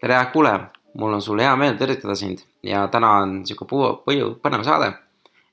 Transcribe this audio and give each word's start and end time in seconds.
tere, 0.00 0.26
kuulaja, 0.32 0.60
mul 0.94 1.12
on 1.12 1.22
sulle 1.22 1.42
hea 1.42 1.56
meel 1.56 1.76
tervitada 1.78 2.14
sind 2.14 2.38
ja 2.62 2.86
täna 2.88 3.12
on 3.22 3.40
sihuke 3.46 3.66
palju 4.04 4.34
põnev 4.42 4.64
saade, 4.66 4.92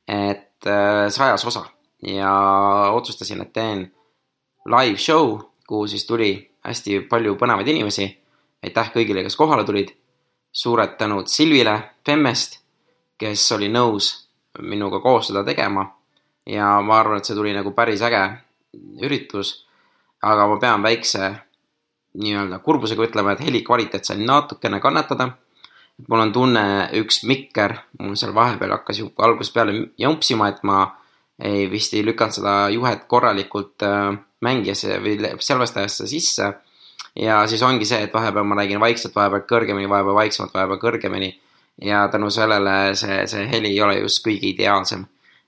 et 0.08 0.68
äh, 0.70 1.08
sajas 1.10 1.46
osa 1.46 1.66
ja 2.06 2.32
otsustasin, 2.94 3.42
et 3.42 3.54
teen 3.54 3.88
live 4.66 4.98
show, 4.98 5.40
kuhu 5.68 5.88
siis 5.88 6.06
tuli 6.06 6.32
hästi 6.66 7.00
palju 7.10 7.36
põnevaid 7.42 7.68
inimesi. 7.68 8.08
aitäh 8.64 8.92
kõigile, 8.94 9.24
kes 9.24 9.36
kohale 9.36 9.64
tulid. 9.64 9.96
suured 10.52 10.96
tänud 10.98 11.28
Silvile 11.28 11.92
Femmest, 12.06 12.60
kes 13.18 13.52
oli 13.52 13.68
nõus 13.70 14.30
minuga 14.62 15.00
koos 15.00 15.28
seda 15.28 15.44
tegema. 15.44 15.96
ja 16.46 16.82
ma 16.82 17.00
arvan, 17.00 17.18
et 17.18 17.26
see 17.26 17.36
tuli 17.36 17.54
nagu 17.54 17.72
päris 17.72 18.02
äge 18.02 18.38
üritus. 19.02 19.66
aga 20.22 20.48
ma 20.48 20.58
pean 20.60 20.84
väikse 20.84 21.36
nii-öelda 22.16 22.60
kurbusega 22.64 23.06
ütlema, 23.08 23.34
et 23.36 23.44
heli 23.46 23.62
kvaliteet 23.66 24.06
sai 24.08 24.18
natukene 24.24 24.80
kannatada. 24.80 25.30
mul 26.10 26.20
on 26.20 26.32
tunne, 26.36 26.62
üks 27.00 27.22
mikker 27.24 27.78
mul 28.00 28.18
seal 28.20 28.34
vahepeal 28.36 28.74
hakkas 28.76 29.00
ju 29.00 29.14
algusest 29.18 29.54
peale 29.54 29.76
jompsima, 29.98 30.50
et 30.50 30.64
ma 30.64 30.82
ei 31.40 31.70
vist 31.72 31.94
ei 31.94 32.04
lükanud 32.06 32.36
seda 32.36 32.56
juhet 32.70 33.06
korralikult 33.08 33.84
äh, 33.84 34.12
mängijasse 34.42 35.00
või 35.04 35.16
salvestajasse 35.40 36.08
sisse. 36.08 36.54
ja 37.16 37.48
siis 37.48 37.64
ongi 37.64 37.86
see, 37.86 38.04
et 38.04 38.14
vahepeal 38.14 38.44
ma 38.44 38.60
räägin 38.60 38.80
vaikselt, 38.80 39.16
vahepeal 39.16 39.48
kõrgemini, 39.50 39.90
vahepeal 39.90 40.16
vaiksemalt, 40.16 40.54
vahepeal 40.54 40.80
kõrgemini. 40.80 41.34
ja 41.82 42.08
tänu 42.12 42.30
sellele 42.30 42.96
see, 42.96 43.28
see 43.28 43.48
heli 43.52 43.76
ei 43.76 43.82
ole 43.82 44.00
just 44.00 44.26
kõige 44.28 44.52
ideaalsem 44.52 45.06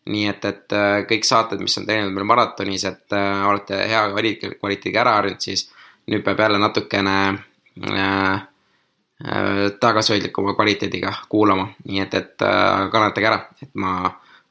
nii 0.08 0.28
et, 0.32 0.46
et 0.46 0.76
äh, 0.76 1.02
kõik 1.08 1.26
saated, 1.28 1.62
mis 1.64 1.78
on 1.80 1.88
teinud 1.88 2.14
meil 2.16 2.28
maratonis, 2.28 2.86
et 2.88 3.16
äh, 3.16 3.44
olete 3.48 3.80
hea 3.90 4.06
kvaliteediga 4.14 5.04
ära 5.04 5.18
harjunud, 5.20 5.44
siis 5.44 5.68
nüüd 6.08 6.24
peab 6.24 6.40
jälle 6.40 6.60
natukene 6.60 7.18
äh, 7.28 8.34
äh, 9.26 9.72
tagasihoidlikuma 9.80 10.56
kvaliteediga 10.56 11.14
kuulama, 11.30 11.68
nii 11.86 12.02
et, 12.06 12.14
et 12.14 12.46
äh, 12.48 12.88
kannatage 12.94 13.28
ära, 13.28 13.42
et 13.62 13.74
ma 13.76 14.00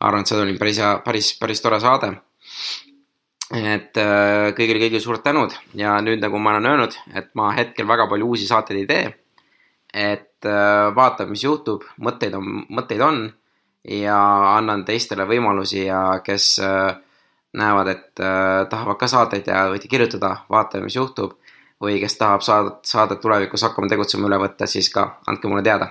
arvan, 0.00 0.24
et 0.24 0.30
see 0.30 0.40
oli 0.42 0.56
päris 0.60 0.80
hea, 0.82 0.96
päris, 1.04 1.32
päris 1.40 1.62
tore 1.64 1.80
saade. 1.80 2.12
et 3.54 3.96
äh, 4.02 4.50
kõigile, 4.58 4.80
kõigile 4.82 5.00
suured 5.00 5.22
tänud. 5.22 5.54
Ja 5.78 5.96
nüüd, 6.02 6.18
nagu 6.22 6.38
ma 6.42 6.56
olen 6.56 6.66
öelnud, 6.72 6.96
et 7.14 7.30
ma 7.38 7.52
hetkel 7.54 7.86
väga 7.88 8.08
palju 8.10 8.32
uusi 8.34 8.48
saateid 8.48 8.82
ei 8.82 8.86
tee. 8.90 9.14
et 9.94 10.44
äh, 10.44 10.92
vaatame, 10.94 11.32
mis 11.32 11.44
juhtub, 11.46 11.86
mõtteid 12.02 12.34
on, 12.36 12.66
mõtteid 12.68 13.00
on. 13.00 13.26
Ja 13.86 14.18
annan 14.56 14.82
teistele 14.84 15.24
võimalusi 15.30 15.84
ja 15.86 16.18
kes 16.26 16.58
äh, 16.58 16.96
näevad, 17.56 17.88
et 17.88 18.20
äh, 18.20 18.66
tahavad 18.68 18.98
ka 18.98 19.08
saateid 19.08 19.46
ja 19.46 19.68
võite 19.70 19.88
kirjutada, 19.88 20.32
vaatame, 20.50 20.88
mis 20.90 20.96
juhtub 20.98 21.38
või 21.82 22.00
kes 22.00 22.16
tahab 22.16 22.40
saadet, 22.40 22.78
saadet 22.84 23.20
tulevikus 23.20 23.62
Hakkame 23.62 23.88
tegutsema 23.88 24.28
üle 24.28 24.38
võtta, 24.40 24.66
siis 24.66 24.88
ka 24.92 25.18
andke 25.26 25.48
mulle 25.48 25.62
teada. 25.62 25.90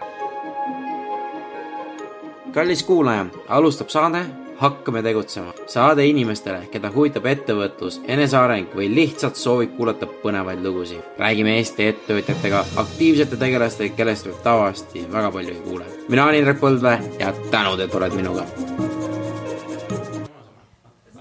kallis 2.53 2.83
kuulaja, 2.83 3.25
alustab 3.47 3.89
saade 3.89 4.25
Hakkame 4.55 5.03
tegutsema. 5.03 5.53
saade 5.67 6.05
inimestele, 6.07 6.67
keda 6.71 6.89
huvitab 6.91 7.25
ettevõtlus, 7.25 7.99
eneseareng 8.07 8.71
või 8.75 8.87
lihtsalt 8.95 9.35
soovib 9.35 9.77
kuulata 9.77 10.07
põnevaid 10.07 10.63
lugusid. 10.63 11.01
räägime 11.19 11.57
Eesti 11.57 11.87
ettevõtjatega, 11.87 12.65
aktiivsete 12.75 13.37
tegelastega, 13.37 13.95
kellest 13.95 14.25
võib 14.25 14.41
tavaliselt 14.43 15.11
väga 15.11 15.31
palju 15.31 15.53
ei 15.53 15.61
kuule. 15.61 15.85
mina 16.09 16.23
olen 16.23 16.35
Indrek 16.35 16.59
Põldvee 16.59 16.99
ja 17.19 17.33
tänud, 17.51 17.79
et 17.79 17.95
oled 17.95 18.13
minuga. 18.13 18.45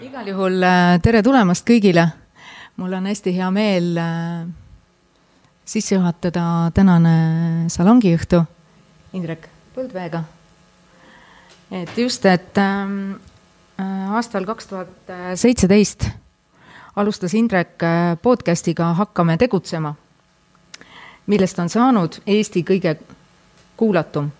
igal 0.01 0.27
juhul 0.27 0.63
äh, 0.63 1.01
tere 1.03 1.23
tulemast 1.23 1.69
kõigile 1.69 2.24
mul 2.77 2.93
on 2.93 3.07
hästi 3.07 3.35
hea 3.37 3.51
meel 3.55 3.97
äh, 3.97 4.47
sisse 5.65 5.95
juhatada 5.95 6.71
tänane 6.75 7.15
salongiõhtu 7.73 8.43
Indrek 9.15 9.49
Põldveega. 9.75 10.25
et 11.71 11.99
just, 11.99 12.27
et 12.27 12.59
ähm, 12.59 13.15
äh, 13.79 14.15
aastal 14.15 14.47
kaks 14.47 14.67
tuhat 14.67 15.15
seitseteist 15.35 16.09
alustas 16.97 17.35
Indrek 17.35 17.83
äh, 17.83 18.17
podcast'iga 18.23 18.93
Hakkame 18.95 19.37
tegutsema, 19.39 19.95
millest 21.27 21.59
on 21.59 21.69
saanud 21.69 22.21
Eesti 22.27 22.63
kõige 22.67 22.97
kuulatum 23.77 24.31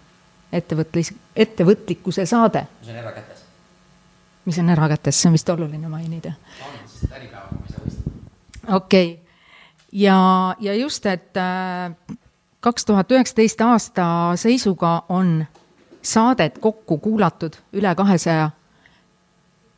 ettevõtlis-, 0.53 1.15
ettevõtlikkuse 1.37 2.27
saade. 2.27 2.67
mis 2.81 2.91
on 2.91 2.97
erakätes. 2.97 3.45
mis 4.45 4.59
on 4.59 4.71
erakätes, 4.71 5.21
see 5.23 5.29
on 5.29 5.39
vist 5.39 5.49
oluline 5.49 5.89
mainida. 5.89 6.35
on, 6.67 6.89
sest 6.89 7.13
äripäevaga 7.13 7.55
ma 7.55 7.67
ei 7.67 7.73
saa 7.73 7.87
võistelda 7.87 8.15
okei 8.69 9.13
okay., 9.13 9.25
ja, 9.95 10.55
ja 10.61 10.75
just, 10.75 11.07
et 11.07 11.37
äh, 11.37 12.17
kaks 12.61 12.85
tuhat 12.85 13.13
üheksateist 13.13 13.61
aasta 13.61 14.07
seisuga 14.37 15.05
on 15.09 15.45
saadet 16.03 16.59
kokku 16.59 16.99
kuulatud 16.99 17.57
üle 17.73 17.95
kahesaja 17.95 18.51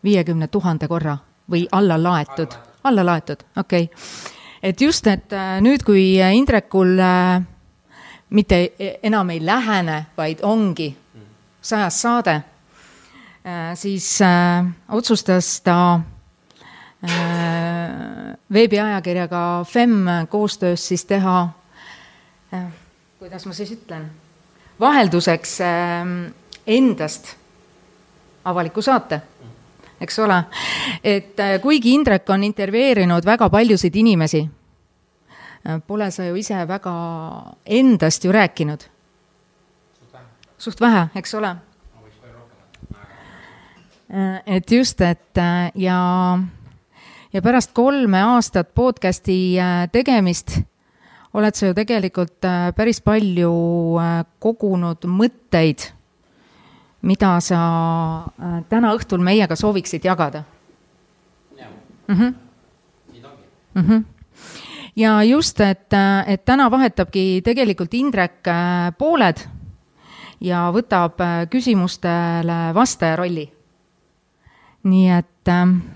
viiekümne 0.04 0.48
tuhande 0.48 0.88
korra 0.88 1.18
või 1.50 1.66
alla 1.72 1.98
laetud, 2.02 2.54
alla 2.84 3.04
laetud, 3.06 3.44
okei 3.56 3.84
okay.. 3.84 4.32
et 4.62 4.80
just, 4.80 5.06
et 5.06 5.32
äh, 5.32 5.60
nüüd, 5.60 5.84
kui 5.84 6.16
Indrekul 6.32 6.98
äh, 6.98 7.42
mitte 8.30 8.60
enam 9.02 9.30
ei 9.30 9.44
lähene, 9.46 10.06
vaid 10.16 10.40
ongi 10.42 10.96
sajas 11.62 12.00
saade, 12.02 12.40
siis 13.74 14.18
otsustas 14.88 15.60
ta 15.62 15.76
veebiajakirjaga 18.52 19.64
Fem 19.68 19.90
koostöös 20.28 20.88
siis 20.88 21.04
teha, 21.04 21.48
äh, 22.54 22.64
kuidas 23.18 23.46
ma 23.46 23.52
siis 23.52 23.72
ütlen, 23.72 24.10
vahelduseks 24.80 25.60
äh, 25.60 26.32
endast 26.66 27.36
avaliku 28.44 28.82
saate, 28.82 29.20
eks 30.00 30.18
ole. 30.18 30.44
et 31.04 31.36
kuigi 31.62 31.94
Indrek 31.94 32.30
on 32.30 32.44
intervjueerinud 32.44 33.24
väga 33.24 33.50
paljusid 33.50 33.96
inimesi, 33.96 34.48
pole 35.86 36.10
sa 36.10 36.24
ju 36.24 36.36
ise 36.36 36.68
väga 36.68 36.92
endast 37.66 38.24
ju 38.24 38.32
rääkinud. 38.32 38.80
suht 40.58 40.80
vähe, 40.80 41.08
eks 41.14 41.34
ole. 41.34 41.56
et 44.46 44.70
just, 44.70 45.00
et 45.00 45.34
ja 45.74 46.38
ja 47.32 47.42
pärast 47.42 47.72
kolme 47.74 48.20
aastat 48.22 48.74
podcast'i 48.74 49.58
äh, 49.58 49.86
tegemist 49.92 50.58
oled 51.36 51.56
sa 51.56 51.68
ju 51.68 51.76
tegelikult 51.76 52.44
äh, 52.44 52.70
päris 52.76 53.00
palju 53.04 53.52
äh, 54.00 54.20
kogunud 54.40 55.04
mõtteid, 55.10 55.90
mida 57.06 57.36
sa 57.44 57.58
täna 58.70 58.94
õhtul 58.96 59.22
meiega 59.22 59.54
sooviksid 59.56 60.04
jagada. 60.04 60.42
Mm 62.08 62.14
-hmm. 62.14 62.34
Mm 63.74 63.82
-hmm. 63.82 64.04
ja 64.96 65.22
just, 65.22 65.60
et, 65.60 65.92
et 66.26 66.44
täna 66.44 66.70
vahetabki 66.70 67.42
tegelikult 67.44 67.94
Indrek 67.94 68.42
pooled 68.98 69.36
ja 70.40 70.70
võtab 70.72 71.20
küsimustele 71.50 72.74
vastaja 72.74 73.16
rolli. 73.16 73.52
nii 74.82 75.10
et 75.10 75.48
äh, 75.48 75.95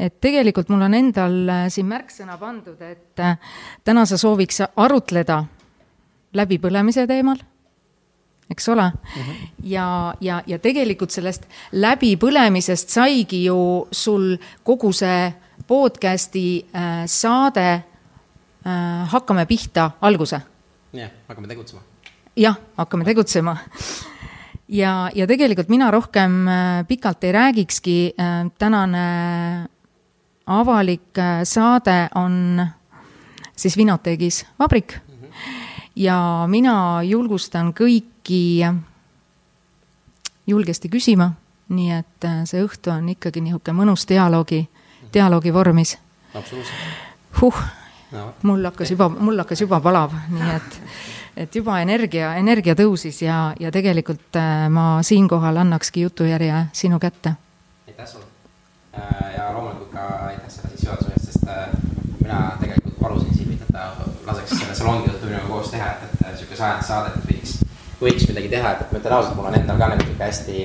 et 0.00 0.16
tegelikult 0.20 0.70
mul 0.72 0.86
on 0.86 0.96
endal 0.96 1.36
äh, 1.48 1.62
siin 1.72 1.88
märksõna 1.90 2.38
pandud, 2.40 2.80
et 2.80 3.20
äh, 3.20 3.36
täna 3.84 4.06
sa 4.08 4.18
sooviks 4.20 4.62
arutleda 4.64 5.42
läbipõlemise 6.36 7.04
teemal, 7.10 7.40
eks 8.50 8.68
ole 8.72 8.86
mm. 8.88 9.22
-hmm. 9.22 9.48
ja, 9.72 9.86
ja, 10.20 10.42
ja 10.46 10.58
tegelikult 10.58 11.10
sellest 11.10 11.46
läbipõlemisest 11.72 12.88
saigi 12.88 13.44
ju 13.44 13.88
sul 13.92 14.36
kogu 14.62 14.92
see 14.92 15.32
podcast'i 15.66 16.64
äh, 16.74 17.06
saade 17.06 17.84
Hakkame 19.08 19.46
pihta 19.48 19.90
alguse. 20.00 20.40
jah, 20.92 21.10
hakkame 21.28 21.48
tegutsema. 21.48 21.80
jah, 22.36 22.56
hakkame 22.76 23.04
tegutsema 23.04 23.56
ja, 24.68 25.10
ja 25.14 25.26
tegelikult 25.26 25.68
mina 25.68 25.90
rohkem 25.90 26.44
pikalt 26.88 27.24
ei 27.24 27.32
räägikski 27.32 28.14
tänane 28.58 29.06
avalik 30.50 31.18
äh, 31.18 31.40
saade 31.44 32.08
on 32.14 32.66
siis 33.56 33.76
Vinoteegis 33.76 34.46
vabrik 34.58 34.94
mm. 34.94 35.14
-hmm. 35.14 35.32
ja 35.96 36.44
mina 36.46 37.02
julgustan 37.02 37.74
kõiki 37.74 38.74
julgesti 40.46 40.88
küsima, 40.88 41.30
nii 41.68 41.90
et 41.92 42.24
äh, 42.24 42.42
see 42.44 42.64
õhtu 42.64 42.90
on 42.90 43.08
ikkagi 43.08 43.40
niisugune 43.40 43.76
mõnus 43.82 44.06
dialoogi, 44.08 44.68
dialoogi 45.14 45.52
vormis. 45.52 45.98
huh 47.42 47.62
no., 48.12 48.34
mul 48.42 48.64
hakkas 48.64 48.90
juba, 48.90 49.08
mul 49.08 49.38
hakkas 49.38 49.60
juba 49.60 49.80
palav, 49.80 50.12
nii 50.30 50.54
et, 50.56 50.80
et 51.36 51.54
juba 51.54 51.80
energia, 51.80 52.34
energia 52.34 52.74
tõusis 52.74 53.22
ja, 53.22 53.54
ja 53.60 53.70
tegelikult 53.70 54.36
äh, 54.36 54.66
ma 54.68 55.02
siinkohal 55.02 55.56
annakski 55.56 56.00
jutujärje 56.00 56.66
sinu 56.72 56.98
kätte. 56.98 57.34
aitäh 57.86 58.06
sulle 58.06 58.29
ja 59.36 59.52
loomulikult 59.54 59.92
ka 59.94 60.06
aitäh 60.26 60.48
selle 60.48 60.74
sissejuhatuse 60.74 61.12
eest, 61.16 61.32
sest 61.32 61.48
äh, 61.48 61.68
mina 62.22 62.42
tegelikult 62.60 62.98
palusin 63.00 63.34
Silvit, 63.34 63.62
et 63.62 63.74
ta 63.74 63.90
laseks 64.26 64.56
selle 64.58 64.74
salongi 64.74 65.10
minuga 65.30 65.48
koos 65.48 65.70
teha, 65.70 65.90
et, 65.90 66.14
et 66.26 66.38
sihuke 66.38 66.58
sajand 66.58 66.86
saadet 66.86 67.26
võiks, 67.28 67.58
võiks 68.00 68.26
midagi 68.30 68.50
teha, 68.52 68.72
et, 68.74 68.86
et 68.86 68.94
ma 68.94 69.02
ütlen 69.02 69.16
ausalt, 69.16 69.36
mul 69.38 69.50
on 69.50 69.58
endal 69.58 69.78
ka 69.80 69.90
sihuke 70.00 70.24
hästi 70.24 70.64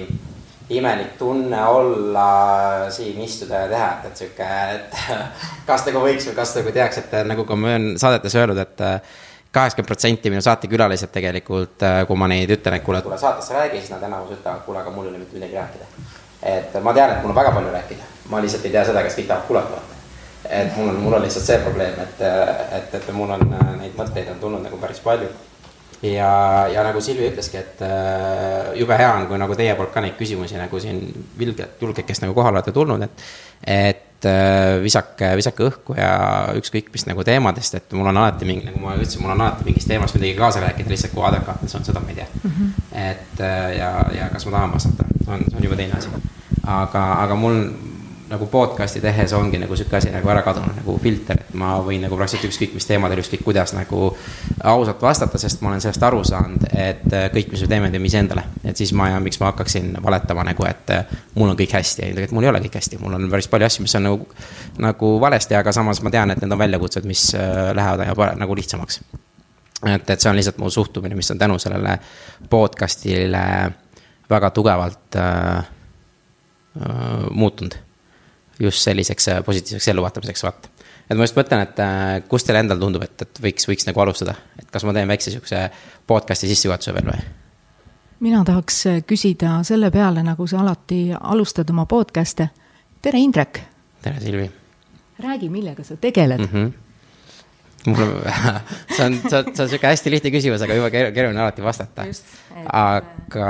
imelik 0.75 1.13
tunne 1.19 1.61
olla 1.69 2.29
siin 2.93 3.21
istuda 3.21 3.65
ja 3.65 3.69
teha, 3.69 3.91
et, 3.91 4.09
et 4.09 4.23
sihuke, 4.23 4.49
et 4.79 4.97
kas 5.69 5.85
nagu 5.89 6.01
võiks 6.07 6.27
või 6.29 6.39
kas 6.39 6.55
nagu 6.57 6.73
tehakse, 6.79 7.05
et 7.05 7.29
nagu 7.29 7.45
ka 7.45 7.59
ma 7.59 7.75
olen 7.75 7.87
saadetes 8.01 8.37
öelnud, 8.41 8.61
et 8.63 8.85
kaheksakümmend 9.55 9.87
protsenti 9.87 10.33
minu 10.33 10.41
saatekülalised 10.43 11.13
tegelikult, 11.13 11.85
kui 12.09 12.19
ma 12.19 12.27
neid 12.31 12.51
ütlen, 12.57 12.79
et 12.79 12.83
kuule, 12.83 12.99
tule 13.05 13.19
saatesse 13.21 13.55
räägi, 13.55 13.79
siis 13.79 13.93
nad 13.93 14.03
enamus 14.03 14.33
ütlevad, 14.35 14.65
kuule, 14.65 14.81
aga 14.81 14.91
mul 14.91 15.07
ei 15.07 15.13
ole 15.13 15.21
mitte 15.21 15.37
midagi 15.37 15.61
rääkida. 15.61 15.85
et 16.55 16.75
ma 16.83 16.93
tean, 16.93 17.13
et 17.13 17.21
mul 17.23 17.31
on 17.31 17.37
väga 17.37 17.53
palju 17.55 17.71
rääkida, 17.77 18.09
ma 18.29 18.41
lihtsalt 18.41 18.65
ei 18.65 18.71
tea 18.71 18.85
seda, 18.85 19.03
kas 19.03 19.17
kõik 19.17 19.27
tahavad 19.27 19.47
kuulata 19.47 19.95
et 20.49 20.77
mul 20.77 20.89
on, 20.89 20.95
mul 21.01 21.13
on 21.13 21.25
lihtsalt 21.25 21.47
see 21.47 21.57
probleem, 21.63 21.97
et, 22.01 22.21
et, 22.77 22.95
et 22.99 23.11
mul 23.15 23.33
on 23.35 23.43
neid 23.79 23.97
mõtteid 23.97 24.29
on 24.33 24.39
tulnud 24.41 24.63
nagu 24.65 24.79
päris 24.81 25.01
palju. 25.03 25.29
ja, 26.05 26.29
ja 26.73 26.83
nagu 26.85 27.01
Silvi 27.01 27.29
ütleski, 27.31 27.57
et 27.61 27.81
äh, 27.85 28.73
jube 28.79 28.97
hea 28.99 29.11
on, 29.15 29.27
kui 29.29 29.39
nagu 29.41 29.55
teie 29.57 29.75
poolt 29.77 29.93
ka 29.93 30.03
neid 30.05 30.17
küsimusi 30.19 30.59
nagu 30.59 30.79
siin 30.79 31.01
vilgelt, 31.39 31.79
julgekest 31.81 32.25
nagu 32.25 32.35
kohale 32.37 32.59
olete 32.59 32.75
tulnud, 32.75 33.01
et, 33.07 33.23
et 33.63 34.27
äh, 34.29 34.75
visake, 34.83 35.31
visake 35.39 35.65
õhku 35.65 35.97
ja 35.97 36.11
ükskõik 36.59 36.91
mis 36.93 37.07
nagu 37.09 37.25
teemadest, 37.25 37.79
et 37.79 37.97
mul 37.97 38.11
on 38.11 38.21
alati 38.21 38.49
mingi, 38.49 38.67
nagu 38.69 38.83
ma 38.83 38.97
ütlesin, 38.99 39.23
mul 39.23 39.33
on 39.33 39.41
alati 39.47 39.69
mingist 39.69 39.89
teemast 39.89 40.19
midagi 40.19 40.37
kaasa 40.37 40.61
rääkida, 40.67 40.93
lihtsalt 40.93 41.15
kui 41.15 41.25
adekvaatne 41.31 41.71
see 41.71 41.81
on, 41.81 41.89
seda 41.89 42.03
ma 42.03 42.13
ei 42.13 42.21
tea 42.21 42.29
mm. 42.43 42.51
-hmm. 42.51 42.85
et 43.07 43.41
äh, 43.41 43.65
ja, 43.79 43.91
ja 44.19 44.29
kas 44.29 44.45
ma 44.45 44.59
tahan 44.59 44.77
vastata, 44.77 45.09
on, 45.27 45.49
see 45.49 45.57
on 45.57 45.69
juba 45.69 45.81
teine 45.81 45.97
asi. 45.97 46.09
aga, 46.67 47.07
aga 47.23 47.35
mul 47.35 47.63
nagu 48.29 48.45
podcast'i 48.49 49.01
tehes 49.01 49.33
ongi 49.33 49.59
nagu 49.61 49.75
sihuke 49.77 49.97
asi 49.97 50.09
nagu 50.09 50.29
ära 50.29 50.41
kadunud, 50.45 50.73
nagu 50.79 50.95
filter, 51.01 51.37
et 51.43 51.53
ma 51.57 51.75
võin 51.85 52.01
nagu 52.01 52.17
praktiliselt 52.17 52.49
ükskõik 52.49 52.73
mis 52.73 52.87
teemadel, 52.89 53.21
ükskõik 53.21 53.43
kuidas 53.45 53.73
nagu 53.77 54.07
ausalt 54.65 55.01
vastata, 55.01 55.37
sest 55.41 55.61
ma 55.61 55.69
olen 55.71 55.83
sellest 55.83 56.05
aru 56.07 56.23
saanud, 56.25 56.65
et 56.71 57.05
äh, 57.13 57.27
kõik, 57.33 57.51
mis 57.53 57.65
me 57.65 57.69
teeme, 57.69 57.91
teeme 57.93 58.09
iseendale. 58.09 58.47
et 58.63 58.77
siis 58.77 58.93
ma 58.97 59.11
ja 59.11 59.19
miks 59.21 59.39
ma 59.41 59.51
hakkaksin 59.51 59.93
valetama 60.03 60.47
nagu, 60.47 60.65
et 60.65 60.95
äh, 60.95 61.13
mul 61.35 61.53
on 61.53 61.59
kõik 61.59 61.77
hästi, 61.77 62.01
ei 62.01 62.17
tegelikult 62.17 62.39
mul 62.39 62.49
ei 62.49 62.53
ole 62.53 62.63
kõik 62.65 62.79
hästi, 62.79 63.01
mul 63.03 63.19
on 63.19 63.29
päris 63.29 63.49
palju 63.51 63.69
asju, 63.69 63.85
mis 63.85 63.95
on 64.01 64.07
nagu, 64.09 64.27
nagu 64.87 65.13
valesti, 65.21 65.59
aga 65.61 65.75
samas 65.75 66.01
ma 66.01 66.13
tean, 66.17 66.33
et 66.33 66.41
need 66.41 66.57
on 66.57 66.63
väljakutsed, 66.65 67.05
mis 67.05 67.29
äh, 67.37 67.69
lähevad 67.77 68.05
aina 68.09 68.33
nagu 68.41 68.57
lihtsamaks. 68.57 69.01
et, 69.85 70.09
et 70.09 70.19
see 70.19 70.29
on 70.29 70.35
lihtsalt 70.35 70.57
mu 70.57 70.73
suhtumine, 70.73 71.15
mis 71.15 71.31
on 71.31 71.37
tänu 71.37 71.59
sellele 71.61 71.99
podcast'ile 72.49 73.47
väga 74.29 74.49
tugevalt 74.49 75.21
äh, 75.21 75.57
äh, 75.57 77.27
muutunud 77.31 77.84
just 78.59 78.83
selliseks 78.85 79.27
äh, 79.27 79.43
positiivseks 79.43 79.87
elluvaatamiseks, 79.87 80.43
vaata. 80.43 80.69
et 81.09 81.17
ma 81.17 81.27
just 81.27 81.37
mõtlen, 81.37 81.63
et 81.65 81.81
äh, 81.83 82.03
kus 82.29 82.47
teile 82.47 82.61
endal 82.63 82.79
tundub, 82.81 83.03
et, 83.05 83.25
et 83.25 83.41
võiks, 83.43 83.67
võiks 83.69 83.87
nagu 83.89 84.03
alustada, 84.05 84.35
et 84.59 84.69
kas 84.71 84.85
ma 84.87 84.93
teen 84.95 85.09
väikse 85.11 85.33
sihukese 85.33 85.65
podcast'i 86.07 86.51
sissejuhatuse 86.51 86.95
veel 86.95 87.11
või? 87.11 87.25
mina 88.25 88.43
tahaks 88.47 88.79
äh, 88.91 89.01
küsida 89.07 89.59
selle 89.67 89.91
peale, 89.91 90.23
nagu 90.25 90.47
sa 90.47 90.61
alati 90.63 91.09
alustad 91.19 91.69
oma 91.73 91.85
podcast'e. 91.89 92.49
tere, 93.01 93.19
Indrek. 93.19 93.61
tere, 94.01 94.23
Silvi. 94.23 94.49
räägi, 95.19 95.49
millega 95.49 95.83
sa 95.83 95.97
tegeled 95.97 96.47
mm. 96.47 96.51
-hmm 96.53 96.73
mul 97.85 98.01
on, 98.01 98.21
see 98.95 99.05
on, 99.05 99.13
see 99.29 99.37
on, 99.37 99.51
see 99.55 99.63
on 99.63 99.69
sihuke 99.69 99.87
hästi 99.87 100.11
lihtne 100.13 100.31
küsimus, 100.33 100.63
aga 100.65 100.77
juba 100.77 100.89
keeruline 100.93 101.41
alati 101.41 101.61
vastata. 101.61 102.05
aga 102.65 103.49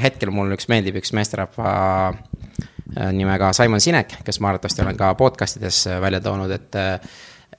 hetkel 0.00 0.32
mul 0.32 0.54
üks 0.56 0.70
meeldib 0.72 0.96
üks 1.02 1.12
meesterahva 1.16 2.14
nimega 3.12 3.52
Simon 3.52 3.80
Sinek, 3.80 4.18
kes 4.24 4.40
ma 4.40 4.52
arvatavasti 4.52 4.82
olen 4.82 4.96
ka 4.96 5.14
podcast 5.18 5.60
ides 5.60 5.86
äh, 5.90 6.00
välja 6.00 6.20
toonud, 6.20 6.50
et 6.50 6.78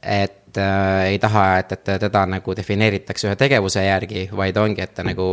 et 0.04 0.58
äh, 0.58 1.04
ei 1.12 1.20
taha, 1.20 1.58
et, 1.58 1.72
et 1.72 2.00
teda 2.00 2.26
nagu 2.30 2.56
defineeritakse 2.56 3.28
ühe 3.28 3.36
tegevuse 3.36 3.84
järgi, 3.84 4.30
vaid 4.36 4.58
ongi, 4.58 4.82
et 4.82 4.94
ta 4.94 5.04
nagu 5.04 5.30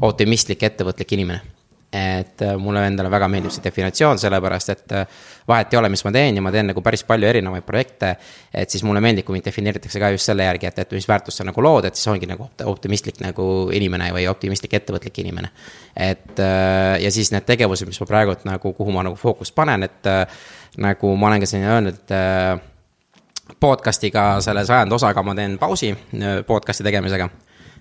optimistlik, 0.00 0.62
ettevõtlik 0.62 1.16
inimene 1.18 1.55
et 1.96 2.42
äh, 2.42 2.56
mulle 2.60 2.82
endale 2.86 3.10
väga 3.10 3.28
meeldib 3.30 3.52
see 3.54 3.64
definitsioon, 3.64 4.18
sellepärast 4.20 4.72
et 4.72 4.94
äh, 4.96 5.22
vahet 5.48 5.72
ei 5.72 5.78
ole, 5.80 5.90
mis 5.92 6.02
ma 6.04 6.12
teen 6.14 6.36
ja 6.38 6.44
ma 6.44 6.52
teen 6.54 6.68
nagu 6.70 6.82
päris 6.84 7.04
palju 7.08 7.28
erinevaid 7.28 7.64
projekte. 7.66 8.14
et 8.52 8.70
siis 8.70 8.84
mulle 8.84 9.00
meeldib, 9.04 9.26
kui 9.26 9.36
mind 9.36 9.46
defineeritakse 9.48 10.02
ka 10.02 10.10
just 10.14 10.28
selle 10.28 10.44
järgi, 10.44 10.68
et, 10.68 10.78
et 10.84 10.94
mis 10.96 11.08
väärtust 11.08 11.40
sa 11.40 11.46
nagu 11.48 11.64
lood, 11.64 11.88
et 11.88 11.98
siis 11.98 12.10
ongi 12.12 12.28
nagu 12.28 12.48
optimistlik 12.64 13.20
nagu 13.24 13.48
inimene 13.72 14.10
või 14.16 14.26
optimistlik 14.30 14.76
ettevõtlik 14.80 15.22
inimene. 15.24 15.50
et 15.96 16.38
äh, 16.42 17.00
ja 17.02 17.12
siis 17.12 17.32
need 17.32 17.48
tegevused, 17.48 17.88
mis 17.88 18.00
ma 18.02 18.10
praegult 18.10 18.44
nagu, 18.48 18.72
kuhu 18.76 18.94
ma 18.94 19.06
nagu 19.06 19.18
fookust 19.20 19.54
panen, 19.54 19.86
et 19.86 20.12
nagu 20.82 21.16
ma 21.16 21.30
olen 21.30 21.44
ka 21.44 21.48
siin 21.48 21.64
öelnud, 21.64 22.16
podcast'iga 23.62 24.40
selle 24.42 24.64
sajanda 24.66 24.96
osaga 24.96 25.22
ma 25.22 25.34
teen 25.38 25.54
pausi 25.58 25.92
podcast'i 26.46 26.84
tegemisega 26.84 27.28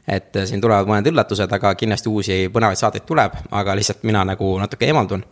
et 0.08 0.36
äh, 0.36 0.46
siin 0.46 0.62
tulevad 0.62 0.88
mõned 0.90 1.10
üllatused, 1.10 1.52
aga 1.58 1.74
kindlasti 1.78 2.12
uusi 2.12 2.38
põnevaid 2.54 2.80
saateid 2.80 3.06
tuleb, 3.08 3.40
aga 3.58 3.76
lihtsalt 3.78 4.06
mina 4.08 4.24
nagu 4.28 4.56
natuke 4.62 4.88
eemaldun. 4.90 5.24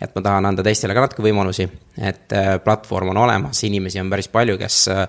et 0.00 0.14
ma 0.16 0.22
tahan 0.24 0.46
anda 0.48 0.62
teistele 0.64 0.94
ka 0.96 1.02
natuke 1.04 1.22
võimalusi, 1.24 1.66
et 2.00 2.32
äh, 2.32 2.54
platvorm 2.64 3.12
on 3.12 3.18
olemas, 3.26 3.64
inimesi 3.64 4.00
on 4.00 4.10
päris 4.10 4.28
palju, 4.28 4.56
kes 4.58 4.86
äh, 4.88 5.06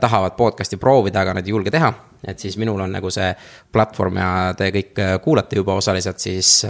tahavad 0.00 0.38
podcast'i 0.38 0.78
proovida, 0.80 1.20
aga 1.20 1.34
nad 1.36 1.44
ei 1.44 1.52
julge 1.52 1.70
teha. 1.70 1.92
et 2.24 2.38
siis 2.38 2.56
minul 2.60 2.80
on 2.80 2.92
nagu 2.92 3.10
see 3.10 3.28
platvorm 3.72 4.16
ja 4.16 4.54
te 4.56 4.70
kõik 4.72 4.98
kuulate 5.24 5.56
juba 5.56 5.74
osaliselt, 5.80 6.18
siis 6.20 6.66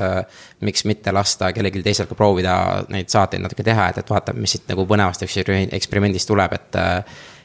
miks 0.60 0.84
mitte 0.86 1.12
lasta 1.12 1.52
kellelgi 1.52 1.82
teisel 1.82 2.06
ka 2.06 2.14
proovida 2.14 2.84
neid 2.88 3.10
saateid 3.10 3.42
natuke 3.42 3.62
teha, 3.66 3.88
et, 3.90 3.98
et 3.98 4.10
vaatame, 4.10 4.42
mis 4.42 4.54
siit 4.54 4.70
nagu 4.70 4.86
põnevast 4.86 5.26
eksperimendist 5.26 6.30
tuleb, 6.30 6.54
et 6.54 6.78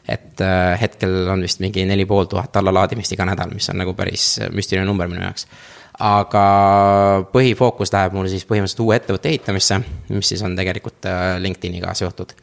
et 0.08 0.42
äh, 0.42 0.82
hetkel 0.82 1.30
on 1.30 1.42
vist 1.42 1.60
mingi 1.60 1.86
neli 1.86 2.06
pool 2.06 2.28
tuhat 2.30 2.56
allalaadimist 2.58 3.16
iga 3.16 3.26
nädal, 3.26 3.54
mis 3.54 3.70
on 3.74 3.80
nagu 3.82 3.96
päris 3.98 4.36
müstiline 4.54 4.86
number 4.86 5.10
minu 5.10 5.24
jaoks. 5.26 5.48
aga 6.06 6.46
põhifookus 7.32 7.94
läheb 7.94 8.18
mul 8.18 8.28
siis 8.30 8.46
põhimõtteliselt 8.46 8.84
uue 8.84 8.98
ettevõtte 9.00 9.32
ehitamisse, 9.32 9.80
mis 10.10 10.30
siis 10.30 10.44
on 10.46 10.56
tegelikult 10.58 11.08
äh, 11.10 11.38
LinkedIniga 11.42 11.94
seotud. 11.94 12.36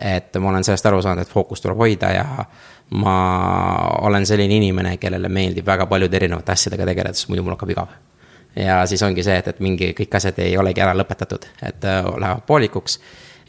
et 0.00 0.38
ma 0.40 0.48
olen 0.48 0.64
sellest 0.64 0.86
aru 0.88 1.02
saanud, 1.02 1.26
et 1.26 1.32
fookust 1.32 1.66
tuleb 1.66 1.76
hoida 1.78 2.12
ja 2.14 2.46
ma 3.02 3.16
olen 4.00 4.26
selline 4.26 4.56
inimene, 4.56 4.96
kellele 4.96 5.28
meeldib 5.28 5.66
väga 5.66 5.86
paljude 5.86 6.16
erinevate 6.16 6.52
asjadega 6.52 6.86
tegeleda, 6.88 7.16
sest 7.16 7.28
muidu 7.28 7.44
mul 7.44 7.56
hakkab 7.56 7.74
igav 7.74 7.92
ja 8.56 8.80
siis 8.86 9.02
ongi 9.02 9.24
see, 9.24 9.36
et, 9.36 9.52
et 9.52 9.60
mingi 9.64 9.92
kõik 9.96 10.16
asjad 10.16 10.40
ei 10.44 10.56
olegi 10.60 10.80
ära 10.80 10.96
lõpetatud, 10.96 11.44
et 11.62 11.84
äh, 11.84 12.08
lähevad 12.08 12.48
poolikuks 12.48 12.98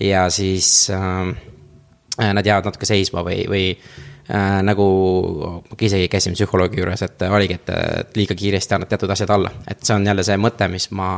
ja 0.03 0.27
siis 0.31 0.89
äh, 0.91 1.31
Äh, 1.31 1.52
nad 2.17 2.45
jäävad 2.45 2.65
natuke 2.69 2.85
seisma 2.85 3.23
või, 3.25 3.43
või 3.49 3.69
äh, 3.73 4.59
nagu 4.65 4.87
isegi 5.81 6.07
käisin 6.07 6.37
psühholoogi 6.37 6.81
juures, 6.81 7.01
et 7.01 7.21
oligi, 7.29 7.57
et 7.57 8.17
liiga 8.17 8.35
kiiresti 8.37 8.77
annad 8.77 8.91
teatud 8.91 9.13
asjad 9.13 9.33
alla, 9.33 9.51
et 9.67 9.81
see 9.83 9.95
on 9.95 10.05
jälle 10.07 10.23
see 10.23 10.37
mõte, 10.37 10.67
mis 10.71 10.91
ma 10.91 11.15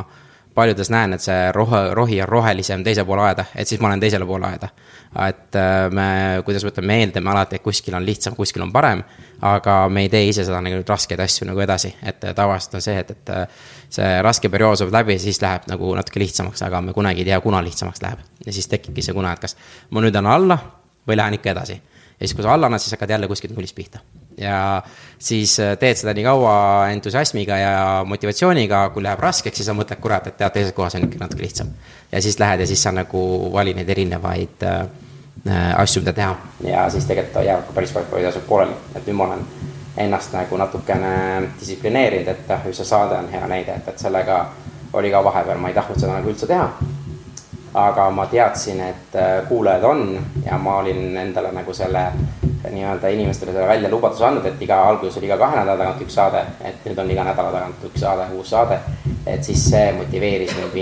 paljudes 0.55 0.89
näen, 0.89 1.13
et 1.13 1.21
see 1.21 1.51
rohe, 1.51 1.81
rohi 1.93 2.21
on 2.23 2.29
rohelisem 2.29 2.83
teise 2.83 3.03
poole 3.05 3.25
aeda, 3.27 3.43
et 3.55 3.67
siis 3.67 3.81
ma 3.83 3.89
olen 3.89 3.99
teisele 3.99 4.25
poole 4.25 4.47
aeda. 4.47 4.69
et 5.27 5.55
äh, 5.55 5.91
me, 5.91 6.07
kuidas 6.45 6.63
ma 6.63 6.71
ütlen, 6.71 6.87
me 6.87 6.97
eeldame 7.03 7.31
alati, 7.31 7.59
et 7.59 7.63
kuskil 7.63 7.95
on 7.95 8.05
lihtsam, 8.05 8.35
kuskil 8.35 8.63
on 8.63 8.71
parem, 8.71 9.03
aga 9.47 9.75
me 9.89 10.05
ei 10.07 10.09
tee 10.11 10.25
ise 10.29 10.43
seda 10.47 10.61
nagu 10.63 10.79
raskeid 10.87 11.19
asju 11.23 11.47
nagu 11.47 11.59
edasi, 11.63 11.91
et 12.03 12.23
tavaliselt 12.35 12.79
on 12.79 12.83
see, 12.83 12.97
et, 12.99 13.11
et 13.11 13.35
see 13.99 14.09
raske 14.23 14.51
periood 14.51 14.79
saab 14.79 14.95
läbi 14.95 15.19
siis 15.19 15.39
läheb 15.43 15.67
nagu 15.71 15.91
natuke 15.95 16.23
lihtsamaks, 16.23 16.63
aga 16.67 16.81
me 16.81 16.95
kunagi 16.95 17.23
ei 17.23 17.29
tea, 17.31 17.39
kuna 17.43 17.63
lihtsamaks 17.63 18.03
läheb. 18.03 18.23
ja 18.45 18.55
siis 18.55 18.67
tekibki 18.71 19.03
see 19.03 19.15
kuna, 19.15 19.35
et 19.35 19.43
kas 19.43 19.55
ma 19.91 20.03
nüüd 20.03 20.15
annan 20.15 20.35
alla 20.39 20.59
või 21.07 21.17
lähen 21.17 21.33
ikka 21.33 21.49
edasi. 21.49 21.73
ja 22.19 22.27
siis, 22.27 22.33
kui 22.33 22.43
sa 22.43 22.53
alla 22.53 22.65
annad, 22.65 22.79
siis 22.79 22.91
hakkad 22.91 23.09
jälle 23.09 23.27
kuskilt 23.27 23.55
nullist 23.55 23.75
pihta. 23.75 23.99
ja 24.37 24.83
siis 25.19 25.59
äh, 25.59 25.77
teed 25.77 25.95
seda 25.95 26.13
nii 26.13 26.23
kaua 26.23 26.55
entusiasmiga 26.91 27.57
ja 27.57 28.03
motivatsiooniga, 28.05 28.89
kui 28.89 29.03
läheb 29.03 29.19
raskeks, 29.19 29.57
siis 29.57 29.69
sa 29.69 29.73
mõtled, 29.73 29.99
kurat, 30.01 30.27
et 30.27 30.37
tead, 30.37 30.51
teises 30.53 30.73
kohas 30.73 30.95
on 30.95 31.07
ikka 31.07 31.19
natuke 31.19 31.43
lihtsam. 31.43 31.71
ja 32.11 32.21
siis 32.21 32.39
lähed 32.39 32.59
ja 32.59 32.67
siis 32.67 32.83
sa 32.83 32.91
nagu 32.91 33.51
valid 33.53 33.79
neid 33.79 33.89
erinevaid 33.89 34.63
äh, 34.63 34.81
äh 35.45 35.79
asju, 35.79 36.01
mida 36.01 36.13
teha. 36.13 36.35
ja 36.63 36.89
siis 36.89 37.05
tegelikult 37.05 37.45
jäävad 37.45 37.67
ka 37.67 37.73
päris 37.73 37.91
palju 37.91 38.27
asjad 38.27 38.47
pooleli, 38.47 38.75
et 38.95 39.07
nüüd 39.07 39.17
ma 39.21 39.31
olen 39.31 39.47
ennast 39.97 40.33
nagu 40.33 40.57
natukene 40.57 41.15
distsiplineerinud, 41.59 42.27
et 42.27 42.51
äh, 42.51 42.69
see 42.71 42.85
saade 42.85 43.15
on 43.15 43.31
hea 43.31 43.47
näide, 43.47 43.79
et, 43.79 43.87
et 43.87 43.99
sellega 43.99 44.45
oli 44.93 45.11
ka 45.11 45.23
vahepeal, 45.23 45.57
ma 45.59 45.69
ei 45.71 45.75
tahtnud 45.75 45.99
seda 45.99 46.17
nagu 46.17 46.29
üldse 46.31 46.47
teha 46.47 46.69
aga 47.75 48.09
ma 48.09 48.25
teadsin, 48.31 48.79
et 48.81 49.15
äh, 49.19 49.47
kuulajad 49.49 49.83
on 49.83 50.19
ja 50.45 50.57
ma 50.57 50.77
olin 50.79 51.17
endale 51.17 51.51
nagu 51.51 51.73
selle 51.73 52.05
nii-öelda 52.71 53.07
inimestele 53.07 53.51
selle 53.51 53.67
välja 53.67 53.89
lubaduse 53.91 54.25
andnud, 54.25 54.45
et 54.45 54.61
iga, 54.61 54.77
alguses 54.89 55.17
oli 55.17 55.27
iga 55.27 55.37
kahe 55.37 55.57
nädala 55.59 55.77
tagant 55.83 56.05
üks 56.05 56.15
saade, 56.15 56.43
et 56.65 56.85
nüüd 56.87 57.01
on 57.03 57.11
iga 57.11 57.25
nädala 57.27 57.51
tagant 57.51 57.83
üks 57.89 57.99
saade, 58.01 58.29
uus 58.37 58.49
saade. 58.49 58.79
et 59.25 59.43
siis 59.43 59.63
see 59.69 59.91
motiveeris 59.97 60.53
mind 60.55 60.73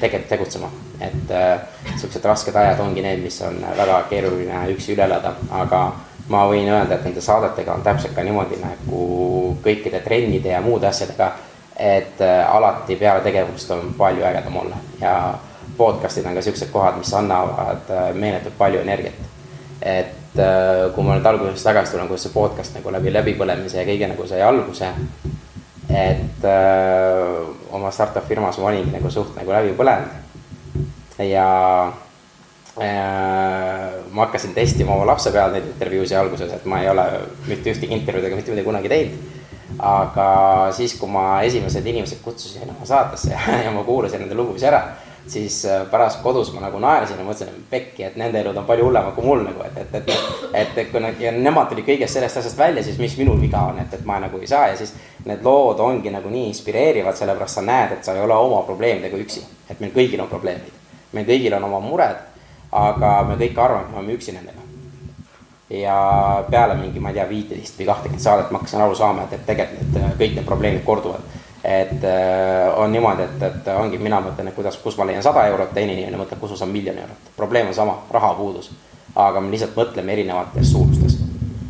tegelikult 0.00 0.28
tegutsema, 0.30 0.70
et 1.00 1.30
äh, 1.34 1.60
siuksed 2.00 2.24
rasked 2.24 2.56
ajad 2.56 2.80
ongi 2.80 3.02
need, 3.02 3.22
mis 3.22 3.40
on 3.42 3.58
väga 3.76 4.02
keeruline 4.10 4.64
üksi 4.72 4.94
üle 4.94 5.04
elada, 5.04 5.34
aga 5.50 5.84
ma 6.32 6.44
võin 6.48 6.68
öelda, 6.70 6.94
et 6.94 7.04
nende 7.04 7.20
saadetega 7.20 7.74
on 7.74 7.82
täpselt 7.82 8.14
ka 8.14 8.24
niimoodi 8.24 8.60
nagu 8.62 9.56
kõikide 9.64 10.00
trennide 10.04 10.54
ja 10.54 10.60
muude 10.64 10.86
asjadega, 10.88 11.32
et 11.76 12.20
äh, 12.24 12.54
alati 12.56 12.96
peale 12.96 13.24
tegevust 13.24 13.70
on 13.74 13.94
palju 13.98 14.24
ägedam 14.30 14.62
olla. 14.64 14.78
Ja 15.00 15.16
podcast'id 15.76 16.26
on 16.26 16.34
ka 16.34 16.42
siuksed 16.42 16.70
kohad, 16.72 16.98
mis 17.00 17.12
annavad 17.14 17.90
äh, 17.90 18.10
meeletult 18.14 18.58
palju 18.58 18.80
energiat. 18.80 19.14
et 19.82 20.38
äh, 20.38 20.92
kui 20.94 21.04
ma 21.04 21.16
nüüd 21.16 21.26
algusest 21.26 21.66
tagasi 21.66 21.92
tulen, 21.92 22.08
kuidas 22.10 22.26
see 22.28 22.34
podcast 22.34 22.76
nagu 22.78 22.92
läbi 22.94 23.12
läbipõlemise 23.12 23.80
ja 23.80 23.88
kõige 23.88 24.08
nagu 24.12 24.26
sai 24.26 24.42
alguse. 24.46 24.92
et 25.92 26.44
öö, 26.44 27.42
oma 27.70 27.90
startup 27.90 28.24
firmas 28.28 28.58
ma 28.58 28.70
olingi 28.70 28.94
nagu 28.94 29.10
suht 29.10 29.34
nagu 29.36 29.52
läbi 29.52 29.74
põlenud 29.76 31.26
ja 31.26 31.48
öö, 32.78 33.90
ma 34.10 34.24
hakkasin 34.24 34.54
testima 34.54 34.94
oma 34.94 35.06
lapse 35.10 35.32
peal 35.34 35.52
neid 35.52 35.66
intervjuusid 35.74 36.16
alguses, 36.16 36.52
et 36.52 36.64
ma 36.64 36.80
ei 36.80 36.88
ole 36.88 37.04
mitte 37.48 37.74
ühtegi 37.74 37.92
intervjuud 37.98 38.30
ega 38.30 38.38
mitte 38.38 38.54
midagi 38.54 38.70
kunagi 38.70 38.92
teinud 38.94 39.32
aga 39.78 40.26
siis, 40.74 40.94
kui 40.98 41.10
ma 41.10 41.40
esimesed 41.46 41.86
inimesed 41.86 42.20
kutsusin 42.24 42.70
oma 42.70 42.86
saatesse 42.88 43.32
ja, 43.32 43.40
ja 43.66 43.72
ma 43.74 43.84
kuulasin 43.86 44.24
nende 44.24 44.36
lugusid 44.38 44.68
ära, 44.68 44.82
siis 45.26 45.64
äh, 45.64 45.84
pärast 45.90 46.22
kodus 46.22 46.52
ma 46.54 46.64
nagu 46.64 46.80
naersin 46.82 47.18
ja 47.18 47.24
mõtlesin, 47.24 47.52
et 47.52 47.70
pekki, 47.70 48.04
et 48.06 48.16
nende 48.20 48.40
elud 48.40 48.56
on 48.56 48.66
palju 48.66 48.88
hullemad 48.88 49.14
kui 49.14 49.26
mul 49.26 49.44
nagu, 49.46 49.62
et, 49.66 49.78
et, 49.84 49.94
et, 50.00 50.10
et, 50.52 50.78
et 50.82 50.90
kui 50.90 51.02
nad 51.02 51.20
ja 51.20 51.32
nemad 51.36 51.70
tulid 51.70 51.86
kõigest 51.86 52.18
sellest 52.18 52.42
asjast 52.42 52.58
välja, 52.58 52.82
siis 52.82 52.98
mis 53.02 53.14
minul 53.20 53.40
viga 53.40 53.62
on, 53.70 53.78
et, 53.82 53.94
et 53.94 54.04
ma 54.08 54.18
nagu 54.22 54.40
ei 54.40 54.50
saa 54.50 54.68
ja 54.72 54.76
siis 54.80 54.94
need 55.26 55.44
lood 55.46 55.80
ongi 55.80 56.10
nagu 56.10 56.30
nii 56.32 56.48
inspireerivad, 56.50 57.16
sellepärast 57.18 57.60
sa 57.60 57.66
näed, 57.66 57.96
et 57.98 58.04
sa 58.04 58.16
ei 58.16 58.24
ole 58.24 58.34
oma 58.34 58.64
probleemidega 58.66 59.22
üksi, 59.22 59.44
et 59.70 59.80
meil 59.80 59.94
kõigil 59.94 60.24
on 60.24 60.30
probleemid. 60.32 60.80
meil 61.12 61.26
kõigil 61.28 61.54
on 61.54 61.64
oma 61.70 61.80
mured, 61.84 62.18
aga 62.72 63.14
me 63.28 63.38
kõik 63.40 63.58
arvame, 63.58 63.86
et 63.86 63.92
me 63.92 63.98
oleme 64.00 64.18
üksi 64.18 64.32
nendega 64.32 64.62
ja 65.72 66.44
peale 66.50 66.74
mingi, 66.74 67.00
ma 67.00 67.10
ei 67.10 67.14
tea, 67.16 67.28
viiteist 67.28 67.78
või 67.78 67.86
kahtekümmet 67.88 68.22
saadet 68.22 68.50
ma 68.50 68.60
hakkasin 68.60 68.82
aru 68.84 68.96
saama, 68.96 69.24
et, 69.24 69.38
et 69.38 69.46
tegelikult 69.48 69.94
need 69.96 70.18
kõik 70.20 70.34
need 70.36 70.48
probleemid 70.48 70.84
korduvad. 70.84 71.38
Et 71.64 72.04
äh, 72.04 72.78
on 72.78 72.92
niimoodi, 72.92 73.22
et, 73.22 73.42
et 73.42 73.68
ongi, 73.76 73.98
mina 73.98 74.18
mõtlen, 74.20 74.48
et 74.50 74.54
kuidas, 74.54 74.76
kus 74.82 74.96
ma 74.98 75.06
leian 75.06 75.22
sada 75.22 75.44
eurot, 75.46 75.70
teine 75.74 75.94
inimene 75.94 76.18
mõtleb, 76.18 76.40
kus 76.40 76.56
ma 76.56 76.62
saan 76.62 76.72
miljon 76.74 76.98
eurot. 76.98 77.28
probleem 77.36 77.70
on 77.70 77.74
sama, 77.74 77.98
rahapuudus. 78.10 78.70
aga 79.14 79.40
me 79.40 79.50
lihtsalt 79.50 79.76
mõtleme 79.76 80.12
erinevates 80.12 80.72
suurustes. 80.72 81.18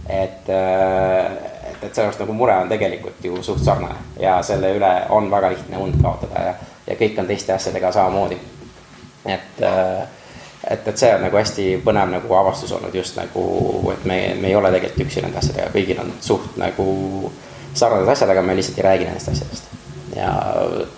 et 0.08 0.48
äh,, 0.48 1.32
et, 1.70 1.84
et 1.84 1.94
sellepärast 1.94 2.20
nagu 2.24 2.32
mure 2.32 2.56
on 2.56 2.68
tegelikult 2.68 3.24
ju 3.24 3.42
suht 3.42 3.64
sarnane 3.64 4.00
ja 4.20 4.42
selle 4.42 4.72
üle 4.76 4.92
on 5.10 5.30
väga 5.30 5.50
lihtne 5.50 5.78
und 5.78 6.00
kaotada 6.02 6.42
ja, 6.46 6.54
ja 6.86 6.96
kõik 6.96 7.20
on 7.20 7.26
teiste 7.26 7.52
asjadega 7.52 7.92
samamoodi. 7.92 8.38
et 9.26 9.62
äh, 9.62 10.08
et, 10.70 10.88
et 10.88 10.96
see 10.98 11.10
on 11.14 11.24
nagu 11.26 11.36
hästi 11.36 11.66
põnev 11.84 12.10
nagu 12.12 12.34
avastus 12.38 12.72
olnud 12.72 12.94
just 12.94 13.16
nagu, 13.18 13.44
et 13.92 14.04
me, 14.04 14.18
me 14.40 14.48
ei 14.48 14.56
ole 14.56 14.70
tegelikult 14.70 15.06
üksi 15.08 15.24
nende 15.24 15.40
asjadega, 15.42 15.72
kõigil 15.74 16.00
on 16.00 16.12
suht 16.22 16.56
nagu 16.60 16.86
sarnased 17.74 18.12
asjad, 18.14 18.30
aga 18.30 18.44
me 18.46 18.56
lihtsalt 18.56 18.78
ei 18.78 18.86
räägi 18.86 19.08
nendest 19.08 19.32
asjadest. 19.32 19.71
Ja, 20.16 20.32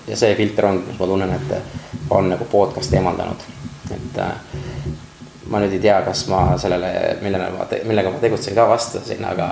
ja 0.09 0.17
see 0.17 0.35
filter 0.39 0.69
ongi, 0.71 0.87
mis 0.89 1.01
ma 1.01 1.09
tunnen, 1.11 1.33
et 1.35 2.11
on 2.11 2.29
nagu 2.33 2.47
podcast'i 2.51 2.99
eemaldanud, 3.01 3.47
et 3.95 4.21
äh, 4.23 4.33
ma 5.51 5.61
nüüd 5.63 5.77
ei 5.77 5.83
tea, 5.85 6.01
kas 6.07 6.27
ma 6.33 6.47
sellele, 6.61 6.91
millele 7.23 7.51
ma, 7.57 7.69
millega 7.85 8.15
ma 8.15 8.23
tegutsen 8.23 8.57
ka 8.57 8.69
vastasin, 8.69 9.25
aga 9.29 9.51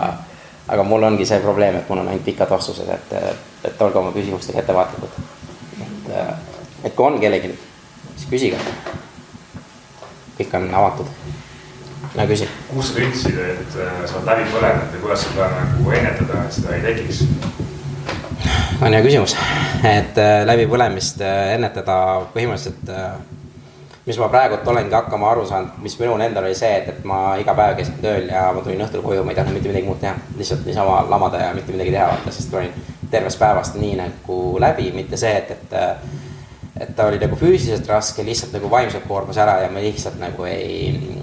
aga 0.72 0.82
mul 0.86 1.02
ongi 1.02 1.26
see 1.26 1.40
probleem, 1.42 1.76
et 1.76 1.88
mul 1.90 2.00
on 2.04 2.08
ainult 2.08 2.24
pikad 2.24 2.50
vastused, 2.50 2.88
et, 2.88 3.38
et 3.66 3.82
olge 3.82 3.98
oma 3.98 4.12
küsimustega 4.14 4.62
ettevaatlikud. 4.62 5.22
et, 5.82 6.10
äh, 6.16 6.34
et 6.84 6.94
kui 6.94 7.06
on 7.06 7.20
kellelgi, 7.20 7.54
siis 8.16 8.28
küsige 8.30 8.60
kõik 10.38 10.54
on 10.58 10.74
avatud. 10.74 11.06
no 12.14 12.26
küsi. 12.26 12.48
kus 12.74 12.88
sa 12.88 13.00
tundsid, 13.00 13.38
et 13.38 13.76
äh, 13.80 14.00
sa 14.06 14.18
oled 14.18 14.30
läbi 14.30 14.48
põlenud 14.52 14.96
ja 14.96 15.02
kuidas 15.02 15.26
seda 15.26 15.50
nagu 15.54 15.94
ennetada, 15.98 16.46
et 16.46 16.56
seda 16.58 16.74
ei 16.76 16.82
tekiks? 16.86 17.24
On 18.82 18.92
hea 18.92 19.02
küsimus, 19.04 19.36
et 19.84 20.18
äh, 20.18 20.40
läbipõlemist 20.48 21.22
äh, 21.22 21.54
ennetada 21.56 21.96
põhimõtteliselt 22.34 22.90
mis 24.06 24.18
ma 24.18 24.28
praegult 24.28 24.66
olengi 24.66 24.94
hakkama 24.94 25.28
aru 25.30 25.44
saanud, 25.46 25.76
mis 25.82 25.94
minul 26.00 26.20
endal 26.24 26.48
oli 26.48 26.56
see, 26.58 26.72
et, 26.80 26.88
et 26.90 27.04
ma 27.06 27.36
iga 27.38 27.54
päev 27.54 27.76
käisin 27.78 28.00
tööl 28.02 28.26
ja 28.30 28.48
ma 28.54 28.64
tulin 28.64 28.82
õhtul 28.82 29.04
koju, 29.04 29.22
ma 29.22 29.30
ei 29.30 29.38
tahtnud 29.38 29.54
mitte 29.58 29.70
midagi 29.70 29.86
muud 29.86 30.00
teha. 30.02 30.16
lihtsalt 30.38 30.66
niisama 30.66 31.04
lamada 31.10 31.44
ja 31.44 31.52
mitte 31.54 31.74
midagi 31.74 31.94
teha, 31.94 32.08
vaata, 32.10 32.34
sest 32.34 32.50
ma 32.50 32.64
olin 32.64 32.90
tervest 33.12 33.38
päevast 33.38 33.78
nii 33.78 33.94
nagu 34.00 34.38
läbi, 34.60 34.90
mitte 34.96 35.20
see, 35.20 35.36
et, 35.38 35.50
et 35.54 35.78
et 36.82 36.96
ta 36.96 37.06
oli 37.06 37.18
nagu 37.20 37.36
füüsiliselt 37.36 37.86
raske, 37.88 38.24
lihtsalt 38.26 38.56
nagu 38.56 38.70
vaimselt 38.70 39.04
koormas 39.08 39.38
ära 39.38 39.60
ja 39.62 39.68
ma 39.70 39.82
lihtsalt 39.84 40.16
nagu 40.18 40.46
ei, 40.48 41.20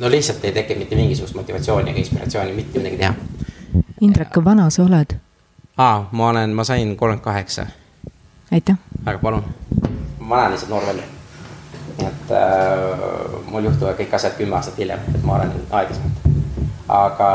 no 0.00 0.10
lihtsalt 0.10 0.44
ei 0.44 0.54
tekkinud 0.56 0.82
mitte 0.82 0.98
mingisugust 0.98 1.36
motivatsiooni 1.38 1.92
ega 1.92 2.02
inspiratsiooni 2.02 2.56
mitte 2.56 2.82
midagi 2.82 2.98
teha. 3.04 3.14
Indrek, 4.00 4.32
kui 4.34 4.44
vana 4.44 4.70
sa 4.74 4.82
oled? 4.82 5.14
Aa, 5.76 6.08
ma 6.12 6.28
olen, 6.28 6.50
ma 6.50 6.64
sain 6.64 6.96
kolmkümmend 6.96 7.24
kaheksa. 7.24 7.66
aitäh. 8.52 8.76
väga 9.06 9.18
palun. 9.18 9.44
ma 10.18 10.36
näen 10.36 10.50
lihtsalt 10.50 10.70
noor 10.70 10.86
välja. 10.86 11.02
et 11.98 12.30
äh, 12.30 13.40
mul 13.46 13.64
juhtuvad 13.64 13.98
kõik 13.98 14.14
asjad 14.14 14.36
kümme 14.38 14.56
aastat 14.56 14.78
hiljem, 14.78 14.98
et 15.14 15.22
ma 15.22 15.36
olen 15.36 15.52
aeglasemalt 15.70 16.24
aga, 16.88 17.30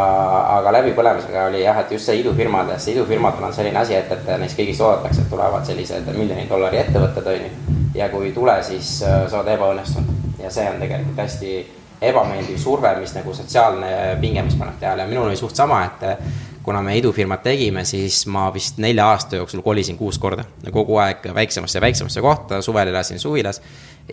aga 0.57 0.71
läbipõlemisega 0.77 1.47
oli 1.49 1.63
jah, 1.63 1.79
et 1.79 1.91
just 1.91 2.05
see 2.05 2.19
idufirmades, 2.21 2.87
idufirmadel 2.87 3.49
on 3.49 3.53
selline 3.53 3.79
asi, 3.79 3.95
et, 3.97 4.11
et 4.11 4.31
neist 4.39 4.57
kõigist 4.59 4.83
oodatakse, 4.85 5.25
et 5.25 5.29
tulevad 5.29 5.65
sellised 5.65 6.11
miljoni 6.15 6.47
dollari 6.49 6.79
ettevõtted, 6.83 7.27
on 7.27 7.45
ju. 7.47 7.77
ja 7.95 8.09
kui 8.09 8.29
ei 8.29 8.33
tule, 8.33 8.55
siis 8.63 9.01
äh, 9.03 9.25
sa 9.27 9.41
oled 9.41 9.53
ebaõnnestunud 9.57 10.43
ja 10.43 10.51
see 10.53 10.67
on 10.69 10.79
tegelikult 10.79 11.19
hästi 11.25 11.55
ebameeldiv 12.01 12.57
surve, 12.57 12.93
mis 13.01 13.11
nagu 13.15 13.33
sotsiaalne 13.35 14.15
pinge, 14.21 14.45
mis 14.47 14.55
paneb 14.55 14.79
peale 14.79 15.03
ja 15.03 15.09
minul 15.09 15.27
oli 15.27 15.35
suht 15.35 15.55
sama, 15.55 15.81
et 15.83 16.48
kuna 16.69 16.83
me 16.85 16.93
idufirmat 16.99 17.41
tegime, 17.41 17.81
siis 17.89 18.21
ma 18.29 18.47
vist 18.53 18.77
nelja 18.77 19.07
aasta 19.09 19.39
jooksul 19.39 19.63
kolisin 19.65 19.97
kuus 19.97 20.19
korda. 20.21 20.45
kogu 20.71 20.99
aeg 21.01 21.31
väiksemasse 21.33 21.79
ja 21.79 21.81
väiksemasse 21.81 22.21
kohta, 22.21 22.61
suvel 22.61 22.91
elasin 22.91 23.19
suvilas 23.19 23.61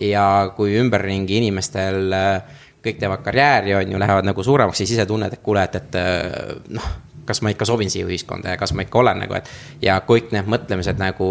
ja 0.01 0.51
kui 0.55 0.73
ümberringi 0.79 1.37
inimestel 1.37 2.13
äh, 2.17 2.63
kõik 2.87 2.97
teevad 3.01 3.21
karjääri, 3.25 3.75
on 3.75 3.91
ju, 3.91 3.99
lähevad 3.99 4.25
nagu 4.25 4.43
suuremaks, 4.43 4.81
siis 4.81 4.95
ise 4.95 5.05
tunned, 5.05 5.33
et 5.33 5.43
kuule, 5.43 5.63
et, 5.67 5.75
et 5.75 6.71
noh, 6.73 6.89
kas 7.27 7.41
ma 7.43 7.51
ikka 7.53 7.67
sobin 7.67 7.91
siia 7.93 8.07
ühiskonda 8.07 8.55
ja 8.55 8.59
kas 8.59 8.73
ma 8.73 8.85
ikka 8.85 9.01
olen 9.01 9.23
nagu, 9.23 9.37
et. 9.37 9.49
ja 9.83 9.99
kõik 10.07 10.31
need 10.35 10.49
mõtlemised 10.49 10.99
nagu, 11.01 11.29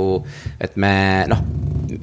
et 0.61 0.76
me 0.81 0.93
noh, 1.31 1.43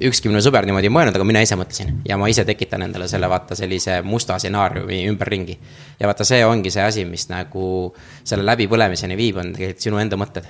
ükski 0.10 0.32
minu 0.32 0.42
sõber 0.44 0.68
niimoodi 0.68 0.90
ei 0.90 0.94
mõelnud, 0.94 1.16
aga 1.18 1.28
mina 1.28 1.44
ise 1.46 1.58
mõtlesin 1.60 2.00
ja 2.08 2.18
ma 2.20 2.30
ise 2.32 2.46
tekitan 2.48 2.88
endale 2.88 3.08
selle 3.12 3.30
vaata 3.32 3.58
sellise 3.60 4.02
musta 4.06 4.40
stsenaariumi 4.40 5.04
ümberringi. 5.12 5.60
ja 6.00 6.10
vaata, 6.10 6.26
see 6.28 6.46
ongi 6.46 6.72
see 6.74 6.84
asi, 6.84 7.06
mis 7.06 7.30
nagu 7.32 7.94
selle 8.24 8.46
läbipõlemiseni 8.48 9.20
viib, 9.20 9.38
on 9.42 9.54
tegelikult 9.54 9.88
sinu 9.90 10.02
enda 10.02 10.20
mõtted 10.20 10.50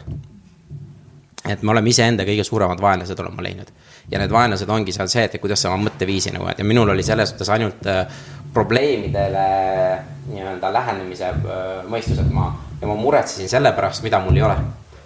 et 1.50 1.64
me 1.64 1.72
oleme 1.74 1.92
iseenda 1.92 2.26
kõige 2.28 2.46
suuremad 2.48 2.82
vaenlased, 2.82 3.20
olen 3.20 3.36
ma 3.36 3.44
leidnud. 3.44 3.72
ja 4.12 4.20
need 4.20 4.32
vaenlased 4.32 4.70
ongi 4.70 4.92
seal 4.96 5.10
see, 5.12 5.24
et 5.28 5.40
kuidas 5.42 5.64
sa 5.64 5.72
oma 5.72 5.90
mõtteviisi 5.90 6.34
nagu, 6.36 6.48
et 6.52 6.60
ja 6.60 6.66
minul 6.68 6.90
oli 6.90 7.04
selles 7.04 7.32
suhtes 7.32 7.50
ainult 7.50 7.88
äh, 7.88 8.06
probleemidele 8.54 9.48
nii-öelda 10.30 10.74
lähenemise 10.74 11.30
äh, 11.32 11.84
mõistus, 11.90 12.20
et 12.20 12.32
ma, 12.32 12.52
ja 12.82 12.88
ma 12.88 12.96
muretsesin 13.00 13.50
selle 13.50 13.74
pärast, 13.76 14.04
mida 14.04 14.20
mul 14.24 14.40
ei 14.40 14.46
ole. 14.48 14.58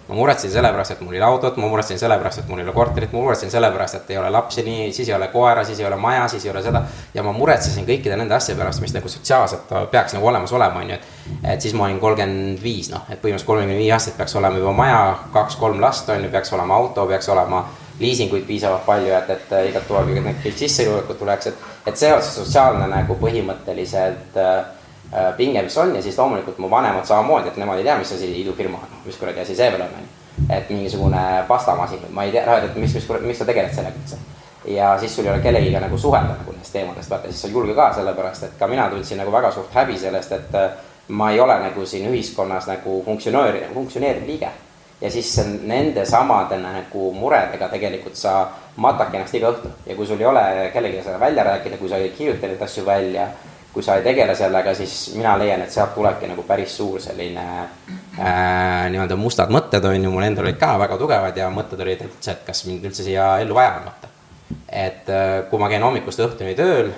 Ma 0.08 0.14
muretsesin 0.14 0.52
selle 0.52 0.70
pärast, 0.72 0.94
et 0.94 1.00
mul 1.04 1.14
ei 1.14 1.20
ole 1.20 1.26
autot, 1.26 1.56
ma 1.60 1.68
muretsesin 1.68 2.00
selle 2.00 2.16
pärast, 2.18 2.40
et 2.42 2.48
mul 2.48 2.62
ei 2.62 2.64
ole 2.64 2.72
korterit, 2.72 3.12
ma 3.12 3.20
muretsesin 3.20 3.50
selle 3.52 3.70
pärast, 3.72 3.98
et 3.98 4.10
ei 4.10 4.18
ole 4.18 4.30
lapsi, 4.32 4.62
nii, 4.64 4.92
siis 4.92 5.08
ei 5.08 5.14
ole 5.14 5.28
koera, 5.32 5.64
siis 5.64 5.80
ei 5.80 5.86
ole 5.86 5.96
maja, 6.00 6.28
siis 6.32 6.46
ei 6.46 6.50
ole 6.50 6.62
seda. 6.64 6.82
ja 7.14 7.22
ma 7.22 7.32
muretsesin 7.36 7.86
kõikide 7.88 8.16
nende 8.16 8.34
asjade 8.34 8.58
pärast, 8.60 8.80
mis 8.80 8.94
nagu 8.96 9.08
sotsiaalselt 9.12 9.74
peaks 9.92 10.16
nagu 10.16 10.30
olemas 10.30 10.52
olema, 10.52 10.80
on 10.80 10.94
ju, 10.94 10.96
et. 10.96 11.34
et 11.52 11.60
siis 11.60 11.74
ma 11.76 11.84
olin 11.84 12.00
kolmkümmend 12.00 12.62
viis, 12.62 12.88
noh, 12.92 13.04
et 13.08 13.20
põhimõtteliselt 13.20 13.52
kolmekümne 13.52 13.76
viie 13.78 13.92
aastaselt 13.92 14.16
peaks 14.22 14.36
olema 14.40 14.62
juba 14.62 14.72
maja, 14.72 15.02
kaks-kolm 15.36 15.80
last, 15.84 16.08
on 16.08 16.24
ju, 16.24 16.32
peaks 16.32 16.52
olema 16.56 16.80
auto, 16.80 17.06
peaks 17.06 17.28
olema 17.28 17.66
liisinguid 18.00 18.46
piisavalt 18.46 18.86
palju, 18.86 19.12
et, 19.12 19.52
et 19.52 19.78
toa 19.88 20.04
kõik 20.06 20.22
need 20.22 20.42
kõik 20.44 20.58
sissetulekud 20.60 21.18
tuleks, 21.18 21.50
et, 21.50 21.68
et 21.90 22.00
see 22.00 22.12
on 22.14 22.22
see 22.22 22.36
sotsiaalne 22.40 22.86
nagu 22.90 23.16
põhimõtteliselt 23.20 24.38
äh, 24.38 24.52
äh, 24.54 24.77
pinge, 25.36 25.62
mis 25.62 25.76
on 25.78 25.94
ja 25.96 26.02
siis 26.02 26.18
loomulikult 26.18 26.58
mu 26.58 26.70
vanemad 26.70 27.06
samamoodi, 27.08 27.48
et 27.48 27.56
nemad 27.56 27.78
ei 27.78 27.84
tea, 27.84 27.98
mis 27.98 28.12
asi 28.12 28.32
idufirma 28.42 28.80
on, 28.82 28.98
mis 29.06 29.16
kuradi 29.16 29.40
asi 29.40 29.56
see 29.56 29.70
veel 29.72 29.84
on, 29.86 29.94
onju. 30.00 30.50
et 30.56 30.70
mingisugune 30.70 31.22
pastamasin, 31.48 32.04
ma 32.12 32.24
ei 32.24 32.34
tea, 32.34 32.58
et 32.58 32.76
mis, 32.76 32.94
mis, 32.94 33.08
miks 33.24 33.40
sa 33.40 33.48
tegeled 33.48 33.72
sellega 33.74 33.96
üldse. 34.02 34.18
ja 34.74 34.92
siis 35.00 35.16
sul 35.16 35.24
ei 35.24 35.32
ole 35.32 35.40
kellegiga 35.40 35.80
nagu 35.80 35.98
suhelda 35.98 36.36
nagu 36.36 36.52
nendest 36.52 36.72
teemadest, 36.72 37.10
vaata 37.10 37.32
siis 37.32 37.42
sa 37.42 37.48
ei 37.48 37.54
julge 37.54 37.74
ka, 37.74 37.92
sellepärast 37.96 38.48
et 38.50 38.56
ka 38.58 38.68
mina 38.68 38.88
tundsin 38.92 39.18
nagu 39.22 39.32
väga 39.32 39.50
suurt 39.54 39.74
häbi 39.74 39.98
sellest, 39.98 40.32
et 40.32 40.54
äh, 40.54 40.70
ma 41.08 41.30
ei 41.32 41.40
ole 41.40 41.58
nagu 41.58 41.86
siin 41.86 42.10
ühiskonnas 42.10 42.68
nagu 42.68 43.02
funktsionöör, 43.04 43.62
funktsioneeriv 43.74 44.26
liige 44.26 44.50
ja 45.00 45.10
siis 45.10 45.36
nende 45.62 46.04
samade 46.06 46.58
nagu 46.58 47.12
muredega 47.14 47.68
tegelikult 47.68 48.16
sa 48.18 48.48
matad 48.76 49.14
ennast 49.14 49.34
iga 49.38 49.52
õhtu 49.52 49.70
ja 49.86 49.96
kui 49.96 50.06
sul 50.06 50.20
ei 50.20 50.26
ole 50.26 50.42
kellegagi 50.74 51.04
seda 51.06 51.20
välja 51.20 51.44
rääkida, 51.46 51.78
kui 51.78 51.88
sa 51.88 52.00
ei 52.02 52.10
kirjuta 52.10 52.50
neid 52.50 52.62
asju 52.62 52.84
välja, 52.86 53.28
kui 53.78 53.86
sa 53.86 53.94
ei 53.94 54.02
tegele 54.02 54.34
sellega, 54.34 54.72
siis 54.74 55.12
mina 55.14 55.36
leian, 55.38 55.60
et 55.62 55.70
sealt 55.70 55.92
tulebki 55.94 56.26
nagu 56.26 56.42
päris 56.42 56.72
suur 56.80 56.98
selline 56.98 57.44
äh, 58.18 58.88
nii-öelda 58.90 59.14
mustad 59.14 59.52
mõtted 59.54 59.84
on 59.86 60.02
ju, 60.02 60.10
mul 60.10 60.26
endal 60.26 60.48
olid 60.48 60.58
ka 60.58 60.72
väga 60.80 60.96
tugevad 60.98 61.38
ja 61.38 61.46
mõtted 61.54 61.84
olid 61.84 62.02
üldse, 62.08 62.34
et 62.34 62.40
kas 62.48 62.64
mind 62.66 62.88
üldse 62.90 63.06
siia 63.06 63.36
ellu 63.38 63.54
vaja 63.54 63.76
on, 63.76 63.86
vaata. 63.86 64.10
et 64.66 65.12
äh, 65.14 65.28
kui 65.50 65.62
ma 65.62 65.68
käin 65.70 65.86
hommikust 65.86 66.24
õhtuni 66.26 66.56
tööl, 66.58 66.90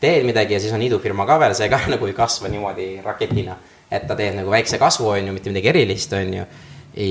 teen 0.00 0.24
midagi 0.24 0.56
ja 0.56 0.62
siis 0.64 0.72
on 0.72 0.86
idufirma 0.86 1.28
ka 1.28 1.36
veel, 1.44 1.58
see 1.58 1.68
ka 1.68 1.82
nagu 1.92 2.08
ei 2.08 2.16
kasva 2.16 2.48
niimoodi 2.48 2.88
raketina, 3.04 3.58
et 3.90 4.08
ta 4.08 4.16
teeb 4.16 4.40
nagu 4.40 4.56
väikse 4.56 4.80
kasvu, 4.80 5.12
on 5.18 5.28
ju, 5.28 5.36
mitte 5.36 5.52
midagi 5.52 5.74
erilist, 5.74 6.16
on 6.16 6.32
ju 6.38 6.48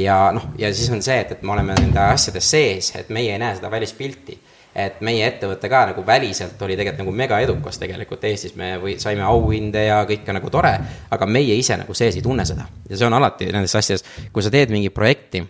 ja 0.02 0.18
noh, 0.34 0.50
ja 0.58 0.74
siis 0.74 0.90
on 0.90 1.06
see, 1.06 1.20
et, 1.22 1.38
et 1.38 1.46
me 1.46 1.54
oleme 1.54 1.78
nende 1.78 2.02
asjade 2.10 2.42
sees, 2.42 2.90
et 2.98 3.14
meie 3.14 3.38
ei 3.38 3.42
näe 3.46 3.54
seda 3.60 3.70
välispilti. 3.70 4.42
Et 4.76 5.02
meie 5.06 5.24
ettevõte 5.28 5.70
ka 5.72 5.86
nagu 5.92 6.04
väliselt 6.08 6.62
oli 6.62 6.76
tegelikult 6.76 7.06
nagu 7.06 7.16
mega 7.16 7.40
edukas 7.46 7.80
tegelikult 7.80 8.24
Eestis, 8.28 8.56
me 8.60 8.76
või 8.82 8.98
saime 9.00 9.24
auhinde 9.24 9.86
ja 9.88 10.02
kõike 10.08 10.36
nagu 10.36 10.52
tore, 10.52 10.74
aga 11.12 11.28
meie 11.30 11.56
ise 11.56 11.78
nagu 11.80 11.96
sees 11.96 12.20
ei 12.20 12.26
tunne 12.26 12.46
seda. 12.46 12.68
ja 12.90 12.98
see 12.98 13.08
on 13.08 13.16
alati 13.16 13.52
nendes 13.52 13.76
asjades, 13.76 14.04
kui 14.34 14.44
sa 14.44 14.52
teed 14.52 14.74
mingit 14.76 14.94
projekti 14.94 15.46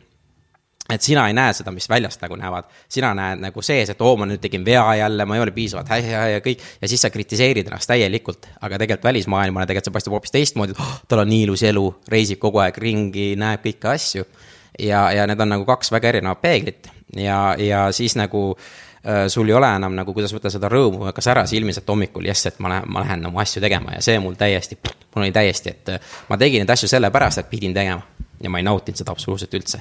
et 0.93 1.01
sina 1.01 1.23
ei 1.27 1.33
näe 1.33 1.53
seda, 1.57 1.73
mis 1.73 1.87
väljast 1.89 2.21
nagu 2.21 2.37
näevad, 2.37 2.67
sina 2.91 3.09
näed 3.17 3.41
nagu 3.41 3.61
sees, 3.65 3.89
et 3.89 4.01
oo, 4.05 4.13
ma 4.19 4.27
nüüd 4.29 4.41
tegin 4.43 4.65
vea 4.65 4.83
jälle, 4.99 5.25
ma 5.25 5.37
ei 5.37 5.41
ole 5.41 5.53
piisavalt 5.55 5.89
hea 5.89 6.25
ja 6.35 6.41
kõik. 6.45 6.61
ja 6.81 6.89
siis 6.91 7.01
sa 7.01 7.09
kritiseerid 7.09 7.65
ennast 7.65 7.89
täielikult, 7.89 8.45
aga 8.61 8.77
tegelikult 8.77 9.09
välismaailmale 9.09 9.65
tegelikult 9.65 9.89
see 9.89 9.95
paistab 9.97 10.17
hoopis 10.17 10.35
teistmoodi, 10.35 10.75
et 10.75 10.83
oh, 10.83 10.91
tal 11.09 11.23
on 11.23 11.31
nii 11.31 11.47
ilus 11.47 11.65
elu, 11.65 11.85
reisib 12.11 12.41
kogu 12.43 12.61
aeg 12.61 12.77
ringi, 12.81 13.31
näeb 13.39 13.65
kõiki 13.65 13.89
asju. 13.95 14.27
Ja, 14.79 15.11
ja 15.11 15.27
need 15.27 15.39
on 15.39 15.53
nagu 15.55 15.65
kaks 15.65 15.91
väga 15.91 16.09
erinevat 16.13 16.41
peeglit. 16.41 16.89
Ja, 17.15 17.55
ja 17.57 17.91
siis 17.91 18.15
nagu 18.15 18.57
äh, 19.07 19.27
sul 19.27 19.49
ei 19.49 19.55
ole 19.55 19.69
enam 19.75 19.95
nagu, 19.95 20.13
kuidas 20.13 20.33
võtta 20.35 20.51
seda 20.51 20.69
rõõmu 20.71 21.11
ka 21.15 21.23
säras 21.23 21.53
ilmis, 21.53 21.79
et 21.79 21.89
hommikul 21.89 22.25
jess, 22.27 22.49
et 22.49 22.59
ma 22.59 22.73
lähen, 22.73 22.91
ma 22.91 23.05
lähen 23.05 23.25
oma 23.29 23.43
asju 23.45 23.63
tegema. 23.63 23.95
Ja 23.95 24.03
see 24.03 24.19
mul 24.19 24.37
täiesti, 24.39 24.77
mul 25.15 25.27
oli 25.27 25.31
täiesti, 25.35 25.75
et 25.75 25.95
ma 26.29 26.37
tegin 26.41 26.63
neid 26.63 26.75
asju 26.75 26.89
sellepärast, 26.91 27.43
et 27.43 27.49
pidin 27.49 27.73
tegema. 27.73 28.01
ja 28.43 28.49
ma 28.51 28.59
ei 28.59 28.65
nautinud 28.67 28.99
seda 28.99 29.13
absoluutselt 29.15 29.53
üldse. 29.55 29.79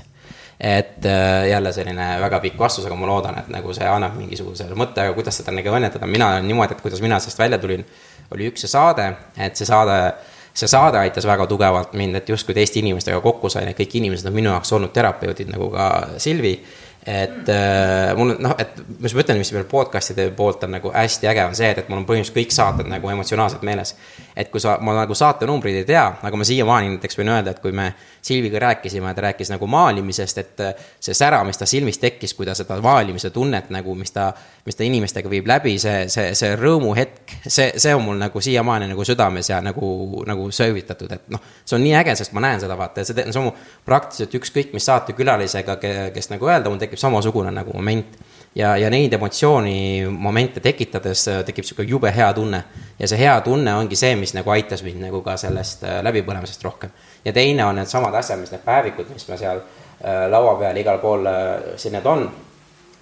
Et 0.60 1.06
äh, 1.10 1.48
jälle 1.50 1.72
selline 1.72 2.04
väga 2.20 2.38
pikk 2.40 2.58
vastus, 2.58 2.84
aga 2.86 2.94
ma 2.96 3.08
loodan, 3.10 3.38
et 3.40 3.48
nagu 3.50 3.72
see 3.74 3.86
annab 3.90 4.14
mingisuguse 4.14 4.68
mõtte, 4.78 5.02
aga 5.02 5.14
kuidas 5.16 5.40
seda 5.40 5.52
nagu 5.52 5.74
õnnetada, 5.74 6.06
mina 6.06 6.28
olen 6.30 6.46
niimoodi, 6.46 6.76
et 6.76 6.84
kuidas 6.84 7.02
mina 7.02 7.18
sellest 7.18 7.42
välja 7.42 7.58
tulin, 7.58 7.82
oli 8.30 8.46
üks 8.52 8.62
see 8.62 8.70
saade, 8.70 9.08
et 9.34 9.58
see 9.58 9.66
saade, 9.66 9.98
see 10.54 10.70
saade 10.70 11.00
aitas 11.00 11.26
väga 11.26 11.48
tugevalt 11.50 11.96
mind, 11.98 12.20
et 12.20 12.28
justkui 12.30 12.54
teiste 12.54 12.78
inimestega 12.78 13.20
kokku 13.20 13.50
sain, 13.50 13.68
et 13.68 13.78
kõik 13.78 13.98
inimesed 13.98 14.30
on 14.30 14.36
minu 14.36 14.52
jaoks 14.52 14.72
olnud 14.76 14.92
terapeudid, 14.94 15.50
nagu 15.50 15.70
ka 15.74 15.88
Silvi 16.22 16.54
et 17.06 17.48
äh, 17.52 18.14
mul 18.16 18.32
noh, 18.40 18.54
et 18.58 18.78
mis 19.02 19.12
ma 19.12 19.20
ütlen, 19.20 19.40
mis 19.42 19.50
veel 19.52 19.66
podcast'ide 19.68 20.30
poolt 20.36 20.62
on 20.64 20.72
nagu 20.78 20.92
hästi 20.94 21.28
äge, 21.28 21.42
on 21.50 21.56
see, 21.58 21.68
et, 21.74 21.82
et 21.82 21.90
mul 21.92 22.00
on 22.00 22.06
põhimõtteliselt 22.08 22.38
kõik 22.38 22.54
saated 22.56 22.88
nagu 22.88 23.10
emotsionaalselt 23.12 23.66
meeles. 23.66 23.92
Et 24.36 24.50
kui 24.50 24.60
sa, 24.60 24.78
ma 24.82 24.94
nagu 24.96 25.14
saatenumbreid 25.14 25.76
ei 25.82 25.86
tea, 25.88 26.04
aga 26.26 26.38
ma 26.38 26.46
siiamaani 26.46 26.94
näiteks 26.96 27.18
võin 27.20 27.30
öelda, 27.36 27.54
et 27.54 27.60
kui 27.62 27.72
me 27.72 27.92
Silviga 28.24 28.58
rääkisime, 28.62 29.12
ta 29.14 29.20
rääkis 29.26 29.50
nagu 29.52 29.66
maalimisest, 29.68 30.38
et 30.40 30.60
äh, 30.64 30.86
see 31.00 31.14
sära, 31.14 31.42
mis 31.44 31.60
ta 31.60 31.68
silmis 31.68 32.00
tekkis, 32.00 32.34
kui 32.34 32.46
ta 32.48 32.54
seda 32.56 32.78
maalimise 32.82 33.30
tunnet 33.30 33.70
nagu, 33.74 33.94
mis 33.98 34.14
ta, 34.14 34.30
mis 34.66 34.78
ta 34.78 34.86
inimestega 34.86 35.30
viib 35.30 35.46
läbi, 35.46 35.76
see, 35.78 36.06
see, 36.12 36.32
see 36.38 36.54
rõõmuhetk, 36.58 37.36
see, 37.46 37.70
see 37.78 37.94
on 37.94 38.06
mul 38.06 38.18
nagu 38.18 38.42
siiamaani 38.42 38.88
nagu 38.90 39.06
südames 39.06 39.52
ja 39.52 39.60
nagu, 39.64 39.88
nagu 40.26 40.48
söövitatud, 40.50 41.12
et 41.14 41.28
noh, 41.34 41.42
see 41.64 41.78
on 41.78 41.84
nii 41.84 41.98
äge, 42.00 42.16
sest 42.18 42.34
ma 42.34 42.42
näen 42.46 42.64
seda, 42.64 42.78
vaata, 42.80 43.04
ja 43.04 43.10
see, 43.10 43.28
see 43.28 43.42
on 43.42 43.50
mu 43.50 43.56
praktiliselt 43.86 44.38
ükskõik 44.40 44.72
mis 44.74 44.88
saatekülalisega, 44.88 45.78
kes 46.16 46.32
nagu 46.32 46.48
öelda, 46.48 46.72
mul 46.72 46.80
tekib 46.80 47.00
samasugune 47.00 47.52
nagu 47.54 47.76
moment 47.76 48.18
ja, 48.54 48.76
ja 48.76 48.90
neid 48.90 49.12
emotsiooni 49.12 50.06
momente 50.10 50.60
tekitades 50.60 51.26
äh, 51.28 51.40
tekib 51.46 51.66
sihuke 51.66 51.86
jube 51.88 52.12
hea 52.14 52.32
tunne. 52.34 52.62
ja 52.98 53.08
see 53.10 53.18
hea 53.18 53.34
tunne 53.40 53.74
ongi 53.74 53.96
see, 53.98 54.14
mis 54.16 54.34
nagu 54.34 54.50
aitas 54.54 54.82
mind 54.86 55.02
nagu 55.02 55.22
ka 55.22 55.36
sellest 55.40 55.84
äh, 55.84 56.00
läbipõlemisest 56.06 56.64
rohkem. 56.64 56.90
ja 57.24 57.32
teine 57.32 57.66
on 57.66 57.80
needsamad 57.80 58.14
asjad, 58.14 58.40
mis 58.40 58.52
need 58.54 58.62
päevikud, 58.64 59.10
mis 59.12 59.26
me 59.28 59.38
seal 59.40 59.62
äh, 59.62 60.26
laua 60.30 60.54
peal 60.60 60.78
igal 60.82 61.00
pool 61.02 61.26
äh, 61.26 61.72
siin 61.76 61.96
need 61.98 62.06
on. 62.06 62.28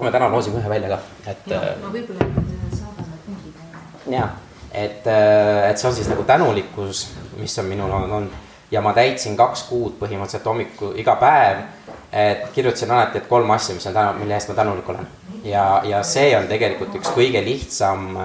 me 0.02 0.10
täna 0.10 0.30
loosime 0.32 0.58
ühe 0.58 0.70
välja 0.70 0.96
ka, 0.96 1.02
et. 1.30 1.52
ma 1.82 1.92
võib-olla 1.92 2.30
saadan 2.78 3.12
need 3.12 3.26
pingid. 3.26 4.16
ja, 4.16 4.30
et, 4.72 5.04
et 5.68 5.78
see 5.78 5.90
on 5.90 5.94
siis 6.00 6.08
nagu 6.10 6.24
tänulikkus, 6.26 7.06
mis 7.36 7.58
on 7.60 7.68
minul 7.68 7.92
olnud, 7.92 8.16
olnud 8.18 8.50
ja 8.72 8.80
ma 8.80 8.96
täitsin 8.96 9.36
kaks 9.36 9.68
kuud 9.68 9.98
põhimõtteliselt 10.00 10.48
hommiku 10.48 10.94
iga 10.96 11.14
päev. 11.20 11.66
et 12.12 12.48
kirjutasin 12.54 12.90
alati, 12.90 13.18
et 13.18 13.28
kolm 13.28 13.50
asja, 13.50 13.74
mis 13.76 13.86
on 13.86 13.94
tänu, 13.94 14.18
mille 14.18 14.34
eest 14.34 14.48
ma 14.48 14.54
tänulik 14.54 14.88
olen 14.88 15.21
ja, 15.44 15.82
ja 15.84 16.02
see 16.06 16.32
on 16.36 16.48
tegelikult 16.50 16.94
üks 17.00 17.12
kõige 17.14 17.42
lihtsam 17.44 18.16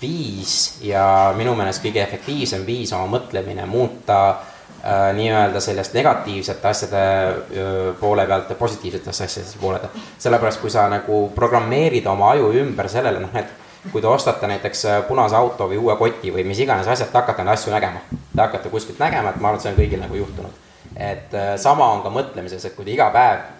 viis 0.00 0.78
ja 0.84 1.32
minu 1.36 1.54
meelest 1.58 1.82
kõige 1.82 2.02
efektiivsem 2.04 2.66
viis 2.66 2.92
oma 2.94 3.08
mõtlemine 3.18 3.66
muuta 3.66 4.18
äh, 4.30 5.08
nii-öelda 5.16 5.60
sellest 5.60 5.96
negatiivsete 5.98 6.68
asjade 6.68 7.00
äh, 7.02 7.78
poole 8.00 8.26
pealt 8.26 8.52
positiivsetesse 8.58 9.24
asjadesse 9.24 9.58
poole 9.60 9.78
pealt. 9.82 9.98
sellepärast, 10.18 10.60
kui 10.60 10.70
sa 10.70 10.88
nagu 10.92 11.24
programmeerid 11.34 12.06
oma 12.06 12.32
aju 12.36 12.52
ümber 12.62 12.88
sellele, 12.88 13.24
noh, 13.24 13.34
et 13.34 13.90
kui 13.92 14.02
te 14.02 14.06
ostate 14.06 14.46
näiteks 14.46 14.84
äh, 14.84 15.02
punase 15.08 15.36
auto 15.36 15.68
või 15.70 15.82
uue 15.82 15.96
koti 15.96 16.32
või 16.34 16.46
mis 16.46 16.62
iganes 16.62 16.88
asjad, 16.88 17.10
te 17.10 17.18
hakkate 17.18 17.44
neid 17.44 17.56
asju 17.56 17.74
nägema. 17.74 18.02
Te 18.10 18.42
hakkate 18.42 18.70
kuskilt 18.70 18.98
nägema, 19.02 19.32
et 19.32 19.40
ma 19.40 19.50
arvan, 19.50 19.58
et 19.58 19.66
see 19.66 19.74
on 19.74 19.78
kõigil 19.80 20.02
nagu 20.04 20.22
juhtunud. 20.22 20.64
et 20.96 21.34
äh, 21.34 21.56
sama 21.56 21.90
on 21.92 22.02
ka 22.02 22.10
mõtlemises, 22.10 22.64
et 22.64 22.74
kui 22.76 22.84
te 22.84 22.94
iga 22.94 23.10
päev 23.14 23.57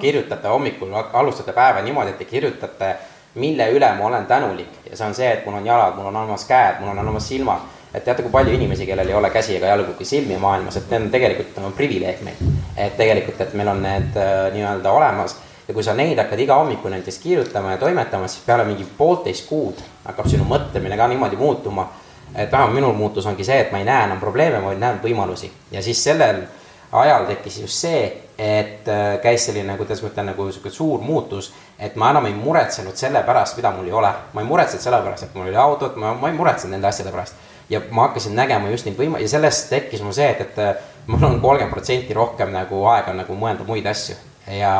kirjutate 0.00 0.48
hommikul, 0.48 0.92
alustate 1.12 1.52
päeva 1.52 1.82
niimoodi, 1.82 2.10
et 2.10 2.18
te 2.18 2.24
kirjutate, 2.24 2.94
mille 3.34 3.68
üle 3.70 3.92
ma 3.98 4.06
olen 4.06 4.26
tänulik 4.26 4.80
ja 4.90 4.96
see 4.96 5.06
on 5.06 5.14
see, 5.14 5.28
et 5.32 5.44
mul 5.46 5.60
on 5.60 5.66
jalad, 5.66 5.94
mul 5.94 6.08
on 6.10 6.16
olemas 6.16 6.44
käed, 6.48 6.80
mul 6.80 6.90
on 6.90 6.98
olemas 6.98 7.28
silmad. 7.28 7.68
et 7.94 8.04
teate, 8.04 8.22
kui 8.22 8.30
palju 8.30 8.52
inimesi, 8.54 8.86
kellel 8.86 9.08
ei 9.08 9.14
ole 9.14 9.30
käsi 9.30 9.56
ega 9.56 9.66
jalgu 9.66 9.92
kui 9.98 10.06
silmi 10.06 10.36
maailmas, 10.38 10.76
et 10.76 10.90
need 10.90 11.02
on 11.02 11.10
tegelikult 11.10 11.58
on 11.58 11.72
privileeg 11.72 12.20
meil. 12.26 12.50
et 12.76 12.96
tegelikult, 12.96 13.40
et 13.40 13.54
meil 13.54 13.68
on 13.68 13.82
need 13.82 14.18
äh, 14.18 14.50
nii-öelda 14.52 14.92
olemas 14.92 15.36
ja 15.68 15.74
kui 15.74 15.82
sa 15.86 15.94
neid 15.94 16.18
hakkad 16.18 16.38
iga 16.42 16.58
hommiku 16.58 16.88
näiteks 16.90 17.18
kirjutama 17.18 17.76
ja 17.76 17.78
toimetama, 17.78 18.28
siis 18.28 18.42
peale 18.46 18.64
mingi 18.66 18.86
poolteist 18.98 19.46
kuud 19.48 19.78
hakkab 20.04 20.26
sinu 20.26 20.44
mõtlemine 20.44 20.96
ka 20.98 21.06
niimoodi 21.08 21.36
muutuma. 21.36 21.88
et 22.34 22.52
vähemalt 22.52 22.74
minul 22.74 22.92
muutus 22.94 23.26
ongi 23.26 23.44
see, 23.44 23.58
et 23.60 23.72
ma 23.72 23.78
ei 23.78 23.84
näe 23.84 24.04
enam 24.04 24.20
probleeme, 24.20 24.62
vaid 24.62 24.78
näen 24.78 24.98
võimalusi 25.02 25.50
ja 25.70 25.82
siis 25.82 26.02
sellel 26.04 26.44
ajal 26.92 27.26
tekkis 27.26 27.60
just 27.60 27.74
see, 27.74 28.02
et 28.38 28.88
äh, 28.88 29.20
käis 29.22 29.44
selline, 29.46 29.76
kuidas 29.76 30.02
ma 30.02 30.08
ütlen, 30.08 30.30
nagu 30.32 30.46
sihuke 30.50 30.72
suur 30.72 31.02
muutus, 31.04 31.52
et 31.78 31.96
ma 31.96 32.10
enam 32.10 32.26
ei 32.26 32.34
muretsenud 32.34 32.96
selle 32.96 33.22
pärast, 33.26 33.56
mida 33.58 33.70
mul 33.74 33.86
ei 33.86 33.92
ole. 33.92 34.10
ma 34.32 34.40
ei 34.40 34.48
muretsenud 34.48 34.82
selle 34.82 35.02
pärast, 35.04 35.28
et 35.28 35.34
mul 35.34 35.48
oli 35.48 35.60
autot, 35.60 35.96
ma, 35.96 36.14
ma 36.14 36.30
ei 36.30 36.36
muretsenud 36.36 36.74
nende 36.74 36.88
asjade 36.88 37.12
pärast. 37.12 37.34
ja 37.70 37.80
ma 37.90 38.08
hakkasin 38.08 38.34
nägema 38.34 38.70
just 38.70 38.86
neid 38.86 38.98
võima- 38.98 39.20
ja 39.20 39.28
sellest 39.28 39.68
tekkis 39.70 40.02
mul 40.02 40.16
see, 40.16 40.30
et, 40.30 40.40
et 40.40 40.58
äh, 40.58 40.74
mul 41.06 41.24
on 41.24 41.40
kolmkümmend 41.40 41.74
protsenti 41.74 42.14
rohkem 42.14 42.50
nagu 42.52 42.84
aega 42.90 43.14
nagu 43.14 43.36
mõelda 43.38 43.66
muid 43.66 43.86
asju 43.86 44.16
ja 44.58 44.74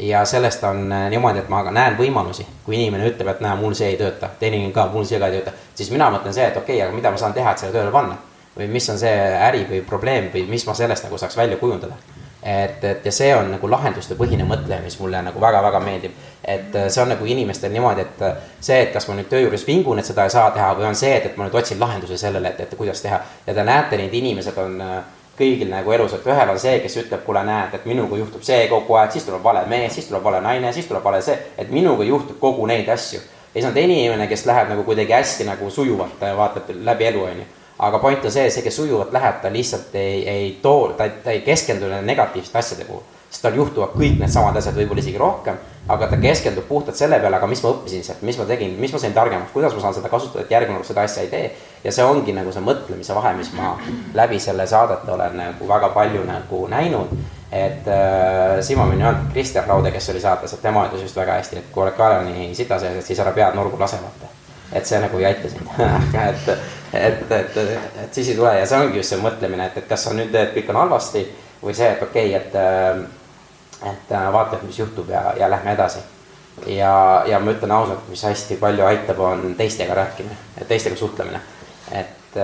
ja 0.00 0.24
sellest 0.24 0.64
on 0.64 0.92
äh, 0.92 1.08
niimoodi, 1.10 1.42
et 1.42 1.48
ma 1.48 1.64
näen 1.70 1.96
võimalusi, 1.98 2.46
kui 2.64 2.78
inimene 2.78 3.10
ütleb, 3.10 3.28
et 3.34 3.40
näe, 3.44 3.56
mul 3.58 3.74
see 3.74 3.90
ei 3.90 3.98
tööta, 4.00 4.30
teine 4.40 4.62
ka, 4.72 4.86
mul 4.92 5.04
see 5.04 5.18
ka 5.18 5.28
ei 5.28 5.40
tööta, 5.40 5.52
siis 5.74 5.90
mina 5.90 6.08
mõtlen 6.14 6.32
see, 6.36 6.46
et 6.46 6.56
okei 6.56 6.76
okay,, 6.76 6.86
aga 6.86 6.96
mida 6.96 7.10
ma 7.10 7.20
saan 7.20 7.34
teha, 7.36 7.52
et 7.52 7.64
selle 7.64 7.74
tööle 7.74 7.92
panna 7.92 8.16
või 8.60 8.68
mis 8.68 8.88
on 8.90 8.98
see 9.00 9.12
äri 9.48 9.64
või 9.68 9.80
probleem 9.86 10.28
või 10.34 10.44
mis 10.48 10.66
ma 10.68 10.74
sellest 10.76 11.06
nagu 11.06 11.18
saaks 11.18 11.36
välja 11.36 11.56
kujundada. 11.56 11.96
et, 12.42 12.84
et 12.84 13.04
ja 13.04 13.12
see 13.12 13.34
on 13.36 13.50
nagu 13.52 13.68
lahendustepõhine 13.70 14.44
mõtlemine, 14.48 14.84
mis 14.84 14.96
mulle 15.00 15.20
nagu 15.22 15.40
väga-väga 15.40 15.80
meeldib. 15.80 16.12
et 16.44 16.76
äh, 16.76 16.88
see 16.88 17.02
on 17.02 17.08
nagu 17.08 17.24
inimestel 17.24 17.72
niimoodi, 17.72 18.00
et 18.00 18.22
äh, 18.22 18.36
see, 18.60 18.80
et 18.82 18.92
kas 18.92 19.08
ma 19.08 19.14
nüüd 19.14 19.28
töö 19.28 19.40
juures 19.40 19.66
vingun, 19.66 19.98
et 19.98 20.06
seda 20.06 20.24
ei 20.24 20.30
saa 20.30 20.50
teha 20.50 20.74
või 20.74 20.88
on 20.88 20.94
see, 20.94 21.14
et, 21.16 21.26
et 21.26 21.36
ma 21.36 21.48
nüüd 21.48 21.54
otsin 21.54 21.80
lahenduse 21.80 22.16
sellele, 22.16 22.48
et, 22.48 22.60
et 22.60 22.76
kuidas 22.76 23.00
teha. 23.00 23.20
ja 23.46 23.54
te 23.54 23.64
näete, 23.64 23.96
need 23.96 24.14
inimesed 24.14 24.58
on 24.58 24.80
äh, 24.80 24.96
kõigil 25.38 25.68
nagu 25.72 25.92
elus, 25.92 26.14
et 26.16 26.26
ühel 26.26 26.52
on 26.52 26.58
see, 26.60 26.78
kes 26.80 26.96
ütleb, 27.04 27.24
kuule, 27.24 27.44
näed, 27.44 27.76
et 27.76 27.86
minuga 27.88 28.16
juhtub 28.16 28.42
see 28.44 28.66
kogu 28.68 28.96
aeg, 29.00 29.12
siis 29.12 29.24
tuleb 29.28 29.44
vale 29.44 29.64
mees, 29.68 29.94
siis 29.94 30.08
tuleb 30.08 30.24
vale 30.24 30.40
naine, 30.44 30.72
siis 30.72 30.88
tuleb 30.88 31.04
vale 31.04 31.22
see, 31.24 31.36
et 31.58 31.70
minuga 31.72 32.04
juhtub 32.04 32.40
kogu 32.40 32.66
neid 32.68 32.88
asju. 32.88 33.20
ja 33.20 33.60
siis 33.60 33.68
on 33.68 33.74
teine 33.74 33.96
inimene, 33.96 34.28
kes 34.28 34.44
läheb 34.46 34.68
nagu 34.68 34.84
kuidagi 34.84 35.12
hästi 35.12 35.48
nagu 35.48 35.70
sujuvalt, 35.70 36.20
vaatab 36.20 36.68
läbi 36.84 37.08
elu, 37.12 37.24
on 37.24 37.40
ju 37.40 37.48
aga 37.80 37.98
point 37.98 38.24
on 38.24 38.32
see, 38.32 38.50
see, 38.52 38.64
kes 38.64 38.76
sujuvalt 38.76 39.12
läheb, 39.12 39.40
ta 39.42 39.52
lihtsalt 39.52 39.94
ei, 39.96 40.20
ei 40.28 40.52
too, 40.62 40.92
ta, 40.98 41.08
ta 41.24 41.32
ei 41.32 41.40
keskendu 41.46 41.88
nende 41.88 42.06
negatiivsete 42.12 42.58
asjade 42.58 42.86
puhul. 42.88 43.02
sest 43.30 43.44
tal 43.44 43.54
juhtuvad 43.54 43.92
kõik 43.94 44.16
needsamad 44.18 44.56
asjad, 44.58 44.74
võib-olla 44.74 45.04
isegi 45.04 45.18
rohkem, 45.20 45.58
aga 45.94 46.08
ta 46.10 46.16
keskendub 46.18 46.64
puhtalt 46.66 46.98
selle 46.98 47.20
peale, 47.22 47.38
aga 47.38 47.46
mis 47.46 47.60
ma 47.62 47.70
õppisin 47.70 48.02
sealt, 48.02 48.24
mis 48.26 48.38
ma 48.40 48.46
tegin, 48.48 48.72
mis 48.82 48.90
ma 48.90 48.98
sain 48.98 49.14
targemaks, 49.14 49.52
kuidas 49.54 49.76
ma 49.76 49.84
saan 49.84 49.94
seda 49.94 50.10
kasutada, 50.10 50.42
et 50.42 50.50
järgmine 50.50 50.80
kord 50.80 50.88
seda 50.88 51.04
asja 51.06 51.22
ei 51.22 51.30
tee. 51.30 51.52
ja 51.84 51.92
see 51.94 52.04
ongi 52.04 52.34
nagu 52.34 52.50
see 52.52 52.64
mõtlemise 52.66 53.14
vahe, 53.14 53.32
mis 53.38 53.52
ma 53.54 53.76
läbi 54.18 54.40
selle 54.42 54.66
saadete 54.66 55.14
olen 55.14 55.38
nagu 55.38 55.68
väga 55.68 55.92
palju 55.94 56.24
nagu 56.26 56.64
näinud 56.74 57.14
et 57.52 57.86
äh, 57.86 58.74
ma 58.76 58.90
võin 58.90 59.00
öelda, 59.02 59.30
Kristjan 59.32 59.70
Raude, 59.70 59.94
kes 59.94 60.10
oli 60.10 60.20
saates, 60.22 60.54
et 60.54 60.62
tema 60.62 60.84
ütles 60.90 61.06
just 61.06 61.16
väga 61.18 61.38
hästi, 61.38 61.62
et 61.62 61.72
kui 61.72 61.86
oled 61.86 61.96
kaelani 61.98 62.50
sita 62.54 62.82
sees, 62.82 62.98
et 62.98 63.06
siis 63.06 63.22
ära 63.22 63.34
pead 63.34 63.54
nurgu 63.58 63.78
lase, 63.78 64.02
vaata 64.02 64.39
et 64.72 64.86
see 64.86 65.00
nagu 65.02 65.18
ei 65.18 65.26
aita 65.30 65.48
sind 65.50 65.70
et, 66.28 66.50
et, 66.92 67.32
et, 67.32 67.56
et 68.04 68.14
siis 68.14 68.28
ei 68.28 68.36
tule 68.36 68.52
ja 68.58 68.66
see 68.66 68.78
ongi 68.78 69.00
just 69.00 69.14
see 69.14 69.22
mõtlemine, 69.22 69.66
et, 69.66 69.80
et 69.82 69.88
kas 69.88 70.06
on 70.10 70.20
nüüd, 70.20 70.34
et 70.34 70.54
kõik 70.54 70.70
on 70.72 70.80
halvasti 70.84 71.24
või 71.62 71.74
see, 71.76 71.90
et 71.90 72.02
okei 72.02 72.36
okay,, 72.36 72.40
et, 72.40 73.90
et 73.90 74.14
vaata, 74.32 74.56
et 74.56 74.64
mis 74.68 74.78
juhtub 74.78 75.10
ja, 75.10 75.30
ja 75.38 75.50
lähme 75.50 75.74
edasi. 75.74 76.04
ja, 76.66 77.24
ja 77.26 77.40
ma 77.40 77.54
ütlen 77.54 77.72
ausalt, 77.72 78.08
mis 78.08 78.22
hästi 78.24 78.56
palju 78.60 78.86
aitab, 78.86 79.20
on 79.20 79.54
teistega 79.58 79.94
rääkimine, 79.94 80.36
teistega 80.68 80.96
suhtlemine. 80.96 81.40
et, 81.92 82.38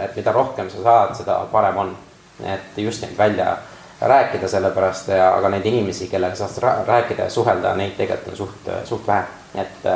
et 0.00 0.16
mida 0.16 0.32
rohkem 0.32 0.70
sa 0.70 0.82
saad, 0.82 1.14
seda 1.20 1.38
parem 1.52 1.76
on. 1.76 1.96
et 2.44 2.78
just 2.78 3.02
neid 3.02 3.18
välja 3.18 3.56
rääkida, 4.00 4.48
sellepärast, 4.48 5.08
aga 5.08 5.48
neid 5.48 5.66
inimesi, 5.66 6.08
kellega 6.10 6.34
saad 6.34 6.86
rääkida 6.86 7.28
ja 7.28 7.30
suhelda, 7.30 7.74
neid 7.78 7.94
tegelikult 7.96 8.32
on 8.32 8.36
suht, 8.36 8.72
suht 8.84 9.06
vähe, 9.06 9.24
et 9.54 9.86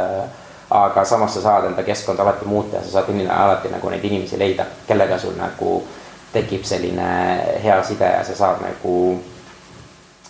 aga 0.71 1.05
samas 1.05 1.35
sa 1.35 1.41
saad 1.41 1.65
enda 1.65 1.83
keskkonda 1.83 2.23
alati 2.23 2.45
muuta 2.45 2.77
ja 2.77 2.83
sa 2.83 2.91
saad 2.91 3.09
inimene, 3.09 3.35
alati 3.35 3.69
nagu 3.73 3.89
neid 3.89 4.05
inimesi 4.05 4.39
leida, 4.39 4.67
kellega 4.87 5.19
sul 5.19 5.37
nagu 5.37 5.83
tekib 6.33 6.65
selline 6.65 7.09
hea 7.63 7.83
side 7.83 8.13
ja 8.13 8.25
sa 8.25 8.35
saad 8.37 8.61
nagu 8.63 8.97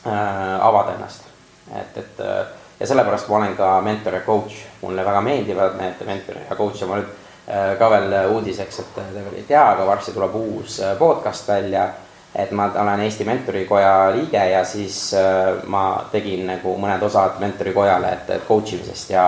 äh, 0.07 0.67
avada 0.67 0.95
ennast. 0.95 1.27
et, 1.75 1.97
et 1.97 2.21
äh, 2.21 2.47
ja 2.81 2.87
sellepärast 2.87 3.29
ma 3.29 3.37
olen 3.37 3.57
ka 3.57 3.81
mentor 3.81 4.15
ja 4.15 4.21
coach, 4.21 4.55
mulle 4.83 5.05
väga 5.05 5.21
meeldivad 5.21 5.79
need 5.81 6.05
mentor 6.07 6.37
ja 6.51 6.57
coach 6.57 6.81
ja 6.81 6.87
ma 6.87 7.01
nüüd 7.01 7.09
äh, 7.51 7.73
ka 7.79 7.91
veel 7.91 8.15
uudiseks, 8.35 8.79
et 8.79 8.93
te 8.95 9.07
veel 9.15 9.41
ei 9.41 9.47
tea, 9.49 9.65
aga 9.73 9.87
varsti 9.87 10.15
tuleb 10.15 10.37
uus 10.39 10.81
äh, 10.81 10.95
podcast 10.99 11.49
välja. 11.49 11.89
et 12.35 12.51
ma 12.51 12.69
olen 12.77 13.01
Eesti 13.01 13.25
Mentorikoja 13.25 14.11
liige 14.15 14.43
ja 14.51 14.65
siis 14.65 15.15
äh, 15.15 15.65
ma 15.67 16.05
tegin 16.13 16.47
nagu 16.47 16.77
mõned 16.79 17.03
osad 17.03 17.41
Mentorikojale, 17.41 18.13
et, 18.13 18.31
et 18.31 18.45
coach 18.47 18.77
imisest 18.77 19.11
ja, 19.11 19.25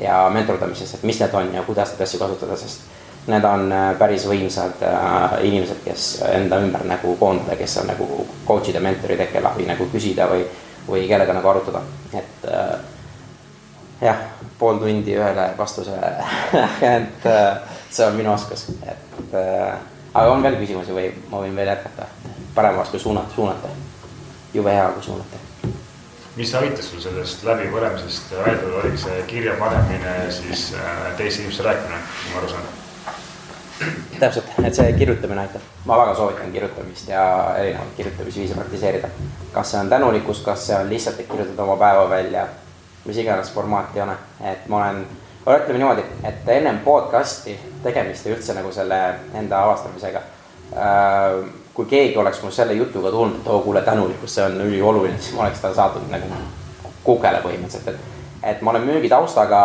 ja 0.00 0.22
mentordamisest, 0.32 0.98
et 0.98 1.02
mis 1.08 1.20
need 1.20 1.34
on 1.34 1.52
ja 1.54 1.62
kuidas 1.66 1.92
neid 1.92 2.06
asju 2.06 2.20
kasutada, 2.22 2.56
sest 2.56 3.28
need 3.30 3.44
on 3.44 3.68
päris 3.98 4.24
võimsad 4.26 4.80
äh, 4.86 5.36
inimesed, 5.44 5.84
kes 5.84 6.08
enda 6.32 6.58
ümber 6.64 6.86
nagu 6.88 7.14
koondada, 7.20 7.56
kes 7.60 7.76
on 7.82 7.90
nagu 7.92 8.26
coach'id 8.48 8.74
ja 8.74 8.82
mentorid, 8.84 9.22
kelle 9.32 9.52
abi 9.52 9.68
nagu 9.68 9.86
küsida 9.92 10.28
või 10.30 10.44
või 10.90 11.08
kellega 11.08 11.34
nagu 11.36 11.48
arutada, 11.48 11.82
et 12.14 12.48
äh, 12.48 12.80
jah, 14.00 14.22
pool 14.58 14.80
tundi 14.80 15.14
ühele 15.16 15.50
vastusele 15.58 16.14
et 16.96 17.26
äh, 17.26 17.76
see 17.90 18.06
on 18.06 18.16
minu 18.18 18.32
oskus, 18.32 18.68
et 18.82 19.34
äh, 19.34 19.76
aga 20.14 20.32
on 20.32 20.42
veel 20.42 20.58
küsimusi 20.60 20.96
või 20.96 21.10
ma 21.30 21.44
võin 21.44 21.56
veel 21.56 21.72
jätkata, 21.74 22.08
parem 22.54 22.80
oleks, 22.80 22.94
kui 22.94 23.02
suunata, 23.02 23.34
suunata. 23.34 23.74
jube 24.54 24.74
hea, 24.74 24.88
kui 24.96 25.02
suunata. 25.02 25.44
Mis 26.40 26.54
aitas 26.56 26.86
sul 26.88 27.00
sellest 27.04 27.42
läbipõlemisest 27.44 28.30
välja 28.32 28.76
oligi 28.80 29.02
see 29.02 29.16
kirja 29.28 29.58
panemine 29.60 30.12
ja 30.22 30.30
siis 30.32 30.70
äh, 30.72 31.10
teise 31.18 31.42
inimesele 31.42 31.68
rääkimine, 31.68 31.98
kui 32.22 32.32
ma 32.32 32.40
aru 32.40 32.48
saan? 32.54 32.70
täpselt, 34.20 34.48
et 34.64 34.76
see 34.76 34.92
kirjutamine 34.96 35.42
aitab, 35.44 35.66
ma 35.88 35.98
väga 36.00 36.14
soovitan 36.16 36.52
kirjutamist 36.52 37.08
ja 37.12 37.22
erinevaid 37.58 37.92
kirjutamisviise 37.96 38.56
praktiseerida. 38.56 39.08
kas 39.52 39.70
see 39.72 39.80
on 39.80 39.92
tänulikkus, 39.92 40.40
kas 40.44 40.66
see 40.66 40.76
on 40.76 40.88
lihtsalt, 40.88 41.20
et 41.20 41.28
kirjutada 41.28 41.64
oma 41.64 41.76
päeva 41.80 42.08
välja, 42.10 42.46
mis 43.04 43.20
iganes 43.20 43.52
formaati 43.52 44.00
on, 44.00 44.16
et 44.52 44.68
ma 44.68 44.82
olen, 44.84 45.06
ütleme 45.46 45.78
niimoodi, 45.78 46.04
et 46.24 46.48
ennem 46.56 46.80
podcast'i 46.84 47.56
tegemist 47.84 48.26
ja 48.26 48.36
üldse 48.36 48.56
nagu 48.56 48.72
selle 48.72 49.00
enda 49.34 49.64
avastamisega 49.64 50.24
äh,. 50.76 51.59
Kui 51.74 51.86
keegi 51.86 52.16
oleks 52.18 52.42
mul 52.42 52.52
selle 52.54 52.74
jutuga 52.74 53.10
tulnud, 53.10 53.40
et 53.40 53.48
oo 53.48 53.60
kuule, 53.64 53.82
tänulikkus, 53.82 54.34
see 54.34 54.44
on 54.44 54.60
ülioluline, 54.60 55.18
siis 55.18 55.36
ma 55.36 55.46
oleks 55.46 55.60
ta 55.62 55.74
saatnud 55.74 56.10
nagu 56.10 56.40
kukele 57.04 57.40
põhimõtteliselt, 57.44 57.94
et, 57.94 58.48
et 58.54 58.62
ma 58.62 58.74
olen 58.74 58.88
müügitaustaga 58.88 59.62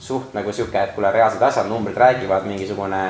suht 0.00 0.34
nagu 0.34 0.52
sihuke, 0.52 0.78
et 0.80 0.94
kuule, 0.94 1.10
reaalsed 1.12 1.42
asjad, 1.42 1.68
numbrid 1.68 1.96
räägivad, 1.96 2.46
mingisugune 2.48 3.02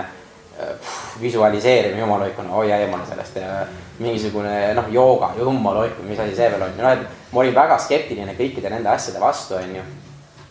pff, 0.56 1.20
visualiseerimine, 1.20 2.00
jumala 2.00 2.24
hoidkuna, 2.24 2.48
hoia 2.48 2.76
eemale 2.76 3.06
sellest 3.08 3.36
ja 3.36 3.66
mingisugune 3.98 4.74
noh, 4.74 4.88
jooga, 4.92 5.32
jumala 5.38 5.84
hoidku, 5.84 6.02
mis 6.08 6.18
asi 6.18 6.36
see 6.36 6.50
veel 6.50 6.62
on, 6.66 6.74
noh, 6.78 6.92
et 6.92 7.32
ma 7.32 7.42
olin 7.44 7.54
väga 7.54 7.78
skeptiline 7.78 8.34
kõikide 8.38 8.72
nende 8.72 8.90
asjade 8.92 9.20
vastu, 9.22 9.56
on 9.60 9.76
ju. 9.76 9.84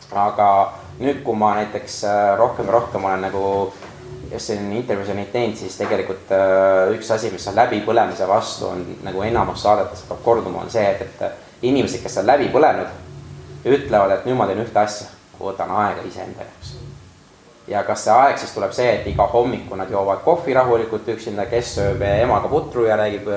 aga 0.09 0.49
nüüd, 0.99 1.21
kui 1.23 1.37
ma 1.37 1.53
näiteks 1.59 2.03
äh, 2.09 2.21
rohkem 2.37 2.65
ja 2.65 2.73
rohkem 2.73 3.05
olen 3.05 3.21
nagu 3.27 3.43
just 4.31 4.51
siin 4.51 4.71
intervjuusid 4.77 5.17
neid 5.17 5.31
teinud, 5.33 5.57
siis 5.57 5.77
tegelikult 5.79 6.31
äh, 6.35 6.93
üks 6.95 7.11
asi, 7.11 7.31
mis 7.33 7.47
on 7.49 7.57
läbipõlemise 7.57 8.27
vastu, 8.29 8.69
on 8.69 8.83
nagu 9.05 9.23
enamus 9.25 9.63
saadetes 9.65 10.05
hakkab 10.05 10.23
korduma, 10.25 10.63
on 10.65 10.73
see, 10.73 10.85
et, 10.85 11.21
et 11.21 11.65
inimesed, 11.69 12.03
kes 12.03 12.19
on 12.21 12.29
läbi 12.29 12.49
põlenud, 12.53 12.91
ütlevad, 13.65 14.15
et 14.15 14.27
nüüd 14.29 14.37
ma 14.39 14.47
teen 14.49 14.61
ühte 14.63 14.79
asja 14.79 15.09
võtan 15.39 15.71
aega 15.71 16.03
iseenda 16.07 16.43
jaoks. 16.43 16.75
ja 17.67 17.83
kas 17.85 18.03
see 18.03 18.13
aeg 18.13 18.39
siis 18.41 18.51
tuleb 18.55 18.71
see, 18.73 18.87
et 18.95 19.07
iga 19.07 19.27
hommiku 19.29 19.77
nad 19.77 19.91
joovad 19.91 20.23
kohvi 20.25 20.53
rahulikult 20.57 21.07
üksinda, 21.13 21.45
kes 21.51 21.75
sööb 21.77 22.01
emaga 22.01 22.49
putru 22.49 22.85
ja 22.87 22.97
räägib, 22.97 23.29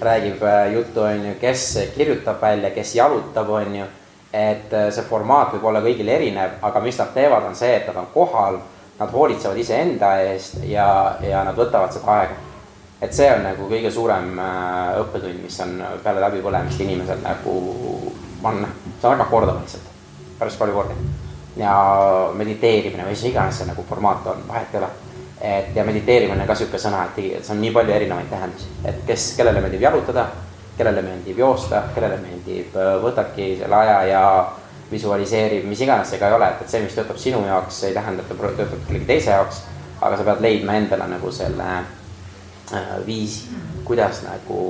räägib 0.00 0.42
äh, 0.42 0.72
juttu, 0.72 1.02
on 1.02 1.26
ju, 1.28 1.34
kes 1.40 1.66
kirjutab 1.96 2.40
välja, 2.42 2.70
kes 2.70 2.94
jalutab, 2.94 3.50
on 3.50 3.76
ju. 3.80 3.90
et 4.32 4.72
äh, 4.72 4.88
see 4.90 5.04
formaat 5.08 5.52
võib 5.54 5.68
olla 5.70 5.82
kõigil 5.82 6.08
erinev, 6.10 6.56
aga 6.62 6.80
mis 6.80 6.98
nad 6.98 7.12
teevad, 7.14 7.44
on 7.46 7.54
see, 7.54 7.74
et 7.76 7.86
nad 7.86 8.00
on 8.02 8.08
kohal, 8.14 8.58
nad 8.98 9.12
hoolitsevad 9.12 9.58
iseenda 9.58 10.16
eest 10.22 10.60
ja, 10.68 10.86
ja 11.22 11.44
nad 11.46 11.56
võtavad 11.58 11.94
seda 11.94 12.18
aega. 12.18 12.36
Et 13.02 13.12
see 13.12 13.26
on 13.28 13.42
nagu 13.44 13.66
kõige 13.68 13.90
suurem 13.92 14.38
äh, 14.40 15.00
õppetund, 15.02 15.42
mis 15.44 15.56
on 15.60 15.74
peale 16.04 16.22
läbipõlemist 16.24 16.80
inimesel 16.80 17.20
nagu 17.24 17.56
on, 18.44 18.66
see 19.00 19.08
on 19.08 19.16
väga 19.16 19.26
kordav 19.30 19.60
lihtsalt, 19.60 19.90
päris 20.38 20.56
palju 20.60 20.76
kordi. 20.76 20.96
Ja 21.56 21.74
mediteerimine 22.34 23.04
või 23.06 23.14
mis 23.14 23.26
iganes 23.28 23.60
see 23.60 23.68
nagu 23.68 23.84
formaat 23.88 24.26
on, 24.32 24.40
vahet 24.48 24.72
ei 24.74 24.80
ole. 24.80 24.88
et 25.44 25.76
ja 25.76 25.84
mediteerimine 25.84 26.46
ka 26.46 26.54
sihuke 26.56 26.78
sõna, 26.80 27.04
et 27.04 27.44
see 27.44 27.52
on 27.52 27.60
nii 27.60 27.72
palju 27.74 27.92
erinevaid 27.92 28.30
tähendusi, 28.30 28.70
et 28.84 29.02
kes, 29.06 29.34
kellele 29.36 29.60
meeldib 29.60 29.82
jalutada, 29.82 30.28
kellele 30.78 31.02
meeldib 31.02 31.38
joosta, 31.38 31.82
kellele 31.94 32.16
meeldib, 32.22 32.76
äh, 32.78 32.94
võtabki 33.02 33.50
selle 33.60 33.76
aja 33.82 33.98
ja 34.08 34.24
visualiseerib, 34.94 35.66
mis 35.68 35.82
iganes 35.84 36.10
see 36.10 36.22
ka 36.22 36.30
ei 36.30 36.38
ole, 36.38 36.48
et, 36.54 36.64
et 36.64 36.70
see, 36.70 36.82
mis 36.84 36.96
töötab 36.96 37.20
sinu 37.20 37.42
jaoks, 37.46 37.82
ei 37.88 37.96
tähenda, 37.96 38.24
et 38.24 38.32
ta 38.32 38.50
töötab 38.54 38.86
kellegi 38.88 39.10
teise 39.10 39.34
jaoks. 39.34 39.62
aga 40.04 40.16
sa 40.16 40.24
pead 40.26 40.40
leidma 40.44 40.74
endale 40.76 41.06
nagu 41.08 41.30
selle 41.32 41.68
äh, 42.74 42.94
viisi, 43.06 43.54
kuidas 43.84 44.22
nagu 44.26 44.60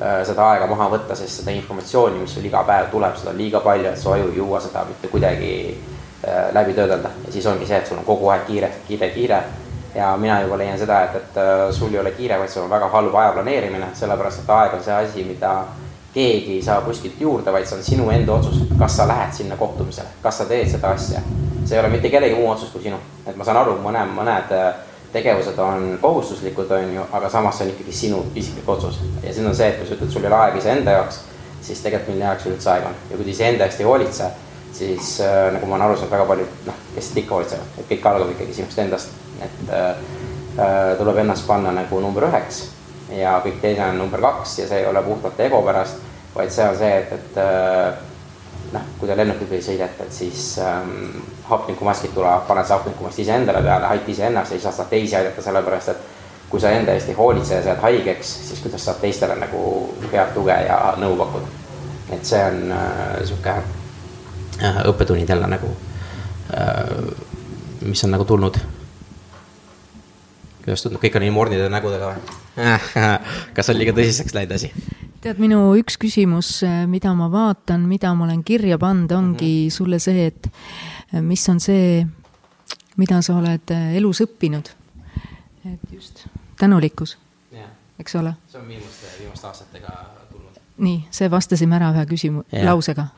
äh, 0.00 0.22
seda 0.28 0.50
aega 0.52 0.68
maha 0.70 0.90
võtta, 0.92 1.16
sest 1.18 1.40
seda 1.40 1.54
informatsiooni, 1.56 2.20
mis 2.22 2.34
sul 2.34 2.46
iga 2.46 2.62
päev 2.68 2.90
tuleb, 2.92 3.16
seda 3.18 3.32
on 3.32 3.40
liiga 3.40 3.60
palju, 3.64 3.90
et 3.90 3.98
su 3.98 4.12
aju 4.12 4.30
ei 4.30 4.40
jõua 4.40 4.60
seda 4.62 4.84
mitte 4.88 5.10
kuidagi 5.10 5.52
Äh, 6.28 6.54
läbi 6.54 6.72
töödelda 6.72 7.08
ja 7.26 7.32
siis 7.32 7.46
ongi 7.46 7.66
see, 7.66 7.76
et 7.76 7.86
sul 7.86 7.98
on 8.00 8.04
kogu 8.04 8.30
aeg 8.32 8.46
kiire, 8.48 8.70
kiire, 8.88 9.08
kiire. 9.14 9.42
ja 9.94 10.16
mina 10.16 10.40
juba 10.42 10.56
leian 10.58 10.78
seda, 10.78 11.02
et, 11.04 11.14
et 11.16 11.36
äh, 11.38 11.60
sul 11.70 11.92
ei 11.94 12.00
ole 12.00 12.10
kiire, 12.16 12.38
vaid 12.40 12.50
sul 12.50 12.64
on 12.64 12.70
väga 12.70 12.88
halb 12.88 13.14
aja 13.14 13.34
planeerimine, 13.36 13.86
sellepärast 13.94 14.40
et 14.42 14.50
aeg 14.50 14.74
on 14.74 14.82
see 14.82 14.94
asi, 14.94 15.24
mida 15.28 15.52
keegi 16.16 16.56
ei 16.56 16.62
saa 16.64 16.80
kuskilt 16.80 17.20
juurde, 17.20 17.52
vaid 17.52 17.68
see 17.68 17.76
on 17.76 17.84
sinu 17.84 18.08
enda 18.10 18.38
otsus, 18.38 18.62
kas 18.80 18.96
sa 18.96 19.04
lähed 19.08 19.34
sinna 19.36 19.56
kohtumisele, 19.60 20.08
kas 20.24 20.40
sa 20.40 20.48
teed 20.48 20.70
seda 20.72 20.94
asja. 20.96 21.20
see 21.64 21.76
ei 21.76 21.80
ole 21.82 21.92
mitte 21.92 22.08
kellegi 22.08 22.34
muu 22.38 22.50
otsus 22.50 22.70
kui 22.72 22.82
sinu, 22.82 22.96
et 23.26 23.36
ma 23.36 23.44
saan 23.44 23.60
aru, 23.60 23.76
mõne, 23.82 24.04
mõned 24.16 24.52
äh, 24.56 24.66
tegevused 25.12 25.58
on 25.60 25.98
kohustuslikud, 26.00 26.72
on 26.72 26.94
ju, 26.94 27.06
aga 27.18 27.30
samas 27.30 27.58
see 27.58 27.66
on 27.66 27.74
ikkagi 27.74 27.92
sinu 28.00 28.24
isiklik 28.34 28.68
otsus. 28.76 29.00
ja 29.22 29.34
siin 29.34 29.46
on 29.46 29.56
see, 29.56 29.68
et 29.68 29.80
kui 29.80 29.88
sa 29.88 29.98
ütled, 29.98 30.12
sul 30.12 30.24
ei 30.24 30.32
ole 30.32 30.40
aega 30.40 30.62
iseenda 30.62 30.98
jaoks, 30.98 31.20
siis 31.60 31.84
tegelikult 31.84 32.14
mille 32.14 32.28
jaoks 32.30 32.46
sul 32.46 32.56
üldse 32.56 32.72
aega 32.72 32.92
on 32.92 33.00
ja 33.10 33.16
kui 33.16 33.28
sa 33.28 33.34
iseenda 33.36 33.68
eest 33.68 33.84
ei 33.84 33.90
hoolitse 33.90 34.30
siis 34.78 35.20
äh, 35.20 35.52
nagu 35.52 35.66
ma 35.66 35.76
olen 35.76 35.86
aru 35.86 35.96
saanud, 35.96 36.12
väga 36.12 36.24
paljud 36.28 36.64
noh, 36.66 36.80
kes 36.94 37.10
ikka 37.16 37.36
hoolitsevad, 37.36 37.76
et 37.80 37.90
kõik 37.90 38.08
algab 38.10 38.32
ikkagi 38.34 38.56
sinust 38.56 38.80
endast, 38.82 39.14
et 39.44 39.70
äh, 39.72 39.86
äh, 40.60 40.90
tuleb 40.98 41.20
ennast 41.22 41.46
panna 41.48 41.72
nagu 41.76 42.00
number 42.00 42.28
üheks 42.28 42.66
ja 43.14 43.38
kõik 43.44 43.60
teine 43.62 43.84
on 43.90 43.98
number 43.98 44.20
kaks 44.20 44.58
ja 44.58 44.68
see 44.68 44.82
ei 44.82 44.86
ole 44.86 45.02
puhtalt 45.02 45.40
ego 45.40 45.62
pärast, 45.62 46.02
vaid 46.34 46.50
see 46.50 46.66
on 46.68 46.76
see, 46.78 46.92
et, 46.98 47.12
et 47.12 47.38
äh, 47.42 48.00
noh, 48.72 48.90
kui 48.98 49.08
te 49.08 49.16
lennukiga 49.16 49.62
sõidate, 49.62 50.08
et 50.08 50.12
siis 50.12 50.48
ähm, 50.62 51.22
hapnikumaskid 51.50 52.14
tulevad, 52.14 52.44
paned 52.48 52.66
see 52.66 52.76
hapnikumask 52.76 53.22
iseendale 53.22 53.62
peale, 53.62 53.92
aita 53.94 54.10
iseennast 54.10 54.56
ja 54.56 54.60
siis 54.60 54.80
saad 54.80 54.90
teisi 54.90 55.16
aidata, 55.16 55.42
sellepärast 55.42 55.94
et 55.94 56.12
kui 56.50 56.62
sa 56.62 56.70
enda 56.74 56.94
eest 56.94 57.08
ei 57.10 57.18
hoolitse 57.18 57.54
ja 57.54 57.62
sa 57.62 57.72
jääd 57.74 57.82
haigeks, 57.82 58.34
siis 58.50 58.60
kuidas 58.62 58.84
saad 58.86 59.00
teistele 59.02 59.38
nagu 59.38 59.62
head 60.12 60.34
tuge 60.34 60.58
ja 60.66 60.94
nõu 61.02 61.16
pakkuda. 61.18 61.54
et 62.14 62.24
see 62.24 62.38
on 62.38 62.62
niisugune 62.70 63.56
äh, 63.58 63.74
Äh, 64.56 64.78
õppetunnid 64.88 65.28
jälle 65.28 65.46
nagu, 65.52 65.68
äh, 66.56 67.12
mis 67.80 68.04
on 68.04 68.10
nagu 68.10 68.24
tulnud. 68.24 68.56
kuidas 70.64 70.82
tundub, 70.82 71.02
kõik 71.02 71.18
on 71.18 71.22
nii 71.22 71.30
mornide 71.30 71.68
nägudega 71.68 72.08
või 72.14 72.45
kas 73.56 73.70
on 73.70 73.78
liiga 73.78 73.92
tõsiseks 73.96 74.34
läinud 74.36 74.56
asi? 74.56 74.70
tead, 75.20 75.40
minu 75.42 75.58
üks 75.80 75.98
küsimus, 76.00 76.60
äh, 76.66 76.84
mida 76.90 77.12
ma 77.18 77.28
vaatan, 77.32 77.86
mida 77.90 78.12
ma 78.14 78.26
olen 78.28 78.44
kirja 78.46 78.78
pannud, 78.78 79.12
ongi 79.12 79.52
mm 79.52 79.66
-hmm. 79.66 79.76
sulle 79.76 79.98
see, 79.98 80.26
et 80.26 80.48
mis 81.20 81.48
on 81.48 81.60
see, 81.60 82.06
mida 82.96 83.20
sa 83.22 83.36
oled 83.36 83.76
elus 83.94 84.20
õppinud. 84.20 84.70
et 85.66 85.92
just, 85.92 86.26
tänulikkus 86.58 87.18
yeah., 87.52 87.70
eks 87.98 88.14
ole. 88.14 88.34
see 88.48 88.60
on 88.60 88.68
viimaste, 88.68 89.06
viimaste 89.20 89.46
aastatega 89.46 89.88
tulnud. 90.32 90.60
nii, 90.78 91.06
see 91.10 91.30
vastasime 91.30 91.76
ära 91.76 91.92
ühe 91.92 92.04
küsimu-, 92.04 92.44
lausega 92.64 93.08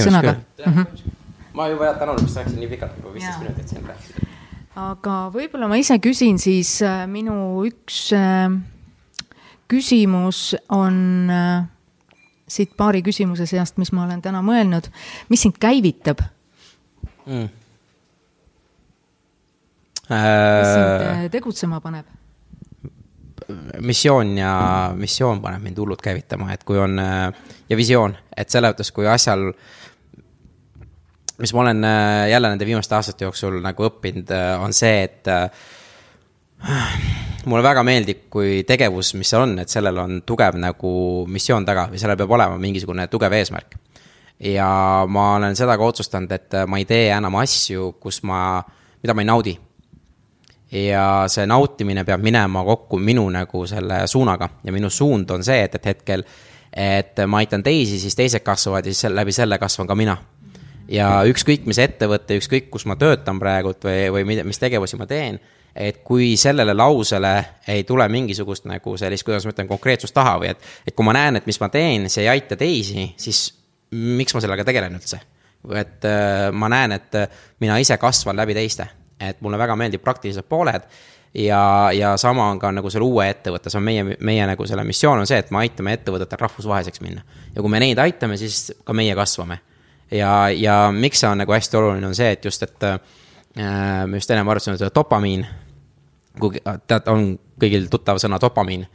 sõnaga. 0.00 0.34
Mm 0.66 0.72
-hmm. 0.72 0.86
ma 1.52 1.68
juba 1.68 1.84
jah 1.84 1.98
tänulikust 1.98 2.36
rääkisin 2.36 2.60
nii 2.60 2.68
pikalt, 2.68 2.96
juba 2.96 3.14
viisteist 3.14 3.38
minutit 3.38 3.68
siin 3.68 3.84
rääkisin. 3.86 4.28
aga 4.76 5.30
võib-olla 5.34 5.68
ma 5.68 5.76
ise 5.76 5.98
küsin 5.98 6.38
siis, 6.38 6.82
äh, 6.82 7.06
minu 7.06 7.64
üks 7.64 8.12
äh, 8.12 8.52
küsimus 9.72 10.52
on 10.72 11.32
äh, 11.32 11.64
siit 12.48 12.76
paari 12.76 13.02
küsimuse 13.04 13.46
seast, 13.48 13.80
mis 13.80 13.92
ma 13.96 14.04
olen 14.06 14.22
täna 14.24 14.42
mõelnud, 14.44 14.90
mis 15.32 15.44
sind 15.46 15.58
käivitab 15.62 16.20
mm.? 17.26 17.50
mis 20.12 20.72
sind 20.74 21.30
tegutsema 21.32 21.80
paneb? 21.80 22.18
missioon 23.80 24.36
ja 24.38 24.52
missioon 24.96 25.40
paneb 25.42 25.64
mind 25.64 25.78
hullult 25.80 26.02
käivitama, 26.04 26.52
et 26.52 26.62
kui 26.68 26.78
on 26.78 27.00
ja 27.00 27.76
visioon, 27.76 28.14
et 28.36 28.52
selle 28.52 28.70
mõttes, 28.70 28.92
kui 28.94 29.08
asjal 29.08 29.50
mis 31.42 31.54
ma 31.54 31.60
olen 31.60 31.84
äh, 31.84 32.28
jälle 32.30 32.48
nende 32.48 32.66
viimaste 32.66 32.94
aastate 32.94 33.24
jooksul 33.26 33.58
nagu 33.64 33.86
õppinud, 33.88 34.30
äh, 34.30 34.62
on 34.62 34.74
see, 34.76 35.02
et 35.08 35.28
äh, 35.30 35.50
mulle 37.46 37.62
väga 37.64 37.82
meeldib, 37.86 38.26
kui 38.30 38.62
tegevus, 38.68 39.14
mis 39.18 39.32
see 39.32 39.40
on, 39.40 39.56
et 39.62 39.72
sellel 39.72 39.98
on 40.02 40.20
tugev 40.26 40.58
nagu 40.60 40.92
missioon 41.30 41.66
taga 41.66 41.88
või 41.90 42.00
sellel 42.00 42.18
peab 42.20 42.34
olema 42.36 42.58
mingisugune 42.60 43.08
tugev 43.10 43.34
eesmärk. 43.38 43.76
ja 44.42 44.68
ma 45.08 45.34
olen 45.36 45.56
seda 45.56 45.76
ka 45.78 45.84
otsustanud, 45.86 46.32
et 46.32 46.56
ma 46.66 46.78
ei 46.78 46.86
tee 46.86 47.10
enam 47.14 47.36
asju, 47.42 47.92
kus 48.00 48.22
ma, 48.26 48.62
mida 49.02 49.14
ma 49.14 49.22
ei 49.22 49.30
naudi. 49.30 49.58
ja 50.72 51.24
see 51.28 51.46
nautimine 51.46 52.04
peab 52.04 52.22
minema 52.22 52.64
kokku 52.64 52.98
minu 52.98 53.28
nagu 53.30 53.66
selle 53.66 54.06
suunaga 54.06 54.48
ja 54.64 54.72
minu 54.72 54.90
suund 54.90 55.30
on 55.30 55.44
see, 55.44 55.62
et, 55.64 55.74
et 55.74 55.86
hetkel, 55.86 56.24
et 56.72 57.26
ma 57.26 57.42
aitan 57.42 57.62
teisi, 57.62 57.98
siis 58.00 58.16
teised 58.16 58.40
kasvavad 58.40 58.86
ja 58.86 58.94
siis 58.94 59.12
läbi 59.12 59.32
selle 59.32 59.58
kasvan 59.58 59.86
ka 59.86 59.94
mina 59.94 60.16
ja 60.88 61.08
ükskõik, 61.28 61.66
mis 61.66 61.78
ettevõte, 61.78 62.36
ükskõik, 62.40 62.70
kus 62.70 62.86
ma 62.86 62.96
töötan 62.96 63.38
praegult 63.40 63.84
või, 63.84 64.08
või 64.14 64.42
mis 64.44 64.60
tegevusi 64.60 64.96
ma 64.96 65.06
teen, 65.06 65.38
et 65.74 66.02
kui 66.04 66.34
sellele 66.36 66.74
lausele 66.76 67.32
ei 67.72 67.84
tule 67.88 68.08
mingisugust 68.12 68.66
nagu 68.68 68.96
sellist, 69.00 69.24
kuidas 69.24 69.46
ma 69.46 69.54
ütlen, 69.54 69.70
konkreetsust 69.70 70.14
taha 70.14 70.36
või 70.42 70.52
et, 70.52 70.70
et 70.86 70.96
kui 70.96 71.06
ma 71.06 71.14
näen, 71.16 71.40
et 71.40 71.46
mis 71.48 71.60
ma 71.62 71.70
teen, 71.72 72.08
see 72.12 72.26
ei 72.26 72.32
aita 72.34 72.58
teisi, 72.60 73.08
siis 73.16 73.46
miks 73.92 74.34
ma 74.34 74.42
sellega 74.44 74.66
tegelen 74.68 74.98
üldse? 75.00 75.20
et 75.78 76.04
äh, 76.08 76.48
ma 76.52 76.66
näen, 76.72 76.96
et 76.96 77.16
mina 77.62 77.76
ise 77.78 77.94
kasvan 78.02 78.34
läbi 78.36 78.54
teiste, 78.56 78.88
et 79.22 79.40
mulle 79.44 79.60
väga 79.60 79.76
meeldib 79.78 80.02
praktilised 80.02 80.48
pooled 80.50 80.88
ja, 81.34 81.90
ja 81.94 82.16
sama 82.16 82.50
on 82.50 82.58
ka 82.58 82.72
nagu 82.74 82.90
selle 82.90 83.06
uue 83.06 83.28
ettevõtte, 83.30 83.70
see 83.70 83.80
on 83.80 83.86
meie, 83.86 84.16
meie 84.20 84.46
nagu 84.48 84.66
selle 84.68 84.84
missioon 84.84 85.22
on 85.22 85.28
see, 85.28 85.40
et 85.42 85.50
me 85.54 85.62
aitame 85.62 85.94
ettevõtetel 85.96 86.40
rahvusvaheliseks 86.44 87.02
minna. 87.04 87.22
ja 87.54 87.62
kui 87.62 87.70
me 87.72 87.80
neid 87.80 87.98
aitame, 88.02 88.36
siis 88.36 88.72
ka 88.84 88.96
meie 88.96 89.14
kasvame. 89.16 89.58
ja, 90.10 90.50
ja 90.50 90.76
miks 90.92 91.22
see 91.22 91.30
on 91.30 91.40
nagu 91.44 91.54
hästi 91.54 91.78
oluline, 91.80 92.06
on 92.06 92.14
see, 92.14 92.32
et 92.36 92.44
just, 92.44 92.62
et 92.62 92.88
äh, 92.88 92.98
me 94.06 94.20
just 94.20 94.30
ennem 94.30 94.48
arutasime 94.48 94.76
seda 94.80 94.92
dopamiin, 94.94 95.46
kui 96.40 96.60
tead, 96.60 97.08
on 97.12 97.32
kõigil 97.60 97.88
tuttav 97.92 98.20
sõna 98.22 98.40
dopamiin 98.40 98.86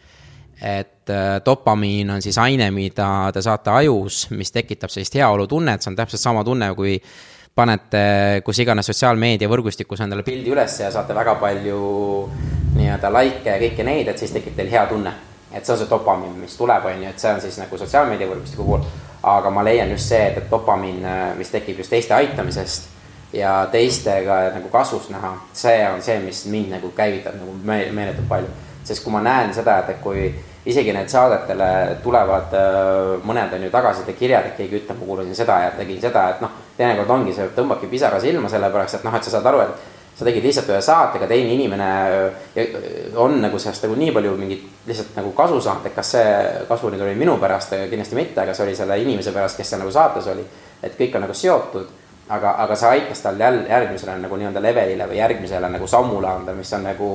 et 0.62 1.10
äh, 1.10 1.42
dopamiin 1.46 2.10
on 2.10 2.22
siis 2.22 2.38
aine, 2.38 2.72
mida 2.72 3.30
te 3.34 3.42
saate 3.42 3.70
ajus, 3.70 4.28
mis 4.34 4.52
tekitab 4.52 4.90
sellist 4.90 5.16
heaolutunnet, 5.16 5.84
see 5.84 5.92
on 5.92 5.98
täpselt 6.00 6.24
sama 6.24 6.44
tunne, 6.44 6.72
kui 6.76 6.98
panete 7.58 8.42
kus 8.46 8.60
iganes 8.62 8.90
sotsiaalmeedia 8.90 9.50
võrgustikus 9.50 10.02
endale 10.06 10.26
pildi 10.26 10.54
üles 10.54 10.80
ja 10.82 10.92
saate 10.94 11.16
väga 11.18 11.36
palju 11.42 11.80
nii-öelda 12.78 13.14
likee 13.14 13.54
ja 13.54 13.62
kõiki 13.62 13.86
neid, 13.86 14.12
et 14.12 14.22
siis 14.22 14.34
tekib 14.34 14.58
teil 14.58 14.70
hea 14.74 14.86
tunne. 14.90 15.14
et 15.52 15.66
see 15.66 15.74
on 15.74 15.80
see 15.80 15.90
dopamiin, 15.90 16.34
mis 16.42 16.58
tuleb, 16.58 16.86
on 16.86 17.04
ju, 17.04 17.10
et 17.10 17.20
see 17.20 17.34
on 17.34 17.42
siis 17.42 17.58
nagu 17.58 17.78
sotsiaalmeedia 17.78 18.28
võrgustiku 18.30 18.66
puhul. 18.66 18.86
aga 19.24 19.50
ma 19.50 19.64
leian 19.66 19.90
just 19.94 20.10
see, 20.10 20.22
et, 20.28 20.38
et 20.38 20.52
dopamiin, 20.52 21.06
mis 21.38 21.50
tekib 21.54 21.82
just 21.82 21.90
teiste 21.90 22.14
aitamisest 22.14 22.97
ja 23.38 23.58
teistega 23.72 24.40
nagu 24.56 24.72
kasvust 24.74 25.12
näha, 25.14 25.36
see 25.54 25.82
on 25.88 26.02
see, 26.02 26.18
mis 26.26 26.46
mind 26.50 26.74
nagu 26.78 26.90
käivitab 26.98 27.38
nagu 27.38 27.54
meeletult 27.64 28.26
palju 28.30 28.56
sest 28.88 29.04
kui 29.04 29.14
ma 29.14 29.22
näen 29.24 29.52
seda, 29.56 29.82
et, 29.84 30.00
kui 30.04 30.30
isegi 30.68 30.94
need 30.96 31.12
saadetele 31.12 31.98
tulevad 32.04 32.56
äh, 32.56 33.12
mõned 33.28 33.54
on 33.56 33.68
ju 33.68 33.74
tagasisidekirjad, 33.74 34.50
et 34.50 34.58
keegi 34.60 34.82
ütleb, 34.82 34.98
ma 35.00 35.10
kuulasin 35.10 35.36
seda 35.36 35.60
ja 35.66 35.76
tegin 35.76 36.02
seda, 36.04 36.30
et 36.34 36.42
noh, 36.44 36.56
teinekord 36.78 37.14
ongi, 37.18 37.36
see 37.36 37.52
tõmbabki 37.56 37.90
pisara 37.92 38.20
silma, 38.24 38.52
sellepärast 38.52 39.00
et 39.00 39.08
noh, 39.08 39.16
et 39.16 39.28
sa 39.28 39.38
saad 39.38 39.48
aru, 39.52 39.64
et 39.64 40.18
sa 40.18 40.26
tegid 40.26 40.44
lihtsalt 40.48 40.72
ühe 40.74 40.80
saatega, 40.84 41.30
teine 41.30 41.54
inimene 41.56 41.90
äh, 42.60 42.74
on 43.20 43.40
nagu 43.44 43.60
sellest 43.64 43.88
nagu 43.88 44.00
nii 44.00 44.16
palju 44.16 44.34
mingit 44.40 44.66
lihtsalt 44.90 45.16
nagu 45.20 45.32
kasu 45.38 45.62
saanud, 45.64 45.88
et 45.88 45.96
kas 45.96 46.16
see 46.18 46.34
kasu 46.72 46.92
nüüd 46.92 47.06
oli 47.06 47.16
minu 47.20 47.38
pärast, 47.44 47.76
kindlasti 47.92 48.20
mitte, 48.20 48.44
aga 48.44 48.56
see 48.56 48.68
oli 48.68 48.76
selle 48.80 49.00
inimese 49.04 49.36
pärast, 49.36 49.60
kes 49.60 49.72
seal 49.72 49.84
nagu 49.84 49.96
saates 49.96 50.28
oli. 50.34 50.44
et 50.84 51.00
kõik 51.00 51.16
on 51.18 51.26
nagu 51.26 51.34
seotud 51.34 51.96
aga, 52.30 52.52
aga 52.64 52.76
see 52.76 52.90
aitas 52.90 53.22
tal 53.24 53.40
jälle 53.40 53.66
järgmisele 53.70 54.18
nagu 54.20 54.36
nii-öelda 54.40 54.62
levelile 54.62 55.08
või 55.08 55.20
järgmisele 55.22 55.70
nagu 55.72 55.88
sammule 55.88 56.28
anda, 56.28 56.54
mis 56.54 56.74
on 56.74 56.84
nagu 56.84 57.10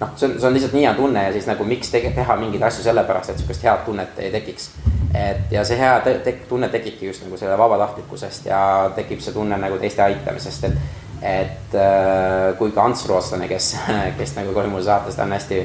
noh, 0.00 0.12
see 0.16 0.28
on, 0.28 0.36
see 0.40 0.48
on 0.48 0.56
lihtsalt 0.56 0.76
nii 0.76 0.84
hea 0.86 0.94
tunne 0.98 1.24
ja 1.28 1.32
siis 1.32 1.46
nagu 1.46 1.64
miks 1.64 1.90
tege, 1.94 2.10
teha 2.16 2.36
mingeid 2.40 2.66
asju 2.66 2.84
sellepärast, 2.86 3.30
et 3.30 3.42
sihukest 3.42 3.66
head 3.66 3.84
tunnet 3.86 4.18
ei 4.18 4.30
tekiks. 4.34 4.70
et 5.14 5.52
ja 5.52 5.64
see 5.64 5.78
hea 5.78 5.94
te 6.04 6.18
te 6.24 6.32
tunne 6.48 6.68
tekibki 6.68 7.06
just 7.06 7.24
nagu 7.24 7.36
selle 7.36 7.58
vabatahtlikkusest 7.58 8.46
ja 8.50 8.60
tekib 8.96 9.22
see 9.24 9.34
tunne 9.34 9.58
nagu 9.58 9.78
teiste 9.82 10.02
aitamisest, 10.02 10.64
et 10.64 11.04
et 11.22 11.74
äh, 11.74 12.54
kui 12.58 12.70
ka 12.70 12.84
Ants 12.84 13.06
Rootslane, 13.08 13.48
kes, 13.48 13.76
kes 14.18 14.34
nagu 14.36 14.52
tuli 14.52 14.68
mul 14.68 14.82
saates, 14.84 15.16
ta 15.16 15.24
on 15.24 15.32
hästi 15.32 15.62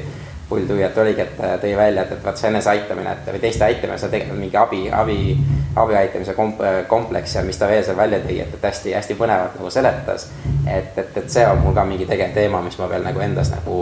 et 0.58 0.98
oligi, 0.98 1.20
et 1.20 1.40
tõi 1.60 1.76
välja, 1.76 2.02
et, 2.02 2.12
et 2.12 2.24
vaat 2.24 2.40
see 2.40 2.48
eneseaitamine, 2.50 3.12
et 3.12 3.30
või 3.32 3.40
teiste 3.42 3.64
aitamine, 3.64 3.98
see 3.98 4.08
on 4.08 4.12
tegelikult 4.12 4.40
mingi 4.40 4.58
abi, 4.60 4.82
abi, 4.92 5.16
abi 5.76 5.96
aitamise 6.00 6.34
komp-, 6.36 6.62
kompleks 6.88 7.36
ja 7.36 7.44
mis 7.46 7.58
ta 7.58 7.68
veel 7.70 7.84
seal 7.84 7.96
välja 7.96 8.20
tõi, 8.24 8.38
et, 8.44 8.54
et 8.54 8.68
hästi-hästi 8.68 9.16
põnevalt 9.18 9.56
nagu 9.58 9.70
seletas. 9.70 10.28
et, 10.66 10.98
et, 10.98 11.16
et 11.16 11.30
see 11.30 11.46
on 11.46 11.62
mul 11.64 11.74
ka 11.76 11.84
mingi 11.88 12.06
tegev 12.08 12.34
teema, 12.34 12.62
mis 12.62 12.78
ma 12.78 12.90
veel 12.90 13.04
nagu 13.06 13.24
endas 13.24 13.52
nagu 13.54 13.80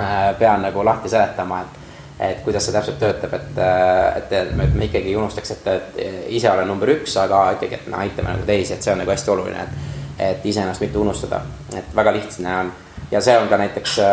äh, 0.00 0.30
pean 0.38 0.62
nagu 0.62 0.84
lahti 0.84 1.12
seletama, 1.12 1.62
et 1.62 1.80
et 2.24 2.44
kuidas 2.44 2.62
see 2.62 2.72
täpselt 2.72 3.00
töötab, 3.00 3.32
et, 3.34 3.56
et, 3.58 4.32
et 4.38 4.52
me 4.54 4.86
ikkagi 4.86 5.10
ei 5.10 5.16
unustaks, 5.18 5.50
et, 5.50 5.66
et 5.66 5.96
ise 6.36 6.46
olen 6.46 6.68
number 6.70 6.92
üks, 6.92 7.16
aga 7.18 7.40
ikkagi, 7.56 7.80
et 7.80 7.88
me 7.90 7.98
aitame 8.04 8.30
nagu 8.36 8.46
teisi, 8.46 8.76
et 8.76 8.86
see 8.86 8.92
on 8.92 9.02
nagu 9.02 9.10
hästi 9.10 9.34
oluline, 9.34 9.66
et 9.66 9.92
et 10.18 10.44
iseennast 10.46 10.78
mitte 10.78 10.98
unustada, 10.98 11.40
et 11.74 11.96
väga 11.96 12.12
lihtne 12.14 12.52
on 12.60 12.70
ja 13.10 13.20
see 13.20 13.36
on 13.38 13.48
ka 13.48 13.58
näiteks 13.58 13.98
äh, 13.98 14.06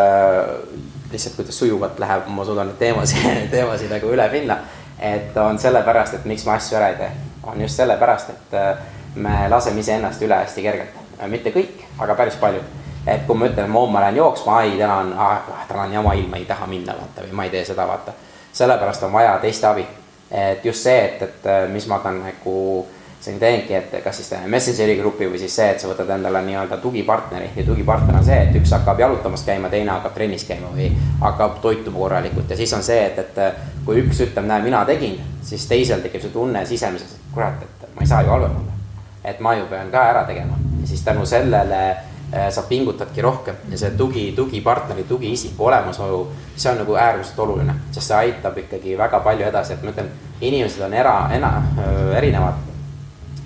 lihtsalt 1.12 1.36
kuidas 1.36 1.60
sujuvalt 1.60 2.00
läheb, 2.00 2.28
ma 2.28 2.46
suudan 2.46 2.74
teemasid, 2.80 3.26
teemasid 3.56 3.92
nagu 3.92 4.12
üle 4.12 4.28
minna. 4.32 4.58
et 5.00 5.38
on 5.38 5.60
sellepärast, 5.60 6.14
et 6.14 6.26
miks 6.30 6.46
ma 6.46 6.54
asju 6.60 6.78
ära 6.78 6.92
ei 6.92 6.96
tee, 7.00 7.12
on 7.44 7.62
just 7.62 7.80
sellepärast, 7.80 8.30
et 8.30 8.54
äh, 8.54 8.78
me 9.16 9.50
laseme 9.50 9.80
iseennast 9.80 10.22
üle 10.22 10.38
hästi 10.38 10.62
kergelt, 10.62 11.00
mitte 11.28 11.52
kõik, 11.52 11.82
aga 12.00 12.16
päris 12.16 12.38
paljud. 12.42 12.64
et 13.08 13.26
kui 13.26 13.36
ma 13.36 13.48
ütlen, 13.50 13.70
ma 13.70 13.80
homme 13.80 14.00
lähen 14.00 14.16
jooksma, 14.16 14.58
ai, 14.58 14.76
täna 14.78 14.98
on 14.98 15.14
ah,, 15.18 15.66
täna 15.68 15.88
on 15.88 15.94
jama 15.94 16.14
ilm, 16.14 16.30
ma 16.30 16.38
ei 16.38 16.46
taha 16.46 16.68
minna, 16.68 16.94
vaata, 16.94 17.26
või 17.26 17.34
ma 17.34 17.48
ei 17.48 17.50
tee 17.50 17.66
seda, 17.66 17.88
vaata. 17.88 18.14
sellepärast 18.54 19.04
on 19.04 19.14
vaja 19.14 19.38
teiste 19.42 19.68
abi. 19.68 19.88
et 20.32 20.66
just 20.66 20.84
see, 20.84 21.06
et, 21.06 21.22
et 21.22 21.46
äh, 21.46 21.70
mis 21.70 21.88
ma 21.88 22.00
tahan 22.00 22.22
nagu 22.24 22.88
siin 23.22 23.40
teengi, 23.40 23.74
et 23.76 23.92
kas 24.04 24.18
siis 24.18 24.30
teeme 24.30 24.48
Messengeri 24.50 24.96
grupi 24.98 25.28
või 25.30 25.40
siis 25.40 25.54
see, 25.56 25.68
et 25.72 25.80
sa 25.80 25.90
võtad 25.92 26.10
endale 26.16 26.42
nii-öelda 26.46 26.80
tugipartneri 26.82 27.52
ja 27.56 27.66
tugipartner 27.66 28.18
on 28.18 28.26
see, 28.26 28.38
et 28.48 28.56
üks 28.58 28.74
hakkab 28.74 29.00
jalutamas 29.00 29.44
käima, 29.46 29.70
teine 29.70 29.94
hakkab 29.94 30.16
trennis 30.16 30.46
käima 30.48 30.72
või 30.74 30.90
hakkab 31.22 31.60
toituma 31.62 32.02
korralikult. 32.02 32.50
Ja 32.50 32.58
siis 32.58 32.74
on 32.74 32.84
see, 32.84 33.04
et, 33.06 33.20
et 33.22 33.84
kui 33.86 34.02
üks 34.02 34.24
ütleb, 34.26 34.48
näe, 34.50 34.64
mina 34.66 34.82
tegin, 34.90 35.20
siis 35.46 35.68
teisel 35.70 36.02
tekib 36.02 36.24
see 36.26 36.34
tunne 36.34 36.64
sisemiselt, 36.66 37.14
et 37.14 37.36
kurat, 37.36 37.62
et 37.62 37.94
ma 37.96 38.06
ei 38.06 38.10
saa 38.10 38.24
ju 38.26 38.34
halvem 38.34 38.58
olla. 38.64 38.80
et 39.24 39.40
ma 39.40 39.54
ju 39.54 39.68
pean 39.70 39.92
ka 39.94 40.08
ära 40.10 40.24
tegema. 40.26 40.58
Ja 40.82 40.88
siis 40.88 41.04
tänu 41.06 41.26
sellele 41.30 41.82
äh, 41.92 42.50
sa 42.50 42.64
pingutadki 42.66 43.22
rohkem. 43.22 43.56
Ja 43.70 43.78
see 43.78 43.92
tugi, 43.98 44.32
tugipartneri, 44.36 45.04
tugiisiku 45.04 45.66
olemasolu, 45.70 46.24
see 46.56 46.72
on 46.72 46.82
nagu 46.82 46.98
äärmiselt 46.98 47.40
oluline, 47.40 47.76
sest 47.92 48.08
see 48.08 48.18
aitab 48.18 48.58
ikkagi 48.58 48.98
väga 48.98 49.20
palju 49.22 49.46
edasi, 49.46 49.78
et 49.78 49.86
ma 49.86 49.94
ütlen, 49.94 50.10
inimesed 50.42 50.82
on 50.90 50.98
era, 50.98 51.16
ena, 51.38 51.54
äh, 51.78 52.18
erinevad 52.18 52.71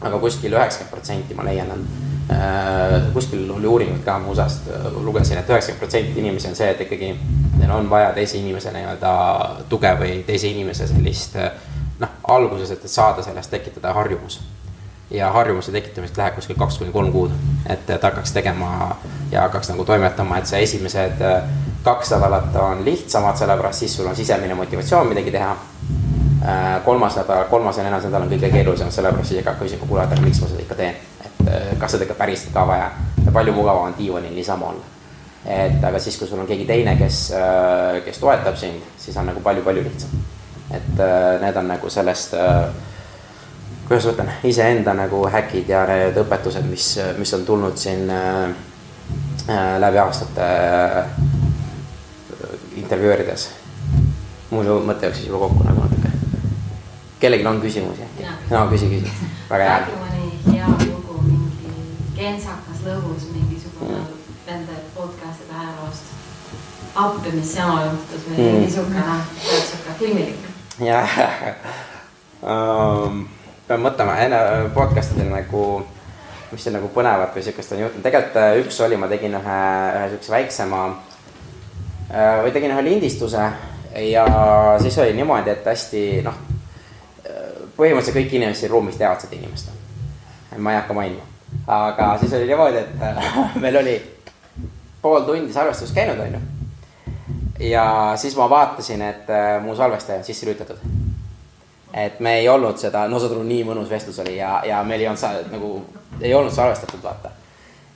aga 0.06 0.20
kuskil 0.22 0.54
üheksakümmend 0.54 0.92
protsenti 0.94 1.38
ma 1.38 1.46
leian, 1.46 1.72
on 1.72 1.86
äh, 2.32 3.08
kuskil 3.14 3.50
oli 3.52 3.68
uuringuid 3.68 4.04
ka 4.06 4.18
ma 4.22 4.32
USA-st 4.34 4.70
äh, 4.72 4.90
lugesin 5.04 5.38
et, 5.38 5.44
et 5.44 5.54
üheksakümmend 5.54 5.82
protsenti 5.82 6.20
inimesi 6.22 6.52
on 6.52 6.58
see, 6.58 6.70
et 6.72 6.84
ikkagi 6.86 7.14
neil 7.60 7.74
on 7.74 7.90
vaja 7.90 8.12
teise 8.18 8.38
inimese 8.38 8.74
nii-öelda 8.76 9.14
tuge 9.70 9.94
või 10.02 10.20
teise 10.28 10.52
inimese 10.52 10.88
sellist 10.92 11.38
äh, 11.42 11.52
noh, 12.00 12.20
alguses, 12.38 12.76
et, 12.76 12.86
saada 12.92 13.26
sellest 13.26 13.52
tekitada 13.52 13.94
harjumus. 13.94 14.42
ja 15.12 15.30
harjumuse 15.32 15.72
tekitamiseks 15.72 16.18
läheb 16.18 16.36
kuskil 16.36 16.58
kaks 16.58 16.80
kuni 16.82 16.92
kolm 16.92 17.12
kuud, 17.14 17.34
et, 17.70 17.90
et 17.90 18.04
hakkaks 18.04 18.34
tegema 18.34 18.96
ja 19.32 19.44
hakkaks 19.46 19.70
nagu 19.70 19.86
toimetama, 19.86 20.40
et 20.42 20.50
see 20.50 20.64
esimesed 20.66 21.22
kaks 21.86 22.10
nädalat 22.16 22.56
on 22.58 22.82
lihtsamad, 22.86 23.38
sellepärast 23.38 23.86
siis 23.86 23.96
sul 23.96 24.10
on 24.10 24.16
sisemine 24.18 24.58
motivatsioon 24.58 25.08
midagi 25.08 25.32
teha 25.32 25.52
kolmas 26.86 27.16
nädal, 27.16 27.46
kolmas 27.50 27.78
ja 27.78 27.84
neljas 27.84 28.06
nädal 28.06 28.26
on 28.26 28.30
kõige 28.30 28.50
keerulisem, 28.54 28.92
sellepärast 28.94 29.32
siis 29.32 29.42
hakkab 29.42 29.62
küsima, 29.64 29.88
kuule, 29.88 30.04
aga 30.04 30.18
miks 30.22 30.42
ma 30.42 30.50
seda 30.50 30.62
ikka 30.62 30.76
teen. 30.78 30.98
et 31.26 31.48
äh, 31.48 31.72
kas 31.82 31.96
seda 31.96 32.06
ikka 32.06 32.18
päriselt 32.20 32.54
ka 32.54 32.68
vaja 32.68 32.92
ja 33.26 33.32
palju 33.34 33.54
mugavam 33.54 33.90
on 33.90 33.96
diivanil 33.98 34.36
niisama 34.36 34.70
olla. 34.70 34.84
et 35.46 35.84
aga 35.84 36.00
siis, 36.00 36.18
kui 36.18 36.28
sul 36.28 36.40
on 36.40 36.48
keegi 36.48 36.66
teine, 36.66 36.98
kes, 36.98 37.32
äh, 37.32 38.04
kes 38.06 38.20
toetab 38.22 38.58
sind, 38.58 38.84
siis 38.98 39.18
on 39.18 39.26
nagu 39.26 39.42
palju-palju 39.42 39.84
lihtsam. 39.84 40.10
et 40.72 41.02
need 41.42 41.58
on 41.58 41.68
nagu 41.68 41.90
sellest, 41.90 42.34
kuidas 43.88 44.06
ma 44.06 44.12
ütlen, 44.12 44.32
iseenda 44.44 44.94
nagu 44.94 45.26
häkid 45.32 45.70
ja 45.70 45.86
need 45.90 46.18
õpetused, 46.22 46.70
mis, 46.70 46.96
mis 47.18 47.34
on 47.34 47.46
tulnud 47.46 47.78
siin 47.78 48.10
läbi 49.80 49.98
aastate 49.98 50.48
intervjueerides. 52.76 53.50
mul 54.50 54.74
mõte 54.86 55.10
jooksis 55.10 55.28
juba 55.28 55.48
kokku 55.48 55.64
nagu 55.66 55.95
kellelgi 57.26 57.48
on 57.48 57.62
küsimusi? 57.62 58.06
no 58.50 58.68
küsi, 58.70 58.90
küsi, 58.90 59.30
väga 59.50 59.64
hea. 59.64 59.78
räägi 59.78 59.96
mõni 60.02 60.28
hea 60.52 60.68
lugu, 60.84 61.16
mingi 61.26 61.72
kentsakas 62.18 62.84
lõbus 62.86 63.26
mingisugune 63.34 63.98
mm. 63.98 64.36
nende 64.46 64.78
podcast'ide 64.98 65.58
ajaloost. 65.62 66.14
appi, 66.96 67.34
mis 67.34 67.56
jama 67.58 67.82
juhtus 67.88 68.28
või 68.30 68.38
mm. 68.38 68.62
niisugune, 68.62 69.18
sihuke 69.42 69.98
filmilik. 70.04 70.46
jah 70.86 71.18
um,, 72.46 73.26
pean 73.68 73.86
mõtlema 73.88 74.20
enne 74.22 74.46
podcast 74.78 75.18
idel 75.18 75.34
nagu, 75.34 75.66
mis 76.52 76.62
seal 76.62 76.78
nagu 76.78 76.94
põnevat 76.94 77.34
või 77.34 77.48
siukest 77.48 77.74
on 77.74 77.86
juhtunud, 77.88 78.06
tegelikult 78.06 78.42
äh, 78.44 78.58
üks 78.62 78.82
oli, 78.86 79.02
ma 79.02 79.10
tegin 79.10 79.40
ühe, 79.42 79.62
ühe 79.98 80.10
siukse 80.14 80.38
väiksema 80.38 80.88
äh, 82.12 82.44
või 82.46 82.54
tegin 82.54 82.76
ühe 82.76 82.90
lindistuse 82.92 83.50
ja 84.14 84.28
siis 84.84 84.98
oli 85.02 85.16
niimoodi, 85.18 85.56
et 85.56 85.74
hästi 85.74 86.04
noh 86.28 86.44
põhimõtteliselt 87.78 88.18
kõik 88.18 88.36
inimesed 88.38 88.64
siin 88.64 88.72
ruumis 88.72 88.98
teavad 89.00 89.22
seda 89.22 89.36
inimest. 89.36 89.72
ma 90.58 90.72
ei 90.72 90.80
hakka 90.80 90.94
mainima, 90.94 91.24
aga 91.68 92.18
siis 92.20 92.34
oli 92.34 92.48
niimoodi, 92.48 92.78
et 92.78 93.24
meil 93.64 93.78
oli 93.82 93.96
pool 95.02 95.26
tundi 95.28 95.54
salvestus 95.54 95.92
käinud, 95.92 96.20
onju. 96.20 96.40
ja 97.60 98.14
siis 98.18 98.36
ma 98.38 98.50
vaatasin, 98.50 99.02
et 99.02 99.30
äh, 99.30 99.64
mu 99.64 99.76
salvestaja 99.76 100.20
on 100.20 100.24
sisse 100.24 100.46
lülitatud. 100.46 100.78
et 101.94 102.20
me 102.20 102.38
ei 102.40 102.50
olnud 102.50 102.78
seda, 102.78 103.08
no 103.08 103.20
saad 103.20 103.36
aru, 103.36 103.44
nii 103.44 103.64
mõnus 103.64 103.90
vestlus 103.90 104.20
oli 104.20 104.38
ja, 104.38 104.62
ja 104.66 104.84
meil 104.84 105.02
ei 105.02 105.08
olnud 105.08 105.20
sa, 105.22 105.34
nagu, 105.52 105.80
ei 106.22 106.34
olnud 106.34 106.54
salvestatud, 106.54 107.04
vaata 107.04 107.32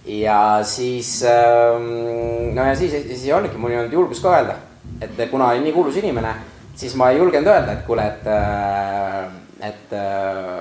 ja 0.05 0.59
siis, 0.63 1.23
ähm, 1.23 2.55
no 2.55 2.65
ja 2.65 2.75
siis, 2.75 2.91
siis 2.91 3.25
ei 3.25 3.33
olnudki, 3.33 3.57
mul 3.57 3.71
ei 3.71 3.79
olnud 3.79 3.93
julgust 3.93 4.23
ka 4.23 4.33
öelda, 4.37 4.55
et 5.01 5.19
kuna 5.31 5.51
nii 5.59 5.73
kuulus 5.75 5.97
inimene, 5.99 6.33
siis 6.75 6.95
ma 6.95 7.11
ei 7.11 7.19
julgenud 7.19 7.47
öelda, 7.51 7.75
et 7.75 7.85
kuule, 7.87 8.07
et, 8.07 8.27
äh, 8.27 9.27
et 9.65 9.93
äh, 9.95 10.59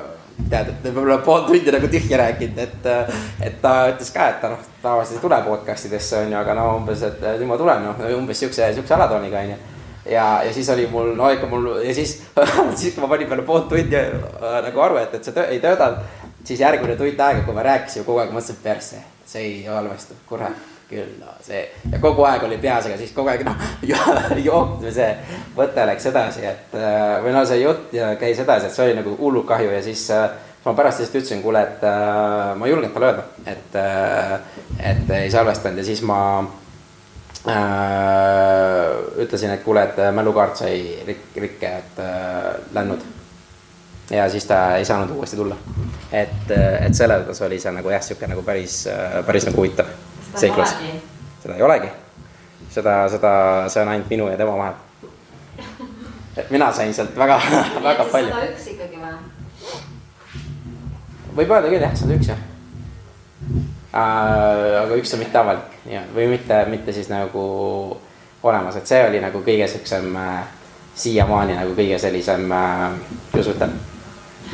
tead, 0.50 0.70
et 0.72 0.86
võib-olla 0.88 1.18
pool 1.24 1.46
tundi 1.48 1.72
nagu 1.74 1.90
tühja 1.90 2.20
rääkinud, 2.20 2.60
et, 2.62 2.86
et 3.44 3.58
ta 3.62 3.74
ütles 3.92 4.12
ka, 4.14 4.28
et 4.32 4.38
ta 4.42 4.52
noh, 4.52 4.62
tavaliselt 4.82 5.18
ei 5.18 5.24
tule 5.24 5.40
podcast 5.46 5.88
idesse 5.90 6.22
on 6.22 6.32
ju, 6.32 6.38
aga 6.38 6.54
no 6.58 6.68
umbes, 6.78 7.02
et 7.06 7.26
nüüd 7.26 7.50
ma 7.50 7.58
tulen, 7.60 7.84
noh 7.88 8.06
umbes 8.18 8.40
siukse, 8.44 8.70
siukse 8.76 8.96
alatooniga 8.96 9.42
on 9.42 9.52
ju. 9.54 9.58
Ja, 10.08 10.28
ja 10.46 10.52
siis 10.54 10.70
oli 10.72 10.86
mul, 10.88 11.10
no 11.18 11.28
ikka 11.34 11.50
mul 11.50 11.66
ja 11.84 11.92
siis 11.92 12.14
siis 12.80 12.94
kui 12.94 13.02
ma 13.02 13.10
panin 13.10 13.28
peale 13.28 13.44
pool 13.44 13.66
tundi 13.68 13.98
äh, 13.98 14.58
nagu 14.64 14.86
aru, 14.86 15.02
et, 15.02 15.14
et 15.18 15.26
see 15.26 15.36
töö, 15.36 15.44
ei 15.52 15.60
töötanud, 15.60 16.02
siis 16.48 16.64
järgmine 16.64 16.96
tund 16.96 17.26
aega, 17.26 17.44
kui 17.44 17.56
me 17.56 17.66
rääkisime 17.66 18.08
kogu 18.08 18.22
aeg, 18.22 18.32
mõtlesin 18.32 18.62
perse 18.64 19.04
see 19.28 19.44
ei 19.44 19.62
halvestu, 19.68 20.16
kurat 20.28 20.66
küll, 20.88 21.10
no 21.20 21.34
see 21.44 21.66
ja 21.92 22.00
kogu 22.00 22.24
aeg 22.24 22.46
oli 22.48 22.56
peas, 22.62 22.86
aga 22.88 22.96
siis 22.96 23.12
kogu 23.16 23.28
aeg 23.28 23.44
noh, 23.44 23.64
jook 24.48 24.78
või 24.80 24.92
see 24.94 25.08
mõte 25.56 25.84
läks 25.90 26.08
edasi, 26.08 26.44
et 26.48 26.76
äh, 26.78 27.18
või 27.24 27.34
no 27.36 27.44
see 27.48 27.60
jutt 27.60 27.92
käis 28.20 28.40
edasi, 28.44 28.70
et 28.70 28.76
see 28.76 28.86
oli 28.86 28.96
nagu 29.00 29.16
hullult 29.20 29.48
kahju 29.50 29.74
ja 29.74 29.82
siis 29.84 30.06
äh, 30.16 30.30
ma 30.64 30.74
pärast 30.78 31.02
lihtsalt 31.02 31.20
ütlesin, 31.20 31.42
kuule, 31.44 31.60
et 31.64 31.84
äh, 31.84 32.54
ma 32.56 32.66
ei 32.66 32.72
julgenud 32.72 32.96
talle 32.96 33.12
öelda, 33.12 33.26
et 33.46 33.76
et 34.78 35.12
ei 35.18 35.30
salvestanud 35.32 35.78
ja 35.80 35.84
siis 35.84 36.02
ma 36.08 36.18
äh, 37.48 38.96
ütlesin, 39.24 39.52
et 39.54 39.64
kuule, 39.64 39.84
et 39.84 40.02
mälukaart 40.14 40.64
sai 40.64 40.80
rik-, 41.06 41.36
rikke, 41.36 41.76
et 41.82 42.02
äh, 42.04 42.50
lännud 42.74 43.04
ja 44.10 44.30
siis 44.30 44.44
ta 44.46 44.76
ei 44.76 44.84
saanud 44.84 45.10
uuesti 45.10 45.36
tulla. 45.36 45.56
et, 46.12 46.50
et 46.80 46.94
selles 46.94 47.22
mõttes 47.22 47.42
oli 47.44 47.60
see 47.60 47.72
nagu 47.72 47.90
jah, 47.92 48.02
sihuke 48.02 48.26
nagu 48.30 48.42
päris, 48.42 48.82
päris 49.26 49.46
nagu 49.48 49.60
huvitav 49.60 49.90
seiklus. 50.36 50.74
seda 51.42 51.54
ei 51.54 51.62
olegi. 51.62 51.88
seda, 52.70 53.08
seda, 53.08 53.32
see 53.68 53.82
on 53.82 53.88
ainult 53.88 54.10
minu 54.10 54.28
ja 54.28 54.36
tema 54.36 54.56
vahel. 54.56 54.74
et 56.36 56.50
mina 56.50 56.72
sain 56.72 56.94
sealt 56.94 57.16
väga, 57.16 57.40
väga 57.88 58.04
palju. 58.12 58.34
sada 58.34 58.50
üks 58.52 58.68
ikkagi 58.72 59.00
või? 59.02 59.16
võib 61.36 61.56
öelda 61.56 61.72
küll 61.72 61.86
jah, 61.86 61.96
sada 61.96 62.16
üks 62.16 62.32
jah 62.32 62.44
äh,. 63.92 64.82
aga 64.84 65.00
üks 65.00 65.14
on 65.14 65.24
mitte 65.24 65.38
avalik 65.38 65.80
ja, 65.90 66.04
või 66.14 66.30
mitte, 66.32 66.64
mitte 66.70 66.96
siis 66.96 67.10
nagu 67.12 67.44
olemas, 68.42 68.76
et 68.78 68.86
see 68.86 69.02
oli 69.04 69.20
nagu 69.20 69.42
kõige 69.44 69.68
siuksem 69.68 70.16
äh, 70.16 70.40
siiamaani 70.98 71.58
nagu 71.58 71.76
kõige 71.76 72.00
sellisem 72.00 72.50
äh,, 72.52 72.90
kuidas 73.32 73.52
ütlen 73.54 73.78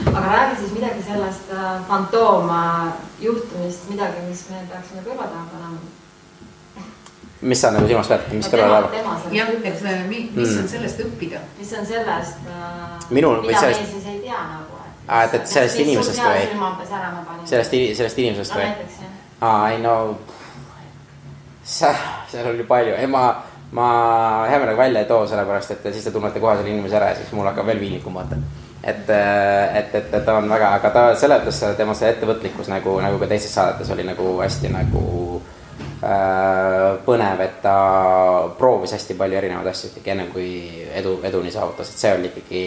aga 0.07 0.27
räägi 0.27 0.57
siis 0.61 0.73
midagi 0.73 1.03
sellest 1.03 1.53
äh, 1.53 1.87
fantoomjuhtumist, 1.89 3.89
midagi, 3.89 4.13
mis 4.29 4.51
me 4.51 4.57
peaksime 4.71 5.01
kõrva 5.07 5.23
taha 5.31 5.45
panema. 5.53 5.79
mis 7.41 7.61
sa 7.61 7.71
nagu 7.71 7.87
silmas 7.87 8.09
pead, 8.11 8.21
mis 8.33 8.49
kõrva 8.51 8.83
taha? 8.83 9.19
jah, 9.33 9.49
et 9.55 9.83
mis 10.11 10.31
mm. 10.35 10.59
on 10.63 10.69
sellest 10.69 10.99
õppida? 11.07 11.39
mis 11.59 11.73
on 11.79 11.87
sellest 11.87 12.37
äh,, 12.51 12.57
Minul, 13.11 13.43
mida 13.47 13.61
sellest... 13.61 13.81
me 13.81 13.87
siis 13.93 14.07
ei 14.11 14.19
tea 14.27 14.41
nagu. 14.51 14.73
aa, 15.07 15.23
et, 15.23 15.35
et 15.39 15.47
sellest 15.55 15.79
inimesest 15.85 16.21
või? 16.25 16.41
sellest, 17.45 17.71
sellest 18.01 18.19
inimesest 18.25 18.53
või? 18.59 18.69
aa, 19.41 19.71
ei 19.71 19.79
no, 19.83 19.95
seal 21.63 22.51
oli 22.51 22.65
palju, 22.67 22.95
ei 22.99 23.07
ma, 23.07 23.23
ma 23.79 23.87
hea 24.51 24.59
meelega 24.59 24.79
välja 24.83 24.99
ei 25.07 25.09
too, 25.09 25.23
sellepärast 25.31 25.71
et 25.79 25.83
siis 25.93 26.11
te 26.11 26.13
tunnete 26.19 26.43
kohe 26.43 26.59
selle 26.59 26.75
inimese 26.75 26.99
ära 26.99 27.07
ja 27.15 27.23
siis 27.23 27.31
mul 27.33 27.47
hakkab 27.47 27.71
veel 27.71 27.83
piinlikum 27.87 28.19
vaata 28.19 28.35
et, 28.41 28.64
et, 28.87 29.11
et, 29.75 29.95
et 29.95 30.25
ta 30.25 30.37
on 30.37 30.49
väga, 30.51 30.75
aga 30.79 30.91
ta 30.91 31.05
seletas 31.17 31.61
tema 31.79 31.95
see 31.97 32.11
ettevõtlikkus 32.13 32.69
nagu, 32.69 32.99
nagu 33.01 33.21
ka 33.23 33.29
teistes 33.31 33.55
saadetes 33.57 33.91
oli 33.95 34.05
nagu 34.05 34.27
hästi 34.43 34.73
nagu 34.75 35.05
äh, 36.05 36.91
põnev, 37.07 37.41
et 37.47 37.63
ta 37.65 37.77
proovis 38.59 38.93
hästi 38.97 39.17
palju 39.21 39.41
erinevaid 39.41 39.71
asju 39.73 39.93
ikkagi 39.93 40.15
enne 40.15 40.29
kui 40.35 40.51
edu, 41.01 41.17
eduni 41.25 41.53
saavutas, 41.55 41.91
et 41.91 42.05
see 42.05 42.13
oli 42.19 42.31
ikkagi 42.33 42.65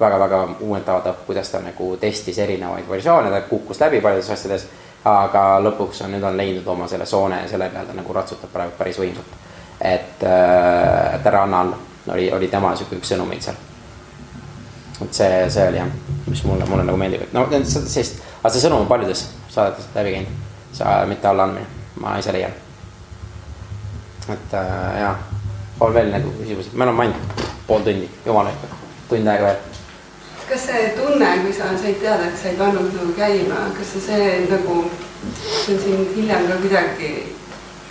väga-väga 0.00 0.42
uuendatav, 0.64 1.24
kuidas 1.26 1.52
ta 1.52 1.60
nagu 1.60 1.92
testis 2.00 2.40
erinevaid 2.40 2.88
versioone, 2.88 3.30
ta 3.30 3.44
kukkus 3.50 3.82
läbi 3.84 4.00
paljudes 4.00 4.32
asjades, 4.32 4.68
aga 5.04 5.44
lõpuks 5.60 6.06
on, 6.06 6.14
nüüd 6.16 6.24
on 6.24 6.40
leidnud 6.40 6.66
oma 6.72 6.88
selle 6.88 7.08
soone 7.08 7.42
ja 7.44 7.48
selle 7.52 7.68
peal 7.72 7.88
ta 7.88 7.96
nagu 7.96 8.16
ratsutab 8.16 8.52
praegu 8.52 8.78
päris 8.78 9.00
võimsalt. 9.00 9.36
et, 9.80 10.24
anna 10.24 11.60
alla, 11.60 11.76
oli, 12.12 12.32
oli 12.32 12.48
tema 12.48 12.72
sihuke 12.76 12.96
üks 12.96 13.12
sõnumeid 13.12 13.44
seal 13.44 13.69
et 15.04 15.14
see, 15.14 15.50
see 15.50 15.68
oli 15.68 15.80
jah, 15.80 15.92
mis 16.26 16.44
mulle, 16.44 16.66
mulle 16.68 16.84
nagu 16.84 16.98
meeldib, 17.00 17.24
et 17.26 17.32
no 17.36 17.46
sellist, 17.64 18.20
aga 18.40 18.52
see 18.52 18.64
sõnum 18.64 18.84
on 18.84 18.90
paljudes 18.90 19.26
saadetes 19.50 19.88
läbi 19.94 20.16
käinud. 20.16 20.48
see 20.72 21.06
mitte 21.10 21.28
allaandmine, 21.28 21.66
ma 22.00 22.18
ise 22.18 22.32
leian. 22.32 22.52
et 24.28 24.54
äh, 24.54 25.00
jaa, 25.00 25.16
on 25.80 25.94
veel 25.94 26.12
nagu 26.12 26.32
küsimusi, 26.38 26.70
me 26.74 26.84
oleme 26.84 27.02
ainult 27.08 27.42
pool 27.66 27.82
tundi, 27.86 28.10
jumala 28.26 28.52
ikka, 28.54 28.76
tund 29.08 29.32
aega 29.32 29.48
veel. 29.48 29.56
kas 30.50 30.66
see 30.66 30.86
tunne, 30.98 31.32
kui 31.42 31.52
sa 31.56 31.72
said 31.78 31.98
teada, 32.04 32.28
et 32.28 32.38
sa 32.38 32.48
ei 32.52 32.60
pannud 32.60 32.94
nagu 32.94 33.16
käima, 33.16 33.66
kas 33.78 33.92
sa 33.96 34.06
see 34.06 34.30
nagu, 34.50 34.78
see 35.40 35.74
on 35.74 35.84
sind 35.86 36.14
hiljem 36.16 36.48
ka 36.50 36.62
kuidagi 36.62 37.10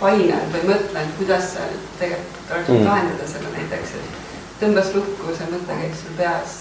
painanud 0.00 0.56
või 0.56 0.72
mõtlenud, 0.72 1.14
kuidas 1.18 1.54
sa 1.54 1.68
tegelikult 2.00 2.54
oleks 2.54 2.72
mm. 2.72 2.88
lahendada 2.88 3.28
selle 3.28 3.54
näiteks, 3.58 3.94
et 4.00 4.18
tõmbas 4.62 4.92
lukku 4.96 5.36
see 5.36 5.52
mõte 5.52 5.80
käis 5.82 6.04
sul 6.04 6.16
peas 6.16 6.58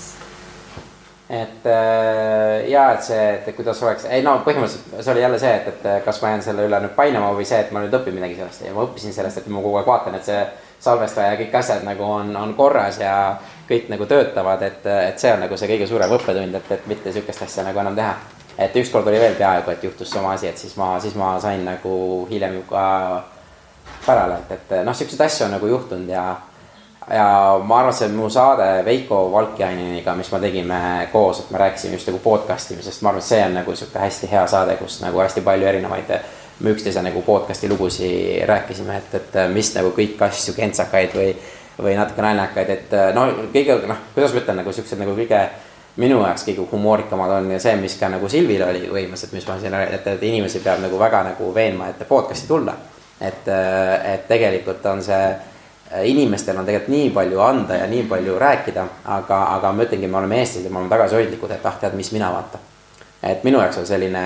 et 1.30 1.65
äh, 1.65 2.70
ja 2.70 2.88
et 2.96 3.04
see, 3.06 3.26
et 3.36 3.50
kuidas 3.56 3.84
oleks, 3.84 4.08
ei 4.10 4.24
no 4.26 4.39
põhimõtteliselt 4.46 5.04
see 5.04 5.12
oli 5.13 5.22
jälle 5.22 5.38
see, 5.42 5.52
et, 5.60 5.68
et 5.70 6.06
kas 6.06 6.22
ma 6.24 6.32
jään 6.34 6.42
selle 6.48 6.65
üle 6.65 6.80
nüüd 6.82 6.96
painama 6.98 7.30
või 7.38 7.46
see, 7.46 7.60
et 7.62 7.70
ma 7.76 7.84
nüüd 7.84 7.94
õpin 8.00 8.18
midagi 8.18 8.39
sellest 8.39 8.65
ja 8.65 8.74
ma 8.74 8.88
õppisin 8.88 9.13
sellest, 9.13 9.44
et 9.44 9.52
ma 9.54 9.62
kogu 9.62 9.78
aeg 9.78 9.92
vaatan, 9.92 10.18
et 10.18 10.26
see 10.26 10.42
salvestaja 10.82 11.36
ja 11.36 11.39
kõik 11.39 11.56
asjad 11.60 11.86
nagu 11.86 12.04
on, 12.08 12.34
on 12.39 12.56
korras 12.58 12.98
ja 13.02 13.13
kõik 13.70 13.92
nagu 13.94 14.10
töötavad, 14.10 14.65
et, 14.65 14.86
et 14.89 15.22
see 15.22 15.34
on 15.36 15.44
nagu 15.46 15.58
see 15.60 15.70
kõige 15.70 15.88
suurem 15.88 16.18
õppetund, 16.18 16.58
et, 16.58 16.72
et 16.74 16.89
mitte 16.89 17.13
sihukest 17.13 17.46
asja 17.46 17.68
nagu 17.68 17.84
enam 17.84 17.98
teha. 18.00 18.15
et 18.58 18.76
ükskord 18.76 19.08
oli 19.08 19.20
veel 19.20 19.36
peaaegu, 19.38 19.72
et 19.72 19.84
juhtus 19.84 20.10
sama 20.10 20.34
asi, 20.34 20.48
et 20.48 20.58
siis 20.58 20.74
ma, 20.78 20.96
siis 21.00 21.13
ma 21.15 21.36
sain 21.39 21.62
nagu 21.63 21.94
hiljem 22.32 22.58
ka 22.68 22.86
pärale, 24.06 24.42
et, 24.42 24.58
et 24.58 24.86
noh, 24.86 24.96
siukseid 24.96 25.22
asju 25.22 25.46
on 25.46 25.54
nagu 25.56 25.68
juhtunud 25.68 26.10
ja 26.10 26.26
ja 27.13 27.62
ma 27.63 27.80
arvan, 27.80 27.93
see 27.93 28.10
mu 28.13 28.30
saade 28.30 28.86
Veiko 28.86 29.32
Valkjaininiga, 29.32 30.15
mis 30.15 30.32
me 30.32 30.39
tegime 30.39 30.82
koos, 31.12 31.39
et 31.39 31.52
me 31.52 31.58
rääkisime 31.58 31.98
just 31.98 32.10
nagu 32.12 32.19
podcast 32.24 32.72
imisest, 32.72 33.02
ma 33.02 33.10
arvan, 33.10 33.24
et 33.24 33.30
see 33.30 33.39
on 33.45 33.56
nagu 33.60 33.76
sihuke 33.76 34.00
hästi 34.00 34.30
hea 34.32 34.43
saade, 34.48 34.76
kus 34.82 35.00
nagu 35.02 35.22
hästi 35.24 35.41
palju 35.45 35.67
erinevaid 35.67 36.13
me 36.60 36.74
üksteise 36.76 37.02
nagu 37.02 37.22
podcast'i 37.22 37.69
lugusid 37.69 38.43
rääkisime, 38.45 38.98
et, 38.98 39.15
et 39.15 39.39
mis 39.54 39.72
nagu 39.76 39.93
kõik 39.95 40.22
asju 40.28 40.54
kentsakaid 40.58 41.15
või, 41.15 41.32
või 41.80 41.95
natuke 41.95 42.22
naljakaid, 42.22 42.69
et 42.76 42.95
no 43.15 43.26
kõige 43.54 43.80
noh, 43.88 44.06
kuidas 44.15 44.36
ma 44.36 44.43
ütlen, 44.43 44.62
nagu 44.62 44.74
siuksed 44.76 45.00
nagu 45.00 45.15
kõige 45.15 45.43
minu 46.00 46.19
jaoks 46.22 46.43
kõige 46.48 46.67
humoorikamad 46.72 47.32
on 47.38 47.54
see, 47.60 47.76
mis 47.80 47.95
ka 48.00 48.12
nagu 48.12 48.30
Silvil 48.30 48.63
oli 48.67 48.86
et 48.88 49.32
mis 49.34 49.48
ma 49.48 49.60
siin, 49.60 49.74
et, 49.74 50.08
et 50.08 50.24
inimesi 50.24 50.60
peab 50.63 50.84
nagu 50.84 51.00
väga 51.00 51.24
nagu 51.32 51.54
veenma, 51.56 51.89
et 51.89 52.08
podcast'i 52.08 52.48
tulla. 52.48 52.76
et, 53.22 53.48
et 54.04 54.28
tegelikult 54.28 54.86
on 54.86 55.02
see 55.04 55.24
inimestel 56.04 56.58
on 56.58 56.65
tegelikult 56.65 56.93
nii 56.93 57.10
palju 57.10 57.39
anda 57.41 57.75
ja 57.75 57.88
nii 57.88 58.04
palju 58.04 58.39
rääkida, 58.39 58.86
aga, 59.06 59.43
aga 59.56 59.71
ma 59.71 59.84
ütlengi, 59.84 60.08
me 60.08 60.17
oleme 60.17 60.39
eestlased 60.39 60.65
ja 60.65 60.71
me 60.71 60.82
oleme 60.82 60.89
tagasihoidlikud, 60.89 61.52
et 61.52 61.65
ah, 61.65 61.78
tead, 61.82 61.97
mis 61.97 62.12
mina 62.12 62.32
vaata. 62.34 62.60
et 63.23 63.43
minu 63.43 63.60
jaoks 63.60 63.78
on 63.78 63.86
selline 63.86 64.23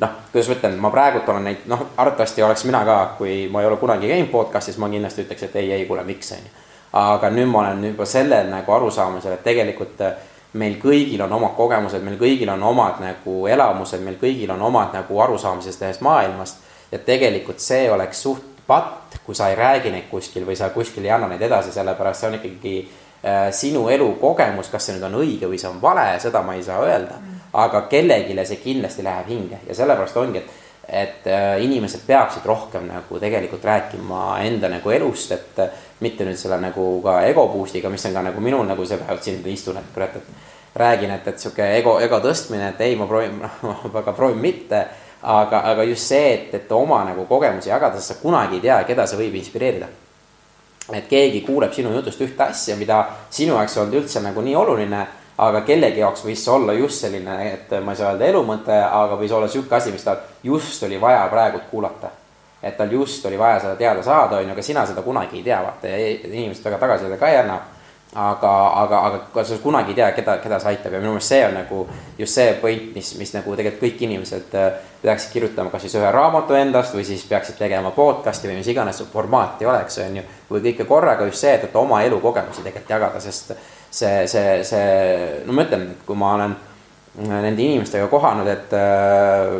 noh, 0.00 0.10
kuidas 0.32 0.48
ma 0.48 0.54
ütlen, 0.54 0.76
ma 0.80 0.90
praegult 0.90 1.28
olen 1.28 1.44
neid, 1.44 1.64
noh, 1.68 1.86
arvatavasti 1.96 2.42
oleks 2.42 2.64
mina 2.64 2.84
ka, 2.84 2.98
kui 3.18 3.48
ma 3.52 3.62
ei 3.62 3.68
ole 3.68 3.76
kunagi 3.76 4.08
käinud 4.08 4.30
podcast'is, 4.32 4.78
ma 4.78 4.88
kindlasti 4.88 5.24
ütleks, 5.24 5.48
et 5.48 5.56
ei, 5.56 5.72
ei, 5.72 5.86
kuule, 5.88 6.04
miks, 6.04 6.32
on 6.36 6.44
ju. 6.44 6.52
aga 7.00 7.30
nüüd 7.30 7.48
ma 7.48 7.64
olen 7.64 7.84
juba 7.92 8.06
sellel 8.08 8.50
nagu 8.50 8.72
arusaamisel, 8.72 9.36
et 9.36 9.44
tegelikult 9.46 10.00
äh, 10.04 10.14
meil 10.52 10.78
kõigil 10.82 11.20
on 11.22 11.32
omad 11.32 11.54
kogemused, 11.56 12.02
meil 12.02 12.18
kõigil 12.18 12.50
on 12.50 12.62
omad 12.66 12.98
nagu 13.02 13.36
elamused, 13.46 14.02
meil 14.02 14.18
kõigil 14.18 14.50
on 14.50 14.62
omad 14.70 14.94
nagu 14.96 15.20
arusaamised 15.26 15.82
ühest 15.82 16.02
maailmast. 16.02 16.66
ja 16.90 16.98
tegelikult 16.98 17.60
see 17.62 17.90
oleks 17.90 18.22
suht 18.22 18.59
patt, 18.70 19.18
kui 19.26 19.34
sa 19.34 19.50
ei 19.50 19.58
räägi 19.58 19.90
neid 19.90 20.06
kuskil 20.10 20.46
või 20.46 20.56
sa 20.58 20.70
kuskil 20.70 21.04
ei 21.06 21.14
anna 21.14 21.28
neid 21.30 21.42
edasi, 21.42 21.74
sellepärast 21.74 22.22
see 22.22 22.30
on 22.30 22.38
ikkagi 22.38 22.74
äh, 22.78 23.42
sinu 23.56 23.88
elukogemus, 23.90 24.70
kas 24.70 24.86
see 24.86 24.96
nüüd 24.96 25.08
on 25.10 25.18
õige 25.24 25.50
või 25.50 25.58
see 25.58 25.70
on 25.70 25.82
vale, 25.82 26.06
seda 26.22 26.44
ma 26.46 26.54
ei 26.54 26.64
saa 26.66 26.80
öelda. 26.86 27.20
aga 27.52 27.82
kellelegi 27.90 28.36
see 28.46 28.62
kindlasti 28.62 29.02
läheb 29.02 29.26
hinge 29.28 29.58
ja 29.66 29.74
sellepärast 29.74 30.16
ongi, 30.22 30.38
et, 30.38 30.52
et 30.86 31.26
äh, 31.26 31.56
inimesed 31.64 32.06
peaksid 32.06 32.46
rohkem 32.46 32.86
nagu 32.86 33.18
tegelikult 33.18 33.64
rääkima 33.64 34.38
enda 34.46 34.70
nagu 34.70 34.90
elust, 34.90 35.32
et 35.32 35.58
äh, 35.58 35.82
mitte 36.00 36.24
nüüd 36.24 36.38
selle 36.38 36.60
nagu 36.62 36.86
ka 37.02 37.20
ego 37.26 37.48
boost'iga, 37.50 37.90
mis 37.90 38.06
on 38.06 38.14
ka 38.14 38.22
nagu 38.30 38.40
minul 38.40 38.64
nagu 38.68 38.86
see 38.86 39.02
päev 39.02 39.18
siin 39.24 39.42
istun, 39.50 39.82
et 39.82 39.92
kurat, 39.94 40.16
et 40.16 40.48
räägin, 40.74 41.10
et, 41.10 41.26
et 41.28 41.38
sihuke 41.38 41.66
ego, 41.76 41.98
ego 42.00 42.20
tõstmine, 42.22 42.70
et 42.70 42.80
ei, 42.86 42.96
ma 42.96 43.06
proovin, 43.10 43.40
väga 43.98 44.14
proovin 44.16 44.42
mitte. 44.42 44.84
Aga, 45.22 45.62
aga 45.72 45.84
just 45.84 46.08
see, 46.08 46.32
et, 46.34 46.54
et 46.54 46.72
oma 46.72 47.04
nagu 47.04 47.26
kogemusi 47.28 47.68
jagada, 47.68 48.00
sest 48.00 48.14
sa 48.14 48.22
kunagi 48.22 48.56
ei 48.56 48.64
tea, 48.64 48.82
keda 48.88 49.06
see 49.06 49.18
võib 49.20 49.40
inspireerida. 49.40 49.88
et 50.92 51.08
keegi 51.08 51.40
kuuleb 51.46 51.72
sinu 51.72 51.92
jutust 51.94 52.20
ühte 52.20 52.42
asja, 52.42 52.76
mida 52.76 53.04
sinu 53.30 53.54
jaoks 53.54 53.76
ei 53.76 53.82
olnud 53.82 53.98
üldse 54.00 54.22
nagu 54.24 54.42
nii 54.42 54.56
oluline 54.56 55.06
aga 55.40 55.62
kellegi 55.64 56.02
jaoks 56.02 56.24
võis 56.24 56.42
see 56.44 56.52
olla 56.52 56.74
just 56.76 57.04
selline, 57.04 57.36
et 57.48 57.70
ma 57.84 57.94
ei 57.94 58.00
saa 58.00 58.12
öelda 58.12 58.28
elumõte, 58.28 58.76
aga 58.76 59.16
võis 59.20 59.32
olla 59.32 59.48
sihuke 59.48 59.76
asi, 59.76 59.92
mis 59.94 60.04
tal 60.04 60.20
just 60.44 60.82
oli 60.84 61.00
vaja 61.00 61.22
praegult 61.32 61.70
kuulata. 61.70 62.10
et 62.62 62.76
tal 62.76 62.90
just 62.92 63.24
oli 63.26 63.38
vaja 63.38 63.60
seda 63.60 63.76
teada 63.76 64.02
saada, 64.02 64.36
on 64.36 64.44
ju, 64.44 64.52
aga 64.52 64.62
sina 64.62 64.82
seda 64.86 65.02
kunagi 65.02 65.38
ei 65.38 65.42
tea, 65.42 65.62
vaata 65.64 65.88
ja 65.88 66.08
inimesed 66.12 66.64
väga 66.64 66.78
tagasisidet 66.78 67.20
ka 67.20 67.28
ei 67.28 67.38
anna 67.38 67.56
aga, 68.14 68.52
aga, 68.82 69.00
aga 69.06 69.18
ka 69.34 69.44
sa 69.44 69.58
kunagi 69.62 69.92
ei 69.92 69.94
tea, 69.94 70.08
keda, 70.12 70.36
keda 70.42 70.58
see 70.58 70.72
aitab. 70.72 70.94
Ja 70.96 71.00
minu 71.02 71.12
meelest 71.14 71.30
see 71.30 71.42
on 71.46 71.54
nagu 71.54 71.82
just 72.18 72.34
see 72.34 72.54
point, 72.62 72.88
mis, 72.94 73.12
mis 73.18 73.34
nagu 73.36 73.54
tegelikult 73.54 73.84
kõik 73.84 74.00
inimesed 74.06 74.56
äh, 74.58 74.70
peaksid 75.02 75.34
kirjutama 75.34 75.70
kas 75.70 75.86
siis 75.86 75.94
ühe 76.00 76.10
raamatu 76.12 76.56
endast 76.58 76.96
või 76.96 77.04
siis 77.06 77.22
peaksid 77.28 77.60
tegema 77.60 77.92
podcast'i 77.94 78.50
või 78.50 78.58
mis 78.58 78.70
iganes 78.72 78.98
see 78.98 79.10
formaat 79.12 79.62
ei 79.62 79.68
oleks, 79.70 80.00
on 80.02 80.18
ju. 80.18 80.24
või 80.50 80.64
kõike 80.64 80.88
korraga 80.88 81.28
just 81.30 81.44
see, 81.44 81.52
et, 81.54 81.68
et 81.68 81.78
oma 81.78 82.02
elukogemusi 82.08 82.66
tegelikult 82.66 82.90
jagada, 82.96 83.22
sest 83.22 83.54
see, 83.54 84.26
see, 84.26 84.58
see, 84.66 84.90
no 85.46 85.54
ma 85.54 85.68
ütlen, 85.68 85.86
et 85.94 86.02
kui 86.06 86.18
ma 86.18 86.34
olen 86.34 86.58
nende 87.20 87.62
inimestega 87.62 88.10
kohanud, 88.10 88.50
et 88.50 88.74
äh, 88.74 89.54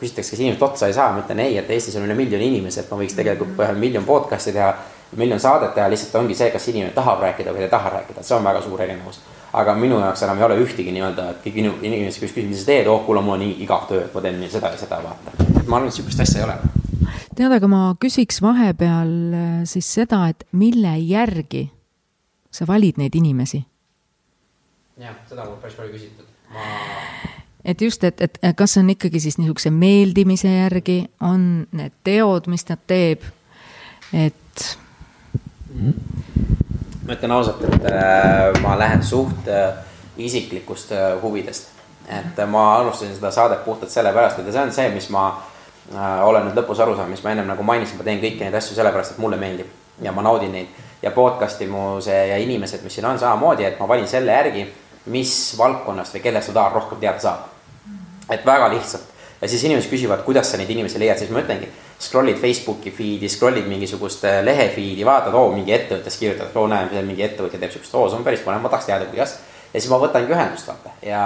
küsitakse, 0.00 0.34
kas 0.34 0.42
inimesed 0.42 0.66
otsa 0.66 0.90
ei 0.90 0.98
saa, 0.98 1.12
ma 1.14 1.22
ütlen 1.22 1.46
ei, 1.46 1.56
et 1.62 1.70
Eestis 1.70 1.94
on 1.98 2.08
üle 2.08 2.18
miljoni 2.18 2.50
inimese, 2.50 2.82
et 2.82 2.90
ma 2.90 2.98
võiks 2.98 3.14
tegelikult 3.14 3.54
ühe 3.62 3.78
miljon 3.78 4.06
podcast'i 4.06 4.54
teha 4.54 4.72
miljon 5.16 5.40
saadet 5.40 5.74
teha, 5.74 5.88
lihtsalt 5.90 6.14
ongi 6.20 6.36
see, 6.38 6.50
kas 6.54 6.68
inimene 6.72 6.92
tahab 6.96 7.22
rääkida 7.24 7.54
või 7.54 7.64
ei 7.66 7.72
taha 7.72 7.90
rääkida, 7.98 8.22
see 8.22 8.36
on 8.36 8.44
väga 8.44 8.62
suur 8.62 8.82
erinevus. 8.82 9.20
aga 9.54 9.74
minu 9.78 10.00
jaoks 10.00 10.22
enam 10.26 10.38
ei 10.38 10.44
ole 10.44 10.56
ühtegi 10.58 10.92
nii-öelda, 10.92 11.28
et 11.30 11.44
kõik 11.44 11.58
inimesed, 11.62 12.20
kes 12.20 12.32
küsivad, 12.32 12.48
mis 12.50 12.64
sa 12.64 12.72
teed, 12.72 12.88
oh 12.90 13.04
kuule, 13.06 13.20
mul 13.22 13.36
on 13.36 13.44
nii 13.44 13.52
igav 13.62 13.84
töö, 13.86 14.00
et 14.04 14.14
ma 14.14 14.22
teen 14.24 14.42
seda 14.50 14.72
ja 14.74 14.80
seda, 14.80 14.98
vaata. 15.04 15.36
ma 15.66 15.76
arvan, 15.76 15.86
et 15.88 15.94
sihukest 15.94 16.24
asja 16.24 16.40
ei 16.40 16.46
ole. 16.48 16.56
tead, 17.36 17.54
aga 17.54 17.70
ma 17.70 17.84
küsiks 18.02 18.42
vahepeal 18.42 19.14
äh, 19.38 19.52
siis 19.70 19.92
seda, 20.00 20.24
et 20.28 20.42
mille 20.52 20.96
järgi 20.98 21.68
sa 22.50 22.66
valid 22.66 22.98
neid 22.98 23.14
inimesi? 23.14 23.62
jah, 24.98 25.14
seda 25.30 25.46
on 25.46 25.54
mul 25.54 25.62
päris 25.62 25.78
palju 25.78 25.94
küsitud, 25.94 26.26
ma 26.50 26.66
et 27.64 27.80
just, 27.80 28.04
et, 28.04 28.20
et 28.20 28.40
kas 28.56 28.76
on 28.80 28.90
ikkagi 28.92 29.20
siis 29.20 29.38
niisuguse 29.40 29.72
meeldimise 29.72 30.50
järgi, 30.50 30.98
on 31.24 31.64
need 31.72 31.94
teod, 32.04 32.48
mis 32.52 32.66
nad 32.68 32.82
teeb, 32.90 33.24
et 34.12 34.66
ma 35.74 37.12
ütlen 37.12 37.32
ausalt, 37.34 37.62
et 37.66 37.86
äh, 37.90 38.60
ma 38.62 38.76
lähen 38.78 39.02
suht 39.02 39.48
äh, 39.48 39.72
isiklikust 40.16 40.92
äh, 40.92 41.22
huvidest. 41.22 41.70
et 42.08 42.36
ma 42.48 42.76
alustasin 42.76 43.14
seda 43.16 43.30
saadet 43.32 43.62
puhtalt 43.64 43.90
sellepärast, 43.90 44.38
et 44.38 44.50
see 44.52 44.60
on 44.60 44.72
see, 44.72 44.90
mis 44.92 45.06
ma 45.08 45.22
olen 46.24 46.44
nüüd 46.44 46.58
lõpus 46.58 46.82
aru 46.84 46.92
saanud, 46.98 47.14
mis 47.14 47.22
ma 47.24 47.32
ennem 47.32 47.48
nagu 47.48 47.64
mainisin, 47.64 47.96
ma 47.96 48.04
teen 48.04 48.20
kõiki 48.20 48.42
neid 48.44 48.56
asju 48.58 48.76
sellepärast, 48.76 49.14
et 49.14 49.22
mulle 49.24 49.38
meeldib 49.40 50.02
ja 50.04 50.12
ma 50.12 50.20
naudin 50.24 50.52
neid. 50.52 50.82
ja 51.02 51.10
podcast'i 51.16 51.66
mu 51.68 52.00
see 52.04 52.18
ja 52.28 52.36
inimesed, 52.40 52.84
mis 52.84 52.92
siin 52.98 53.08
on 53.08 53.18
samamoodi, 53.18 53.64
et 53.64 53.80
ma 53.80 53.88
valin 53.88 54.08
selle 54.08 54.36
järgi, 54.36 54.66
mis 55.16 55.32
valdkonnast 55.56 56.16
või 56.16 56.22
kellest 56.26 56.52
ma 56.52 56.58
tahan 56.60 56.76
rohkem 56.76 57.00
teada 57.00 57.24
saada. 57.24 57.48
et 58.28 58.44
väga 58.46 58.68
lihtsalt 58.76 59.08
ja 59.40 59.48
siis 59.48 59.64
inimesed 59.64 59.90
küsivad, 59.90 60.24
kuidas 60.28 60.50
sa 60.50 60.60
neid 60.60 60.70
inimesi 60.76 61.00
leiad, 61.00 61.18
siis 61.18 61.32
ma 61.32 61.40
ütlengi 61.40 61.72
scroll'id 62.04 62.38
Facebooki 62.40 62.92
feed'i, 62.94 63.28
scroll'id 63.32 63.66
mingisugust 63.70 64.26
lehe 64.44 64.68
feed'i, 64.74 65.04
vaatad, 65.06 65.34
oo 65.34 65.50
mingi 65.54 65.74
ettevõttest 65.76 66.20
kirjutad, 66.20 66.54
oo 66.54 66.66
näe, 66.70 67.02
mingi 67.02 67.26
ettevõtja 67.26 67.60
teeb 67.60 67.74
siukest, 67.74 67.94
oo 67.94 68.08
see 68.08 68.18
on 68.20 68.26
päris 68.26 68.42
põnev, 68.44 68.62
ma 68.64 68.72
tahaks 68.72 68.90
teada, 68.90 69.08
kuidas. 69.10 69.38
ja 69.72 69.80
siis 69.80 69.90
ma 69.92 70.00
võtangi 70.02 70.34
ühendust 70.34 70.68
vaata 70.70 70.92
ja, 71.02 71.22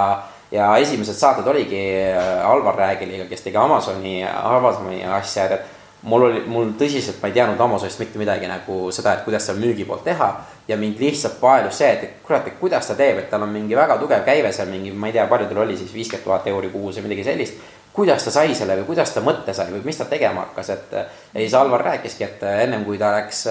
ja 0.52 0.68
esimesed 0.82 1.18
saated 1.18 1.46
oligi 1.46 1.80
äh, 2.12 2.46
Alvar 2.46 2.78
Räägiliga, 2.78 3.26
kes 3.30 3.44
tegi 3.46 3.60
Amazoni, 3.60 4.22
Amazoni 4.24 5.02
asja, 5.04 5.48
et 5.56 5.76
mul 6.02 6.28
oli, 6.28 6.42
mul 6.46 6.72
tõsiselt, 6.78 7.18
ma 7.22 7.30
ei 7.30 7.34
teadnud 7.34 7.60
Amazonist 7.60 7.98
mitte 8.02 8.20
midagi 8.20 8.46
nagu 8.50 8.86
seda, 8.94 9.16
et 9.16 9.24
kuidas 9.26 9.48
seal 9.48 9.58
müügi 9.58 9.86
poolt 9.88 10.06
teha. 10.06 10.30
ja 10.68 10.76
mind 10.76 10.98
lihtsalt 11.00 11.38
paelus 11.40 11.78
see, 11.80 11.88
et 11.88 12.18
kurat, 12.22 12.46
et 12.46 12.58
kuidas 12.60 12.86
ta 12.86 12.94
teeb, 12.94 13.22
et 13.22 13.30
tal 13.30 13.42
on 13.42 13.48
mingi 13.48 13.76
väga 13.76 13.96
tugev 13.98 14.20
käive 14.26 14.50
seal 14.52 14.68
mingi, 14.68 14.90
ma 14.92 15.08
ei 15.08 15.14
tea, 15.14 15.24
palju 15.26 15.46
tal 15.48 15.62
oli 15.62 15.76
siis 15.76 15.94
viiskümmend 15.94 16.26
tuhat 16.26 16.46
euri 16.52 16.68
kuus 16.68 16.98
või 16.98 17.06
midagi 17.06 17.24
sellist 17.24 17.62
kuidas 17.99 18.24
ta 18.24 18.30
sai 18.30 18.55
selle 18.55 18.76
või 18.80 18.86
kuidas 18.92 19.11
ta 19.14 19.22
mõtte 19.24 19.55
sai 19.57 19.72
või 19.72 19.82
mis 19.88 19.99
ta 19.99 20.07
tegema 20.07 20.46
hakkas, 20.46 20.70
et. 20.74 20.94
ja 20.94 21.40
siis 21.40 21.55
Alvar 21.59 21.82
rääkiski, 21.90 22.24
et 22.24 22.46
ennem 22.49 22.86
kui 22.86 22.99
ta 23.01 23.11
läks 23.16 23.44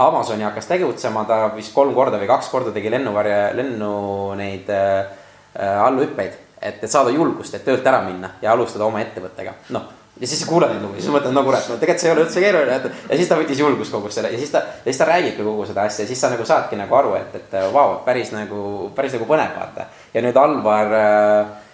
Amazoni 0.00 0.46
hakkas 0.46 0.70
tegutsema, 0.70 1.26
ta 1.28 1.42
vist 1.54 1.74
kolm 1.76 1.94
korda 1.94 2.20
või 2.20 2.30
kaks 2.30 2.48
korda 2.48 2.72
tegi 2.72 2.92
lennuvarje, 2.92 3.38
lennu 3.60 3.92
neid 4.40 4.70
äh, 4.72 5.16
allhüppeid. 5.60 6.46
et, 6.60 6.82
et 6.82 6.90
saada 6.90 7.12
julgust, 7.12 7.54
et 7.54 7.64
töölt 7.64 7.86
ära 7.86 8.02
minna 8.04 8.36
ja 8.42 8.52
alustada 8.52 8.84
oma 8.88 9.00
ettevõttega, 9.04 9.54
noh 9.76 9.96
ja 10.20 10.26
siis 10.28 10.42
sa 10.42 10.46
kuulad 10.48 10.72
neid 10.74 10.82
lugusid, 10.84 11.06
siis 11.06 11.14
mõtled, 11.14 11.32
no 11.32 11.42
kurat, 11.46 11.64
no 11.70 11.78
tegelikult 11.80 12.02
see 12.02 12.10
ei 12.10 12.12
ole 12.12 12.24
üldse 12.26 12.42
keeruline, 12.42 12.74
et 12.76 13.12
ja 13.12 13.16
siis 13.16 13.28
ta 13.30 13.38
võttis 13.40 13.62
julgust 13.62 13.94
kogu 13.94 14.10
selle 14.12 14.28
ja 14.32 14.40
siis 14.40 14.52
ta, 14.52 14.60
ja 14.82 14.90
siis 14.90 15.00
ta 15.00 15.06
räägibki 15.08 15.46
kogu 15.46 15.64
seda 15.68 15.86
asja 15.88 16.04
ja 16.04 16.10
siis 16.10 16.20
sa 16.20 16.28
nagu 16.32 16.44
saadki 16.44 16.76
nagu 16.76 16.96
aru, 16.98 17.14
et, 17.16 17.38
et 17.40 17.56
vau, 17.72 17.94
et 17.94 18.04
päris 18.04 18.34
nagu, 18.34 18.90
päris 18.96 19.16
nagu 19.16 19.28
põnev 19.30 19.56
vaata. 19.56 19.88
ja 20.12 20.24
nüüd 20.24 20.36
Alvar 20.36 20.92
Äh, 21.00 21.69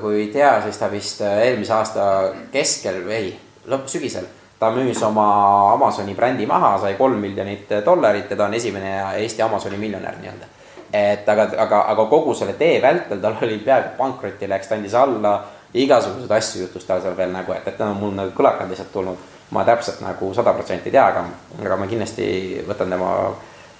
kui 0.00 0.20
ei 0.20 0.26
tea, 0.32 0.60
siis 0.62 0.76
ta 0.78 0.90
vist 0.90 1.22
äh, 1.26 1.38
eelmise 1.48 1.72
aasta 1.74 2.04
keskel 2.52 3.00
või 3.06 3.14
ei, 3.16 3.32
lõpp, 3.66 3.88
sügisel. 3.90 4.26
ta 4.58 4.70
müüs 4.74 5.02
oma 5.06 5.24
Amazoni 5.72 6.14
brändi 6.14 6.46
maha, 6.46 6.78
sai 6.82 6.94
kolm 6.98 7.18
miljonit 7.22 7.70
dollarit 7.86 8.30
ja 8.30 8.36
ta 8.36 8.44
on 8.44 8.54
esimene 8.54 8.94
Eesti 9.18 9.42
Amazoni 9.42 9.76
miljonär 9.78 10.18
nii-öelda. 10.20 10.46
et 10.92 11.28
aga, 11.28 11.48
aga, 11.64 11.80
aga 11.92 12.04
kogu 12.10 12.34
selle 12.34 12.52
tee 12.52 12.82
vältel 12.82 13.20
tal 13.20 13.36
oli 13.42 13.58
peaaegu 13.58 13.96
pankrotti 13.98 14.48
läks, 14.48 14.68
ta 14.68 14.74
andis 14.74 14.94
alla, 14.94 15.34
igasuguseid 15.74 16.30
asju 16.30 16.62
juhtus 16.62 16.84
tal 16.84 17.02
seal 17.02 17.16
veel 17.16 17.32
nagu, 17.32 17.52
et, 17.52 17.66
et 17.66 17.78
need 17.78 17.90
on 17.90 18.00
mul 18.00 18.14
nagu 18.16 18.32
kõlakad 18.36 18.70
lihtsalt 18.70 18.92
tulnud. 18.92 19.26
ma 19.50 19.64
täpselt 19.64 20.00
nagu 20.04 20.34
sada 20.34 20.52
protsenti 20.52 20.90
ei 20.90 20.92
tea, 20.92 21.06
aga, 21.06 21.24
aga 21.64 21.76
ma 21.76 21.86
kindlasti 21.86 22.24
võtan 22.68 22.90
tema, 22.92 23.12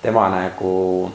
tema 0.03 0.29
nagu 0.33 1.11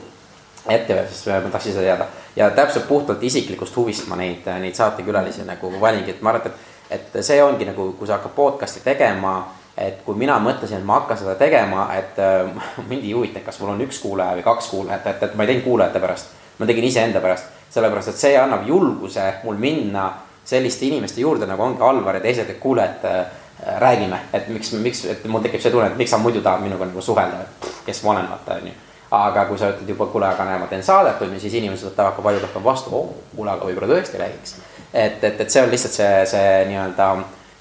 ette 0.70 0.96
veel, 0.96 1.08
sest 1.08 1.28
ma 1.28 1.50
tahtsin 1.52 1.76
seda 1.76 1.86
teada. 1.86 2.06
Ja 2.36 2.50
täpselt 2.56 2.88
puhtalt 2.88 3.24
isiklikust 3.24 3.76
huvist 3.76 4.08
ma 4.08 4.16
neid, 4.20 4.46
neid 4.62 4.78
saatekülalisi 4.78 5.46
nagu 5.48 5.72
valingi, 5.82 6.16
et 6.16 6.22
ma 6.22 6.34
arvan, 6.34 6.54
et, 6.90 7.02
et 7.12 7.20
see 7.26 7.42
ongi 7.44 7.68
nagu, 7.68 7.92
kui 8.00 8.08
sa 8.08 8.18
hakkad 8.18 8.36
podcast'i 8.36 8.84
tegema, 8.86 9.36
et 9.78 10.02
kui 10.06 10.16
mina 10.18 10.38
mõtlesin, 10.42 10.80
et 10.80 10.88
ma 10.88 11.02
hakkan 11.02 11.20
seda 11.20 11.36
tegema, 11.40 11.88
et 11.98 12.20
äh, 12.22 12.48
mind 12.90 13.04
ei 13.04 13.14
huvita, 13.14 13.44
kas 13.46 13.60
mul 13.62 13.74
on 13.76 13.84
üks 13.86 14.00
kuulaja 14.04 14.38
või 14.40 14.46
kaks 14.46 14.72
kuulajat, 14.72 15.12
et, 15.12 15.28
et 15.28 15.36
ma 15.36 15.46
ei 15.46 15.54
teinud 15.54 15.68
kuulajate 15.68 16.04
pärast, 16.04 16.34
ma 16.60 16.70
tegin 16.70 16.88
iseenda 16.88 17.22
pärast, 17.24 17.52
sellepärast 17.74 18.14
et 18.14 18.22
see 18.22 18.38
annab 18.40 18.68
julguse 18.70 19.26
mul 19.44 19.60
minna 19.60 20.08
selliste 20.46 20.88
inimeste 20.88 21.24
juurde, 21.24 21.48
nagu 21.50 21.64
ongi 21.64 21.84
Alvar 21.84 22.20
ja 22.20 22.24
teised, 22.24 22.50
et 22.50 22.62
kuule, 22.64 22.86
et 22.86 23.06
äh, 23.10 23.78
räägime, 23.84 24.20
et 24.34 24.48
miks, 24.52 24.74
miks, 24.80 25.06
et 25.12 25.28
mul 25.28 25.44
tekib 25.44 25.62
see 25.62 25.72
tunne, 25.72 25.92
et 25.92 26.00
miks 26.00 26.12
sa 26.12 26.22
muidu 26.22 26.42
tahad 26.44 26.64
minuga 26.64 26.88
nagu 26.88 27.02
suhelda, 27.02 27.44
et 27.44 27.70
kes 27.86 28.04
ma 28.04 28.16
olen, 28.16 28.32
vaata 28.32 28.60
onju 28.62 28.93
aga 29.14 29.46
kui 29.50 29.60
sa 29.62 29.70
ütled 29.74 29.90
juba, 29.94 30.08
kuule, 30.10 30.28
aga 30.30 30.48
näe, 30.48 30.58
ma 30.62 30.68
teen 30.72 30.84
saadet, 30.86 31.22
on 31.22 31.36
ju, 31.36 31.44
siis 31.44 31.54
inimesed 31.60 31.92
võtavad 31.92 32.18
ka 32.18 32.26
palju 32.26 32.42
rohkem 32.44 32.66
vastu, 32.66 32.96
oo, 32.98 33.22
kuule, 33.36 33.54
aga 33.54 33.70
võib-olla 33.70 33.94
tõesti 33.94 34.22
räägiks. 34.22 34.58
et, 34.94 35.24
et, 35.24 35.40
et 35.42 35.50
see 35.50 35.62
on 35.62 35.72
lihtsalt 35.74 35.98
see, 36.00 36.12
see 36.34 36.52
nii-öelda 36.72 37.10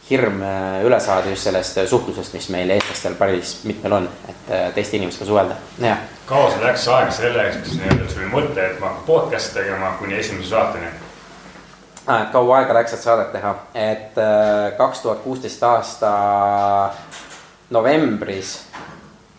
hirm 0.09 0.43
äh, 0.43 0.81
üle 0.87 0.99
saada 1.01 1.31
just 1.31 1.47
sellest 1.47 1.79
suhtlusest, 1.89 2.35
mis 2.37 2.49
meil 2.53 2.73
eestlastel 2.75 3.15
päris 3.21 3.55
mitmel 3.69 3.99
on, 4.01 4.09
et 4.29 4.51
äh, 4.51 4.67
teiste 4.75 4.99
inimestega 4.99 5.29
suhelda, 5.29 5.57
jah. 5.83 6.03
kaua 6.27 6.51
sul 6.51 6.65
läks 6.65 6.89
aega 6.89 7.15
selleks, 7.21 7.77
nii-öelda 7.79 8.11
sul 8.11 8.25
oli 8.25 8.33
mõte, 8.33 8.67
et 8.67 8.81
ma 8.81 8.91
hakkan 8.91 9.09
podcast'i 9.09 9.61
tegema 9.61 9.95
kuni 10.01 10.19
esimese 10.19 10.55
saateni? 10.55 10.93
Kaua 12.33 12.59
aega 12.59 12.75
läks, 12.75 12.97
et 12.97 13.05
saadet 13.05 13.31
teha, 13.37 13.55
et 13.79 14.19
äh, 14.19 14.73
kaks 14.81 15.05
tuhat 15.05 15.23
kuusteist 15.23 15.63
aasta 15.69 16.11
novembris 17.73 18.57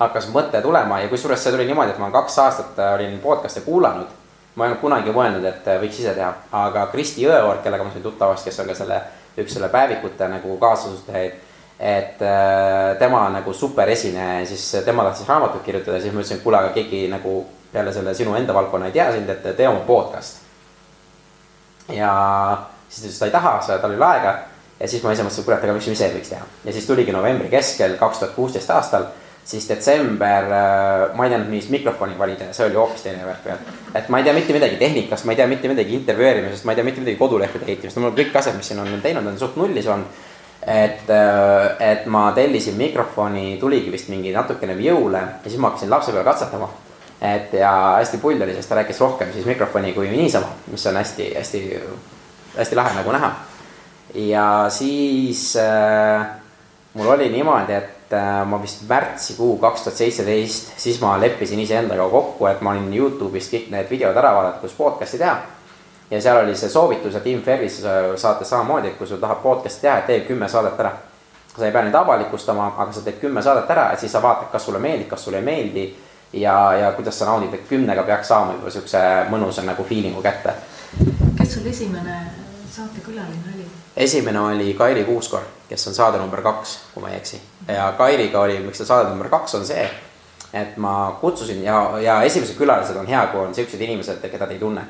hakkas 0.08 0.28
mõte 0.34 0.62
tulema 0.62 1.00
ja 1.02 1.10
kusjuures 1.12 1.42
see 1.44 1.54
tuli 1.54 1.66
niimoodi, 1.70 1.94
et 1.94 2.02
ma 2.02 2.12
kaks 2.14 2.38
aastat 2.44 2.80
äh, 2.80 2.94
olin 2.98 3.18
podcast'e 3.24 3.64
kuulanud. 3.66 4.12
ma 4.56 4.66
ei 4.66 4.70
olnud 4.70 4.82
kunagi 4.82 5.14
mõelnud, 5.14 5.46
et 5.50 5.68
äh, 5.68 5.80
võiks 5.82 5.98
ise 6.00 6.14
teha, 6.14 6.30
aga 6.60 6.86
Kristi 6.92 7.24
Jõeorg, 7.26 7.64
kellega 7.64 7.84
ma 7.84 7.94
sain 7.94 8.04
tuttavaks, 8.04 8.44
kes 8.46 8.60
on 8.62 8.70
ka 8.70 8.76
selle, 8.78 9.00
üks 9.42 9.56
selle 9.56 9.70
päevikute 9.74 10.28
nagu 10.30 10.58
kaasasutajaid. 10.62 11.42
et 11.80 12.22
äh, 12.22 12.98
tema 13.00 13.26
nagu 13.30 13.54
super 13.54 13.90
esineja 13.90 14.40
ja 14.40 14.46
siis 14.46 14.86
tema 14.86 15.04
tahtis 15.04 15.28
raamatut 15.28 15.64
kirjutada, 15.64 16.00
siis 16.00 16.14
ma 16.14 16.22
ütlesin, 16.22 16.38
et 16.38 16.44
kuule, 16.44 16.58
aga 16.58 16.70
keegi 16.76 17.08
nagu 17.12 17.46
peale 17.74 17.94
selle 17.94 18.14
sinu 18.14 18.36
enda 18.36 18.54
valdkonna 18.54 18.86
ei 18.86 18.92
tea 18.92 19.12
sind, 19.12 19.30
et 19.30 19.56
tee 19.58 19.68
oma 19.68 19.80
podcast. 19.88 20.38
ja 21.90 22.14
siis 22.90 23.02
ta 23.02 23.08
ütles, 23.08 23.16
et 23.16 23.20
ta 23.20 23.26
ei 23.26 23.32
taha, 23.32 23.78
tal 23.82 23.92
ei 23.92 23.98
ole 23.98 24.06
aega 24.06 24.38
ja 24.80 24.88
siis 24.88 25.04
ma 25.04 25.14
ise 25.14 25.24
mõtlesin, 25.26 25.46
kurat, 25.48 25.64
aga 25.64 25.76
miks 25.76 25.88
me 25.88 25.96
ise 25.98 26.08
ei 26.08 26.16
võiks 26.18 26.32
teha 26.34 26.46
ja 26.66 26.74
siis 26.76 26.88
tuligi 26.88 27.14
novembri 27.16 27.50
keskel 27.52 27.98
kaks 28.00 28.22
tuhat 28.22 28.34
kuusteist 28.36 28.72
aastal 28.74 29.10
siis 29.46 29.70
detsember, 29.70 30.44
äh, 30.44 31.16
ma 31.16 31.26
ei 31.26 31.32
teadnud, 31.34 31.50
millist 31.52 31.72
mikrofoni 31.74 32.16
valida 32.20 32.50
see 32.56 32.68
oli 32.68 32.78
hoopis 32.80 33.04
teine 33.04 33.26
värk 33.28 33.48
veel. 33.48 33.72
et 33.96 34.10
ma 34.10 34.20
ei 34.20 34.28
tea 34.28 34.36
mitte 34.36 34.54
midagi 34.56 34.78
tehnikast, 34.80 35.26
ma 35.26 35.34
ei 35.34 35.40
tea 35.40 35.48
mitte 35.52 35.72
midagi 35.72 35.96
intervjueerimisest, 36.00 36.66
ma 36.66 36.72
ei 36.72 36.80
tea 36.80 36.88
mitte 36.88 37.04
midagi 37.04 37.20
kodulehtede 37.20 37.68
ehitamist, 37.68 38.00
mul 38.00 38.16
kõik 38.16 38.38
asjad, 38.40 38.56
mis 38.58 38.72
siin 38.72 38.80
on 38.80 38.94
teinud, 39.04 39.28
on 39.28 39.40
suht 39.40 39.58
nullis 39.60 39.88
olnud. 39.88 40.22
et, 40.64 41.10
äh, 41.12 41.92
et 41.92 42.06
ma 42.08 42.32
tellisin 42.32 42.78
mikrofoni, 42.80 43.58
tuligi 43.60 43.92
vist 43.92 44.08
mingi 44.08 44.32
natukene 44.32 44.78
jõule 44.80 45.20
ja 45.20 45.50
siis 45.50 45.60
ma 45.60 45.74
hakkasin 45.74 45.90
lapse 45.92 46.12
peal 46.12 46.24
katsetama. 46.24 46.70
et 47.22 47.54
ja 47.54 47.72
hästi 47.98 48.18
pull 48.18 48.42
oli, 48.42 48.56
sest 48.56 48.70
ta 48.70 48.76
rääkis 48.80 49.00
rohkem 49.00 49.34
siis 49.34 49.46
mikrofoni 49.46 49.92
kui 49.94 50.08
niisama, 50.10 50.48
mis 50.72 50.88
on 50.88 50.96
hästi, 50.96 51.34
hästi, 51.36 51.64
hästi 52.58 52.76
lahe 52.76 52.96
nagu 52.96 53.12
näha. 53.12 53.34
ja 54.16 54.48
siis 54.70 55.58
äh, 55.58 56.26
mul 56.94 57.08
oli 57.08 57.30
niimoodi, 57.30 57.74
et 57.74 58.03
äh, 58.14 58.46
ma 58.48 58.62
vist 58.62 58.84
märtsikuu 58.90 59.58
kaks 59.62 59.82
tuhat 59.86 59.98
seitseteist, 59.98 60.74
siis 60.78 61.00
ma 61.02 61.16
leppisin 61.22 61.60
iseendaga 61.60 62.06
kokku, 62.10 62.48
et 62.48 62.62
ma 62.62 62.72
olin 62.72 62.94
Youtube'ist 62.94 63.54
kõik 63.54 63.72
need 63.74 63.90
videod 63.92 64.18
ära 64.18 64.34
vaadata, 64.36 64.62
kus 64.62 64.76
podcast'i 64.78 65.20
teha. 65.22 65.36
ja 66.12 66.22
seal 66.22 66.44
oli 66.44 66.56
see 66.56 66.70
soovitus, 66.70 67.16
et 67.16 67.24
Tim 67.24 67.42
Ferris 67.42 67.82
saates 68.16 68.50
samamoodi, 68.50 68.88
et 68.88 68.98
kui 68.98 69.08
sul 69.08 69.22
tahab 69.22 69.42
podcast'i 69.44 69.88
teha, 69.88 69.98
et 69.98 70.06
tee 70.08 70.20
kümme 70.28 70.50
saadet 70.50 70.80
ära. 70.80 70.92
sa 71.58 71.66
ei 71.66 71.72
pea 71.72 71.82
neid 71.82 71.96
avalikustama, 71.96 72.74
aga 72.78 72.92
sa 72.92 73.02
teed 73.02 73.20
kümme 73.22 73.42
saadet 73.42 73.70
ära, 73.70 73.92
et 73.94 74.00
siis 74.00 74.12
sa 74.12 74.22
vaatad, 74.22 74.52
kas 74.52 74.66
sulle 74.66 74.80
meeldib, 74.80 75.08
kas 75.10 75.24
sulle 75.24 75.38
ei 75.38 75.46
meeldi. 75.46 75.96
ja, 76.34 76.74
ja 76.74 76.92
kuidas 76.92 77.20
sa 77.20 77.26
naudid, 77.26 77.54
et 77.54 77.68
kümnega 77.70 78.04
peaks 78.04 78.28
saama 78.28 78.54
juba 78.54 78.70
siukse 78.70 79.00
mõnusa 79.30 79.62
nagu 79.62 79.84
feeling'u 79.84 80.22
kätte. 80.22 80.54
kes 81.38 81.54
sul 81.54 81.66
esimene 81.66 82.20
saatekülaline 82.72 83.56
oli? 83.56 83.83
Esimene 83.98 84.40
oli 84.40 84.74
Kairi 84.74 85.04
Kuuskor, 85.04 85.42
kes 85.70 85.88
on 85.88 85.94
saade 85.94 86.18
number 86.18 86.42
kaks, 86.42 86.80
kui 86.94 87.04
ma 87.04 87.10
ei 87.10 87.18
eksi. 87.18 87.42
ja 87.68 87.94
Kairiga 87.98 88.40
oli, 88.40 88.60
miks 88.60 88.78
ta 88.78 88.86
saade 88.86 89.10
number 89.10 89.30
kaks 89.30 89.56
on 89.56 89.66
see, 89.66 89.90
et 90.54 90.78
ma 90.78 91.18
kutsusin 91.22 91.64
ja, 91.64 92.00
ja 92.02 92.22
esimesed 92.24 92.58
külalised 92.58 92.98
on 92.98 93.08
hea, 93.08 93.26
kui 93.28 93.42
on 93.42 93.56
siuksed 93.56 93.82
inimesed, 93.82 94.22
keda 94.30 94.48
te 94.48 94.54
ei 94.54 94.60
tunne. 94.60 94.86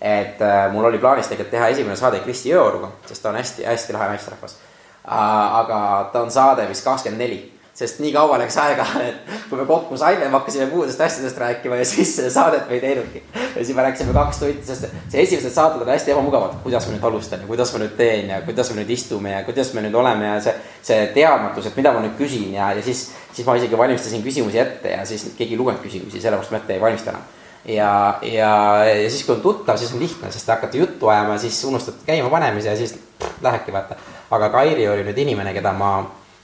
et 0.00 0.42
äh, 0.42 0.72
mul 0.72 0.84
oli 0.84 0.98
plaanis 0.98 1.26
tegelikult 1.26 1.50
teha 1.50 1.68
esimene 1.68 1.96
saade 1.96 2.20
Kristi 2.22 2.52
Jõoruga, 2.52 2.92
sest 3.06 3.22
ta 3.22 3.32
on 3.32 3.36
hästi-hästi 3.36 3.92
lahe 3.92 4.08
naisterahvas. 4.08 4.56
aga 5.04 6.10
ta 6.12 6.22
on 6.22 6.30
saade 6.30 6.68
vist 6.68 6.84
kakskümmend 6.84 7.22
neli 7.22 7.57
sest 7.78 8.00
nii 8.02 8.10
kaua 8.14 8.38
läks 8.42 8.56
aega, 8.58 8.84
et 9.06 9.34
kui 9.48 9.58
me 9.60 9.66
kokku 9.68 9.96
saime, 10.00 10.26
me 10.26 10.34
hakkasime 10.34 10.66
muudest 10.72 11.00
asjadest 11.00 11.38
rääkima 11.38 11.78
ja 11.78 11.86
siis 11.86 12.16
saadet 12.34 12.66
me 12.68 12.74
ei 12.74 12.80
teinudki. 12.82 13.22
ja 13.34 13.64
siis 13.64 13.76
me 13.76 13.86
rääkisime 13.86 14.12
kaks 14.16 14.42
tundi, 14.42 14.66
sest 14.66 14.88
see 15.12 15.22
esimesed 15.22 15.54
saated 15.54 15.84
on 15.84 15.92
hästi 15.92 16.12
ebamugavad, 16.14 16.58
kuidas 16.64 16.88
ma 16.88 16.96
nüüd 16.96 17.06
alustan 17.10 17.44
ja 17.44 17.46
kuidas 17.46 17.72
ma 17.74 17.82
nüüd 17.84 17.94
teen 18.00 18.34
ja 18.34 18.42
kuidas 18.42 18.72
me 18.72 18.82
nüüd 18.82 18.92
istume 18.96 19.32
ja 19.36 19.44
kuidas 19.46 19.72
me 19.78 19.86
nüüd 19.86 19.94
oleme 19.94 20.26
ja 20.26 20.36
see, 20.42 20.54
see 20.90 21.08
teadmatus, 21.14 21.70
et 21.70 21.78
mida 21.78 21.94
ma 21.94 22.02
nüüd 22.02 22.18
küsin 22.18 22.50
ja, 22.58 22.72
ja 22.74 22.82
siis, 22.82 23.08
siis 23.32 23.46
ma 23.46 23.56
isegi 23.60 23.78
valmistasin 23.78 24.26
küsimusi 24.26 24.62
ette 24.62 24.96
ja 24.96 25.06
siis 25.06 25.30
keegi 25.38 25.54
ei 25.54 25.62
lugenud 25.62 25.82
küsimusi, 25.84 26.22
sellepärast 26.22 26.54
ma 26.54 26.62
ette 26.62 26.74
ei 26.74 26.82
valmista 26.82 27.14
enam 27.14 27.26
ja, 27.68 28.18
ja, 28.22 28.52
ja 28.84 29.10
siis, 29.10 29.24
kui 29.24 29.36
on 29.36 29.42
tuttav, 29.44 29.78
siis 29.78 29.92
on 29.94 30.02
lihtne, 30.02 30.30
sest 30.34 30.46
te 30.46 30.54
hakkate 30.54 30.78
juttu 30.82 31.08
ajama, 31.08 31.38
siis 31.38 31.58
unustate 31.68 32.06
käima 32.06 32.30
panemise 32.32 32.72
ja 32.72 32.76
siis 32.76 32.94
pff, 32.98 33.42
lähebki 33.42 33.72
vaata. 33.72 33.96
aga 34.30 34.48
Kairi 34.52 34.88
oli 34.88 35.04
nüüd 35.06 35.18
inimene, 35.24 35.54
keda 35.56 35.72
ma 35.72 35.92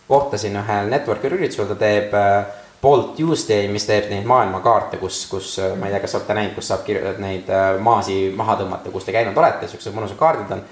kohtasin 0.09 0.57
ühel 0.61 0.93
network'i 0.93 1.33
üritusel, 1.33 1.69
ta 1.71 1.77
teeb 1.81 2.15
äh, 2.19 2.45
Bolt 2.83 3.15
Tuesday, 3.17 3.69
mis 3.73 3.87
teeb 3.89 4.11
neid 4.11 4.27
maailmakaarte, 4.29 4.99
kus, 5.01 5.23
kus 5.31 5.55
äh, 5.63 5.73
ma 5.79 5.89
ei 5.89 5.95
tea, 5.95 6.03
kas 6.05 6.17
olete 6.19 6.37
näinud, 6.37 6.55
kus 6.59 6.69
saab 6.69 6.89
neid 7.23 7.49
äh, 7.49 7.69
maasi 7.85 8.19
maha 8.37 8.59
tõmmata, 8.61 8.93
kus 8.93 9.07
te 9.07 9.15
käinud 9.15 9.39
olete, 9.41 9.69
siuksed 9.71 9.97
mõnusad 9.97 10.21
kaardid 10.21 10.53
on. 10.59 10.65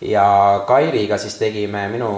ja 0.00 0.26
Kairiga 0.68 1.18
siis 1.18 1.34
tegime 1.40 1.86
minu 1.88 2.08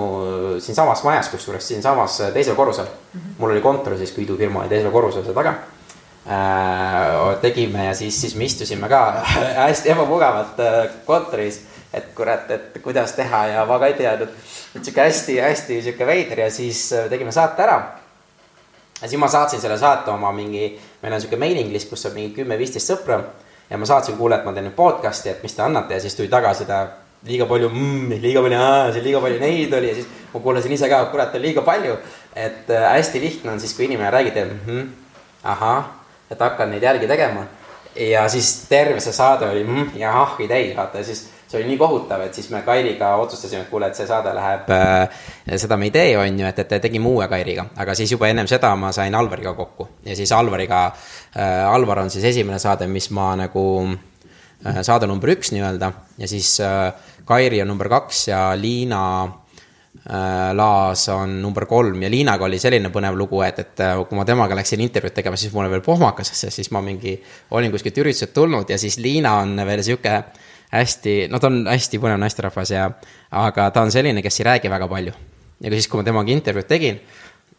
siinsamas 0.61 1.05
majas, 1.07 1.33
kusjuures 1.33 1.69
siinsamas 1.69 2.21
teisel 2.35 2.57
korrusel 2.59 2.85
mm. 2.85 3.21
-hmm. 3.21 3.35
mul 3.39 3.51
oli 3.51 3.61
kontor 3.61 3.97
siis, 3.97 4.13
kui 4.13 4.25
idufirma 4.25 4.61
oli 4.61 4.69
teisel 4.69 4.91
korrusel 4.91 5.25
seal 5.25 5.35
taga 5.35 5.55
äh,. 6.27 7.37
tegime 7.41 7.85
ja 7.85 7.95
siis, 7.95 8.21
siis 8.21 8.35
me 8.37 8.45
istusime 8.45 8.89
ka 8.89 9.23
hästi 9.65 9.91
ebamugavalt 9.91 10.61
kontoris, 11.07 11.63
et 11.93 12.15
kurat, 12.15 12.51
et 12.51 12.79
kuidas 12.83 13.13
teha 13.17 13.47
ja 13.47 13.65
ma 13.65 13.79
ka 13.79 13.87
ei 13.87 13.95
teadnud 13.95 14.29
et 14.77 14.85
sihuke 14.85 15.07
hästi-hästi 15.07 15.81
sihuke 15.83 16.07
veider 16.07 16.45
ja 16.45 16.51
siis 16.51 16.93
äh, 16.93 17.09
tegime 17.11 17.33
saate 17.33 17.63
ära. 17.63 17.79
ja 19.03 19.09
siis 19.09 19.21
ma 19.21 19.29
saatsin 19.29 19.61
selle 19.61 19.79
saate 19.79 20.11
oma 20.11 20.33
mingi, 20.33 20.79
meil 21.03 21.15
on 21.15 21.21
sihuke 21.21 21.39
mailing 21.41 21.73
list, 21.73 21.91
kus 21.91 22.07
on 22.07 22.15
mingi 22.15 22.35
kümme-viisteist 22.37 22.93
sõpra. 22.93 23.21
ja 23.71 23.79
ma 23.79 23.87
saatsin, 23.87 24.17
kuule, 24.17 24.37
et 24.37 24.45
ma 24.45 24.53
teen 24.53 24.69
nüüd 24.69 24.77
podcast'i, 24.77 25.33
et 25.33 25.43
mis 25.43 25.55
te 25.55 25.63
annate 25.63 25.95
ja 25.95 26.01
siis 26.01 26.17
tuli 26.17 26.29
tagasiside 26.29 26.79
liiga 27.27 27.47
palju 27.51 27.71
mm,, 27.73 28.21
liiga 28.23 28.43
palju 28.45 28.59
aa, 28.61 28.93
siin 28.93 29.05
liiga 29.05 29.21
palju 29.21 29.41
neid 29.41 29.73
oli 29.75 29.89
ja 29.89 29.95
siis 29.95 30.09
ma 30.33 30.41
kuulasin 30.41 30.73
ise 30.73 30.89
ka, 30.89 31.05
kurat, 31.13 31.35
on 31.35 31.43
liiga 31.43 31.63
palju. 31.67 31.97
et 32.35 32.71
äh, 32.71 32.91
hästi 32.93 33.21
lihtne 33.21 33.53
on 33.53 33.61
siis, 33.61 33.75
kui 33.75 33.89
inimene 33.89 34.11
räägib, 34.11 34.35
teeb 34.35 34.53
mm 34.53 34.61
-hmm, 34.67 34.87
ahah, 35.45 35.85
et 36.31 36.41
hakkan 36.41 36.71
neid 36.71 36.83
järgi 36.83 37.09
tegema. 37.09 37.47
ja 37.97 38.29
siis 38.29 38.67
terve 38.69 39.01
see 39.01 39.13
saade 39.13 39.49
oli 39.49 39.65
mm, 39.65 39.91
ja 39.95 40.23
ahhi 40.23 40.49
täis, 40.49 40.77
vaata 40.77 40.99
ja 40.99 41.05
siis 41.05 41.29
see 41.49 41.61
oli 41.61 41.71
nii 41.71 41.79
kohutav, 41.81 42.23
et 42.27 42.37
siis 42.37 42.51
me 42.53 42.61
Kairiga 42.67 43.15
otsustasime, 43.23 43.63
et 43.65 43.71
kuule, 43.71 43.89
et 43.89 43.97
see 43.97 44.07
saade 44.09 44.35
läheb 44.37 44.69
äh,, 44.75 45.23
seda 45.57 45.79
me 45.81 45.89
ei 45.89 45.95
tee, 45.95 46.13
on 46.21 46.41
ju, 46.43 46.47
et, 46.49 46.59
et 46.61 46.75
tegime 46.85 47.09
uue 47.09 47.29
Kairiga. 47.29 47.65
aga 47.77 47.95
siis 47.97 48.13
juba 48.13 48.29
ennem 48.29 48.49
seda 48.51 48.75
ma 48.77 48.93
sain 48.93 49.15
Alvariga 49.15 49.55
kokku. 49.57 49.89
Ja 50.05 50.17
siis 50.17 50.33
Alvariga 50.37 50.85
äh,, 50.93 51.65
Alvar 51.73 52.05
on 52.05 52.11
siis 52.13 52.25
esimene 52.35 52.59
saade, 52.61 52.87
mis 52.87 53.09
ma 53.17 53.31
nagu 53.41 53.65
äh, 53.89 54.83
saade 54.83 55.09
number 55.09 55.33
üks 55.33 55.53
nii-öelda. 55.57 55.93
Ja 56.19 56.29
siis 56.29 56.59
äh, 56.61 56.93
Kairi 57.29 57.63
on 57.63 57.69
number 57.73 57.89
kaks 57.89 58.27
ja 58.29 58.43
Liina 58.57 59.03
äh, 59.25 60.51
Laas 60.57 61.07
on 61.09 61.41
number 61.43 61.65
kolm. 61.67 62.03
Ja 62.03 62.11
Liinaga 62.13 62.45
oli 62.45 62.59
selline 62.61 62.93
põnev 62.93 63.17
lugu, 63.17 63.41
et, 63.47 63.63
et 63.65 63.85
äh, 63.87 63.95
kui 64.05 64.21
ma 64.21 64.27
temaga 64.29 64.59
läksin 64.59 64.85
intervjuud 64.85 65.17
tegema, 65.17 65.41
siis 65.41 65.55
mul 65.55 65.65
oli 65.65 65.79
veel 65.79 65.87
pohmakas, 65.87 66.35
siis 66.45 66.71
ma 66.77 66.85
mingi 66.85 67.17
olin 67.57 67.73
kuskilt 67.73 68.05
ürituselt 68.05 68.37
tulnud 68.37 68.69
ja 68.69 68.79
siis 68.79 69.01
Liina 69.01 69.39
on 69.41 69.57
veel 69.65 69.85
sihuke 69.87 70.21
hästi, 70.73 71.15
no 71.33 71.41
ta 71.41 71.51
on 71.51 71.63
hästi 71.69 72.01
põnev 72.03 72.21
naisterahvas 72.23 72.75
ja, 72.75 72.91
aga 73.31 73.71
ta 73.75 73.85
on 73.85 73.93
selline, 73.95 74.23
kes 74.25 74.41
ei 74.41 74.51
räägi 74.51 74.71
väga 74.71 74.89
palju. 74.89 75.13
ja 75.61 75.71
siis, 75.75 75.89
kui 75.89 75.99
ma 75.99 76.05
temaga 76.07 76.31
intervjuud 76.31 76.69
tegin 76.69 77.01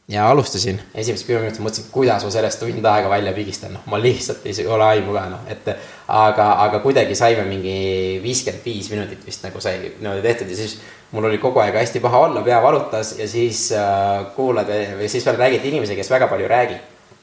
ja 0.10 0.30
alustasin, 0.30 0.80
esimesed 0.95 1.28
kümme 1.28 1.41
minutit 1.43 1.62
mõtlesin, 1.62 1.89
kuidas 1.91 2.24
ma 2.26 2.32
sellest 2.34 2.62
tund 2.62 2.86
aega 2.91 3.10
välja 3.12 3.34
pigistan, 3.34 3.74
noh, 3.76 3.84
ma 3.91 3.99
lihtsalt 4.01 4.45
ei 4.49 4.66
ole 4.66 4.86
aimu 4.86 5.14
ka, 5.14 5.26
noh, 5.34 5.41
et 5.51 5.68
aga, 6.07 6.47
aga 6.66 6.80
kuidagi 6.86 7.18
saime 7.18 7.43
mingi 7.49 8.20
viiskümmend 8.24 8.66
viis 8.66 8.89
minutit 8.93 9.26
vist 9.26 9.43
nagu 9.45 9.62
sai 9.62 9.78
niimoodi 9.84 10.24
tehtud 10.26 10.49
ja 10.49 10.62
siis 10.62 10.80
mul 11.12 11.30
oli 11.30 11.41
kogu 11.41 11.62
aeg 11.62 11.78
hästi 11.78 12.01
paha 12.01 12.24
olla, 12.30 12.45
pea 12.45 12.62
valutas 12.64 13.18
ja 13.20 13.28
siis 13.30 13.68
äh, 13.74 14.32
kuulad 14.36 14.70
või 14.70 15.10
siis 15.12 15.26
veel 15.26 15.38
räägid 15.43 15.70
inimesi, 15.70 15.97
kes 15.99 16.10
väga 16.14 16.30
palju 16.32 16.47
ei 16.47 16.55
räägi 16.55 16.80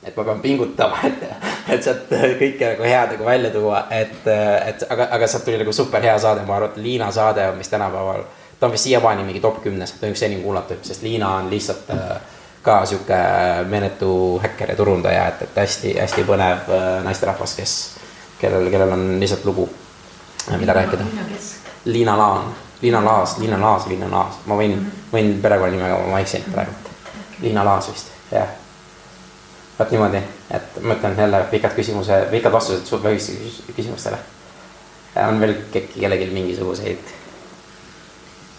et 0.06 0.16
ma 0.16 0.24
pean 0.24 0.40
pingutama, 0.40 0.98
et, 1.08 1.24
et 1.74 1.82
sealt 1.82 2.10
kõike 2.40 2.72
nagu 2.72 2.86
head 2.86 3.14
nagu 3.16 3.26
välja 3.26 3.50
tuua, 3.54 3.82
et, 3.90 4.18
et 4.26 4.84
aga, 4.90 5.08
aga 5.16 5.28
sealt 5.30 5.46
tuli 5.48 5.58
nagu 5.60 5.74
super 5.74 6.04
hea 6.04 6.14
saade, 6.22 6.44
ma 6.46 6.58
arvan, 6.58 6.74
et 6.74 6.82
Liina 6.82 7.10
saade 7.14 7.46
on 7.50 7.58
vist 7.58 7.74
tänapäeval, 7.74 8.22
ta 8.60 8.68
on 8.68 8.74
vist 8.74 8.86
siiamaani 8.86 9.26
mingi 9.26 9.42
top 9.42 9.60
kümnes, 9.64 9.96
ta 9.96 10.06
on 10.06 10.14
üks 10.14 10.24
enim 10.26 10.44
kuulatud, 10.46 10.82
sest 10.86 11.02
Liina 11.06 11.36
on 11.40 11.50
lihtsalt 11.50 11.90
äh, 11.94 12.12
ka 12.66 12.80
sihuke 12.86 13.18
meeletu 13.70 14.10
häkker 14.42 14.74
ja 14.74 14.76
turundaja, 14.78 15.26
et, 15.32 15.42
et 15.48 15.58
hästi-hästi 15.62 16.26
põnev 16.28 16.70
äh, 16.70 16.86
naisterahvas, 17.06 17.56
kes, 17.58 17.74
kellel, 18.42 18.70
kellel 18.70 18.94
on 18.94 19.08
lihtsalt 19.22 19.46
lugu, 19.48 19.66
mida 20.54 20.76
rääkida. 20.76 21.08
Liina 21.86 22.14
Laan, 22.18 22.52
Liina 22.82 23.02
Laas, 23.04 23.38
Liina 23.38 23.58
Laas, 23.60 23.86
Liina 23.90 24.10
Laas, 24.10 24.38
ma 24.46 24.58
võin, 24.58 24.78
võin 25.10 25.34
perekonnanimega, 25.42 25.98
ma 26.10 26.22
eksin 26.22 26.46
praegu. 26.50 26.94
Liina 27.42 27.64
Laas 27.66 27.90
vist, 27.90 28.14
jah 28.30 28.54
vot 29.78 29.90
niimoodi, 29.90 30.22
et 30.50 30.80
ma 30.82 30.96
ütlen 30.96 31.18
jälle 31.18 31.42
pikad 31.50 31.76
küsimuse, 31.76 32.22
pikad 32.30 32.52
vastused 32.52 32.86
su 32.86 33.00
küsimustele. 33.76 34.18
on 35.28 35.40
veel 35.40 35.54
kellelgi 35.72 36.30
mingisuguseid? 36.32 37.14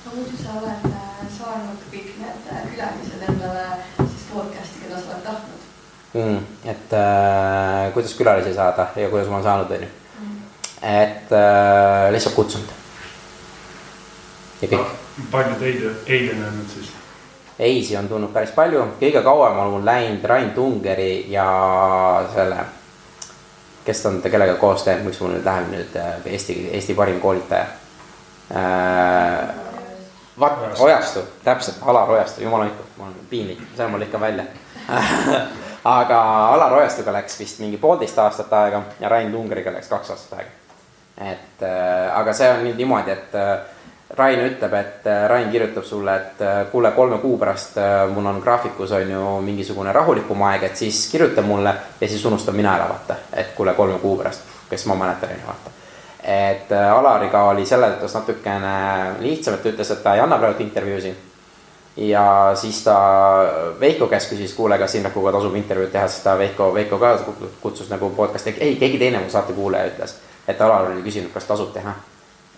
no 0.06 0.12
muidu 0.16 0.38
sa 0.44 0.56
oled 0.62 0.86
äh, 0.90 1.24
saanud 1.38 1.82
kõik 1.92 2.12
need 2.22 2.52
äh, 2.54 2.66
külalised 2.72 3.24
endale 3.30 3.66
siis 3.98 4.28
podcast'i, 4.32 4.84
keda 4.84 5.02
sa 5.02 5.16
oled 5.16 5.24
tahtnud 5.26 5.58
mm,. 6.14 6.70
et 6.74 6.94
äh, 6.94 7.94
kuidas 7.94 8.14
külalisi 8.20 8.54
saada 8.54 8.88
ja 8.96 9.10
kuidas 9.10 9.28
ma 9.28 9.40
olen 9.40 9.48
saanud, 9.50 9.72
on 9.72 9.88
ju. 9.88 9.90
Mm. 10.22 10.38
et 10.82 11.34
äh, 11.42 12.12
lihtsalt 12.14 12.36
kutsunud. 12.36 12.78
ja 14.62 14.72
kõik. 14.76 14.96
palju 15.32 15.60
teid 15.66 15.90
ei 16.06 16.32
on 16.36 16.48
olnud 16.52 16.74
siis? 16.78 16.97
Eisi 17.60 17.98
on 17.98 18.08
tulnud 18.10 18.34
päris 18.34 18.52
palju, 18.56 18.84
kõige 19.00 19.22
kauem 19.26 19.60
on 19.60 19.72
mul 19.76 19.86
läinud 19.86 20.26
Rain 20.30 20.52
Tungeri 20.56 21.26
ja 21.32 21.48
selle, 22.34 22.58
kes 23.86 24.02
ta 24.02 24.10
on, 24.10 24.20
kellega 24.22 24.58
koos 24.62 24.86
teeb, 24.86 25.04
miks 25.06 25.22
mul 25.22 25.34
nüüd 25.36 25.48
läheb 25.48 25.72
nüüd 25.74 25.96
äh, 25.98 26.20
Eesti, 26.26 26.58
Eesti 26.78 26.98
parim 26.98 27.20
koolitaja 27.24 27.66
äh,. 28.54 29.56
vaat, 30.40 30.80
Ojastu, 30.80 31.24
täpselt, 31.44 31.82
Alar 31.82 32.12
Ojastu, 32.12 32.44
jumala 32.46 32.68
hoidku, 32.68 32.84
mul 32.98 33.08
on 33.10 33.16
piinlik, 33.30 33.64
see 33.76 33.86
on 33.86 33.96
mul 33.96 34.06
ikka 34.06 34.22
välja 34.22 34.46
aga 35.98 36.20
Alar 36.54 36.78
Ojastuga 36.82 37.16
läks 37.16 37.40
vist 37.40 37.60
mingi 37.64 37.78
poolteist 37.82 38.20
aastat 38.20 38.54
aega 38.54 38.84
ja 39.00 39.10
Rain 39.10 39.32
Tungeriga 39.32 39.74
läks 39.74 39.90
kaks 39.90 40.14
aastat 40.14 40.40
aega. 40.40 40.54
et 41.32 41.66
äh, 41.66 42.20
aga 42.20 42.34
see 42.38 42.50
on 42.54 42.64
nüüd 42.68 42.78
niimoodi, 42.78 43.18
et 43.18 43.36
äh, 43.36 43.58
Rain 44.10 44.40
ütleb, 44.40 44.74
et 44.74 45.08
äh, 45.08 45.26
Rain 45.28 45.50
kirjutab 45.52 45.84
sulle, 45.84 46.16
et 46.16 46.42
äh, 46.42 46.66
kuule, 46.72 46.92
kolme 46.96 47.18
kuu 47.20 47.38
pärast 47.38 47.78
äh, 47.78 48.08
mul 48.08 48.26
on 48.26 48.40
graafikus 48.40 48.92
on 48.92 49.12
ju 49.12 49.24
mingisugune 49.44 49.92
rahulikum 49.94 50.42
aeg, 50.48 50.64
et 50.64 50.80
siis 50.80 51.10
kirjuta 51.12 51.44
mulle 51.44 51.74
ja 52.02 52.08
siis 52.08 52.24
unustan 52.26 52.56
mina 52.56 52.76
ära, 52.78 52.88
vaata, 52.88 53.18
et 53.34 53.52
kuule, 53.56 53.74
kolme 53.76 54.00
kuu 54.00 54.16
pärast, 54.18 54.48
kes 54.70 54.88
ma 54.88 54.96
mäletan, 54.96 55.36
on 55.36 55.42
ju, 55.42 55.48
vaata. 55.48 55.76
et 56.24 56.72
Alariga 56.72 57.44
oli 57.52 57.66
selles 57.66 57.98
mõttes 57.98 58.16
natukene 58.16 58.74
lihtsam, 59.20 59.60
et 59.60 59.64
ta 59.64 59.76
ütles, 59.76 59.92
et 59.92 60.04
ta 60.04 60.16
ei 60.16 60.24
anna 60.24 60.40
praegu 60.40 60.64
intervjuusid. 60.64 61.24
ja 62.08 62.26
siis 62.56 62.84
ta 62.84 62.98
Veiko 63.80 64.08
käest 64.08 64.32
küsis, 64.32 64.54
kuule, 64.56 64.78
kas 64.80 64.96
Indrekuga 64.96 65.36
tasub 65.36 65.56
intervjuud 65.56 65.92
teha, 65.92 66.08
siis 66.08 66.24
ta 66.24 66.38
Veiko, 66.38 66.74
Veiko 66.74 66.98
ka 66.98 67.18
kutsus 67.62 67.90
nagu 67.90 68.10
podcast'i, 68.16 68.56
ei, 68.60 68.76
keegi 68.76 68.98
teine 68.98 69.20
mu 69.20 69.30
saatekuulaja 69.30 69.92
ütles, 69.92 70.22
et 70.48 70.62
Alar 70.62 70.94
oli 70.94 71.04
küsinud, 71.04 71.34
kas 71.34 71.44
tasub 71.44 71.74
teha. 71.74 71.96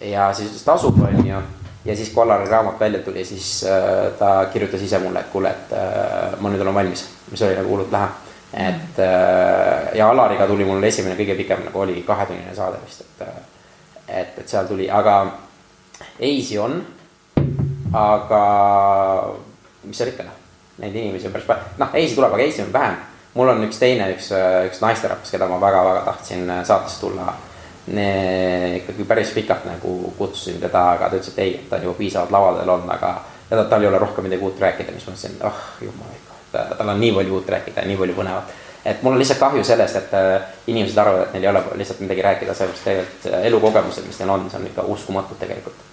Ja 0.01 0.33
siis 0.33 0.63
tasub, 0.63 1.01
on 1.03 1.27
ju, 1.27 1.41
ja 1.85 1.95
siis, 1.95 2.11
Alari 2.17 2.49
raamat 2.49 2.79
välja 2.79 2.99
tuli, 3.03 3.25
siis 3.25 3.63
äh, 3.63 4.11
ta 4.19 4.45
kirjutas 4.53 4.81
ise 4.81 4.99
mulle, 4.99 5.19
et 5.19 5.31
kuule, 5.31 5.49
et 5.49 5.73
äh, 5.73 6.39
ma 6.39 6.49
nüüd 6.49 6.61
olen 6.61 6.75
valmis, 6.75 7.05
mis 7.31 7.41
oli 7.41 7.57
nagu 7.59 7.69
hullult 7.69 7.91
lähe. 7.91 8.09
et 8.53 8.99
äh, 8.99 9.95
ja 9.95 10.09
Alariga 10.09 10.47
tuli 10.47 10.65
mul 10.65 10.83
esimene 10.83 11.15
kõige 11.15 11.35
pikem 11.37 11.65
nagu 11.65 11.79
oli 11.79 12.01
kahetunnine 12.07 12.55
saade 12.55 12.79
vist, 12.85 13.01
et, 13.01 13.27
äh, 13.27 14.21
et, 14.21 14.39
et 14.39 14.47
seal 14.49 14.67
tuli, 14.67 14.89
aga 14.89 15.21
Eisi 16.19 16.57
on 16.59 16.81
aga 17.93 18.43
mis 19.83 19.97
seal 19.97 20.11
ikka 20.11 20.25
noh, 20.27 20.37
neid 20.81 20.95
inimesi 20.95 21.27
on 21.27 21.33
päris 21.33 21.47
palju, 21.47 21.75
noh, 21.81 21.93
Eisi 21.97 22.17
tuleb, 22.17 22.33
aga 22.33 22.43
Eisi 22.43 22.63
on 22.63 22.73
vähem. 22.73 22.97
mul 23.33 23.49
on 23.51 23.63
üks 23.63 23.77
teine, 23.79 24.09
üks, 24.15 24.31
üks 24.67 24.81
naisterahvas, 24.81 25.31
keda 25.31 25.47
ma 25.47 25.59
väga-väga 25.61 26.01
tahtsin 26.05 26.49
saatesse 26.65 26.99
tulla. 26.99 27.33
Ikkagi 27.89 29.03
päris 29.07 29.33
pikalt 29.33 29.65
nagu 29.65 30.13
kutsusin 30.17 30.59
teda, 30.61 30.83
aga 30.93 31.09
ta 31.09 31.17
ütles, 31.17 31.33
et 31.33 31.43
ei, 31.43 31.53
ta 31.69 31.77
on 31.79 31.87
juba 31.87 31.97
piisavalt 31.97 32.31
lavadel 32.31 32.69
olnud, 32.69 32.91
aga 32.93 33.13
ja 33.49 33.63
tal, 33.63 33.81
ei 33.81 33.87
ole 33.87 34.01
rohkem 34.01 34.27
midagi 34.27 34.45
uut 34.45 34.59
rääkida, 34.61 34.93
mis 34.93 35.07
ma 35.07 35.13
mõtlesin, 35.13 35.37
ah 35.41 35.53
oh, 35.53 35.61
jumal 35.81 36.17
ikka, 36.17 36.65
tal 36.77 36.93
on 36.93 36.99
nii 37.01 37.13
palju 37.17 37.37
uut 37.39 37.53
rääkida 37.55 37.81
ja 37.81 37.89
nii 37.89 37.97
palju 37.97 38.17
põnevat. 38.17 38.57
et 38.85 39.03
mul 39.03 39.13
on 39.13 39.21
lihtsalt 39.21 39.39
kahju 39.39 39.63
sellest, 39.63 39.95
et 39.95 40.13
äh, 40.17 40.49
inimesed 40.67 40.97
arvavad, 40.97 41.27
et 41.27 41.33
neil 41.33 41.47
ei 41.47 41.51
ole 41.53 41.63
lihtsalt 41.81 42.03
midagi 42.05 42.25
rääkida, 42.25 42.53
sellepärast 42.53 42.89
tegelikult 42.89 43.45
elukogemused, 43.45 44.05
mis 44.07 44.19
neil 44.19 44.35
on, 44.35 44.49
see 44.49 44.59
on 44.61 44.67
ikka 44.69 44.85
uskumatud 44.95 45.39
tegelikult 45.39 45.87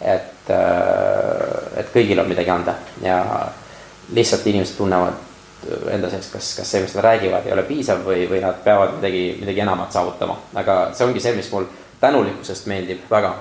et, 0.00 0.50
äh, 0.50 1.80
et 1.80 1.90
kõigil 1.94 2.20
on 2.20 2.28
midagi 2.30 2.50
anda 2.50 2.74
ja 3.04 3.20
lihtsalt 4.16 4.46
inimesed 4.46 4.78
tunnevad 4.78 5.29
enda 5.92 6.10
sees, 6.10 6.30
kas, 6.32 6.54
kas 6.56 6.70
see, 6.70 6.82
mis 6.84 6.94
nad 6.96 7.04
räägivad, 7.04 7.46
ei 7.46 7.52
ole 7.52 7.64
piisav 7.68 8.04
või, 8.04 8.24
või 8.30 8.40
nad 8.40 8.62
peavad 8.64 8.94
midagi, 8.96 9.24
midagi 9.40 9.60
enamat 9.60 9.92
saavutama. 9.92 10.36
aga 10.54 10.76
see 10.94 11.06
ongi 11.06 11.20
see, 11.20 11.34
mis 11.36 11.50
mul 11.52 11.68
tänulikkusest 12.00 12.66
meeldib 12.66 13.10
väga. 13.10 13.34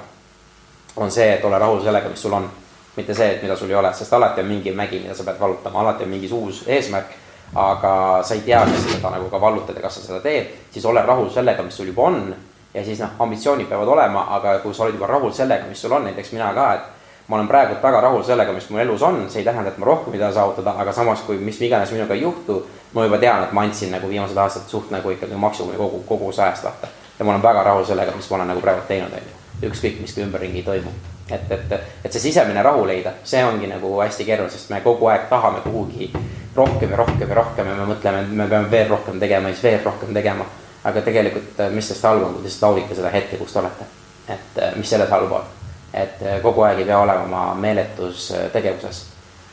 on 0.96 1.12
see, 1.12 1.34
et 1.34 1.46
ole 1.46 1.60
rahul 1.60 1.82
sellega, 1.84 2.10
mis 2.10 2.22
sul 2.22 2.34
on. 2.34 2.50
mitte 2.96 3.14
see, 3.14 3.32
et 3.36 3.42
mida 3.42 3.56
sul 3.56 3.70
ei 3.70 3.76
ole, 3.76 3.94
sest 3.94 4.14
alati 4.14 4.42
on 4.42 4.48
mingi 4.48 4.72
mägi, 4.72 5.00
mida 5.00 5.16
sa 5.16 5.24
pead 5.24 5.40
vallutama, 5.40 5.80
alati 5.80 6.04
on 6.04 6.10
mingi 6.10 6.32
uus 6.32 6.64
eesmärk. 6.68 7.16
aga 7.56 8.20
sa 8.24 8.34
ei 8.34 8.42
tea, 8.42 8.60
kas 8.66 8.84
sa 8.84 8.90
seda 8.92 9.10
nagu 9.10 9.30
ka 9.30 9.42
vallutad 9.42 9.76
ja 9.76 9.82
kas 9.82 9.96
sa 9.96 10.02
seda 10.02 10.20
teed, 10.20 10.48
siis 10.72 10.86
ole 10.86 11.02
rahul 11.02 11.30
sellega, 11.30 11.64
mis 11.64 11.78
sul 11.78 11.88
juba 11.88 12.02
on 12.02 12.36
ja 12.74 12.84
siis 12.86 13.00
noh, 13.00 13.10
ambitsioonid 13.20 13.68
peavad 13.68 13.88
olema, 13.88 14.28
aga 14.36 14.60
kui 14.60 14.74
sa 14.74 14.84
oled 14.84 14.94
juba 14.94 15.08
rahul 15.08 15.32
sellega, 15.34 15.66
mis 15.68 15.82
sul 15.82 15.92
on, 15.92 16.06
näiteks 16.06 16.32
mina 16.32 16.52
ka, 16.54 16.74
et 16.74 16.99
ma 17.30 17.36
olen 17.36 17.48
praegu 17.48 17.76
väga 17.84 18.02
rahul 18.02 18.24
sellega, 18.26 18.54
mis 18.54 18.70
mul 18.70 18.82
elus 18.82 19.02
on, 19.06 19.20
see 19.30 19.44
ei 19.44 19.46
tähenda, 19.46 19.70
et 19.70 19.78
ma 19.78 19.86
rohkem 19.86 20.14
ei 20.14 20.20
taha 20.20 20.34
saavutada, 20.34 20.74
aga 20.82 20.92
samas, 20.92 21.22
kui 21.28 21.38
mis 21.38 21.62
iganes 21.62 21.92
minuga 21.94 22.14
ei 22.18 22.22
juhtu, 22.22 22.64
ma 22.94 23.06
juba 23.06 23.20
tean, 23.22 23.44
et 23.44 23.52
ma 23.54 23.62
andsin 23.68 23.92
nagu 23.94 24.10
viimased 24.10 24.38
aastad 24.38 24.66
suht 24.68 24.90
nagu 24.90 25.14
ikkagi 25.14 25.38
maksimumi 25.38 25.78
kogu, 25.78 26.02
kogu 26.08 26.32
sajast 26.32 26.66
vaata. 26.66 26.88
ja 27.20 27.26
ma 27.26 27.32
olen 27.32 27.44
väga 27.44 27.64
rahul 27.64 27.86
sellega, 27.86 28.16
mis 28.16 28.30
ma 28.30 28.36
olen 28.36 28.48
nagu 28.54 28.62
praegu 28.62 28.82
teinud, 28.88 29.14
on 29.14 29.30
ju. 29.30 29.70
ükskõik, 29.70 30.02
mis 30.02 30.18
ümberringi 30.18 30.58
ei 30.58 30.64
toimu. 30.64 30.94
et, 31.32 31.52
et, 31.52 31.74
et 32.06 32.12
see 32.12 32.22
sisemine 32.22 32.64
rahu 32.64 32.88
leida, 32.88 33.14
see 33.24 33.46
ongi 33.46 33.68
nagu 33.68 33.94
hästi 34.02 34.26
keeruline, 34.26 34.52
sest 34.52 34.74
me 34.74 34.82
kogu 34.82 35.12
aeg 35.14 35.30
tahame 35.30 35.62
kuhugi 35.62 36.10
rohkem 36.56 36.90
ja 36.90 36.98
rohkem 36.98 37.30
ja 37.30 37.36
rohkem 37.36 37.68
ja 37.68 37.76
me 37.76 37.86
mõtleme, 37.94 38.24
et 38.26 38.34
me 38.42 38.48
peame 38.48 38.72
veel 38.72 38.90
rohkem 38.90 39.20
tegema 39.20 39.54
ja 39.54 39.54
siis 39.54 39.64
veel 39.64 39.86
rohkem 39.86 40.14
tegema 40.14 40.50
aga 40.84 41.02
tegelikult, 41.04 41.62
mis 41.76 41.88
sellest 41.88 42.08
halba 42.08 42.26
on, 42.26 42.34
kui 42.34 42.44
te 42.44 42.50
lihtsalt 42.50 42.66
naudite 42.66 42.98
seda 42.98 43.14
hetke, 43.14 43.38
kus 43.38 43.54
te 43.54 43.60
olete. 43.60 43.88
et 44.30 44.60
mis 44.78 44.90
selles 44.90 45.10
halba 45.10 45.42
on, 45.42 45.59
et 45.94 46.22
äh, 46.22 46.42
kogu 46.42 46.64
aeg 46.66 46.80
ei 46.80 46.86
pea 46.86 47.00
olema 47.00 47.24
oma 47.26 47.56
meeletus 47.56 48.34
tegevuses. 48.54 49.06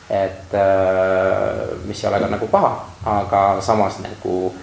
et 0.09 0.53
mis 1.85 2.03
ei 2.03 2.07
ole 2.09 2.19
ka 2.19 2.27
nagu 2.31 2.47
paha, 2.47 2.69
aga 3.05 3.41
samas 3.61 3.97
nagu 3.99 4.53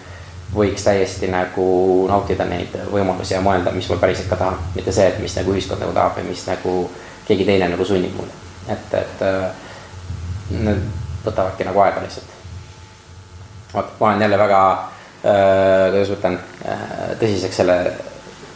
võiks 0.55 0.87
täiesti 0.87 1.29
nagu 1.29 1.66
nautida 2.09 2.47
neid 2.49 2.72
võimalusi 2.93 3.35
ja 3.35 3.43
mõelda, 3.45 3.75
mis 3.75 3.91
ma 3.91 3.99
päriselt 4.01 4.31
ka 4.31 4.39
tahan, 4.41 4.57
mitte 4.75 4.93
see, 4.93 5.05
et 5.11 5.18
mis 5.20 5.37
nagu 5.37 5.53
ühiskond 5.53 5.85
nagu 5.85 5.93
tahab 5.93 6.16
ja 6.16 6.25
mis 6.25 6.47
nagu 6.49 6.72
keegi 7.29 7.45
teine 7.45 7.68
nagu 7.75 7.85
sunnib 7.85 8.16
mulle. 8.16 8.33
et, 8.72 8.95
et 8.95 9.27
need 10.64 10.81
võtavadki 11.27 11.68
nagu 11.68 11.85
aega 11.85 12.01
lihtsalt. 12.07 12.35
vot, 13.75 13.95
ma 14.01 14.09
olen 14.09 14.25
jälle 14.25 14.39
väga 14.39 14.64
Äh, 15.25 15.91
kuidas 15.91 16.11
ma 16.11 16.16
ütlen, 16.18 16.35
äh, 16.68 17.12
tõsiseks 17.16 17.57
selle 17.57 17.75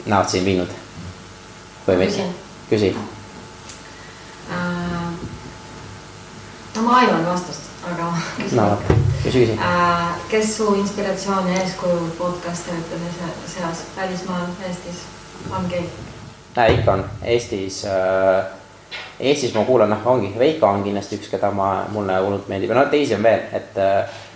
näod 0.05 0.29
siin 0.29 0.45
viinud? 0.45 0.75
või 1.87 1.97
mitte? 2.03 2.27
Küsi. 2.71 2.95
Äh, 4.51 4.57
no 6.77 6.83
ma 6.83 6.97
aiman 6.97 7.27
vastust, 7.27 7.71
aga 7.91 8.13
küsi. 8.37 8.57
no 8.57 8.67
küsi, 9.23 9.39
küsi. 9.39 9.59
kes 10.29 10.57
su 10.57 10.75
inspiratsioon 10.75 11.49
ja 11.53 11.63
eeskuju 11.63 12.13
podcast'ide 12.19 13.01
seas 13.47 13.87
välismaal, 13.97 14.47
Eestis, 14.69 15.03
on 15.51 15.69
keegi? 15.71 15.91
ikka 16.79 16.93
on, 16.93 17.05
Eestis 17.23 17.85
äh, 17.85 18.47
Eestis 19.21 19.55
ma 19.55 19.65
kuulan, 19.65 19.91
noh, 19.91 20.07
ongi, 20.07 20.33
Veiko 20.39 20.67
on 20.67 20.83
kindlasti 20.83 21.19
üks, 21.19 21.29
keda 21.31 21.51
ma, 21.51 21.85
mulle 21.93 22.21
hullult 22.23 22.49
meeldib 22.49 22.71
ja 22.73 22.79
no 22.79 22.87
teisi 22.91 23.15
on 23.15 23.23
veel, 23.23 23.45
et 23.53 23.79
äh, 23.79 24.03
Äh, 24.03 24.28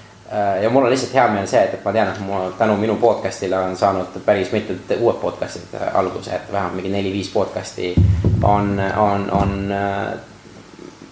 ja 0.63 0.71
mul 0.71 0.85
on 0.85 0.91
lihtsalt 0.91 1.15
hea 1.15 1.29
meel 1.29 1.47
see, 1.47 1.61
et, 1.61 1.75
et 1.75 1.85
ma 1.85 1.93
tean, 1.93 2.09
et 2.09 2.21
mul 2.25 2.53
tänu 2.59 2.77
minu 2.81 2.97
podcast'ile 3.01 3.59
on 3.59 3.77
saanud 3.77 4.21
päris 4.25 4.53
mitmed 4.53 4.95
uued 4.99 5.19
podcast'id 5.21 5.75
äh, 5.77 5.89
alguse, 5.99 6.35
et 6.37 6.53
vähemalt 6.53 6.79
mingi 6.79 6.93
neli-viis 6.93 7.29
podcast'i 7.35 7.95
on, 8.43 8.79
on, 8.97 9.27
on 9.31 9.73
äh, 9.73 10.15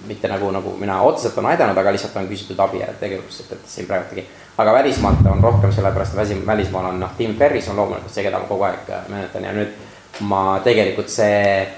mitte 0.08 0.28
nagu, 0.28 0.50
nagu 0.50 0.72
mina 0.80 1.02
otseselt 1.02 1.38
on 1.38 1.50
aidanud, 1.52 1.78
aga 1.78 1.92
lihtsalt 1.92 2.16
on 2.16 2.28
küsitud 2.30 2.58
abi 2.64 2.80
ja 2.80 2.88
tegevust, 3.00 3.52
et, 3.52 3.66
siin 3.68 3.86
praegu 3.86 4.08
tegi. 4.14 4.24
aga 4.58 4.72
välismaalt 4.72 5.26
on 5.26 5.44
rohkem 5.44 5.72
sellepärast, 5.72 6.16
et 6.18 6.46
välismaal 6.46 6.90
on 6.94 7.00
noh, 7.00 7.12
Tim 7.16 7.36
Ferris 7.38 7.68
on 7.68 7.76
loomulikult 7.76 8.14
see, 8.14 8.24
keda 8.24 8.40
ma 8.40 8.48
kogu 8.48 8.66
aeg 8.68 8.88
mäletan 9.08 9.44
ja 9.44 9.52
nüüd 9.52 9.76
ma 10.20 10.60
tegelikult 10.64 11.12
see 11.12 11.68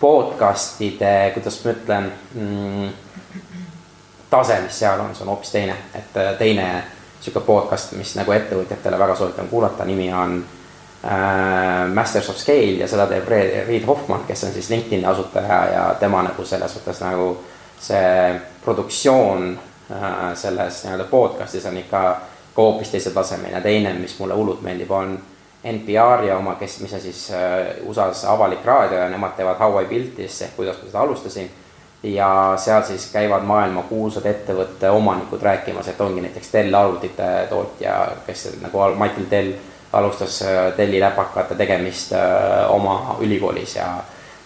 podcast'ide, 0.00 1.14
kuidas 1.34 1.60
ma 1.64 1.76
ütlen 1.76 2.10
mm, 2.34 2.88
tase, 4.30 4.60
mis 4.60 4.78
seal 4.78 5.00
on, 5.00 5.14
see 5.14 5.24
on 5.24 5.32
hoopis 5.32 5.50
teine, 5.52 5.76
et 5.94 6.16
äh, 6.16 6.34
teine 6.38 6.68
sihuke 7.20 7.40
podcast, 7.46 7.92
mis 7.98 8.14
nagu 8.18 8.32
ettevõtjatele 8.32 8.98
väga 8.98 9.16
soovitan 9.18 9.48
kuulata, 9.50 9.84
nimi 9.84 10.08
on 10.12 10.38
äh, 11.04 11.88
Masters 11.94 12.30
of 12.30 12.38
Scale 12.38 12.82
ja 12.82 12.88
seda 12.88 13.06
teeb 13.10 13.28
Reed 13.28 13.86
Hoffman, 13.86 14.26
kes 14.28 14.44
on 14.44 14.54
siis 14.54 14.70
LinkedIn'i 14.70 15.06
asutaja 15.06 15.62
ja 15.72 15.86
tema 16.00 16.22
nagu 16.26 16.44
selles 16.44 16.76
mõttes 16.78 17.02
nagu 17.02 17.30
see 17.80 18.34
produktsioon 18.64 19.50
äh, 19.54 20.34
selles 20.34 20.84
nii-öelda 20.84 21.08
podcast'is 21.10 21.66
on 21.70 21.80
ikka 21.82 22.02
ka 22.58 22.62
hoopis 22.62 22.90
teisel 22.90 23.12
tasemel. 23.14 23.52
Ja 23.52 23.60
teine, 23.60 23.92
mis 23.94 24.16
mulle 24.18 24.34
hullult 24.34 24.62
meeldib, 24.66 24.90
on 24.90 25.12
NPR 25.64 26.24
ja 26.26 26.38
oma, 26.38 26.56
kes, 26.58 26.80
mis 26.80 26.92
on 26.92 27.00
siis 27.00 27.28
äh, 27.30 27.76
USA-s 27.86 28.24
avalik 28.24 28.64
raadio 28.66 28.98
ja 28.98 29.08
nemad 29.08 29.36
teevad 29.36 29.58
How 29.58 29.82
I 29.82 29.86
Built 29.86 30.14
This 30.14 30.42
ehk 30.42 30.56
kuidas 30.56 30.78
ma 30.82 30.90
seda 30.90 31.00
alustasin 31.00 31.50
ja 32.02 32.54
seal 32.56 32.82
siis 32.82 33.08
käivad 33.12 33.42
maailma 33.42 33.82
kuulsad 33.82 34.26
ettevõtte 34.26 34.90
omanikud 34.90 35.42
rääkimas, 35.42 35.88
et 35.88 36.00
ongi 36.00 36.20
näiteks 36.20 36.52
Dell 36.52 36.74
arvutite 36.74 37.46
tootja, 37.50 37.96
kes 38.26 38.48
nagu 38.62 38.84
Michael 38.94 39.26
Dell 39.30 39.52
alustas 39.92 40.42
äh, 40.42 40.76
Delli 40.76 41.00
läpakate 41.00 41.54
tegemist 41.54 42.12
äh, 42.12 42.70
oma 42.70 43.16
ülikoolis 43.20 43.76
ja 43.76 43.96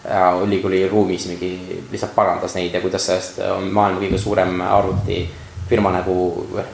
ja 0.02 0.32
ülikooli 0.42 0.88
ruumis 0.88 1.28
mingi 1.30 1.84
lihtsalt 1.90 2.14
parandas 2.14 2.56
neid 2.58 2.74
ja 2.74 2.80
kuidas 2.82 3.04
sellest 3.06 3.36
on 3.38 3.68
maailma 3.70 4.00
kõige 4.00 4.18
suurem 4.18 4.56
arvutifirma 4.66 5.92
nagu 5.94 6.16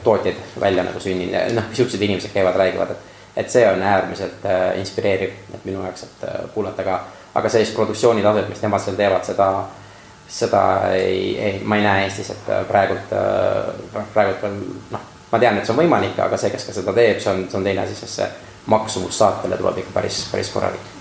tootjaid 0.03 0.39
välja 0.61 0.83
nagu 0.83 0.99
sündinud 0.99 1.35
ja 1.35 1.43
noh, 1.53 1.67
siuksed 1.73 2.01
inimesed 2.01 2.33
käivad, 2.33 2.57
räägivad, 2.57 2.95
et 2.95 3.05
et 3.37 3.51
see 3.51 3.67
on 3.69 3.81
äärmiselt 3.81 4.45
äh, 4.45 4.79
inspireeriv, 4.79 5.35
et 5.53 5.65
minu 5.65 5.83
jaoks, 5.83 6.03
et 6.03 6.23
äh, 6.27 6.39
kuulata 6.53 6.83
ka, 6.83 6.95
aga 7.35 7.49
sellist 7.49 7.75
produktsiooni 7.77 8.25
taset, 8.25 8.49
mis 8.49 8.61
nemad 8.65 8.81
seal 8.83 8.97
teevad, 8.97 9.23
seda 9.23 9.49
äh, 9.59 9.88
seda 10.29 10.61
ei, 10.93 11.39
ei, 11.41 11.61
ma 11.65 11.79
ei 11.79 11.83
näe 11.83 12.03
Eestis, 12.05 12.29
et 12.35 12.49
äh, 12.53 12.65
praegult, 12.69 13.13
äh, 13.17 14.03
praegult 14.13 14.43
veel 14.45 14.59
noh, 14.93 15.07
ma 15.31 15.41
tean, 15.41 15.57
et 15.57 15.65
see 15.65 15.73
on 15.73 15.81
võimalik, 15.81 16.17
aga 16.21 16.37
see, 16.37 16.51
kes 16.53 16.67
ka 16.69 16.75
seda 16.75 16.93
teeb, 16.93 17.19
see 17.21 17.33
on, 17.33 17.45
see 17.49 17.59
on 17.59 17.65
teine 17.65 17.83
asi, 17.83 17.97
sest 17.97 18.21
see 18.21 18.29
maksumus 18.69 19.17
saatele 19.17 19.57
tuleb 19.57 19.81
ikka 19.81 19.95
päris, 19.95 20.23
päris 20.31 20.51
korralik. 20.53 20.91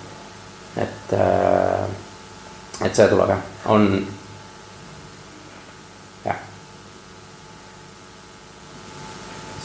et, 0.76 1.12
äh, 1.12 1.84
et 2.86 2.94
see 2.94 3.08
tuleb 3.08 3.34
jah, 3.34 3.44
on, 3.74 3.90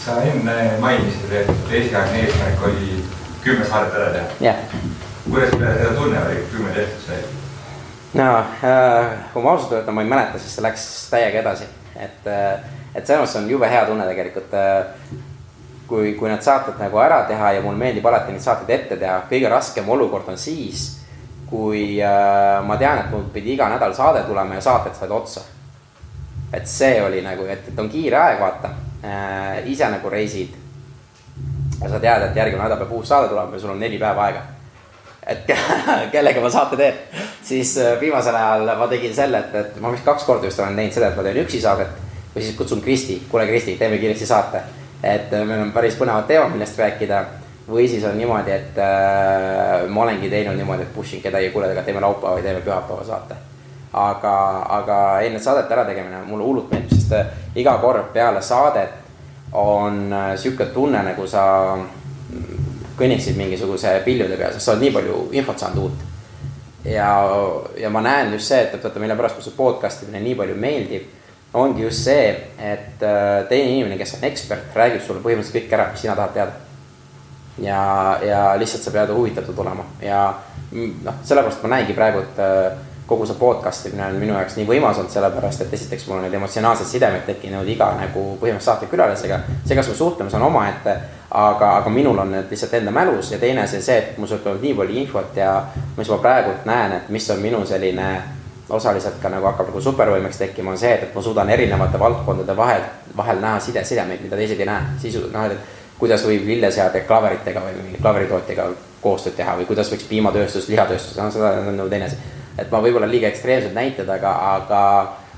sa 0.03 0.17
enne 0.27 0.55
mainisid, 0.83 1.31
et 1.31 1.69
esialgne 1.71 2.25
eesmärk 2.25 2.65
oli 2.67 2.97
kümme 3.43 3.65
saadet 3.65 3.95
ära 3.95 4.09
teha. 4.11 4.25
jah. 4.41 4.55
kuidas 5.29 5.55
seda 5.55 5.93
tunne 5.95 6.19
oli, 6.25 6.43
kümme 6.51 6.75
tehtud 6.75 7.05
sai? 7.07 7.42
No 8.13 8.29
äh, 8.37 9.17
kui 9.33 9.43
ma 9.43 9.51
ausalt 9.55 9.77
öelda, 9.79 9.91
ma 9.91 10.01
ei 10.01 10.09
mäleta, 10.09 10.39
siis 10.39 10.55
see 10.55 10.65
läks 10.65 10.87
täiega 11.11 11.41
edasi, 11.41 11.67
et, 11.95 12.25
äh, 12.29 12.57
et 12.93 13.05
selles 13.05 13.23
mõttes 13.23 13.37
on 13.41 13.49
jube 13.49 13.69
hea 13.69 13.85
tunne 13.89 14.07
tegelikult. 14.09 14.57
Äh, 14.57 15.21
kui, 15.87 16.13
kui 16.17 16.29
need 16.31 16.41
saated 16.41 16.79
nagu 16.81 16.99
ära 17.03 17.23
teha 17.29 17.51
ja 17.57 17.61
mulle 17.61 17.77
meeldib 17.77 18.05
alati 18.07 18.33
neid 18.33 18.43
saateid 18.43 18.71
ette 18.73 18.97
teha, 18.97 19.19
kõige 19.29 19.49
raskem 19.51 19.89
olukord 19.93 20.29
on 20.31 20.39
siis, 20.39 20.85
kui 21.49 21.99
äh, 22.01 22.61
ma 22.65 22.77
tean, 22.81 23.03
et 23.03 23.11
mul 23.11 23.27
pidi 23.33 23.53
iga 23.53 23.67
nädal 23.69 23.93
saade 23.95 24.23
tulema 24.27 24.57
ja 24.57 24.63
saated 24.63 24.95
said 24.97 25.11
otsa. 25.11 25.43
et 26.53 26.67
see 26.69 27.01
oli 27.01 27.21
nagu, 27.25 27.45
et, 27.49 27.67
et 27.67 27.79
on 27.81 27.87
kiire 27.89 28.17
aeg, 28.17 28.39
vaata 28.39 28.69
äh,. 29.01 29.63
ise 29.65 29.87
nagu 29.89 30.09
reisid. 30.09 30.53
ja 31.81 31.89
sa 31.89 31.99
tead, 31.99 32.27
et 32.29 32.35
järgmine 32.35 32.63
nädal 32.63 32.77
peab 32.77 32.91
uus 32.93 33.07
saade 33.09 33.29
tulema 33.29 33.53
ja 33.53 33.59
sul 33.59 33.73
on 33.73 33.79
neli 33.79 33.97
päeva 33.97 34.25
aega. 34.29 34.43
Et 35.27 35.51
kellega 36.13 36.41
ma 36.41 36.49
saate 36.51 36.77
teen, 36.79 36.97
siis 37.43 37.77
äh, 37.81 37.99
viimasel 38.01 38.35
ajal 38.35 38.73
ma 38.79 38.87
tegin 38.91 39.13
selle, 39.15 39.39
et, 39.39 39.55
et 39.55 39.77
ma 39.81 39.91
vist 39.93 40.05
kaks 40.05 40.25
korda 40.27 40.49
just 40.49 40.59
olen 40.59 40.75
teinud 40.79 40.95
seda, 40.95 41.11
et 41.11 41.19
ma 41.19 41.25
teen 41.27 41.39
üksi 41.43 41.61
saadet 41.63 42.01
või 42.33 42.41
siis 42.41 42.57
kutsun 42.57 42.81
Kristi, 42.81 43.21
kuule 43.31 43.45
Kristi, 43.47 43.77
teeme 43.79 43.97
kiiresti 44.01 44.25
saate. 44.25 44.63
et 45.03 45.33
äh, 45.33 45.45
meil 45.45 45.61
on 45.61 45.71
päris 45.71 45.95
põnevad 45.99 46.27
teemad, 46.27 46.51
millest 46.51 46.79
rääkida 46.79 47.23
või 47.69 47.87
siis 47.87 48.03
on 48.03 48.17
niimoodi, 48.17 48.51
et 48.51 48.77
äh, 48.79 49.87
ma 49.87 50.03
olengi 50.03 50.29
teinud 50.29 50.57
niimoodi, 50.59 50.83
et 50.83 50.93
push 50.95 51.15
in 51.15 51.23
kedagi, 51.23 51.49
kuule, 51.55 51.71
aga 51.71 51.83
teeme 51.83 52.03
laupäeva 52.03 52.35
või 52.37 52.43
teeme 52.43 52.61
pühapäeva 52.61 53.03
saate. 53.07 53.39
aga, 53.93 54.35
aga 54.79 54.99
enne 55.21 55.39
saadete 55.39 55.73
ärategemine 55.73 56.23
mulle 56.25 56.43
hullult 56.43 56.71
meeldib, 56.71 56.95
sest 56.97 57.11
äh, 57.13 57.27
iga 57.55 57.77
kord 57.77 58.13
peale 58.13 58.41
saadet 58.41 59.01
on 59.53 60.15
sihuke 60.35 60.65
tunne, 60.73 61.03
nagu 61.05 61.27
sa 61.27 61.77
kõnniksid 62.97 63.37
mingisuguse 63.37 63.95
piljude 64.05 64.37
peal, 64.37 64.53
sest 64.53 64.67
sa 64.67 64.73
oled 64.73 64.85
nii 64.85 64.95
palju 64.97 65.19
infot 65.39 65.59
saanud 65.59 65.83
uut. 65.83 66.05
ja, 66.85 67.09
ja 67.79 67.89
ma 67.89 68.01
näen 68.03 68.33
just 68.33 68.51
see, 68.51 68.61
et, 68.61 68.75
et 68.75 68.83
vaata, 68.83 68.99
mille 68.99 69.15
pärast 69.19 69.39
mulle 69.39 69.49
see 69.49 69.57
podcast 69.57 70.03
imine 70.03 70.23
nii 70.25 70.35
palju 70.41 70.59
meeldib, 70.59 71.07
ongi 71.53 71.85
just 71.85 72.03
see, 72.09 72.29
et 72.57 73.03
äh, 73.05 73.47
teine 73.49 73.71
inimene, 73.77 73.97
kes 73.97 74.17
on 74.17 74.27
ekspert, 74.29 74.71
räägib 74.75 75.03
sulle 75.05 75.23
põhimõtteliselt 75.23 75.61
kõik 75.61 75.75
ära, 75.77 75.89
mis 75.91 76.05
sina 76.05 76.15
tahad 76.19 76.37
teada 76.37 76.63
ja, 77.61 77.83
ja 78.25 78.41
lihtsalt 78.57 78.83
sa 78.83 78.91
pead 78.91 79.13
huvitatud 79.13 79.57
olema 79.61 79.85
ja 80.01 80.25
noh, 81.03 81.21
sellepärast 81.23 81.61
ma 81.63 81.75
näengi 81.75 81.93
praegu, 81.97 82.23
et 82.25 82.41
äh, 82.41 82.73
kogu 83.07 83.25
see 83.27 83.37
podcast 83.39 83.85
imine 83.89 84.05
on 84.07 84.19
minu 84.19 84.33
jaoks 84.33 84.55
nii 84.57 84.67
võimas 84.67 84.99
olnud, 84.99 85.11
sellepärast 85.13 85.65
et 85.65 85.73
esiteks 85.77 86.07
mul 86.07 86.17
on 86.17 86.25
need 86.25 86.37
emotsionaalsed 86.39 86.87
sidemed 86.89 87.25
tekkinud 87.27 87.67
iga 87.69 87.91
nagu 87.99 88.23
põhimõtteliselt 88.41 88.69
saatekülalisega. 88.69 89.39
see, 89.65 89.75
kas 89.75 89.91
me 89.91 89.95
suhtleme, 89.99 90.31
see 90.31 90.39
on 90.39 90.47
omaette, 90.47 90.95
aga, 91.33 91.77
aga 91.77 91.89
minul 91.89 92.17
on 92.17 92.31
need 92.31 92.51
lihtsalt 92.53 92.73
enda 92.77 92.91
mälus 92.91 93.31
ja 93.31 93.39
teine 93.41 93.63
asi 93.63 93.79
on 93.79 93.81
see, 93.81 93.97
et 93.97 94.17
mul 94.21 94.29
tuleb 94.29 94.61
nii 94.61 94.73
palju 94.77 94.97
infot 95.01 95.37
ja 95.37 95.53
mis 95.97 96.09
ma 96.09 96.17
praegult 96.21 96.65
näen, 96.69 96.97
et 96.99 97.09
mis 97.09 97.29
on 97.33 97.41
minu 97.41 97.65
selline 97.65 98.09
osaliselt 98.69 99.17
ka 99.21 99.29
nagu 99.33 99.45
hakkab 99.49 99.71
nagu 99.71 99.81
supervõimeks 99.81 100.37
tekkima, 100.39 100.71
on 100.71 100.77
see, 100.77 100.93
et, 100.93 101.07
et 101.07 101.15
ma 101.15 101.21
suudan 101.21 101.49
erinevate 101.49 101.99
valdkondade 101.99 102.57
vahel, 102.57 102.85
vahel 103.17 103.41
näha 103.41 103.59
side, 103.59 103.83
sidemeid, 103.85 104.21
mida 104.23 104.37
teised 104.39 104.61
ei 104.61 104.69
näe. 104.69 104.93
sisu, 105.01 105.25
noh, 105.33 105.49
et 105.49 105.97
kuidas 105.99 106.23
võib 106.27 106.45
lilleseade 106.47 107.03
klaveritega 107.07 107.65
või 107.65 107.75
mingi 107.81 108.01
klaveritootjaga 108.01 108.69
koostööd 109.01 109.35
teha 109.37 109.57
või 109.57 109.67
kuidas 109.67 109.91
võiks 109.91 110.07
piimatööstus, 110.09 110.69
lihatööstus, 110.69 111.17
noh, 111.17 111.33
seda 111.33 111.51
on 111.63 111.77
nagu 111.77 111.89
teine 111.89 112.07
asi. 112.11 112.17
et 112.57 112.71
ma 112.71 112.81
võib-olla 112.81 113.09
liiga 113.09 113.27
ekstreemsed 113.27 113.73
näited, 113.73 114.09
aga, 114.09 114.33
aga, 114.53 114.81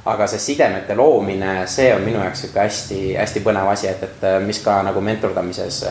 aga 0.05 0.27
see 0.29 0.39
sidemete 0.39 0.95
loomine, 0.95 1.63
see 1.67 1.89
on 1.95 2.03
minu 2.05 2.19
jaoks 2.21 2.45
sihuke 2.45 2.61
hästi-hästi 2.61 3.41
põnev 3.45 3.71
asi, 3.71 3.89
et, 3.89 4.03
et 4.03 4.25
mis 4.45 4.59
ka 4.61 4.81
nagu 4.85 5.01
mentordamises 5.01 5.81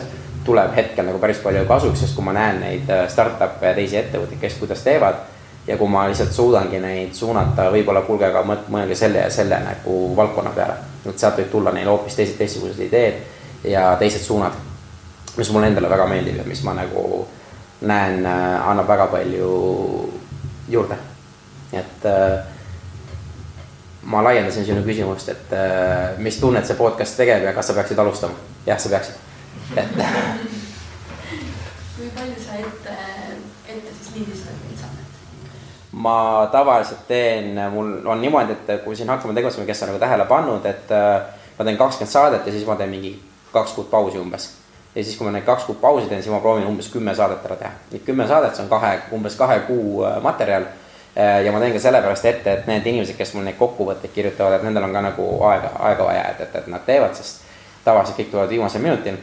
tuleb 0.45 0.75
hetkel 0.77 1.07
nagu 1.09 1.19
päris 1.19 1.41
palju 1.43 1.65
kasuks, 1.67 1.99
sest 1.99 2.15
kui 2.15 2.23
ma 2.23 2.35
näen 2.37 2.61
neid 2.63 2.91
startup'e 3.11 3.71
ja 3.71 3.75
teisi 3.75 3.97
ettevõtteid, 3.99 4.39
kes 4.39 4.59
kuidas 4.61 4.85
teevad 4.85 5.23
ja 5.67 5.77
kui 5.77 5.89
ma 5.89 6.05
lihtsalt 6.07 6.31
suudangi 6.31 6.79
neid 6.79 7.13
suunata, 7.13 7.69
võib-olla 7.73 8.05
kuulge, 8.05 8.29
aga 8.29 8.43
mõelge 8.45 8.95
selle 8.95 9.23
ja 9.25 9.29
selle 9.33 9.59
nagu 9.65 9.97
valdkonna 10.15 10.53
peale. 10.55 10.77
et 11.09 11.19
sealt 11.19 11.37
võib 11.37 11.51
tulla 11.51 11.71
neil 11.71 11.89
hoopis 11.89 12.15
teised, 12.15 12.37
teistsugused 12.37 12.79
ideed 12.81 13.19
ja 13.63 13.95
teised 13.99 14.21
suunad, 14.21 14.53
mis 15.37 15.51
mulle 15.51 15.67
endale 15.67 15.89
väga 15.89 16.07
meeldib 16.09 16.37
ja 16.37 16.45
mis 16.45 16.63
ma 16.63 16.73
nagu 16.73 17.27
näen, 17.81 18.25
äh, 18.25 18.69
annab 18.69 18.87
väga 18.87 19.07
palju 19.07 19.49
juurde. 20.69 20.97
et 21.73 22.05
äh, 22.05 22.54
ma 24.05 24.23
laiendasin 24.23 24.65
sinu 24.65 24.83
küsimust, 24.85 25.29
et 25.33 25.53
äh, 25.53 26.17
mis 26.17 26.39
tunnet 26.41 26.65
see 26.65 26.77
podcast 26.77 27.17
tegev 27.17 27.43
ja 27.43 27.53
kas 27.53 27.71
sa 27.71 27.77
peaksid 27.77 27.99
alustama? 27.99 28.33
jah, 28.65 28.79
sa 28.79 28.89
peaksid, 28.89 29.15
et 29.75 29.95
kui 31.97 32.09
palju 32.15 32.41
sa 32.41 32.59
ette, 32.61 32.97
ette 33.67 33.93
siis 33.99 34.15
lindistad 34.15 34.57
neid 34.65 34.81
saadet? 34.81 35.21
ma 35.91 36.17
tavaliselt 36.51 37.07
teen, 37.07 37.55
mul 37.73 37.97
on 38.05 38.21
niimoodi, 38.21 38.57
et 38.57 38.83
kui 38.83 38.95
siin 38.95 39.09
hakkame 39.09 39.37
tegutsema, 39.37 39.65
kes 39.65 39.85
on 39.85 39.93
nagu 39.93 40.03
tähele 40.03 40.27
pannud, 40.29 40.65
et 40.69 40.91
ma 41.57 41.65
teen 41.65 41.77
kakskümmend 41.79 42.11
saadet 42.11 42.45
ja 42.45 42.53
siis 42.53 42.67
ma 42.67 42.75
teen 42.75 42.91
mingi 42.91 43.15
kaks 43.55 43.73
kuud 43.73 43.89
pausi 43.89 44.19
umbes. 44.19 44.49
ja 44.95 45.03
siis, 45.03 45.17
kui 45.17 45.27
ma 45.27 45.31
need 45.35 45.45
kaks 45.47 45.63
kuud 45.67 45.79
pausi 45.81 46.07
teen, 46.07 46.23
siis 46.23 46.33
ma 46.33 46.39
proovin 46.43 46.67
umbes 46.67 46.87
kümme 46.91 47.15
saadet 47.15 47.45
ära 47.45 47.55
teha. 47.59 47.71
Need 47.91 48.03
kümme 48.07 48.27
saadet, 48.27 48.55
see 48.55 48.63
on 48.63 48.71
kahe, 48.71 48.91
umbes 49.15 49.35
kahe 49.39 49.59
kuu 49.67 50.03
äh, 50.07 50.21
materjal. 50.23 50.67
Äh, 51.17 51.45
ja 51.45 51.51
ma 51.51 51.61
teen 51.63 51.73
ka 51.73 51.79
sellepärast 51.79 52.25
ette, 52.25 52.53
et 52.53 52.67
need 52.67 52.87
inimesed, 52.91 53.15
kes 53.15 53.33
mul 53.35 53.45
neid 53.47 53.55
kokkuvõtteid 53.59 54.11
kirjutavad, 54.11 54.57
et 54.57 54.67
nendel 54.67 54.83
on 54.83 54.93
ka 54.95 55.03
nagu 55.05 55.29
aega, 55.47 55.71
aega 55.87 56.09
vaja, 56.09 56.27
et, 56.33 56.43
et, 56.43 56.59
et 56.59 56.67
nad 56.71 56.83
teevad, 56.85 57.15
sest 57.15 57.45
tavaliselt 57.85 58.19
kõik 58.19 58.33
tulevad 58.33 58.51
viimasel 58.51 58.83
minutil. 58.83 59.17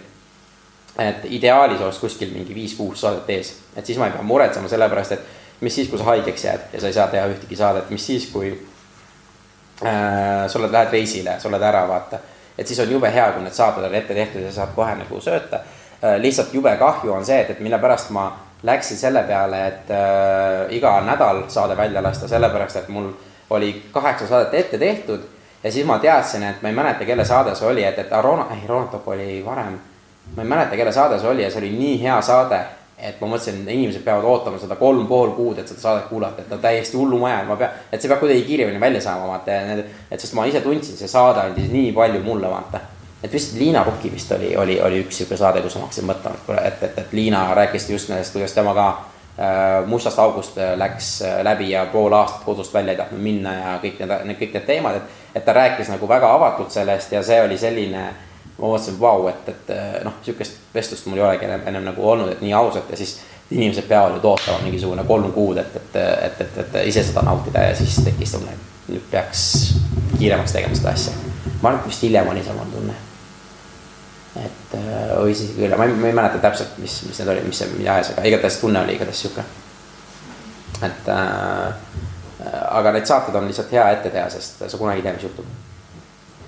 et 1.00 1.22
ideaalis 1.24 1.80
oleks 1.80 1.98
kuskil 1.98 2.34
mingi 2.34 2.54
viis-kuus 2.54 3.00
saadet 3.00 3.30
ees, 3.32 3.54
et 3.76 3.86
siis 3.86 3.98
ma 3.98 4.06
ei 4.06 4.12
pea 4.12 4.22
muretsema 4.22 4.68
sellepärast, 4.68 5.12
et 5.12 5.64
mis 5.64 5.74
siis, 5.74 5.88
kui 5.88 5.98
sa 5.98 6.04
haigeks 6.04 6.44
jääd 6.44 6.74
ja 6.74 6.80
sa 6.80 6.86
ei 6.86 6.92
saa 6.92 7.06
teha 7.08 7.26
ühtegi 7.32 7.56
saadet, 7.56 7.90
mis 7.90 8.06
siis, 8.06 8.26
kui 8.32 8.50
äh, 8.52 10.44
sa 10.48 10.58
oled, 10.58 10.72
lähed 10.72 10.92
reisile, 10.92 11.38
sa 11.40 11.48
oled 11.48 11.64
ära, 11.64 11.86
vaata 11.88 12.20
et 12.58 12.66
siis 12.66 12.80
on 12.80 12.90
jube 12.90 13.10
hea, 13.12 13.30
kui 13.32 13.42
need 13.42 13.56
saated 13.56 13.84
on 13.84 13.94
ette 13.94 14.14
tehtud 14.14 14.44
ja 14.44 14.52
saad 14.52 14.74
kohe 14.76 14.94
nagu 14.96 15.20
sööta. 15.20 15.62
Äh, 16.02 16.18
lihtsalt 16.20 16.54
jube 16.54 16.72
kahju 16.78 17.12
on 17.14 17.24
see, 17.26 17.40
et, 17.40 17.50
et 17.54 17.60
mille 17.64 17.78
pärast 17.80 18.12
ma 18.14 18.26
läksin 18.62 18.96
selle 18.96 19.22
peale, 19.22 19.66
et 19.66 19.90
äh, 19.90 20.74
iga 20.76 21.00
nädal 21.00 21.44
saade 21.48 21.76
välja 21.76 22.02
lasta, 22.02 22.28
sellepärast 22.28 22.76
et 22.76 22.88
mul 22.88 23.10
oli 23.50 23.72
kaheksa 23.92 24.26
saadet 24.26 24.54
ette 24.54 24.78
tehtud 24.78 25.24
ja 25.64 25.72
siis 25.72 25.86
ma 25.86 25.98
teadsin, 25.98 26.42
et 26.42 26.62
ma 26.62 26.68
ei 26.68 26.74
mäleta, 26.74 27.04
kelle 27.04 27.24
saade 27.24 27.54
see 27.54 27.68
oli, 27.68 27.84
et, 27.84 27.98
et 27.98 28.12
Arona, 28.12 28.46
ei, 28.54 28.66
Ronatop 28.68 29.08
oli 29.08 29.42
varem. 29.46 29.80
ma 30.36 30.42
ei 30.42 30.48
mäleta, 30.48 30.76
kelle 30.76 30.92
saade 30.92 31.18
see 31.18 31.28
oli 31.28 31.42
ja 31.42 31.50
see 31.50 31.58
oli 31.58 31.74
nii 31.78 31.98
hea 32.02 32.20
saade 32.22 32.62
et 33.02 33.18
ma 33.20 33.26
mõtlesin, 33.32 33.62
inimesed 33.66 34.04
peavad 34.06 34.24
ootama 34.30 34.60
seda 34.62 34.76
kolm 34.78 35.06
pool 35.10 35.32
kuud, 35.34 35.58
et 35.58 35.68
seda 35.68 35.80
saadet 35.82 36.04
kuulata, 36.06 36.42
et 36.42 36.50
ta 36.50 36.58
täiesti 36.62 36.96
hullumaja, 36.96 37.42
ma 37.48 37.56
pean, 37.58 37.74
et 37.90 37.98
see 37.98 38.10
peab 38.10 38.22
kuidagi 38.22 38.44
kiiremini 38.46 38.80
välja 38.80 39.00
saama, 39.02 39.26
vaata, 39.32 39.56
et 40.10 40.22
sest 40.22 40.36
ma 40.38 40.46
ise 40.46 40.62
tundsin, 40.62 40.94
see 40.98 41.10
saade 41.10 41.42
andis 41.42 41.70
nii 41.72 41.90
palju 41.96 42.22
mulle, 42.22 42.50
vaata. 42.52 42.78
Et 43.22 43.32
vist 43.32 43.54
Liina 43.58 43.84
Rukki 43.84 44.10
vist 44.12 44.32
oli, 44.32 44.56
oli, 44.56 44.80
oli 44.82 45.00
üks 45.04 45.20
sihuke 45.20 45.36
saade, 45.36 45.62
kus 45.62 45.76
ma 45.78 45.86
hakkasin 45.86 46.08
mõtlema, 46.08 46.58
et, 46.66 46.82
et, 46.82 46.98
et 46.98 47.12
Liina 47.14 47.46
rääkis 47.54 47.90
just 47.90 48.10
nendest, 48.10 48.34
kuidas 48.34 48.54
tema 48.56 48.74
ka 48.74 48.88
äh, 48.90 49.86
mustast 49.86 50.18
august 50.18 50.58
äh, 50.58 50.74
läks 50.78 51.14
äh, 51.22 51.38
läbi 51.46 51.70
ja 51.70 51.86
pool 51.92 52.12
aastat 52.18 52.44
kodust 52.44 52.74
välja 52.74 52.96
ei 52.96 53.00
tahtnud 53.00 53.22
minna 53.22 53.54
ja 53.54 53.78
kõik 53.82 54.02
need, 54.02 54.36
kõik 54.40 54.58
need 54.58 54.66
teemad, 54.66 54.98
et, 54.98 55.22
et 55.34 55.44
ta 55.46 55.54
rääkis 55.56 55.92
nagu 55.92 56.08
väga 56.08 56.34
avatult 56.34 56.74
sellest 56.74 57.12
ja 57.12 57.22
see 57.22 57.40
oli 57.42 57.58
selline 57.58 58.06
ma 58.58 58.68
mõtlesin, 58.68 58.98
vau, 59.00 59.26
et, 59.30 59.48
et 59.48 59.70
noh, 60.04 60.18
sihukest 60.22 60.74
vestlust 60.74 61.06
mul 61.06 61.22
ei 61.22 61.28
olegi 61.28 61.46
ennem, 61.48 61.62
ennem 61.70 61.86
nagu 61.90 62.04
olnud, 62.08 62.30
et 62.30 62.42
nii 62.44 62.52
ausalt 62.54 62.90
ja 62.90 62.98
siis 62.98 63.20
inimesed 63.52 63.88
peavad 63.88 64.16
ju 64.16 64.28
ootama 64.28 64.58
mingisugune 64.62 65.04
kolm 65.04 65.32
kuud, 65.32 65.56
et, 65.56 65.76
et, 65.76 65.96
et, 65.96 66.40
et, 66.40 66.58
et 66.64 66.76
ise 66.88 67.04
seda 67.04 67.24
nautida 67.26 67.68
ja 67.68 67.76
siis 67.76 67.96
tekkis 68.04 68.36
tunne, 68.36 68.52
et 68.54 68.92
nüüd 68.92 69.08
peaks 69.10 69.42
kiiremaks 70.18 70.54
tegema 70.54 70.78
seda 70.78 70.92
asja. 70.92 71.14
ma 71.62 71.72
arvan, 71.72 71.80
et 71.80 71.88
vist 71.90 72.06
hiljem 72.06 72.28
oli 72.28 72.44
sama 72.44 72.66
tunne. 72.72 72.94
Et 74.36 74.76
või 75.18 75.34
siis 75.36 75.52
küll, 75.56 75.74
ma 75.76 75.84
ei, 75.84 75.92
ma 75.92 76.08
ei 76.08 76.16
mäleta 76.16 76.40
täpselt, 76.40 76.78
mis, 76.80 77.02
mis 77.08 77.18
need 77.20 77.32
olid, 77.34 77.44
mis 77.48 77.58
see, 77.60 77.68
mida 77.76 77.98
ajas, 77.98 78.14
aga 78.14 78.24
igatahes 78.30 78.56
tunne 78.62 78.80
oli 78.80 78.96
igatahes 78.96 79.20
sihuke. 79.26 79.44
et 80.82 81.10
äh, 81.12 81.74
aga 82.70 82.92
need 82.96 83.06
saated 83.06 83.36
on 83.38 83.46
lihtsalt 83.46 83.72
hea 83.72 83.90
ette 83.96 84.10
teha, 84.10 84.30
sest 84.32 84.64
sa 84.66 84.78
kunagi 84.78 85.02
ei 85.02 85.06
tea, 85.06 85.12
mis 85.18 85.28
juhtub. 85.28 85.50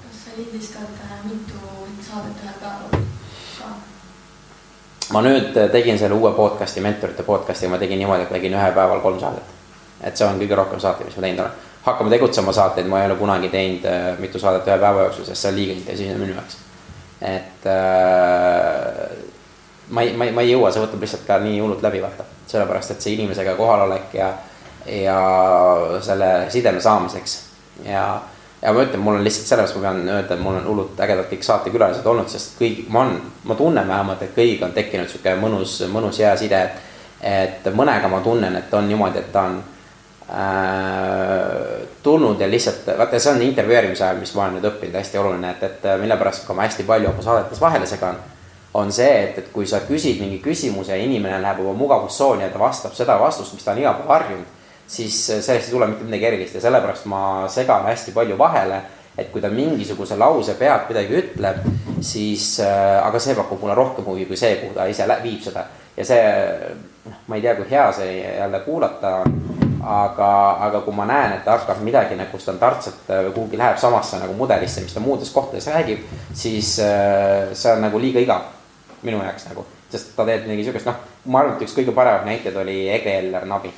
kas 0.05 0.23
sa 0.25 0.39
lindistad 0.39 1.05
mitu 1.25 1.61
saadet 2.05 2.41
ühel 2.45 2.57
päeval 2.61 3.05
ka? 3.59 3.69
ma 5.13 5.23
nüüd 5.25 5.57
tegin 5.73 5.99
selle 5.99 6.17
uue 6.19 6.33
podcast'i, 6.37 6.83
mentorite 6.85 7.23
podcast'i, 7.23 7.69
ma 7.69 7.79
tegin 7.79 8.01
niimoodi, 8.03 8.27
et 8.27 8.35
tegin 8.39 8.57
ühel 8.57 8.75
päeval 8.77 9.01
kolm 9.05 9.21
saadet. 9.21 9.55
et 10.01 10.17
see 10.17 10.27
on 10.27 10.41
kõige 10.41 10.59
rohkem 10.59 10.81
saateid, 10.81 11.09
mis 11.09 11.17
ma 11.17 11.27
teinud 11.27 11.47
olen. 11.47 11.65
hakkame 11.85 12.17
tegutsema 12.17 12.53
saateid, 12.53 12.89
ma 12.89 13.03
ei 13.03 13.11
ole 13.11 13.21
kunagi 13.21 13.49
teinud 13.49 13.89
äh, 13.89 14.13
mitu 14.19 14.39
saadet 14.39 14.69
ühe 14.69 14.79
päeva 14.79 15.09
jooksul, 15.09 15.29
sest 15.29 15.43
see 15.43 15.53
on 15.53 15.59
liiga 15.61 15.79
intensiivne 15.81 16.21
minu 16.21 16.37
jaoks. 16.37 16.64
Et 17.25 17.67
äh, 17.67 19.17
ma 19.89 20.03
ei, 20.03 20.13
ma 20.17 20.25
ei, 20.29 20.33
ma 20.33 20.45
ei 20.45 20.53
jõua, 20.53 20.73
see 20.73 20.83
võtab 20.85 21.05
lihtsalt 21.05 21.27
ka 21.27 21.39
nii 21.45 21.61
hullult 21.63 21.83
läbi, 21.85 22.03
vaata. 22.05 22.27
sellepärast, 22.47 22.95
et 22.95 23.03
see 23.03 23.17
inimesega 23.17 23.57
kohalolek 23.57 24.15
ja, 24.15 24.29
ja 24.87 25.19
selle 26.05 26.31
sideme 26.53 26.81
saamiseks 26.81 27.39
ja 27.89 28.05
ja 28.65 28.73
ma 28.73 28.81
ütlen, 28.81 29.03
mul 29.05 29.19
on 29.19 29.25
lihtsalt 29.25 29.47
sellepärast 29.47 29.77
ma 29.77 29.83
pean 29.83 30.09
öelda, 30.09 30.35
et 30.35 30.41
mul 30.41 30.57
on 30.57 30.67
hullult 30.69 31.01
ägedad 31.05 31.29
kõik 31.29 31.45
saatekülalised 31.45 32.07
olnud, 32.09 32.31
sest 32.33 32.57
kõik, 32.61 32.87
ma 32.89 33.03
on, 33.05 33.19
ma 33.45 33.57
tunnen 33.59 33.89
vähemalt, 33.89 34.23
et 34.25 34.33
kõigiga 34.37 34.69
on 34.69 34.73
tekkinud 34.77 35.11
sihuke 35.13 35.35
mõnus, 35.41 35.83
mõnus 35.93 36.21
hea 36.25 36.33
side. 36.41 36.63
et 37.25 37.65
mõnega 37.73 38.09
ma 38.09 38.21
tunnen, 38.21 38.57
et 38.57 38.75
on 38.75 38.89
niimoodi, 38.89 39.19
et 39.19 39.33
ta 39.33 39.47
on 39.49 39.63
tulnud 42.03 42.41
ja 42.41 42.47
lihtsalt, 42.49 42.87
vaata, 42.99 43.19
see 43.21 43.33
on 43.33 43.43
intervjueerimise 43.45 44.05
ajal, 44.07 44.23
mis 44.23 44.33
ma 44.35 44.47
olen 44.47 44.55
nüüd 44.57 44.69
õppinud, 44.71 44.97
hästi 44.97 45.21
oluline, 45.21 45.51
et, 45.53 45.67
et 45.69 45.85
mille 46.01 46.17
pärast 46.17 46.47
ka 46.47 46.57
ma 46.57 46.65
hästi 46.65 46.87
palju 46.89 47.11
oma 47.11 47.23
saadetes 47.23 47.61
vahele 47.61 47.87
segan. 47.87 48.17
on 48.75 48.91
see, 48.93 49.13
et, 49.23 49.37
et 49.39 49.53
kui 49.53 49.67
sa 49.71 49.85
küsid 49.87 50.19
mingi 50.19 50.41
küsimuse 50.43 50.97
ja 50.97 50.99
inimene 50.99 51.37
läheb 51.43 51.61
oma 51.63 51.77
mugavustsooni 51.79 52.43
ja 52.43 52.49
ta 52.51 52.59
vastab 52.59 52.97
seda 52.97 53.19
vastust, 53.21 53.55
mis 53.55 53.65
ta 53.65 53.71
on 53.71 53.79
iga 53.85 53.93
päev 54.01 54.11
harjunud 54.11 54.55
siis 54.87 55.27
sellest 55.27 55.69
ei 55.69 55.71
tule 55.71 55.87
mitte 55.87 56.05
midagi 56.05 56.27
erilist 56.27 56.55
ja 56.55 56.61
sellepärast 56.61 57.09
ma 57.11 57.23
segan 57.49 57.87
hästi 57.89 58.13
palju 58.13 58.39
vahele. 58.39 58.83
et 59.19 59.29
kui 59.31 59.41
ta 59.41 59.47
mingisuguse 59.49 60.17
lause 60.19 60.57
pealt 60.59 60.89
midagi 60.91 61.15
ütleb, 61.15 61.61
siis 62.03 62.57
äh, 62.59 62.99
aga 62.99 63.19
see 63.23 63.37
pakub 63.39 63.61
mulle 63.63 63.77
rohkem 63.79 64.05
huvi 64.09 64.25
kui 64.27 64.37
see, 64.37 64.57
kuhu 64.59 64.75
ta 64.75 64.89
ise 64.91 65.07
viib 65.23 65.39
seda. 65.41 65.63
ja 65.97 66.05
see, 66.05 66.25
noh, 67.05 67.21
ma 67.29 67.37
ei 67.39 67.45
tea, 67.45 67.55
kui 67.55 67.71
hea 67.71 67.85
see 67.95 68.17
jälle 68.25 68.61
kuulata 68.67 69.17
on, 69.23 69.39
aga, 69.85 70.29
aga 70.67 70.81
kui 70.85 70.95
ma 70.97 71.07
näen, 71.09 71.37
et 71.37 71.45
ta 71.45 71.59
hakkab 71.59 71.81
midagi 71.85 72.17
nagu 72.19 72.39
standardselt 72.41 73.11
äh, 73.13 73.29
kuhugi 73.35 73.59
läheb 73.61 73.79
samasse 73.81 74.21
nagu 74.23 74.35
mudelisse, 74.39 74.83
mis 74.85 74.95
ta 74.95 75.03
muudes 75.05 75.31
kohtades 75.35 75.67
räägib, 75.73 76.05
siis 76.33 76.79
äh, 76.83 77.53
see 77.53 77.73
on 77.73 77.85
nagu 77.85 78.01
liiga 78.01 78.23
igav 78.25 78.49
minu 79.05 79.21
jaoks 79.21 79.49
nagu, 79.51 79.67
sest 79.93 80.15
ta 80.17 80.25
teeb 80.29 80.47
midagi 80.49 80.65
siukest, 80.69 80.89
noh, 80.89 81.03
ma 81.29 81.43
arvan, 81.43 81.59
et 81.59 81.67
üks 81.67 81.77
kõige 81.77 81.93
paremaid 81.97 82.31
näiteid 82.31 82.57
oli 82.57 82.79
Ege 82.95 83.19
Eller 83.19 83.45
Nabi. 83.49 83.73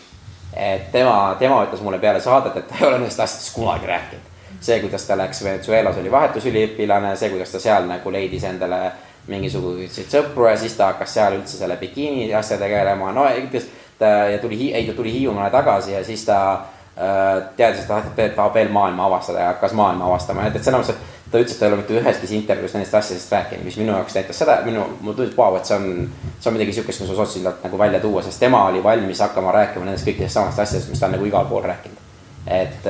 et 0.56 0.92
tema, 0.92 1.36
tema 1.38 1.64
ütles 1.66 1.82
mulle 1.84 1.98
peale 1.98 2.20
saadet, 2.20 2.56
et 2.56 2.68
ta 2.68 2.78
ei 2.80 2.86
ole 2.86 3.00
nendest 3.00 3.20
asjadest 3.20 3.54
kunagi 3.54 3.86
rääkinud. 3.86 4.30
see, 4.60 4.78
kuidas 4.80 5.04
ta 5.04 5.16
läks 5.18 5.42
Venezuelas, 5.44 5.98
oli 5.98 6.10
vahetusüliõpilane, 6.10 7.16
see, 7.16 7.30
kuidas 7.30 7.50
ta 7.52 7.60
seal 7.60 7.90
nagu 7.90 8.12
leidis 8.12 8.44
endale 8.44 8.92
mingisuguseid 9.26 10.06
sõpru 10.10 10.46
ja 10.46 10.54
siis 10.56 10.76
ta 10.78 10.92
hakkas 10.92 11.16
seal 11.18 11.34
üldse 11.40 11.58
selle 11.58 11.76
bikiini 11.76 12.30
asja 12.34 12.58
tegelema, 12.58 13.10
no 13.12 13.26
ütles 13.42 13.66
ja 14.04 14.38
tuli, 14.38 14.72
ei 14.74 14.86
ta 14.86 14.92
tuli 14.92 15.12
Hiiumaale 15.12 15.50
tagasi 15.50 15.92
ja 15.92 16.04
siis 16.04 16.24
ta 16.24 16.38
äh, 16.52 17.42
teadis, 17.56 17.80
et 17.80 17.88
ta 17.88 18.02
tahab 18.36 18.54
veel 18.54 18.68
maailma 18.72 19.06
avastada 19.06 19.38
ja 19.38 19.52
hakkas 19.54 19.72
maailma 19.72 20.06
avastama, 20.06 20.46
et, 20.46 20.56
et 20.56 20.64
selles 20.64 20.80
mõttes, 20.80 20.96
et 20.96 21.30
ta 21.30 21.40
ütles, 21.42 21.54
et 21.54 21.58
ta 21.58 21.66
ei 21.66 21.72
ole 21.72 21.80
mitte 21.80 21.98
üheski 22.00 22.30
intervjuus 22.36 22.74
nendest 22.76 22.94
asjadest 22.94 23.32
rääkinud, 23.32 23.64
mis 23.66 23.76
minu 23.80 23.92
jaoks 23.92 24.14
näitas 24.14 24.38
seda, 24.42 24.58
minu, 24.64 24.84
mulle 25.00 25.16
tundus, 25.16 25.36
vau, 25.36 25.56
et 25.58 25.68
see 25.68 25.78
on, 25.78 26.08
see 26.38 26.50
on 26.50 26.58
midagi 26.58 26.76
sihukest, 26.76 27.02
mis 27.02 27.12
ma 27.12 27.22
otsin 27.24 27.46
talt 27.46 27.64
nagu 27.66 27.78
välja 27.78 28.00
tuua, 28.00 28.22
sest 28.22 28.40
tema 28.40 28.64
oli 28.70 28.82
valmis 28.84 29.22
hakkama 29.24 29.54
rääkima 29.56 29.88
nendest 29.88 30.06
kõikidest 30.06 30.38
samast 30.38 30.62
asjadest, 30.62 30.92
mis 30.92 31.02
ta 31.02 31.08
on 31.10 31.16
nagu 31.16 31.26
igal 31.26 31.48
pool 31.50 31.64
rääkinud. 31.66 32.04
et, 32.46 32.86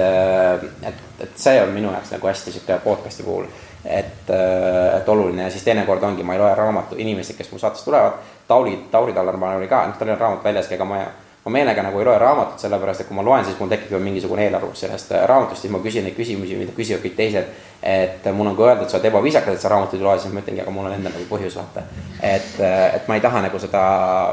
et, 0.85 0.99
et 1.25 1.39
see 1.41 1.57
on 1.63 1.71
minu 1.73 1.89
jaoks 1.89 2.11
nagu 2.13 2.29
hästi 2.29 2.53
sihuke 2.53 2.77
podcast'i 2.85 3.25
puhul, 3.25 3.47
et, 3.87 4.30
et 4.30 5.09
oluline 5.09 5.47
ja 5.47 5.51
siis 5.51 5.64
teinekord 5.64 6.03
ongi, 6.03 6.22
ma 6.26 6.34
ei 6.34 6.43
loe 6.43 6.55
raamatu, 6.55 6.99
inimesed, 6.99 7.37
kes 7.39 7.53
mu 7.53 7.59
saatesse 7.59 7.84
tulevad, 7.84 8.18
Tauri, 8.49 8.76
Tauri 8.91 9.12
Tallarmaa 9.12 9.57
oli 9.57 9.68
ka, 9.68 9.87
noh, 9.87 9.99
tal 9.99 10.09
ei 10.09 10.14
ole 10.14 10.20
raamat 10.20 10.45
väljas, 10.45 10.72
ega 10.72 10.84
ma 10.84 11.05
ma 11.47 11.51
meelega 11.51 11.82
nagu 11.82 11.99
ei 12.01 12.05
loe 12.05 12.18
raamatut, 12.18 12.59
sellepärast 12.59 13.05
et 13.05 13.07
kui 13.07 13.14
ma 13.14 13.22
loen, 13.22 13.45
siis 13.47 13.59
mul 13.61 13.68
tekib 13.70 13.93
juba 13.95 14.03
mingisugune 14.03 14.43
eelarvamus 14.49 14.80
sellest 14.82 15.12
äh, 15.14 15.22
raamatust, 15.30 15.62
siis 15.62 15.70
ma 15.70 15.78
küsin 15.84 16.03
neid 16.03 16.16
küsimusi, 16.16 16.57
mida 16.59 16.74
küsivad 16.74 17.05
kõik 17.05 17.14
teised. 17.14 17.53
et 17.87 18.24
mul 18.34 18.49
on 18.51 18.57
ka 18.59 18.64
öeldud, 18.66 18.89
sa 18.91 18.97
oled 18.97 19.07
ebaviisakas, 19.12 19.55
et 19.55 19.62
sa 19.62 19.70
raamatuid 19.70 20.01
ei 20.01 20.07
loe, 20.09 20.18
siis 20.18 20.32
ma 20.34 20.43
ütlengi, 20.43 20.64
aga 20.64 20.72
mul 20.74 20.89
on 20.89 20.97
endal 20.97 21.14
nagu 21.14 21.26
põhjus 21.30 21.55
vaata. 21.61 21.84
et, 22.18 22.59
äh, 22.59 22.97
et 22.97 23.07
ma 23.07 23.14
ei 23.14 23.22
taha 23.22 23.45
nagu 23.47 23.61
seda, 23.62 23.82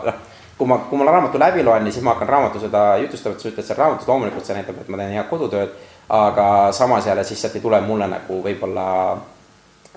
noh, 0.08 0.18
kui 0.58 0.68
ma, 0.68 0.80
kui 0.90 0.98
ma 0.98 1.12
raamatu 1.12 1.38
läbi 1.38 1.64
loen, 1.64 1.92
siis 1.92 2.02
ma 2.04 2.16
hakkan 2.16 2.34
raamatu 2.34 2.64
seda 2.64 2.82
jutustama, 3.04 3.36
et 3.36 3.46
sa 3.46 3.52
ütled 3.52 3.68
seal 3.68 3.78
raamatus, 3.78 4.08
loomulikult 4.10 4.50
see 4.50 4.58
näitab, 4.58 4.82
et 4.82 4.90
ma 4.90 4.98
teen 4.98 5.14
head 5.14 5.30
kodutööd. 5.30 5.78
aga 6.10 6.72
samas 6.72 7.06
jälle 7.08 7.24
siis 7.24 7.42
sealt 7.42 7.56
ei 7.56 7.62
tule 7.62 7.80
mulle 7.82 8.08
nagu 8.08 8.42
võib-olla, 8.44 9.18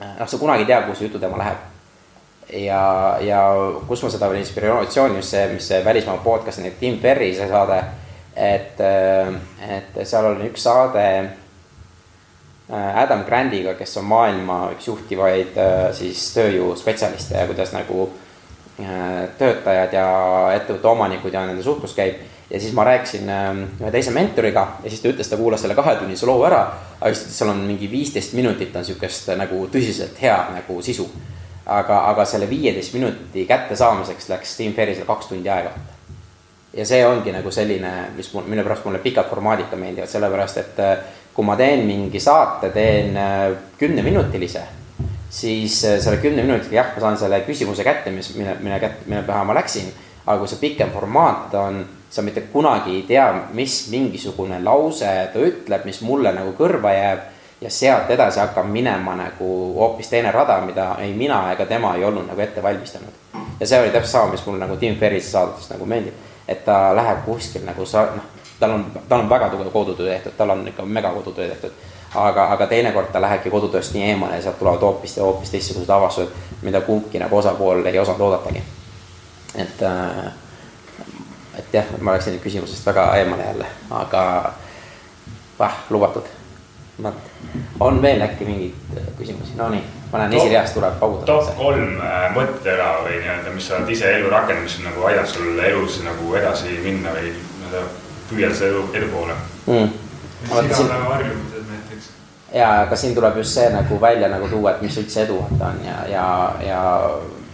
noh, 0.01 0.27
sa 0.29 0.39
kunagi 0.39 0.67
ei 0.67 0.71
tea, 0.73 0.83
kuhu 0.85 0.99
see 0.99 1.09
jututeema 1.09 1.41
läheb 1.41 1.65
ja, 2.53 3.17
ja 3.21 3.41
kus 3.87 4.03
ma 4.03 4.11
seda 4.13 4.29
inspiratsiooni 4.39 5.19
just 5.21 5.35
see, 5.35 5.47
mis 5.55 5.69
see 5.69 5.81
välismaa 5.85 6.19
podcast, 6.25 6.63
nii 6.63 6.77
Tim 6.81 6.99
Ferri 7.03 7.33
see 7.35 7.49
saade, 7.51 7.81
et, 8.37 8.81
et 9.67 9.99
seal 10.05 10.31
oli 10.31 10.51
üks 10.51 10.67
saade 10.69 11.07
äh, 11.17 13.03
Adam 13.03 13.25
Grandiga, 13.27 13.75
kes 13.79 13.97
on 14.01 14.09
maailma 14.11 14.61
üks 14.77 14.89
juhtivaid 14.91 15.59
äh, 15.59 15.89
siis 15.97 16.29
tööjõuspetsialiste 16.37 17.39
ja 17.41 17.51
kuidas 17.51 17.75
nagu 17.75 18.09
äh, 18.81 19.27
töötajad 19.41 19.99
ja 19.99 20.09
ettevõtte 20.55 20.93
omanikud 20.93 21.35
ja 21.35 21.47
nende 21.49 21.67
suhtlus 21.67 21.97
käib. 21.99 22.23
Ja 22.51 22.61
siis 22.61 22.73
ma 22.73 22.85
rääkisin 22.87 23.31
ühe 23.81 23.91
teise 23.91 24.13
mentoriga 24.15 24.67
ja 24.83 24.91
siis 24.91 25.01
ta 25.03 25.11
ütles, 25.11 25.31
ta 25.31 25.37
kuulas 25.37 25.65
selle 25.65 25.75
kahetunnise 25.75 26.27
loo 26.27 26.45
ära, 26.47 26.61
aga 27.01 27.15
siis 27.15 27.39
seal 27.39 27.51
on 27.51 27.65
mingi 27.67 27.91
viisteist 27.91 28.37
minutit 28.39 28.77
on 28.77 28.85
sihukest 28.87 29.33
nagu 29.39 29.65
tõsiselt 29.73 30.21
head 30.23 30.53
nagu 30.55 30.79
sisu 30.83 31.09
aga, 31.67 31.99
aga 32.11 32.25
selle 32.25 32.49
viieteist 32.51 32.95
minuti 32.95 33.45
kättesaamiseks 33.47 34.31
läks 34.31 34.55
Steam 34.55 34.75
Ferrisel 34.75 35.07
kaks 35.07 35.31
tundi 35.33 35.51
aega. 35.51 35.71
ja 36.77 36.85
see 36.87 37.01
ongi 37.07 37.33
nagu 37.33 37.51
selline, 37.51 37.93
mis 38.17 38.29
mul, 38.35 38.45
mille 38.51 38.63
pärast 38.65 38.85
mulle 38.85 38.99
pikad 39.01 39.31
formaadid 39.31 39.71
ka 39.71 39.79
meeldivad, 39.81 40.11
sellepärast 40.13 40.59
et 40.61 40.81
äh, 40.85 40.97
kui 41.35 41.45
ma 41.45 41.57
teen 41.57 41.87
mingi 41.89 42.21
saate, 42.21 42.69
teen 42.75 43.17
äh, 43.17 43.47
kümneminutilise, 43.81 44.63
siis 45.31 45.79
äh, 45.89 45.97
selle 46.05 46.21
kümne 46.21 46.45
minutiga 46.45 46.83
jah, 46.83 46.91
ma 46.93 47.07
saan 47.07 47.17
selle 47.23 47.41
küsimuse 47.49 47.85
kätte, 47.85 48.13
mis, 48.13 48.29
mille, 48.37 48.59
mille 48.61 48.81
kätte, 48.83 49.09
mille 49.09 49.23
pähe 49.25 49.45
ma 49.49 49.57
läksin. 49.57 49.89
aga 50.27 50.39
kui 50.43 50.51
see 50.51 50.61
pikem 50.61 50.91
formaat 50.91 51.55
on, 51.55 51.81
sa 52.11 52.23
mitte 52.23 52.41
kunagi 52.53 52.95
ei 52.95 53.03
tea, 53.03 53.27
mis 53.53 53.89
mingisugune 53.91 54.61
lause 54.65 55.09
ta 55.33 55.39
ütleb, 55.43 55.85
mis 55.85 56.01
mulle 56.07 56.33
nagu 56.33 56.53
kõrva 56.59 56.93
jääb 56.95 57.25
ja 57.61 57.71
sealt 57.71 58.11
edasi 58.11 58.41
hakkab 58.41 58.69
minema 58.71 59.17
nagu 59.17 59.49
hoopis 59.75 60.09
teine 60.09 60.31
rada, 60.33 60.61
mida 60.61 60.95
ei 61.01 61.13
mina 61.15 61.41
ega 61.53 61.67
tema 61.67 61.95
ei 61.97 62.05
olnud 62.05 62.27
nagu 62.29 62.41
ette 62.41 62.63
valmistanud. 62.63 63.13
ja 63.61 63.67
see 63.67 63.81
oli 63.81 63.91
täpselt 63.91 64.13
sama, 64.13 64.33
mis 64.33 64.47
mul 64.47 64.59
nagu 64.59 64.77
Tim 64.77 64.97
Ferrise 64.97 65.31
saadetes 65.31 65.71
nagu 65.71 65.87
meeldib, 65.87 66.15
et 66.49 66.65
ta 66.65 66.97
läheb 66.97 67.25
kuskil 67.25 67.65
nagu 67.65 67.87
sa 67.87 68.07
noh, 68.17 68.25
tal 68.61 68.71
on, 68.71 68.87
tal 69.09 69.21
on 69.21 69.31
väga 69.31 69.49
tugev 69.49 69.71
kodutöö 69.73 70.13
tehtud, 70.13 70.33
tal 70.37 70.51
on 70.51 70.69
ikka 70.69 70.85
mega 70.85 71.11
kodutöö 71.11 71.49
tehtud. 71.49 71.71
aga, 72.15 72.47
aga 72.53 72.67
teinekord 72.67 73.13
ta 73.13 73.21
lähebki 73.21 73.51
kodutööst 73.51 73.95
nii 73.95 74.03
eemale 74.03 74.37
ja 74.37 74.43
sealt 74.43 74.59
tulevad 74.59 74.81
hoopis, 74.81 75.17
hoopis 75.17 75.51
teistsugused 75.51 75.91
avastused, 75.91 76.33
mida 76.63 76.81
kumbki 76.81 77.19
nagu 77.19 77.37
osapool 77.37 77.85
ei 77.87 77.99
osanud 77.99 78.21
oodatagi. 78.21 78.63
et 79.57 79.83
äh, 79.83 80.33
et 81.59 81.75
jah, 81.75 81.93
ma 82.01 82.17
läksin 82.17 82.37
nüüd 82.37 82.45
küsimusest 82.45 82.87
väga 82.87 83.07
eemale 83.21 83.51
jälle, 83.51 83.69
aga 83.91 84.23
vah, 85.59 85.79
lubatud 85.91 86.33
on 87.81 88.03
veel 88.03 88.21
äkki 88.25 88.45
mingeid 88.45 88.97
äh, 88.97 89.05
küsimusi, 89.19 89.53
no 89.57 89.69
nii, 89.69 89.83
ma 90.13 90.23
näen 90.23 90.33
esireast 90.39 90.75
tuleb 90.75 90.99
paugutada. 91.01 91.27
top 91.33 91.57
kolm 91.59 92.01
äh, 92.01 92.25
mõttega 92.37 92.89
või 93.05 93.21
nii-öelda, 93.21 93.53
mis 93.53 93.69
sa 93.69 93.77
oled 93.77 93.93
ise 93.93 94.13
ellu 94.17 94.31
rakendanud, 94.33 94.65
mis 94.65 94.79
nagu 94.85 95.05
aidanud 95.11 95.33
sul 95.33 95.61
elus 95.69 96.01
nagu 96.05 96.35
edasi 96.41 96.79
minna 96.85 97.13
või 97.17 97.33
nii-öelda 97.35 97.85
püüelda 98.31 98.57
selle 98.57 98.79
edu, 98.79 98.87
edu 99.01 99.11
poole 99.13 99.37
mm.? 99.67 99.91
sigapäevaharjumused 100.47 101.69
näiteks. 101.73 102.11
ja, 102.55 102.71
aga 102.87 102.97
siin 102.97 103.15
tuleb 103.15 103.37
just 103.43 103.59
see 103.59 103.69
nagu 103.75 104.01
välja 104.01 104.33
nagu 104.33 104.49
tuua, 104.49 104.77
et 104.77 104.87
mis 104.87 104.97
üldse 104.97 105.27
edu 105.27 105.43
on 105.61 105.85
ja, 105.85 105.99
ja, 106.11 106.29
ja 106.65 106.81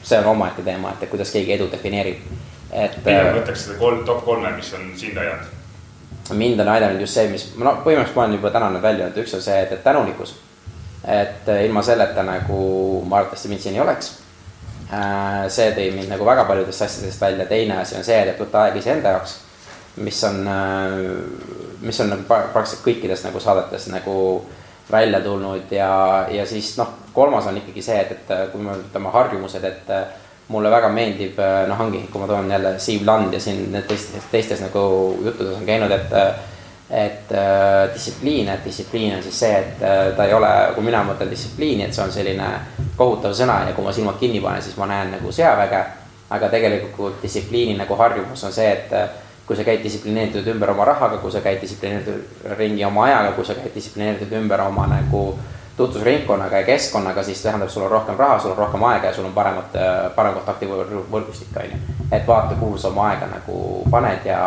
see 0.03 0.19
on 0.19 0.31
omaette 0.37 0.63
teema, 0.63 0.95
et 0.95 1.11
kuidas 1.11 1.31
keegi 1.35 1.53
edu 1.57 1.69
defineerib. 1.73 2.23
Et. 2.73 3.01
pigem 3.05 3.35
võtaks 3.37 3.67
seda 3.67 3.79
kolm, 3.79 4.05
top 4.09 4.25
kolme, 4.25 4.51
mis 4.57 4.73
on 4.77 4.93
sind 4.97 5.19
aidanud 5.19 5.59
mind 6.31 6.61
on 6.61 6.69
aidanud 6.69 7.01
just 7.01 7.17
see, 7.17 7.29
mis, 7.33 7.45
no 7.59 7.77
põhimõtteliselt 7.85 8.17
ma 8.17 8.25
olen 8.25 8.37
juba 8.39 8.51
täna 8.55 8.71
nüüd 8.73 8.85
välja 8.85 9.07
öelnud, 9.07 9.21
üks 9.25 9.35
on 9.37 9.45
see, 9.45 9.59
et, 9.65 9.73
et 9.75 9.85
tänulikkus. 9.85 10.35
et 11.03 11.49
äh, 11.51 11.65
ilma 11.67 11.83
selleta 11.83 12.23
nagu 12.23 12.59
ma 13.07 13.19
arvatavasti 13.19 13.49
mind 13.51 13.61
siin 13.61 13.75
ei 13.75 13.83
oleks. 13.83 14.13
Äh, 14.93 15.49
see 15.51 15.73
tõi 15.75 15.89
mind 15.97 16.13
nagu 16.13 16.27
väga 16.27 16.45
paljudest 16.47 16.85
asjadest 16.87 17.21
välja, 17.21 17.47
teine 17.51 17.81
asi 17.83 17.97
on 17.99 18.05
see, 18.07 18.21
et 18.23 18.39
võtta 18.39 18.67
aeg 18.67 18.79
iseenda 18.79 19.17
jaoks. 19.17 19.39
mis 19.97 20.25
on, 20.25 20.47
äh, 20.49 20.99
mis 21.81 22.01
on 22.01 22.13
nagu 22.15 22.23
praktiliselt 22.29 22.85
kõikides 22.87 23.27
nagu 23.27 23.41
saadetes 23.41 23.89
nagu 23.93 24.15
välja 24.91 25.21
tulnud 25.21 25.73
ja, 25.73 26.27
ja 26.31 26.47
siis 26.47 26.77
noh, 26.79 26.89
kolmas 27.13 27.47
on 27.47 27.57
ikkagi 27.57 27.83
see, 27.83 27.99
et, 28.01 28.13
et 28.13 28.53
kui 28.53 28.63
me 28.63 28.77
võtame 28.77 29.13
harjumused, 29.13 29.65
et 29.65 29.91
mulle 30.53 30.71
väga 30.71 30.89
meeldib, 30.93 31.39
äh, 31.41 31.65
noh, 31.69 31.81
ongi, 31.81 32.05
kui 32.13 32.21
ma 32.21 32.29
toon 32.31 32.51
jälle 32.51 32.79
Siim 32.79 33.07
Land 33.07 33.35
ja 33.35 33.41
siin 33.41 33.73
teistes, 33.89 34.29
teistes 34.31 34.61
nagu 34.61 34.83
juttudes 35.25 35.57
on 35.57 35.69
käinud, 35.69 35.91
et 35.91 36.19
et 36.93 37.33
äh, 37.33 37.95
distsipliin, 37.95 38.49
et 38.53 38.65
distsipliin 38.65 39.15
on 39.17 39.23
siis 39.25 39.39
see, 39.41 39.53
et 39.59 39.83
äh, 39.83 40.11
ta 40.17 40.27
ei 40.29 40.35
ole, 40.37 40.51
kui 40.75 40.85
mina 40.85 41.01
mõtlen 41.09 41.31
distsipliini, 41.33 41.87
et 41.87 41.97
see 41.97 42.05
on 42.05 42.13
selline 42.13 42.49
kohutav 42.99 43.33
sõna 43.33 43.63
ja 43.65 43.73
kui 43.73 43.85
ma 43.87 43.95
silmad 43.97 44.19
kinni 44.21 44.43
panen, 44.45 44.61
siis 44.63 44.77
ma 44.77 44.91
näen 44.91 45.15
nagu 45.17 45.33
sõjaväge. 45.33 45.85
aga 46.33 46.49
tegelikult 46.49 47.19
distsipliini 47.23 47.75
nagu 47.77 47.97
harjumus 47.97 48.45
on 48.45 48.53
see, 48.53 48.69
et 48.73 48.93
kui 49.47 49.57
sa 49.57 49.65
käid 49.65 49.83
distsiplineeritud 49.85 50.47
ümber 50.49 50.71
oma 50.73 50.85
rahaga, 50.89 51.19
kui 51.21 51.33
sa 51.33 51.41
käid 51.45 51.61
distsiplineeritud 51.61 52.55
ringi 52.59 52.85
oma 52.85 53.05
ajaga, 53.05 53.33
kui 53.37 53.45
sa 53.45 53.55
käid 53.55 53.75
distsiplineeritud 53.75 54.33
ümber 54.39 54.61
oma 54.65 54.87
nagu 54.89 55.21
äh, 55.33 55.62
tutvusringkonnaga 55.77 56.57
ja 56.57 56.67
keskkonnaga, 56.67 57.23
siis 57.23 57.43
tähendab, 57.43 57.69
sul 57.69 57.83
on 57.83 57.91
rohkem 57.91 58.17
raha, 58.17 58.39
sul 58.39 58.51
on 58.51 58.59
rohkem 58.59 58.83
aega 58.83 59.07
ja 59.07 59.15
sul 59.15 59.25
on 59.25 59.33
paremat, 59.33 59.77
parem 60.15 60.35
kontaktivõrgustik, 60.35 61.57
on 61.57 61.73
ju. 61.73 61.81
et 62.13 62.27
vaata, 62.27 62.55
kuhu 62.61 62.79
sa 62.79 62.89
oma 62.89 63.09
aega 63.11 63.29
nagu 63.31 63.57
paned 63.91 64.27
ja, 64.29 64.43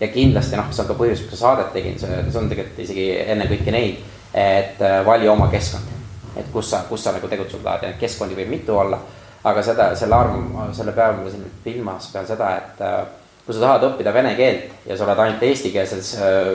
ja 0.00 0.08
kindlasti 0.08 0.56
noh, 0.56 0.70
see 0.70 0.84
on 0.84 0.90
ka 0.92 0.98
põhjus, 1.00 1.24
miks 1.24 1.34
ma 1.34 1.40
saadet 1.42 1.72
tegin, 1.74 1.98
see, 1.98 2.22
see 2.30 2.40
on 2.40 2.50
tegelikult 2.50 2.82
isegi 2.84 3.06
ennekõike 3.26 3.74
neid, 3.74 4.02
et 4.34 4.82
äh, 4.82 4.98
vali 5.06 5.28
oma 5.28 5.48
keskkond. 5.50 5.94
et 6.38 6.50
kus 6.52 6.70
sa, 6.70 6.84
kus 6.88 7.02
sa 7.02 7.12
nagu 7.16 7.28
tegutseda 7.28 7.64
tahad 7.64 7.82
ja 7.82 7.88
neid 7.90 7.98
keskkondi 8.00 8.36
võib 8.38 8.52
mitu 8.52 8.76
olla, 8.78 9.00
aga 9.44 9.62
seda, 9.62 9.88
selle 9.98 10.14
arv, 10.14 10.36
selle 10.76 10.92
peale 10.94 11.16
ma 11.18 11.30
siin 11.32 11.48
filmas 11.64 12.12
pean 12.12 12.26
seda, 12.26 12.52
et 12.60 12.84
äh, 12.86 13.00
kui 13.46 13.56
sa 13.56 13.64
tahad 13.64 13.88
õppida 13.88 14.14
vene 14.14 14.36
keelt 14.38 14.86
ja 14.86 14.94
sa 14.94 15.08
oled 15.08 15.24
ainult 15.24 15.42
eestikeelses 15.42 16.12
äh, 16.22 16.52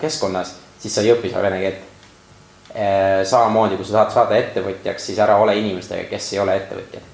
keskkonnas, 0.00 0.54
siis 0.80 0.96
sa 0.96 1.04
ei 1.04 1.12
õpi 1.12 1.28
seal 1.28 1.44
vene 1.44 1.60
keelt 1.60 1.84
Äh, 1.84 1.95
samamoodi, 3.24 3.76
kui 3.78 3.86
sa 3.88 4.02
tahad 4.02 4.12
saada 4.12 4.36
ettevõtjaks, 4.36 5.06
siis 5.08 5.18
ära 5.22 5.38
ole 5.40 5.54
inimestega, 5.56 6.08
kes 6.10 6.32
ei 6.34 6.40
ole 6.42 6.56
ettevõtjad. 6.60 7.12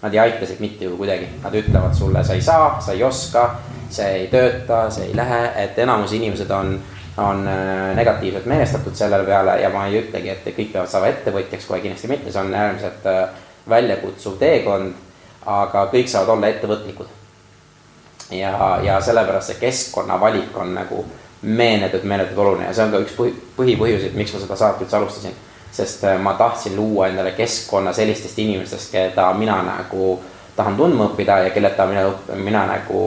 Nad 0.00 0.14
ei 0.14 0.20
aita 0.22 0.46
sind 0.46 0.62
mitte 0.62 0.86
ju 0.86 0.94
kuidagi, 0.96 1.26
nad 1.42 1.54
ütlevad 1.58 1.96
sulle, 1.98 2.22
sa 2.24 2.36
ei 2.38 2.44
saa, 2.44 2.76
sa 2.80 2.94
ei 2.94 3.02
oska, 3.04 3.42
see 3.90 4.06
ei 4.20 4.28
tööta, 4.32 4.84
see 4.94 5.10
ei 5.10 5.16
lähe, 5.18 5.40
et 5.64 5.78
enamus 5.82 6.14
inimesed 6.16 6.54
on 6.54 6.78
on 7.20 7.48
äh, 7.48 7.96
negatiivselt 7.96 8.46
meelestatud 8.46 8.94
selle 8.94 9.18
peale 9.24 9.60
ja 9.60 9.70
ma 9.70 9.86
ei 9.86 9.98
ütlegi, 10.00 10.30
et 10.30 10.44
kõik 10.46 10.72
peavad 10.72 10.90
saama 10.90 11.10
ettevõtjaks, 11.10 11.66
kohe 11.68 11.80
kindlasti 11.82 12.08
mitte, 12.08 12.32
see 12.32 12.42
on 12.42 12.54
äärmiselt 12.54 13.06
äh, 13.10 13.22
väljakutsuv 13.68 14.38
teekond, 14.40 14.94
aga 15.46 15.86
kõik 15.92 16.08
saavad 16.08 16.36
olla 16.36 16.52
ettevõtlikud. 16.52 17.16
ja, 18.30 18.78
ja 18.82 19.00
sellepärast 19.00 19.52
see 19.52 19.60
keskkonnavalik 19.60 20.56
on 20.56 20.74
nagu 20.74 21.04
meeletult, 21.42 22.02
meeletult 22.04 22.38
oluline 22.38 22.66
ja 22.66 22.74
see 22.76 22.84
on 22.84 22.92
ka 22.92 23.00
üks 23.04 23.14
põhi, 23.16 23.32
põhipõhjuseid, 23.56 24.16
miks 24.18 24.34
ma 24.34 24.42
seda 24.42 24.58
saadet 24.60 24.84
üldse 24.84 24.96
alustasin. 24.98 25.38
sest 25.72 26.04
äh, 26.04 26.18
ma 26.18 26.34
tahtsin 26.34 26.76
luua 26.76 27.08
endale 27.08 27.30
keskkonna 27.32 27.92
sellistest 27.92 28.38
inimestest, 28.38 28.92
keda 28.92 29.32
mina 29.38 29.62
nagu 29.62 30.18
tahan 30.56 30.76
tundma 30.76 31.06
õppida 31.08 31.38
ja 31.44 31.50
kelleta 31.54 31.86
mina, 31.86 32.04
mina 32.34 32.66
nagu 32.66 33.00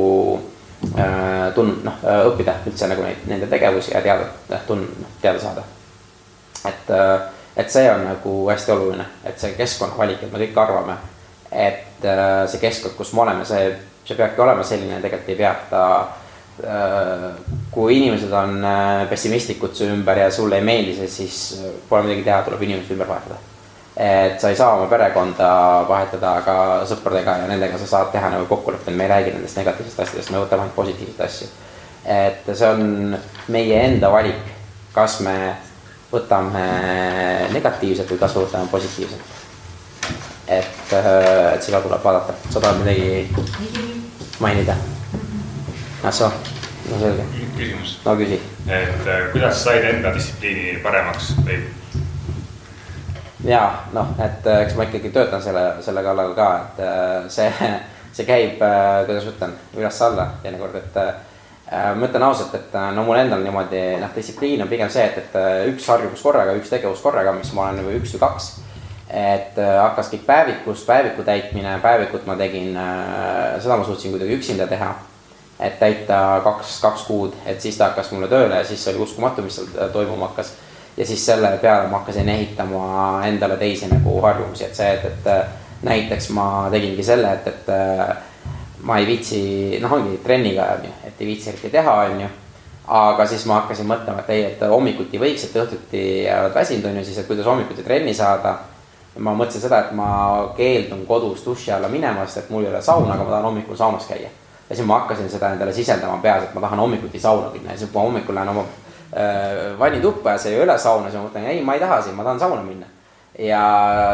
äh, 0.97 1.53
tun-, 1.55 1.77
noh, 1.83 2.01
õppida 2.31 2.55
üldse 2.65 2.89
nagu 2.89 3.05
neid, 3.05 3.25
nende 3.29 3.49
tegevusi 3.51 3.93
ja 3.93 4.01
teada, 4.01 4.29
tun-, 4.67 4.89
teada 5.21 5.39
saada. 5.39 5.63
et, 6.65 6.89
äh, 6.89 7.19
et 7.55 7.69
see 7.69 7.85
on 7.91 8.05
nagu 8.07 8.35
hästi 8.49 8.71
oluline, 8.71 9.05
et 9.23 9.39
see 9.39 9.53
keskkonnavalik, 9.59 10.23
et 10.23 10.31
me 10.33 10.41
kõik 10.41 10.57
arvame, 10.63 10.97
et 11.51 12.05
äh, 12.07 12.47
see 12.49 12.63
keskkond, 12.63 12.97
kus 12.97 13.13
me 13.13 13.27
oleme, 13.27 13.45
see, 13.45 13.69
see 14.07 14.17
peabki 14.17 14.41
olema 14.41 14.63
selline, 14.65 15.01
tegelikult 15.03 15.33
ei 15.35 15.41
pea 15.43 15.55
ta 15.69 15.83
kui 17.73 17.95
inimesed 17.97 18.33
on 18.37 18.59
pessimistlikud 19.09 19.73
su 19.73 19.87
ümber 19.89 20.19
ja 20.21 20.27
sulle 20.31 20.59
ei 20.59 20.67
meeldi 20.67 20.93
see, 20.99 21.09
siis 21.09 21.39
pole 21.89 22.05
midagi 22.05 22.27
teha, 22.27 22.43
tuleb 22.45 22.61
inimesed 22.67 22.93
ümber 22.93 23.09
vahetada 23.09 23.39
et 23.97 24.41
sa 24.41 24.49
ei 24.49 24.55
saa 24.55 24.73
oma 24.75 24.87
perekonda 24.89 25.49
vahetada, 25.89 26.37
aga 26.41 26.55
sõpradega 26.89 27.35
ja 27.43 27.49
nendega 27.49 27.77
sa 27.77 27.89
saad 27.89 28.09
teha 28.13 28.31
nagu 28.33 28.47
kokkulepped, 28.49 28.95
me 28.95 29.05
ei 29.05 29.11
räägi 29.11 29.35
nendest 29.35 29.59
negatiivsetest 29.59 30.01
asjadest, 30.07 30.31
me 30.33 30.41
võtame 30.41 30.65
ainult 30.65 30.75
positiivseid 30.75 31.21
asju. 31.27 31.47
et 32.03 32.49
see 32.49 32.69
on 32.69 33.17
meie 33.53 33.83
enda 33.85 34.09
valik, 34.11 34.49
kas 34.95 35.19
me 35.25 35.35
võtame 36.11 36.65
negatiivset 37.53 38.09
või 38.09 38.23
kas 38.25 38.35
me 38.35 38.47
võtame 38.47 38.71
positiivset. 38.71 39.21
et, 40.47 40.97
et 40.97 41.61
seda 41.63 41.81
tuleb 41.85 42.03
vaadata, 42.03 42.33
sa 42.49 42.59
tahad 42.59 42.81
midagi 42.81 43.29
mainida? 44.41 44.92
Ah 46.03 46.11
soo, 46.11 46.31
no 46.91 46.99
selge. 46.99 47.23
küsimus. 47.57 47.99
no 48.05 48.15
küsi. 48.15 48.39
et 48.67 49.07
äh, 49.07 49.31
kuidas 49.31 49.63
said 49.63 49.85
enda 49.87 50.11
distsipliini 50.15 50.79
paremaks 50.83 51.29
või 51.45 51.61
ja 53.47 53.61
noh, 53.95 54.11
et 54.19 54.47
äh, 54.47 54.63
eks 54.65 54.75
ma 54.75 54.87
ikkagi 54.89 55.13
töötan 55.15 55.43
selle, 55.43 55.63
selle 55.85 56.03
kallal 56.03 56.33
ka, 56.35 56.47
et 56.65 56.81
äh, 56.83 57.13
see, 57.31 57.69
see 58.15 58.27
käib, 58.27 58.59
kuidas 59.07 59.29
ma 59.29 59.31
ütlen, 59.35 59.53
üles-alla 59.79 60.27
teinekord, 60.43 60.75
et 60.81 60.99
ma 61.71 62.05
ütlen 62.05 62.27
ausalt, 62.27 62.51
et 62.59 62.75
no 62.93 63.07
mul 63.07 63.21
endal 63.21 63.41
niimoodi 63.41 63.79
noh, 64.03 64.11
distsipliin 64.13 64.61
on 64.61 64.69
pigem 64.69 64.91
see, 64.91 65.07
et, 65.07 65.23
et 65.23 65.71
üks 65.71 65.87
harjumus 65.89 66.21
korraga, 66.21 66.53
üks 66.59 66.69
tegevus 66.69 67.01
korraga, 67.01 67.31
mis 67.37 67.49
ma 67.55 67.69
olen 67.69 67.79
nagu 67.79 67.95
üks 67.95 68.13
või 68.17 68.25
kaks. 68.27 68.51
et 69.07 69.57
hakkas 69.57 70.11
kõik 70.11 70.27
päevikust, 70.27 70.85
päeviku 70.85 71.23
täitmine, 71.25 71.79
päevikut 71.81 72.27
ma 72.27 72.35
tegin, 72.37 72.75
seda 73.63 73.79
ma 73.79 73.87
suutsin 73.87 74.13
kuidagi 74.13 74.37
üksinda 74.37 74.67
teha. 74.67 74.91
Et 75.59 75.79
täita 75.79 76.41
kaks, 76.43 76.79
kaks 76.81 77.07
kuud, 77.07 77.33
et 77.45 77.61
siis 77.61 77.77
ta 77.77 77.91
hakkas 77.91 78.11
mulle 78.11 78.27
tööle 78.27 78.55
ja 78.55 78.65
siis 78.67 78.87
oli 78.91 79.03
uskumatu, 79.05 79.45
mis 79.45 79.55
seal 79.55 79.91
toimuma 79.93 80.31
hakkas 80.31 80.53
ja 80.97 81.05
siis 81.05 81.25
selle 81.25 81.57
peale 81.61 81.87
ma 81.87 81.97
hakkasin 82.01 82.29
ehitama 82.29 83.21
endale 83.25 83.57
teisi 83.57 83.87
nagu 83.87 84.21
harjumusi, 84.21 84.65
et 84.65 84.75
see, 84.75 84.91
et, 84.93 85.05
et 85.05 85.83
näiteks 85.83 86.29
ma 86.29 86.67
tegingi 86.71 87.03
selle, 87.03 87.33
et, 87.33 87.47
et 87.47 87.71
ma 88.83 88.97
ei 88.99 89.07
viitsi, 89.07 89.41
noh, 89.81 89.91
ongi 89.97 90.17
trenniga 90.23 90.67
on 90.77 90.85
ju, 90.87 90.93
et 91.07 91.21
ei 91.21 91.27
viitsi 91.27 91.49
eriti 91.49 91.71
teha, 91.73 91.93
on 92.03 92.21
ju. 92.21 92.29
aga 92.93 93.25
siis 93.25 93.45
ma 93.47 93.61
hakkasin 93.61 93.87
mõtlema, 93.87 94.25
et 94.25 94.29
ei, 94.35 94.43
et 94.51 94.63
hommikuti 94.67 95.19
võiks, 95.19 95.45
et 95.47 95.55
õhtuti 95.61 96.03
jäävad 96.25 96.55
väsinud, 96.55 96.89
on 96.89 96.99
ju, 96.99 97.05
siis 97.07 97.21
et 97.21 97.27
kuidas 97.27 97.47
hommikuti 97.47 97.83
trenni 97.83 98.13
saada. 98.13 98.57
ma 99.17 99.29
mõtlesin 99.37 99.61
seda, 99.61 99.79
et 99.79 99.91
ma 99.93 100.07
keeldun 100.57 101.05
kodus 101.05 101.43
duši 101.45 101.71
alla 101.71 101.87
minemast, 101.87 102.37
et 102.37 102.49
mul 102.49 102.63
ei 102.63 102.71
ole 102.71 102.81
sauna, 102.81 103.13
aga 103.13 103.23
ma 103.23 103.29
tahan 103.29 103.45
hommikul 103.45 103.77
saunas 103.77 104.07
käia. 104.09 104.29
Ja 104.73 104.79
siis 104.79 104.87
ma 104.89 105.03
hakkasin 105.03 105.29
seda 105.29 105.53
endale 105.53 105.73
sisendama 105.73 106.17
peas, 106.23 106.47
et 106.47 106.55
ma 106.57 106.65
tahan 106.65 106.81
hommikuti 106.81 107.21
sauna 107.21 107.53
minna 107.53 107.75
ja 107.75 107.77
siis 107.77 107.93
ma 107.93 108.07
hommikul 108.07 108.35
lähen 108.35 108.49
oma 108.49 108.65
Äh, 109.15 109.79
vannituppa 109.79 110.31
ja 110.31 110.37
see 110.37 110.55
ei 110.55 110.61
ole 110.63 110.73
sauna, 110.77 111.05
siis 111.05 111.21
ma 111.21 111.27
mõtlen, 111.27 111.43
ei, 111.45 111.59
ma 111.61 111.75
ei 111.75 111.81
taha 111.83 111.99
siin, 112.01 112.15
ma 112.17 112.23
tahan 112.25 112.39
sauna 112.39 112.63
minna. 112.65 112.87
ja 113.37 113.59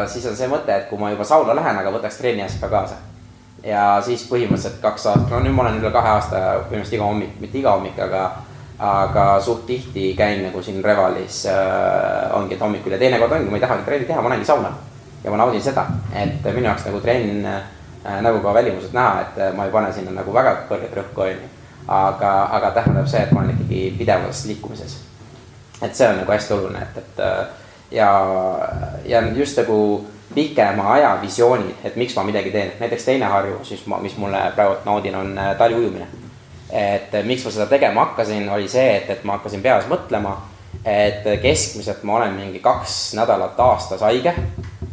siis 0.06 0.26
on 0.28 0.34
see 0.36 0.48
mõte, 0.48 0.74
et 0.76 0.90
kui 0.90 0.98
ma 1.00 1.08
juba 1.08 1.24
sauna 1.24 1.54
lähen, 1.56 1.78
aga 1.80 1.92
võtaks 1.94 2.18
trenni 2.20 2.42
asja 2.44 2.60
ka 2.60 2.68
kaasa. 2.68 2.98
ja 3.64 3.84
siis 4.04 4.26
põhimõtteliselt 4.28 4.76
kaks 4.82 5.06
aastat, 5.06 5.30
no 5.32 5.40
nüüd 5.40 5.56
ma 5.56 5.62
olen 5.64 5.80
üle 5.80 5.92
kahe 5.94 6.12
aasta 6.18 6.42
põhimõtteliselt 6.68 6.98
iga 6.98 7.08
hommik, 7.08 7.32
mitte 7.40 7.58
iga 7.62 7.72
hommik, 7.78 7.96
aga 7.96 8.26
aga 8.90 9.24
suht 9.40 9.64
tihti 9.68 10.12
käin 10.18 10.44
nagu 10.44 10.60
siin 10.62 10.84
Revalis 10.84 11.46
äh, 11.48 12.36
ongi, 12.36 12.58
et 12.58 12.60
hommikul 12.60 12.92
ja 12.92 13.00
teinekord 13.00 13.38
ongi, 13.38 13.48
ma 13.48 13.56
ei 13.56 13.64
tahagi 13.64 13.88
trenni 13.88 14.08
teha, 14.10 14.20
ma 14.20 14.34
lähengi 14.34 14.52
sauna. 14.52 14.74
ja 15.24 15.32
ma 15.32 15.40
naudin 15.40 15.64
seda, 15.64 15.86
et 16.12 16.44
minu 16.44 16.68
jaoks 16.68 16.90
nagu 16.90 17.00
trenn 17.00 17.46
äh, 17.48 17.62
nagu 18.04 18.40
ka 18.40 18.54
välimuselt 18.54 18.92
näha, 18.92 19.20
et 19.20 19.56
ma 19.56 19.64
ei 19.64 19.72
pane 19.72 19.92
sinna 19.92 20.14
nagu 20.16 20.32
väga 20.34 20.54
kõrget 20.68 20.94
rõhku, 20.96 21.26
on 21.26 21.34
ju 21.34 21.48
aga, 21.90 22.32
aga 22.56 22.70
tähendab 22.70 23.08
see, 23.10 23.22
et 23.24 23.32
ma 23.32 23.42
olen 23.42 23.56
ikkagi 23.56 23.94
pidevas 23.98 24.44
liikumises. 24.46 24.98
et 25.82 25.96
see 25.96 26.08
on 26.08 26.18
nagu 26.20 26.32
hästi 26.32 26.54
oluline, 26.54 26.82
et, 26.82 26.98
et 26.98 27.92
ja, 27.96 28.10
ja 29.04 29.22
just 29.36 29.58
nagu 29.58 30.06
pikema 30.34 30.92
aja 30.94 31.14
visioonid, 31.22 31.80
et 31.84 31.96
miks 31.96 32.14
ma 32.16 32.24
midagi 32.24 32.52
teen, 32.54 32.72
näiteks 32.80 33.04
teine 33.04 33.26
harjumus, 33.26 33.70
mis 33.70 33.86
ma, 33.86 33.98
mis 33.98 34.16
mulle 34.20 34.42
praegu 34.54 34.76
naudin, 34.84 35.16
on 35.16 35.38
äh, 35.38 35.54
taliujumine. 35.58 36.06
et 36.70 37.16
miks 37.26 37.44
ma 37.44 37.50
seda 37.50 37.66
tegema 37.66 38.04
hakkasin, 38.04 38.48
oli 38.50 38.68
see, 38.68 38.96
et, 38.96 39.10
et 39.10 39.24
ma 39.24 39.38
hakkasin 39.38 39.62
peas 39.62 39.88
mõtlema, 39.90 40.36
et 40.84 41.26
keskmiselt 41.42 42.04
ma 42.06 42.20
olen 42.20 42.36
mingi 42.36 42.60
kaks 42.62 43.14
nädalat 43.18 43.58
aastas 43.60 44.04
haige, 44.06 44.34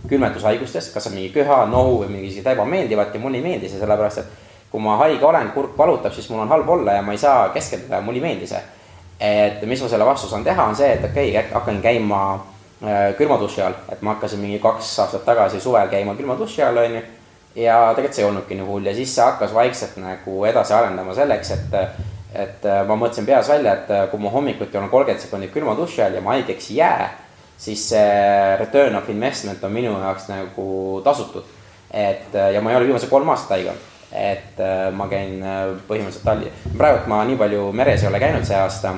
külmetushaigustes, 0.10 0.92
kas 0.94 1.08
on 1.10 1.16
mingi 1.18 1.30
köha, 1.36 1.66
nohu 1.72 2.02
või 2.04 2.12
mingi 2.16 2.44
ebameeldivat 2.46 3.14
ja 3.14 3.20
mulle 3.20 3.40
ei 3.42 3.44
meeldi 3.44 3.70
see 3.70 3.80
sellepärast, 3.80 4.24
et 4.24 4.72
kui 4.72 4.82
ma 4.84 4.98
haige 5.02 5.26
olen, 5.26 5.52
kurk 5.56 5.78
valutab, 5.78 6.14
siis 6.14 6.30
mul 6.30 6.44
on 6.44 6.52
halb 6.52 6.70
olla 6.70 6.98
ja 6.98 7.02
ma 7.06 7.16
ei 7.16 7.22
saa 7.22 7.50
keskenduda 7.56 8.00
ja 8.00 8.06
mulle 8.06 8.22
ei 8.22 8.28
meeldi 8.28 8.48
see. 8.48 8.64
et 9.20 9.62
mis 9.66 9.82
ma 9.82 9.88
selle 9.90 10.06
vastu 10.06 10.28
saan 10.30 10.44
teha, 10.44 10.66
on 10.70 10.76
see, 10.76 10.92
et 10.94 11.06
okei 11.06 11.32
okay,, 11.32 11.52
hakkan 11.54 11.82
käima 11.82 12.20
äh, 12.84 13.14
külmaduši 13.18 13.62
all, 13.62 13.78
et 13.92 14.02
ma 14.02 14.14
hakkasin 14.14 14.40
mingi 14.40 14.60
kaks 14.60 15.00
aastat 15.00 15.26
tagasi 15.26 15.62
suvel 15.62 15.90
käima 15.90 16.16
külmaduši 16.16 16.64
all, 16.64 16.78
onju. 16.84 17.02
ja 17.56 17.80
tegelikult 17.96 18.16
see 18.16 18.24
ei 18.24 18.30
olnudki 18.30 18.60
nii 18.60 18.68
hull 18.68 18.86
ja 18.86 18.94
siis 18.96 19.16
see 19.16 19.26
hakkas 19.26 19.54
vaikselt 19.54 19.98
nagu 20.04 20.46
edasi 20.46 20.74
arendama 20.74 21.16
selleks, 21.18 21.52
et 21.58 21.80
et 22.38 22.66
äh, 22.66 22.84
ma 22.86 22.98
mõtlesin 23.00 23.26
peas 23.26 23.50
välja, 23.50 23.74
et 23.74 23.92
äh, 23.92 24.04
kui 24.12 24.20
ma 24.22 24.30
hommikuti 24.30 24.78
olen 24.78 24.92
kolmkümmend 24.92 25.24
sekundit 25.24 25.54
külma 25.54 25.74
duši 25.78 26.04
all 26.04 26.18
ja 26.20 26.22
ma 26.22 26.36
haigeks 26.36 26.70
ei 26.72 26.82
jää, 26.82 27.08
siis 27.58 27.90
see 27.90 28.56
return 28.60 28.96
of 28.96 29.10
investment 29.10 29.64
on 29.64 29.74
minu 29.74 29.94
jaoks 30.00 30.30
nagu 30.30 31.02
tasutud. 31.04 31.44
et 31.92 32.34
ja 32.54 32.62
ma 32.62 32.72
ei 32.72 32.78
ole 32.78 32.86
viimased 32.92 33.10
kolm 33.10 33.30
aastat 33.30 33.58
haige 33.58 33.70
olnud 33.74 33.94
et 34.12 34.60
äh, 34.60 34.92
ma 34.96 35.08
käin 35.12 35.42
äh, 35.44 35.74
põhimõtteliselt 35.88 36.26
Talli-, 36.26 36.52
praegult 36.78 37.08
ma 37.12 37.22
nii 37.28 37.38
palju 37.40 37.72
meres 37.76 38.04
ei 38.04 38.10
ole 38.10 38.22
käinud 38.24 38.46
see 38.48 38.58
aasta. 38.58 38.94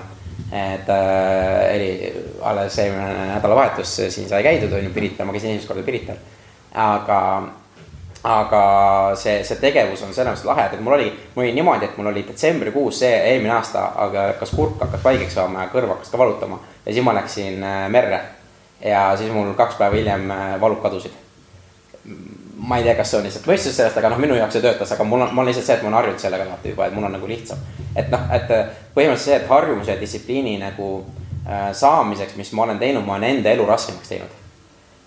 et 0.50 0.90
äh, 0.90 1.76
oli 1.76 1.90
alles 2.42 2.78
eelmine 2.80 3.26
nädalavahetus 3.34 3.96
siin 4.10 4.30
sai 4.30 4.44
käidud, 4.44 4.74
on 4.74 4.84
ju, 4.84 4.94
Pirital, 4.94 5.26
ma 5.26 5.34
käisin 5.34 5.52
esimest 5.52 5.68
korda 5.68 5.84
Pirital. 5.84 6.22
aga, 6.74 7.20
aga 8.24 8.64
see, 9.18 9.44
see 9.44 9.58
tegevus 9.62 10.06
on 10.06 10.14
selles 10.14 10.38
mõttes 10.38 10.48
lahe, 10.48 10.70
et 10.70 10.82
mul 10.82 10.98
oli, 11.00 11.12
mul 11.36 11.46
oli 11.46 11.54
niimoodi, 11.58 11.90
et 11.90 11.98
mul 11.98 12.12
oli 12.14 12.26
detsembrikuus 12.28 13.02
see 13.02 13.14
eelmine 13.34 13.56
aasta, 13.58 13.90
aga 14.06 14.28
hakkas 14.34 14.54
kurk 14.56 14.82
hakkas 14.86 15.06
haigeks 15.10 15.38
saama 15.42 15.66
ja 15.66 15.74
kõrv 15.74 15.96
hakkas 15.96 16.14
ka 16.14 16.22
valutama. 16.22 16.62
ja 16.86 16.94
siis 16.94 17.06
ma 17.06 17.18
läksin 17.18 17.66
merre 17.90 18.22
ja 18.86 19.10
siis 19.18 19.32
mul 19.34 19.54
kaks 19.58 19.76
päeva 19.80 19.96
hiljem 19.96 20.30
valud 20.62 20.82
kadusid 20.82 21.16
ma 22.60 22.78
ei 22.78 22.84
tea, 22.84 22.96
kas 22.96 23.12
see 23.12 23.20
on 23.20 23.26
lihtsalt 23.26 23.48
mõistus 23.48 23.78
sellest, 23.78 23.98
aga 24.00 24.12
noh, 24.12 24.20
minu 24.20 24.36
jaoks 24.36 24.58
see 24.58 24.64
töötas, 24.64 24.92
aga 24.92 25.06
mul 25.08 25.24
on, 25.24 25.32
mul 25.34 25.46
on 25.46 25.50
lihtsalt 25.50 25.68
see, 25.68 25.78
et 25.78 25.84
ma 25.84 25.90
olen 25.90 25.98
harjunud 26.00 26.24
sellega 26.24 26.48
vaata 26.50 26.72
juba, 26.72 26.88
et 26.88 26.96
mul 26.96 27.08
on 27.08 27.16
nagu 27.16 27.30
lihtsam. 27.30 27.62
et 27.96 28.12
noh, 28.12 28.26
et 28.36 28.52
põhimõtteliselt 28.96 29.24
see, 29.24 29.38
et 29.40 29.48
harjumuse 29.50 29.94
ja 29.94 30.02
distsipliini 30.02 30.58
nagu 30.62 30.90
äh, 31.48 31.70
saamiseks, 31.74 32.36
mis 32.40 32.52
ma 32.58 32.68
olen 32.68 32.82
teinud, 32.82 33.06
ma 33.08 33.16
olen 33.16 33.30
enda 33.38 33.56
elu 33.56 33.66
raskemaks 33.70 34.12
teinud. 34.12 34.36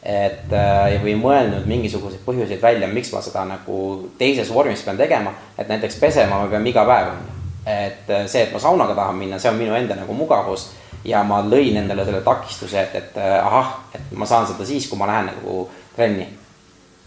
et 0.03 0.55
äh, 0.59 0.97
või 1.05 1.15
mõelnud 1.21 1.69
mingisuguseid 1.71 2.25
põhjuseid 2.27 2.63
välja, 2.63 2.89
miks 2.89 3.13
ma 3.13 3.21
seda 3.23 3.45
nagu 3.47 3.77
teises 4.19 4.51
vormis 4.55 4.83
pean 4.83 4.99
tegema, 4.99 5.35
et 5.59 5.69
näiteks 5.69 6.01
pesema 6.01 6.41
ma 6.41 6.49
pean 6.51 6.67
iga 6.67 6.87
päev, 6.89 7.13
on 7.13 7.21
ju. 7.27 7.37
et 7.67 8.11
äh, 8.11 8.27
see, 8.27 8.47
et 8.47 8.55
ma 8.55 8.63
saunaga 8.65 8.97
tahan 8.99 9.21
minna, 9.21 9.39
see 9.39 9.53
on 9.53 9.61
minu 9.61 9.77
enda 9.77 9.99
nagu 9.99 10.17
mugavus 10.17 10.71
ja 11.05 11.23
ma 11.27 11.41
lõin 11.43 11.81
endale 11.83 12.05
selle 12.05 12.21
takistuse, 12.23 12.83
et, 12.83 12.95
et 12.95 13.19
ahah, 13.43 13.75
et 13.95 14.15
ma 14.17 14.29
saan 14.29 14.47
seda 14.47 14.67
siis, 14.67 14.87
kui 14.89 14.99
ma 14.99 15.11
lähen 15.11 15.33
nagu 15.33 15.67
trenni 15.97 16.29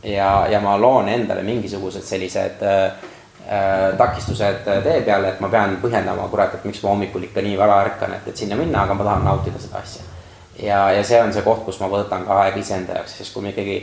ja, 0.05 0.47
ja 0.47 0.59
ma 0.61 0.77
loon 0.77 1.09
endale 1.09 1.43
mingisugused 1.43 2.03
sellised 2.03 2.61
äh, 2.61 2.85
äh, 3.49 3.97
takistused 3.97 4.63
tee 4.65 5.01
peale, 5.01 5.33
et 5.33 5.39
ma 5.39 5.49
pean 5.49 5.77
põhjendama, 5.81 6.27
kurat, 6.31 6.53
et 6.55 6.65
miks 6.67 6.83
ma 6.83 6.93
hommikul 6.93 7.25
ikka 7.29 7.43
nii 7.45 7.57
vara 7.59 7.81
ärkan, 7.85 8.17
et, 8.17 8.27
et 8.29 8.37
sinna 8.37 8.57
minna, 8.59 8.83
aga 8.85 8.97
ma 8.97 9.07
tahan 9.07 9.25
nautida 9.25 9.61
seda 9.61 9.81
asja. 9.81 10.03
ja, 10.61 10.89
ja 10.95 11.03
see 11.03 11.21
on 11.21 11.33
see 11.33 11.43
koht, 11.45 11.63
kus 11.65 11.79
ma 11.81 11.89
võtan 11.91 12.25
ka 12.27 12.41
aega 12.45 12.61
iseenda 12.61 12.99
jaoks, 12.99 13.17
sest 13.19 13.33
kui 13.33 13.43
ma 13.43 13.53
ikkagi 13.53 13.79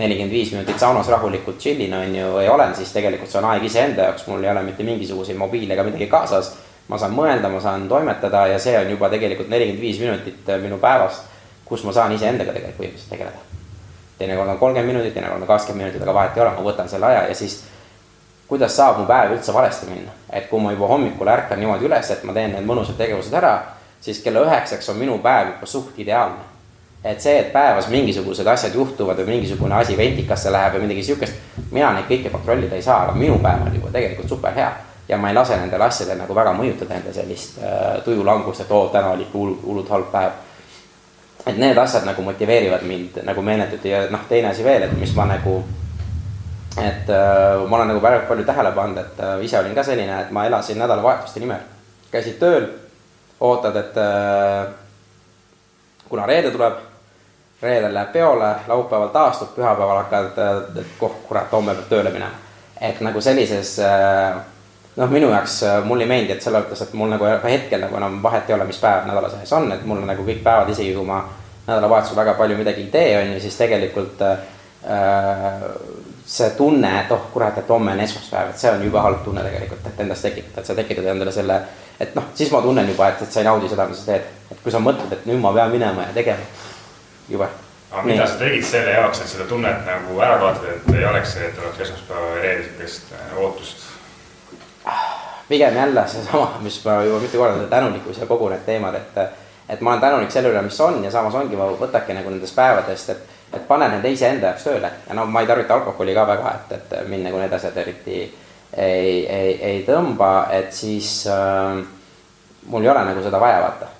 nelikümmend 0.00 0.32
viis 0.32 0.52
minutit 0.54 0.78
saunas 0.80 1.10
rahulikult 1.12 1.58
chill'in, 1.60 1.92
on 1.94 2.14
ju, 2.14 2.30
või 2.38 2.46
olen, 2.50 2.74
siis 2.74 2.92
tegelikult 2.94 3.30
see 3.30 3.42
on 3.42 3.50
aeg 3.50 3.66
iseenda 3.66 4.08
jaoks, 4.08 4.28
mul 4.30 4.44
ei 4.44 4.52
ole 4.54 4.62
mitte 4.66 4.86
mingisuguseid 4.86 5.38
mobiile 5.38 5.74
ega 5.74 5.84
midagi 5.86 6.08
kaasas. 6.10 6.54
Ma 6.88 6.98
saan 6.98 7.14
mõelda, 7.16 7.48
ma 7.48 7.60
saan 7.60 7.88
toimetada 7.88 8.46
ja 8.52 8.58
see 8.58 8.76
on 8.78 8.90
juba 8.90 9.08
tegelikult 9.12 9.48
nelikümmend 9.48 9.82
viis 9.82 10.00
minutit 10.00 10.48
äh, 10.48 10.60
minu 10.60 10.78
päevast, 10.78 11.28
kus 11.64 11.84
ma 11.84 11.92
saan 11.92 12.12
iseendaga 12.12 12.52
tegelikult 12.52 12.80
põhimõtteliselt 12.80 13.10
tegeleda. 13.10 13.38
teinekord 14.18 14.48
on 14.48 14.58
kolmkümmend 14.58 14.92
minutit, 14.92 15.14
teinekord 15.14 15.42
on 15.42 15.48
kakskümmend 15.48 15.86
minutit, 15.86 16.02
aga 16.02 16.14
vahet 16.14 16.36
ei 16.36 16.42
ole, 16.42 16.50
ma 16.56 16.66
võtan 16.70 16.88
selle 16.88 17.06
aja 17.06 17.26
ja 17.28 17.34
siis 17.34 17.62
kuidas 18.48 18.76
saab 18.76 18.98
mu 19.00 19.06
päev 19.06 19.36
üldse 19.36 19.54
valesti 19.54 19.90
minna, 19.90 20.12
et 20.30 20.48
kui 20.48 20.60
ma 20.60 20.72
juba 20.72 20.88
hommikul 20.92 21.28
ärkan 21.28 21.60
niimoodi 21.60 21.88
üles, 21.88 22.10
et 22.10 22.24
ma 22.24 22.36
teen 22.36 22.52
need 22.52 22.66
mõnusad 22.68 23.00
tegevused 23.00 23.32
ära, 23.34 23.54
siis 24.00 24.20
kella 24.22 24.44
üheksaks 24.44 24.92
on 24.92 25.00
minu 25.00 25.16
päev 25.24 25.54
juba 25.54 25.66
suht 25.70 25.98
ideaalne 25.98 26.52
et 27.04 27.20
see, 27.20 27.36
et 27.38 27.52
päevas 27.52 27.88
mingisugused 27.92 28.46
asjad 28.48 28.74
juhtuvad 28.74 29.18
või 29.20 29.36
mingisugune 29.36 29.76
asi 29.76 29.96
ventikasse 29.96 30.52
läheb 30.52 30.78
või 30.78 30.86
midagi 30.86 31.02
siukest, 31.04 31.36
mina 31.70 31.90
neid 31.92 32.08
kõike 32.08 32.32
kontrollida 32.32 32.78
ei 32.78 32.82
saa, 32.82 33.02
aga 33.04 33.16
minu 33.18 33.36
päev 33.44 33.66
on 33.66 33.76
juba 33.76 33.92
tegelikult 33.92 34.32
super 34.32 34.56
hea. 34.56 34.70
Ja 35.08 35.16
ma 35.16 35.28
ei 35.28 35.34
lase 35.34 35.56
nendel 35.56 35.82
asjadel 35.82 36.18
nagu 36.18 36.34
väga 36.34 36.52
mõjutada 36.56 36.96
enda 36.96 37.12
sellist 37.12 37.58
äh, 37.62 38.00
tujulangust, 38.04 38.64
et 38.64 38.70
oo, 38.72 38.88
täna 38.92 39.12
oli 39.12 39.26
ikka 39.26 39.38
hullult, 39.38 39.62
hullult 39.62 39.90
halb 39.92 40.10
päev. 40.12 40.30
et 41.46 41.58
need 41.58 41.78
asjad 41.78 42.06
nagu 42.08 42.22
motiveerivad 42.22 42.82
mind 42.82 43.18
nagu 43.22 43.42
meeletult 43.42 43.84
ja 43.84 44.06
noh, 44.10 44.20
teine 44.28 44.48
asi 44.48 44.64
veel, 44.64 44.82
et 44.82 44.94
mis 44.96 45.12
ma 45.16 45.26
nagu, 45.28 45.58
et 46.78 47.10
äh, 47.10 47.66
ma 47.68 47.76
olen 47.76 47.92
nagu 47.92 48.00
väga 48.02 48.24
palju 48.28 48.44
tähele 48.44 48.72
pannud, 48.72 48.98
et 48.98 49.20
äh, 49.20 49.44
ise 49.44 49.58
olin 49.58 49.74
ka 49.74 49.82
selline, 49.82 50.22
et 50.22 50.30
ma 50.30 50.46
elasin 50.46 50.78
nädalavahetuste 50.78 51.40
nimel. 51.40 51.60
käisid 52.10 52.38
tööl, 52.40 52.66
ootad, 53.40 53.76
et 53.76 53.96
äh, 54.00 54.66
kuna 56.08 56.26
reede 56.26 56.50
tuleb 56.50 56.80
reedel 57.62 57.94
läheb 57.94 58.12
peole, 58.12 58.54
laupäeval 58.68 59.08
taastub, 59.08 59.54
pühapäeval 59.56 60.02
hakkad, 60.02 60.40
et 60.80 60.96
koh, 60.98 61.12
kurat, 61.28 61.52
homme 61.52 61.74
peab 61.74 61.92
tööle 61.92 62.10
minema. 62.10 62.40
et 62.80 63.00
nagu 63.00 63.20
sellises 63.20 63.78
noh, 64.96 65.10
minu 65.10 65.30
jaoks 65.30 65.60
mulle 65.84 66.06
ei 66.06 66.10
meeldi, 66.10 66.36
et 66.36 66.42
selles 66.42 66.64
mõttes, 66.64 66.82
et 66.84 66.92
mul 66.98 67.10
nagu 67.10 67.26
hetkel 67.44 67.82
nagu 67.82 67.96
enam 67.98 68.20
vahet 68.22 68.50
ei 68.50 68.56
ole, 68.56 68.66
mis 68.68 68.78
päev 68.82 69.08
nädala 69.08 69.30
sees 69.32 69.52
on, 69.56 69.72
et 69.72 69.84
mul 69.86 70.04
nagu 70.06 70.26
kõik 70.26 70.42
päevad, 70.44 70.70
isegi 70.70 70.94
kui 70.94 71.06
ma 71.08 71.22
nädalavahetusel 71.66 72.16
väga 72.16 72.34
palju 72.38 72.58
midagi 72.58 72.86
ei 72.86 72.90
tee, 72.92 73.14
on 73.18 73.32
ju, 73.34 73.40
siis 73.40 73.56
tegelikult 73.56 74.22
äh, 74.22 74.38
see 76.26 76.50
tunne, 76.50 76.90
et 77.00 77.12
oh 77.12 77.26
kurat, 77.32 77.58
et 77.58 77.68
homme 77.68 77.92
on 77.92 78.00
esmaspäev, 78.00 78.52
et 78.52 78.60
see 78.60 78.70
on 78.70 78.84
jube 78.84 79.00
halb 79.00 79.24
tunne 79.24 79.42
tegelikult, 79.44 79.86
et 79.88 80.00
endast 80.04 80.28
tekitada, 80.28 80.60
et 80.60 80.70
sa 80.70 80.76
tekitad 80.76 81.08
endale 81.12 81.32
selle, 81.32 81.58
et 82.00 82.14
noh, 82.16 82.30
siis 82.34 82.52
ma 82.52 82.62
tunnen 82.64 82.88
juba, 82.88 83.10
et, 83.12 83.24
et 83.24 83.32
sa 83.32 83.40
ei 83.42 83.48
naudi 83.48 83.68
seda, 83.68 83.88
mis 83.88 84.00
sa 84.00 84.12
teed. 84.12 84.30
et 84.50 84.62
kui 84.62 84.72
sa 84.72 84.80
mõtled, 84.80 85.12
et 85.12 85.26
nüüd 85.28 85.40
ma 85.40 85.52
pean 85.56 85.72
minema 85.72 86.08
ja 86.08 86.16
tegema 86.16 86.48
jube. 87.28 87.48
aga 87.92 88.06
mida 88.06 88.26
sa 88.28 88.38
tegid 88.40 88.64
selle 88.68 88.96
jaoks, 88.96 89.24
et 89.24 89.32
seda 89.32 89.48
tunnet 89.48 89.84
nagu 89.88 90.20
ära 90.20 90.38
kaotada, 90.42 90.76
et 90.76 90.94
ei 90.96 91.04
oleks 91.08 91.36
see, 91.36 91.48
et 91.48 91.60
oleks 91.64 91.84
esmaspäeva 91.88 92.30
ja 92.36 92.40
reede 92.42 92.64
sihukest 92.68 93.12
äh, 93.12 93.36
ootust? 93.40 93.93
Pigem 95.48 95.76
jälle 95.76 96.08
seesama, 96.08 96.50
mis 96.60 96.84
ma 96.84 97.02
juba 97.04 97.20
mitu 97.20 97.38
korda, 97.38 97.58
see 97.58 97.72
tänulikkus 97.72 98.18
ja 98.18 98.26
kogu 98.26 98.48
need 98.48 98.64
teemad, 98.66 98.94
et 98.94 99.18
et 99.68 99.80
ma 99.80 99.90
olen 99.90 100.00
tänulik 100.00 100.30
selle 100.30 100.50
üle, 100.52 100.62
mis 100.62 100.80
on 100.80 101.04
ja 101.04 101.10
samas 101.10 101.34
ongi, 101.34 101.56
ma 101.56 101.68
võtadki 101.80 102.16
nagu 102.16 102.30
nendest 102.30 102.56
päevadest, 102.56 103.10
et 103.10 103.34
et 103.54 103.68
pane 103.68 103.88
need 103.88 104.04
iseenda 104.10 104.50
jaoks 104.50 104.64
tööle 104.66 104.90
ja 105.08 105.14
no 105.14 105.26
ma 105.30 105.40
ei 105.40 105.46
tarvita 105.46 105.74
alkoholi 105.74 106.14
ka 106.14 106.26
väga, 106.26 106.54
et, 106.54 106.72
et 106.78 107.08
mind 107.08 107.28
nagu 107.28 107.38
need 107.38 107.52
asjad 107.52 107.76
eriti 107.76 108.18
ei, 108.76 109.26
ei, 109.30 109.52
ei 109.62 109.82
tõmba, 109.86 110.48
et 110.50 110.72
siis 110.74 111.26
äh, 111.30 111.78
mul 112.66 112.82
ei 112.82 112.90
ole 112.90 113.04
nagu 113.06 113.22
seda 113.22 113.40
vaja, 113.40 113.60
vaata. 113.62 113.90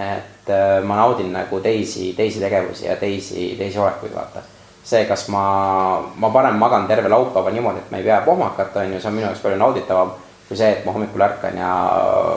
et 0.00 0.50
äh, 0.50 0.82
ma 0.82 0.96
naudin 0.96 1.32
nagu 1.32 1.60
teisi, 1.60 2.12
teisi 2.16 2.40
tegevusi 2.40 2.86
ja 2.86 2.96
teisi, 2.96 3.54
teisi 3.58 3.78
olekuid, 3.78 4.14
vaata. 4.14 4.42
see, 4.84 5.04
kas 5.08 5.28
ma, 5.28 5.44
ma 6.16 6.30
parem 6.30 6.56
magan 6.60 6.86
terve 6.86 7.08
laupäeva 7.08 7.50
niimoodi, 7.50 7.84
et 7.84 7.90
ma 7.90 8.00
ei 8.00 8.04
pea 8.04 8.20
pohmakata, 8.24 8.80
on 8.80 8.92
ju, 8.92 9.00
see 9.00 9.08
on 9.08 9.14
minu 9.18 9.26
jaoks 9.26 9.44
palju 9.44 9.60
nauditavam 9.60 10.12
kui 10.48 10.56
see, 10.56 10.70
et 10.72 10.84
ma 10.84 10.92
hommikul 10.92 11.22
ärkan 11.24 11.56
ja 11.58 11.70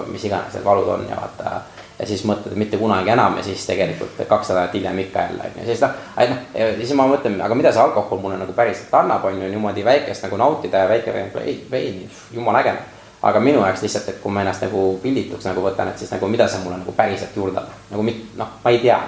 mis 0.08 0.24
iganes 0.24 0.56
need 0.56 0.66
valud 0.66 0.88
on 0.96 1.06
ja 1.10 1.20
vaata 1.20 1.58
ja 2.00 2.06
siis 2.06 2.24
mõtled, 2.30 2.54
et 2.54 2.60
mitte 2.62 2.78
kunagi 2.78 3.10
enam 3.10 3.38
ja 3.40 3.44
siis 3.44 3.66
tegelikult 3.66 4.20
kaks 4.30 4.52
nädalat 4.52 4.74
hiljem 4.78 5.00
ikka 5.00 5.24
jälle 5.28 5.48
on 5.48 5.58
ju, 5.62 5.66
siis 5.66 5.82
noh, 5.82 5.96
noh, 6.30 6.44
siis 6.78 6.94
ma 6.98 7.08
mõtlen, 7.10 7.40
aga 7.42 7.58
mida 7.58 7.72
see 7.74 7.82
alkohol 7.82 8.22
mulle 8.22 8.38
nagu 8.38 8.54
päriselt 8.58 8.94
annab, 9.00 9.26
on 9.26 9.42
ju 9.42 9.50
niimoodi 9.50 9.86
väikest 9.86 10.28
nagu 10.28 10.38
nautida 10.38 10.86
ja 10.86 10.92
väike 10.92 11.14
vein, 11.14 11.66
vein, 11.72 12.04
jumala 12.32 12.62
äge. 12.62 12.76
aga 13.22 13.40
minu 13.42 13.64
jaoks 13.66 13.82
lihtsalt, 13.82 14.10
et 14.10 14.20
kui 14.22 14.32
ma 14.32 14.44
ennast 14.44 14.62
nagu 14.62 15.00
pildituks 15.04 15.46
nagu 15.50 15.62
võtan, 15.62 15.90
et 15.90 15.98
siis 15.98 16.12
nagu 16.14 16.28
mida 16.30 16.48
see 16.48 16.62
mulle 16.64 16.78
nagu 16.78 16.92
päriselt 16.94 17.36
juurde 17.36 17.60
annab, 17.60 17.80
nagu 17.92 18.04
mit-, 18.06 18.28
noh, 18.38 18.52
ma 18.64 18.72
ei 18.72 18.80
tea. 18.80 19.00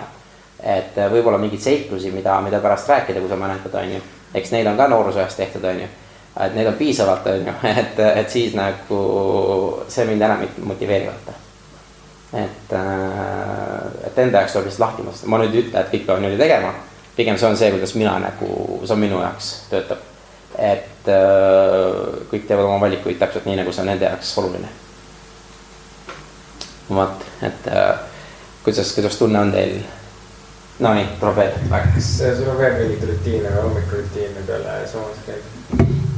et 0.59 0.97
võib-olla 1.13 1.37
mingeid 1.37 1.61
seiklusi, 1.61 2.11
mida, 2.11 2.41
mida 2.41 2.59
pärast 2.59 2.89
rääkida, 2.89 3.21
kui 3.21 3.29
sa 3.29 3.35
mäletad, 3.39 3.75
on 3.79 3.93
ju, 3.93 4.01
eks 4.33 4.51
neid 4.51 4.67
on 4.67 4.77
ka 4.77 4.87
noorusajast 4.87 5.37
tehtud, 5.37 5.63
on 5.63 5.85
ju 5.85 5.87
et 6.39 6.55
neid 6.55 6.71
on 6.71 6.79
piisavalt, 6.79 7.27
on 7.27 7.45
ju, 7.51 7.59
et, 7.83 8.01
et 8.23 8.29
siis 8.29 8.55
nagu 8.57 9.03
see 9.91 10.07
mind 10.09 10.27
enam 10.27 10.47
ei 10.47 10.67
motiveeri, 10.71 11.11
vaata 11.11 11.39
et, 12.33 12.73
äh, 12.73 14.07
et 14.07 14.17
enda 14.17 14.43
jaoks 14.43 14.53
tuleb 14.53 14.69
lihtsalt 14.69 14.85
lahti 14.85 15.05
mõista, 15.05 15.29
ma 15.29 15.39
nüüd 15.41 15.55
ei 15.55 15.63
ütle, 15.63 15.81
et 15.81 15.91
kõik 15.93 16.05
peavad 16.05 16.23
niimoodi 16.23 16.41
tegema. 16.41 16.73
pigem 17.15 17.37
see 17.37 17.49
on 17.49 17.57
see, 17.57 17.71
kuidas 17.73 17.95
mina 17.99 18.13
nagu, 18.21 18.49
see 18.85 18.93
on 18.93 18.99
minu 19.01 19.21
jaoks 19.21 19.49
töötab. 19.69 20.03
et 20.57 21.09
äh, 21.09 22.27
kõik 22.31 22.45
teevad 22.47 22.65
oma 22.65 22.79
valikuid 22.85 23.17
täpselt 23.19 23.45
nii, 23.45 23.57
nagu 23.61 23.71
see 23.71 23.81
on 23.81 23.89
nende 23.93 24.05
jaoks 24.05 24.37
oluline. 24.37 24.69
vot, 26.89 27.25
et 27.41 27.71
äh, 27.73 27.95
kuidas, 28.63 28.93
kuidas 28.93 29.17
tunne 29.17 29.39
on 29.39 29.51
teil? 29.51 29.79
Nonii, 30.79 31.07
tuleb 31.19 31.35
veel. 31.35 31.57
kas 31.69 32.11
sul 32.37 32.53
on 32.53 32.61
veel 32.61 32.77
mingeid 32.83 33.09
rutiine 33.09 33.55
või 33.55 33.65
hommikurutiine 33.65 34.45
peale 34.47 34.83
soojas 34.87 35.25
käib? 35.25 36.08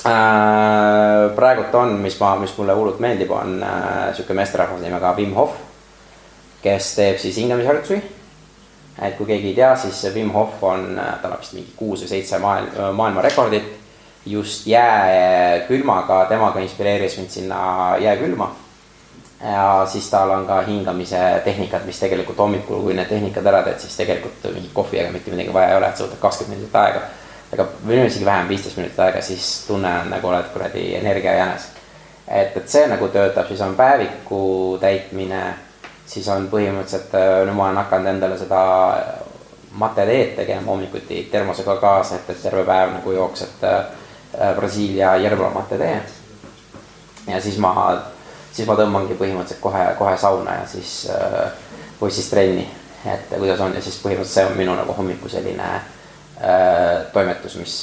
Äh, 0.00 1.34
praegult 1.36 1.74
on, 1.74 1.98
mis 2.00 2.14
ma, 2.20 2.30
mis 2.40 2.54
mulle 2.56 2.72
hullult 2.72 3.02
meeldib, 3.04 3.34
on 3.36 3.58
äh, 3.60 4.14
sihuke 4.16 4.32
meesterahvas 4.32 4.80
nimega 4.80 5.10
Wim 5.18 5.34
Hof, 5.36 5.58
kes 6.62 6.94
teeb 6.96 7.18
siis 7.20 7.36
hingamisharjutusi. 7.36 8.00
et 9.02 9.16
kui 9.18 9.26
keegi 9.28 9.50
ei 9.52 9.58
tea, 9.58 9.74
siis 9.76 10.00
Wim 10.14 10.32
Hof 10.32 10.64
on, 10.64 10.96
äh, 10.96 11.12
tal 11.20 11.36
on 11.36 11.44
vist 11.44 11.52
mingi 11.52 11.76
kuus 11.76 12.06
või 12.06 12.14
seitse 12.14 12.40
maailm, 12.40 12.96
maailmarekordit 12.96 13.68
just 14.26 14.66
jääkülmaga, 14.66 16.24
temaga 16.32 16.64
inspireeris 16.64 17.18
mind 17.18 17.36
sinna 17.36 17.60
jääkülma. 18.00 18.50
ja 19.44 19.84
siis 19.86 20.10
tal 20.10 20.30
on 20.30 20.46
ka 20.46 20.62
hingamise 20.62 21.42
tehnikad, 21.44 21.84
mis 21.84 22.00
tegelikult 22.00 22.38
hommikul, 22.38 22.80
kui 22.88 22.96
need 22.96 23.08
tehnikad 23.08 23.46
ära 23.46 23.62
teed, 23.68 23.84
siis 23.84 24.00
tegelikult 24.00 24.48
mingit 24.54 24.72
kohvi 24.72 25.04
ega 25.04 25.12
mitte 25.12 25.30
midagi 25.30 25.52
vaja 25.52 25.74
ei 25.74 25.76
ole, 25.76 25.88
et 25.92 25.96
sa 25.96 26.08
võtad 26.08 26.24
kakskümmend 26.24 26.56
minutit 26.56 26.84
aega 26.88 27.08
ega 27.52 27.66
või 27.86 28.04
isegi 28.06 28.24
vähem, 28.24 28.48
viisteist 28.48 28.78
minutit 28.78 29.00
aega, 29.02 29.22
siis 29.22 29.48
tunne 29.66 29.90
on 30.02 30.10
nagu 30.12 30.28
oled 30.28 30.52
kuradi 30.52 30.94
energia 30.98 31.34
jänes. 31.34 31.68
et, 32.28 32.56
et 32.56 32.68
see 32.68 32.86
nagu 32.86 33.08
töötab, 33.08 33.48
siis 33.48 33.60
on 33.66 33.74
päeviku 33.76 34.78
täitmine, 34.80 35.42
siis 36.06 36.28
on 36.28 36.46
põhimõtteliselt, 36.52 37.16
nüüd 37.46 37.58
ma 37.58 37.66
olen 37.66 37.82
hakanud 37.82 38.12
endale 38.14 38.38
seda 38.38 38.60
mateteed 39.82 40.36
tegema 40.36 40.70
hommikuti 40.70 41.28
termosega 41.32 41.76
kaasa, 41.82 42.16
et, 42.16 42.30
et 42.30 42.42
terve 42.42 42.64
päev 42.66 42.94
nagu 42.94 43.12
jooksed 43.12 43.66
äh, 43.66 44.54
Brasiilia 44.56 45.16
Yerba 45.16 45.50
matetee. 45.54 46.00
ja 47.26 47.40
siis 47.40 47.58
ma, 47.58 47.74
siis 48.52 48.66
ma 48.68 48.78
tõmbangi 48.78 49.18
põhimõtteliselt 49.18 49.62
kohe, 49.62 49.86
kohe 49.98 50.16
sauna 50.16 50.60
ja 50.62 50.66
siis 50.66 51.08
äh, 51.10 51.50
või 52.00 52.10
siis 52.14 52.30
trenni, 52.30 52.68
et 53.06 53.38
kuidas 53.38 53.60
on 53.60 53.74
ja 53.74 53.82
siis 53.82 53.98
põhimõtteliselt 54.02 54.38
see 54.38 54.52
on 54.52 54.58
minu 54.58 54.74
nagu 54.78 54.94
hommiku 54.94 55.28
selline 55.28 55.66
äh, 55.66 55.80
Äh, 55.80 55.99
toimetus, 57.12 57.56
mis, 57.60 57.74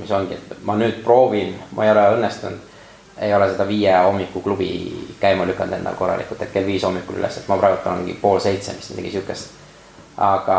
mis 0.00 0.10
ongi, 0.10 0.34
et 0.34 0.62
ma 0.66 0.74
nüüd 0.74 1.02
proovin, 1.04 1.54
ma 1.76 1.84
ei 1.86 1.92
ole 1.92 2.06
õnnestunud, 2.16 2.70
ei 3.22 3.34
ole 3.34 3.46
seda 3.52 3.66
viie 3.68 3.92
hommikuklubi 4.02 4.68
käima 5.20 5.46
lükanud 5.46 5.76
endal 5.76 5.94
korralikult, 5.94 6.42
et 6.42 6.52
kell 6.52 6.66
viis 6.66 6.82
hommikul 6.82 7.20
üles, 7.20 7.36
et 7.38 7.48
ma 7.48 7.58
praegu 7.60 7.84
olengi 7.84 8.16
pool 8.22 8.40
seitse 8.42 8.74
vist 8.76 8.94
midagi 8.96 9.18
siukest. 9.18 9.58
aga, 10.16 10.56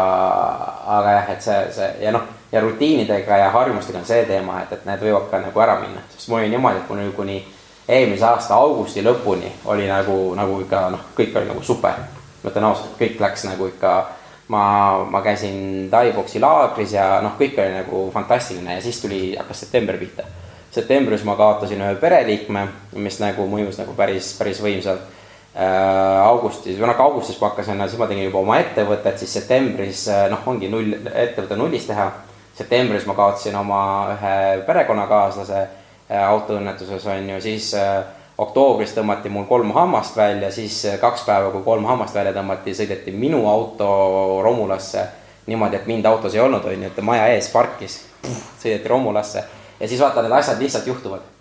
aga 0.89 1.11
jah, 1.11 1.27
et 1.29 1.43
see, 1.45 1.57
see 1.75 1.89
ja 2.01 2.11
noh, 2.11 2.23
ja 2.51 2.61
rutiinidega 2.61 3.37
ja 3.37 3.51
harjumustega 3.53 3.99
on 3.99 4.05
see 4.05 4.23
teema, 4.25 4.61
et, 4.63 4.71
et 4.73 4.85
need 4.85 5.03
võivad 5.05 5.27
ka 5.29 5.41
nagu 5.43 5.61
ära 5.61 5.75
minna, 5.81 6.01
sest 6.15 6.29
mul 6.29 6.39
oli 6.39 6.49
niimoodi, 6.49 6.81
et 6.81 6.89
mul 6.89 7.11
kuni 7.17 7.37
eelmise 7.87 8.25
aasta 8.25 8.55
augusti 8.55 9.03
lõpuni 9.03 9.51
oli 9.65 9.87
nagu, 9.89 10.17
nagu 10.39 10.59
ikka 10.63 10.87
noh, 10.93 11.05
kõik 11.17 11.37
oli 11.37 11.51
nagu 11.51 11.63
super. 11.63 12.01
ma 12.43 12.51
ütlen 12.51 12.65
ausalt, 12.67 12.95
kõik 12.99 13.21
läks 13.23 13.45
nagu 13.47 13.67
ikka 13.67 13.93
ma, 14.47 15.05
ma 15.09 15.21
käisin 15.21 15.89
Tai-boksi 15.91 16.39
laagris 16.39 16.93
ja 16.97 17.21
noh, 17.23 17.35
kõik 17.39 17.57
oli 17.59 17.75
nagu 17.77 18.05
fantastiline 18.13 18.77
ja 18.77 18.83
siis 18.83 19.01
tuli, 19.01 19.35
hakkas 19.39 19.65
september 19.65 19.97
pihta. 19.97 20.23
septembris 20.73 21.23
ma 21.23 21.35
kaotasin 21.35 21.81
ühe 21.81 21.95
pereliikme, 22.01 22.67
mis 22.95 23.19
nagu 23.21 23.45
mõjus 23.47 23.77
nagu 23.77 23.93
päris, 23.93 24.33
päris 24.37 24.61
võimsalt 24.61 25.01
äh,. 25.55 26.25
augustis, 26.25 26.79
või 26.79 26.89
noh, 26.89 26.99
augustis 26.99 27.39
ma 27.41 27.51
hakkasin, 27.51 27.87
siis 27.87 27.99
ma 27.99 28.07
tegin 28.07 28.25
juba 28.25 28.41
oma 28.41 28.57
ettevõtet, 28.59 29.19
siis 29.21 29.33
septembris 29.33 30.07
äh, 30.09 30.25
noh, 30.33 30.41
ongi 30.45 30.69
null, 30.69 30.97
ettevõte 31.13 31.55
nullist 31.55 31.87
teha. 31.87 32.11
septembris 32.57 33.05
ma 33.05 33.13
kaotasin 33.13 33.55
oma 33.55 33.83
ühe 34.13 34.35
perekonnakaaslase 34.65 35.61
äh, 35.61 36.27
autoõnnetuses 36.27 37.05
on 37.05 37.29
ju, 37.29 37.41
siis 37.41 37.73
äh, 37.73 38.03
oktoobris 38.37 38.95
tõmmati 38.95 39.29
mul 39.29 39.45
kolm 39.49 39.71
hammast 39.75 40.17
välja, 40.17 40.51
siis 40.51 40.79
kaks 41.01 41.25
päeva, 41.27 41.51
kui 41.53 41.61
kolm 41.65 41.85
hammast 41.85 42.15
välja 42.15 42.33
tõmmati, 42.33 42.73
sõideti 42.73 43.11
minu 43.11 43.45
auto 43.49 44.41
romulasse. 44.43 45.07
niimoodi, 45.47 45.75
et 45.75 45.87
mind 45.87 46.05
autos 46.05 46.35
ei 46.35 46.39
olnud, 46.39 46.65
on 46.65 46.83
ju, 46.83 46.87
et 46.87 47.01
maja 47.03 47.27
ees 47.27 47.49
parkis, 47.51 48.05
sõideti 48.61 48.87
romulasse 48.87 49.43
ja 49.79 49.87
siis 49.87 50.01
vaata, 50.01 50.21
need 50.23 50.31
asjad 50.31 50.61
lihtsalt 50.61 50.87
juhtuvad. 50.87 51.31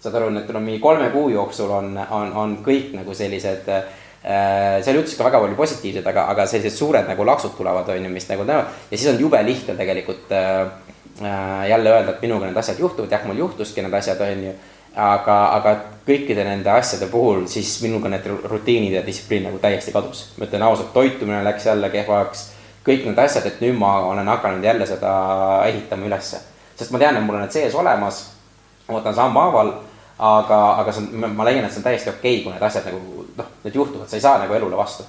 saad 0.00 0.14
aru, 0.16 0.30
et 0.38 0.48
no 0.48 0.60
mingi 0.64 0.80
kolme 0.80 1.10
kuu 1.12 1.28
jooksul 1.28 1.70
on, 1.76 1.98
on, 2.10 2.30
on 2.32 2.52
kõik 2.64 2.94
nagu 2.96 3.14
sellised 3.14 3.66
äh, 3.68 3.82
seal 4.80 4.96
juhtus 4.96 5.12
ka 5.18 5.26
väga 5.26 5.42
palju 5.42 5.58
positiivset, 5.58 6.06
aga, 6.06 6.24
aga 6.32 6.46
sellised 6.48 6.78
suured 6.78 7.08
nagu 7.08 7.26
laksud 7.28 7.52
tulevad, 7.58 7.88
on 7.92 8.06
ju, 8.08 8.12
mis 8.12 8.28
nagu 8.30 8.46
näevad 8.48 8.72
ja 8.90 8.96
siis 8.96 9.10
on 9.12 9.20
jube 9.20 9.42
lihtne 9.44 9.76
tegelikult 9.76 10.32
äh, 10.32 10.72
jälle 11.68 11.92
öelda, 11.92 12.14
et 12.14 12.22
minuga 12.24 12.48
need 12.48 12.56
asjad 12.56 12.80
juhtuvad, 12.80 13.12
jah, 13.12 13.26
mul 13.28 13.44
juhtuski 13.44 13.84
need 13.84 13.98
asjad, 14.00 14.24
on 14.24 14.44
ju 14.48 14.56
aga, 14.96 15.36
aga 15.56 15.74
kõikide 16.06 16.44
nende 16.44 16.70
asjade 16.72 17.06
puhul 17.10 17.44
siis 17.50 17.76
minuga 17.84 18.10
need 18.10 18.26
rutiinid 18.26 18.96
ja 18.96 19.02
distsipliin 19.06 19.46
nagu 19.48 19.60
täiesti 19.62 19.92
kadus. 19.92 20.30
ma 20.38 20.46
ütlen 20.46 20.62
ausalt, 20.66 20.92
toitumine 20.92 21.44
läks 21.44 21.66
jälle 21.66 21.90
kehvaks, 21.90 22.50
kõik 22.86 23.04
need 23.06 23.18
asjad, 23.18 23.46
et 23.46 23.60
nüüd 23.60 23.78
ma 23.78 23.98
olen 24.08 24.28
hakanud 24.28 24.64
jälle 24.64 24.86
seda 24.86 25.12
ehitama 25.66 26.06
ülesse. 26.06 26.40
sest 26.76 26.90
ma 26.90 26.98
tean, 26.98 27.16
et 27.16 27.24
mul 27.24 27.38
on 27.38 27.46
need 27.46 27.54
sees 27.54 27.74
olemas, 27.74 28.24
ma 28.88 28.98
võtan 28.98 29.14
sammhaaval, 29.14 29.72
aga, 30.18 30.60
aga 30.82 30.92
see 30.92 31.06
on, 31.06 31.30
ma 31.36 31.46
leian, 31.46 31.64
et 31.64 31.72
see 31.72 31.82
on 31.82 31.86
täiesti 31.86 32.10
okei 32.10 32.34
okay,, 32.34 32.44
kui 32.44 32.52
need 32.52 32.66
asjad 32.66 32.90
nagu 32.90 33.24
noh, 33.36 33.54
need 33.64 33.74
juhtuvad, 33.74 34.08
sa 34.08 34.16
ei 34.16 34.26
saa 34.26 34.38
nagu 34.42 34.54
elule 34.54 34.76
vastu. 34.76 35.06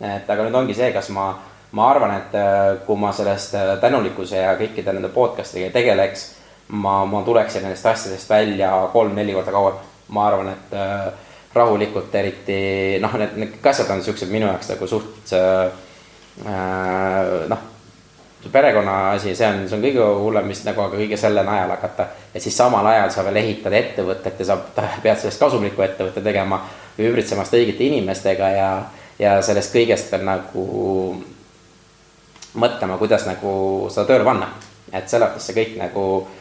et 0.00 0.30
aga 0.30 0.46
nüüd 0.46 0.54
ongi 0.54 0.74
see, 0.74 0.92
kas 0.94 1.10
ma, 1.10 1.32
ma 1.72 1.90
arvan, 1.90 2.16
et 2.16 2.40
kui 2.86 2.96
ma 2.96 3.12
sellest 3.12 3.56
tänulikkuse 3.80 4.40
ja 4.46 4.56
kõikide 4.56 4.94
nende 4.94 5.12
podcast'iga 5.12 5.72
tegeleks 5.74 6.37
ma, 6.68 7.04
ma 7.04 7.22
tuleksin 7.22 7.62
nendest 7.62 7.86
asjadest 7.86 8.30
välja 8.30 8.90
kolm-neli 8.92 9.32
korda 9.32 9.52
kauem. 9.52 9.74
ma 10.08 10.26
arvan, 10.26 10.48
et 10.48 10.72
äh, 10.72 11.12
rahulikult, 11.54 12.14
eriti 12.14 12.98
noh, 13.00 13.12
need, 13.20 13.34
need 13.36 13.66
asjad 13.68 13.90
on 13.92 14.02
siuksed 14.04 14.30
minu 14.32 14.46
jaoks 14.48 14.70
nagu 14.72 14.86
suht 14.88 15.32
äh, 15.36 15.68
noh, 17.48 17.66
perekonna 18.52 19.10
asi, 19.10 19.34
see 19.36 19.46
on, 19.46 19.64
see 19.68 19.76
on 19.76 19.84
kõige 19.84 20.06
hullem 20.22 20.48
vist 20.48 20.64
nagu, 20.64 20.80
aga 20.84 20.96
kõige 20.96 21.18
selle 21.20 21.42
najal 21.44 21.74
hakata. 21.74 22.08
et 22.34 22.42
siis 22.42 22.56
samal 22.56 22.86
ajal 22.86 23.10
sa 23.12 23.24
veel 23.26 23.40
ehitad 23.42 23.76
ettevõtet 23.76 24.40
ja 24.40 24.48
sa 24.52 24.56
pead 25.04 25.20
sellest 25.20 25.40
kasumlikku 25.40 25.84
ettevõtte 25.84 26.24
tegema 26.24 26.62
ümbritsemast 26.98 27.54
õigete 27.54 27.84
inimestega 27.88 28.50
ja, 28.54 28.70
ja 29.18 29.36
sellest 29.42 29.74
kõigest 29.74 30.12
veel 30.12 30.24
nagu 30.28 30.64
mõtlema, 32.58 32.96
kuidas 32.98 33.28
nagu 33.28 33.52
seda 33.92 34.08
tööle 34.08 34.24
panna. 34.24 34.52
et 34.92 35.08
selles 35.08 35.28
mõttes 35.28 35.50
see 35.50 35.58
kõik 35.60 35.76
nagu 35.84 36.04
äh,, 36.22 36.37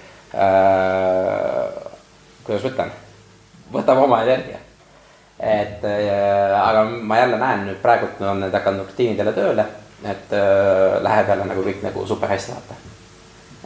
kuidas 2.48 2.64
ma 2.64 2.72
ütlen, 2.72 2.92
võtab 3.72 4.02
oma 4.04 4.22
energia. 4.24 4.60
et 5.40 5.84
äh, 5.86 6.54
aga 6.58 6.84
ma 6.90 7.20
jälle 7.20 7.38
näen 7.38 7.68
nüüd 7.68 7.82
praegult 7.82 8.22
on 8.26 8.40
need 8.42 8.56
hakanud 8.58 8.88
rutiinidele 8.88 9.34
tööle, 9.36 9.66
et 10.04 10.34
äh, 10.34 10.96
läheb 11.06 11.30
jälle 11.30 11.46
nagu 11.46 11.66
kõik 11.68 11.84
nagu 11.86 12.06
super 12.10 12.32
hästi 12.32 12.56
vaata. 12.56 12.80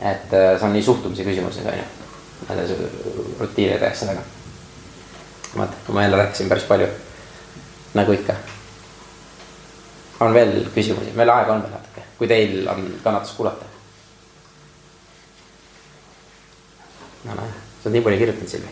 et 0.01 0.33
äh, 0.33 0.57
see 0.57 0.67
on 0.67 0.75
nii 0.75 0.83
suhtumise 0.83 1.23
küsimus 1.23 1.61
nüüd 1.61 1.71
on 1.71 1.79
ju, 1.79 1.87
nende 2.49 2.65
rutiinide 3.39 3.79
ja 3.85 3.91
asjadega. 3.91 4.21
vaata, 5.55 5.95
ma 5.95 6.03
jälle 6.03 6.23
rääkisin 6.23 6.49
päris 6.49 6.67
palju, 6.67 6.87
nagu 7.93 8.19
ikka. 8.19 8.35
on 10.19 10.33
veel 10.33 10.65
küsimusi, 10.75 11.15
meil 11.15 11.29
aega 11.29 11.53
on 11.53 11.63
veel 11.63 11.77
natuke, 11.77 12.07
kui 12.17 12.27
teil 12.27 12.67
on 12.67 12.87
kannatus 13.03 13.37
kuulata 13.39 13.70
sa 17.25 17.89
oled 17.89 17.95
nii 17.95 18.01
palju 18.01 18.17
kirjutanud, 18.17 18.49
Silvi. 18.49 18.67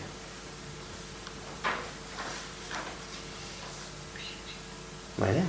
ma 5.20 5.26
ei 5.26 5.34
tea. 5.34 5.42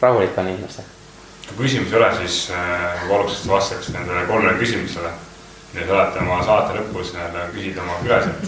rahulik 0.00 0.38
on 0.38 0.48
inimestel. 0.48 0.84
kui 1.46 1.66
küsimusi 1.66 1.94
ei 1.94 1.98
ole, 1.98 2.10
siis 2.16 2.50
äh, 2.50 3.08
paluks, 3.08 3.40
et 3.40 3.48
vastaks 3.48 3.88
nendele 3.88 4.26
kolmele 4.26 4.58
küsimusele. 4.58 5.10
ja 5.74 5.86
saate 5.86 6.18
oma 6.18 6.42
saate 6.44 6.78
lõpus 6.78 7.14
nii-öelda 7.14 7.48
küsida 7.54 7.82
oma 7.82 7.98
külaliselt. 8.02 8.44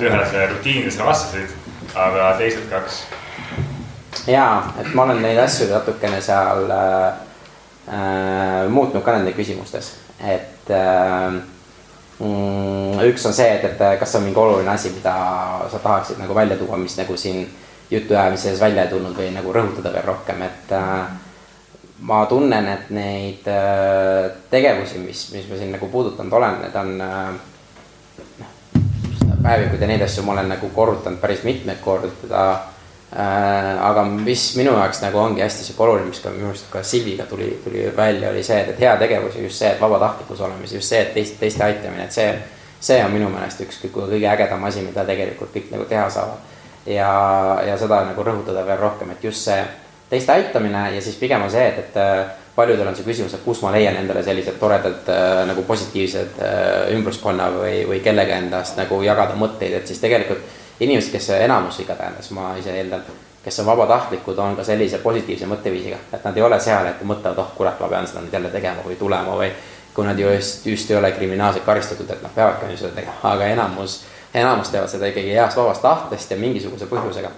ühele 0.00 0.46
rutiinidele 0.52 0.90
sa 0.90 1.06
vastasid, 1.06 1.52
aga 1.94 2.32
teised 2.38 2.70
kaks. 2.70 3.02
ja, 4.26 4.72
et 4.80 4.94
ma 4.94 5.02
olen 5.02 5.22
neid 5.22 5.38
asju 5.38 5.68
natukene 5.70 6.20
seal 6.20 6.70
äh, 6.70 7.12
äh, 7.88 8.70
muutnud 8.70 9.04
ka 9.04 9.18
nende 9.18 9.36
küsimustes, 9.36 9.94
et 10.20 10.70
äh, 10.70 11.42
Mm, 12.16 12.96
üks 13.10 13.26
on 13.28 13.34
see, 13.36 13.48
et, 13.58 13.64
et 13.68 14.00
kas 14.00 14.14
on 14.16 14.24
mingi 14.24 14.40
oluline 14.40 14.70
asi, 14.72 14.88
mida 14.94 15.14
sa 15.68 15.80
tahaksid 15.82 16.20
nagu 16.22 16.34
välja 16.34 16.56
tuua, 16.56 16.78
mis 16.80 16.96
nagu 16.96 17.16
siin 17.20 17.42
jutuajamises 17.90 18.60
välja 18.60 18.86
ei 18.86 18.92
tulnud 18.94 19.16
või 19.16 19.28
nagu 19.34 19.52
rõhutada 19.52 19.92
veel 19.92 20.06
rohkem, 20.06 20.40
et 20.46 20.72
äh, 20.72 21.10
ma 22.08 22.22
tunnen, 22.26 22.68
et 22.72 22.88
neid 22.90 23.44
äh, 23.52 24.30
tegevusi, 24.50 25.02
mis, 25.04 25.26
mis 25.34 25.50
ma 25.50 25.60
siin 25.60 25.76
nagu 25.76 25.90
puudutanud 25.92 26.32
olen, 26.40 26.62
need 26.64 26.80
on 26.80 26.94
äh, 27.04 27.28
noh, 28.40 28.56
päevikud 29.44 29.84
ja 29.84 29.90
neid 29.92 30.06
asju 30.08 30.24
ma 30.24 30.38
olen 30.38 30.50
nagu 30.56 30.72
korrutanud 30.74 31.20
päris 31.20 31.44
mitmeid 31.44 31.84
kordi, 31.84 32.10
Äh, 32.32 32.75
aga 33.16 34.02
mis 34.04 34.42
minu 34.58 34.74
jaoks 34.76 35.00
nagu 35.00 35.18
ongi 35.18 35.40
hästi 35.40 35.64
sihuke 35.64 35.84
oluline, 35.86 36.10
mis 36.10 36.20
ka 36.20 36.32
minu 36.34 36.50
arust 36.50 36.66
ka 36.72 36.82
Silviga 36.84 37.24
tuli, 37.30 37.48
tuli 37.64 37.86
välja, 37.96 38.30
oli 38.30 38.42
see, 38.44 38.58
et, 38.60 38.80
heategevus 38.80 39.38
ja 39.38 39.44
just 39.46 39.62
see, 39.62 39.70
et 39.72 39.80
vabatahtlikkus 39.80 40.42
olemise, 40.44 40.76
just 40.76 40.92
see, 40.92 41.00
et 41.00 41.14
teist, 41.14 41.38
teiste 41.40 41.64
aitamine, 41.64 42.04
et 42.04 42.12
see, 42.12 42.28
see 42.80 42.98
on 43.04 43.14
minu 43.14 43.30
meelest 43.32 43.62
üks 43.64 43.80
kõige 43.94 44.28
ägedam 44.28 44.68
asi, 44.68 44.84
mida 44.84 45.06
tegelikult 45.08 45.54
kõik 45.54 45.72
nagu 45.72 45.88
teha 45.88 46.10
saavad. 46.12 46.52
ja, 46.86 47.10
ja 47.66 47.78
seda 47.80 48.02
nagu 48.10 48.22
rõhutada 48.22 48.66
veel 48.66 48.78
rohkem, 48.84 49.10
et 49.16 49.24
just 49.24 49.48
see 49.48 49.62
teiste 50.10 50.32
aitamine 50.32 50.90
ja 50.94 51.00
siis 51.02 51.16
pigem 51.16 51.42
on 51.42 51.50
see, 51.50 51.64
et, 51.66 51.88
et 51.88 52.46
paljudel 52.56 52.88
on 52.88 52.96
see 52.96 53.04
küsimus, 53.04 53.34
et 53.36 53.44
kus 53.44 53.60
ma 53.64 53.72
leian 53.74 53.96
endale 54.00 54.22
sellised 54.24 54.56
toredad 54.60 55.08
äh, 55.12 55.40
nagu 55.48 55.64
positiivsed 55.68 56.38
äh, 56.40 56.92
ümbruskonna 56.96 57.50
või, 57.52 57.80
või 57.88 58.00
kellega 58.04 58.38
endast 58.40 58.78
nagu 58.80 59.00
jagada 59.04 59.36
mõtteid, 59.38 59.76
et 59.80 59.90
siis 59.90 60.00
tegelikult 60.00 60.44
inimesed, 60.80 61.12
kes 61.12 61.30
enamus 61.38 61.80
igatahes, 61.80 62.30
ma 62.36 62.50
ise 62.58 62.74
eeldan, 62.76 63.04
kes 63.44 63.60
on 63.62 63.66
vabatahtlikud, 63.66 64.38
on 64.42 64.56
ka 64.58 64.64
sellise 64.66 64.98
positiivse 64.98 65.48
mõtteviisiga, 65.48 65.98
et 66.12 66.24
nad 66.26 66.36
ei 66.36 66.42
ole 66.42 66.58
seal, 66.60 66.90
et 66.90 67.02
mõtlevad, 67.06 67.38
oh 67.40 67.54
kurat, 67.56 67.80
ma 67.80 67.88
pean 67.92 68.08
seda 68.08 68.24
nüüd 68.24 68.34
jälle 68.34 68.50
tegema 68.52 68.84
või 68.84 68.98
tulema 69.00 69.36
või 69.38 69.52
kui 69.96 70.04
nad 70.04 70.18
just, 70.20 70.66
just 70.66 70.90
ei 70.90 70.98
ole 70.98 71.12
kriminaalselt 71.16 71.64
karistatud, 71.64 72.10
et 72.10 72.22
nad 72.22 72.34
peavadki 72.34 72.74
ju 72.74 72.82
seda 72.82 72.98
tegema, 72.98 73.16
aga 73.30 73.48
enamus, 73.54 74.00
enamus 74.34 74.72
teevad 74.74 74.92
seda 74.92 75.08
ikkagi 75.08 75.32
heast 75.32 75.56
vabast 75.56 75.84
tahtest 75.86 76.34
ja 76.34 76.40
mingisuguse 76.40 76.90
põhjusega. 76.90 77.30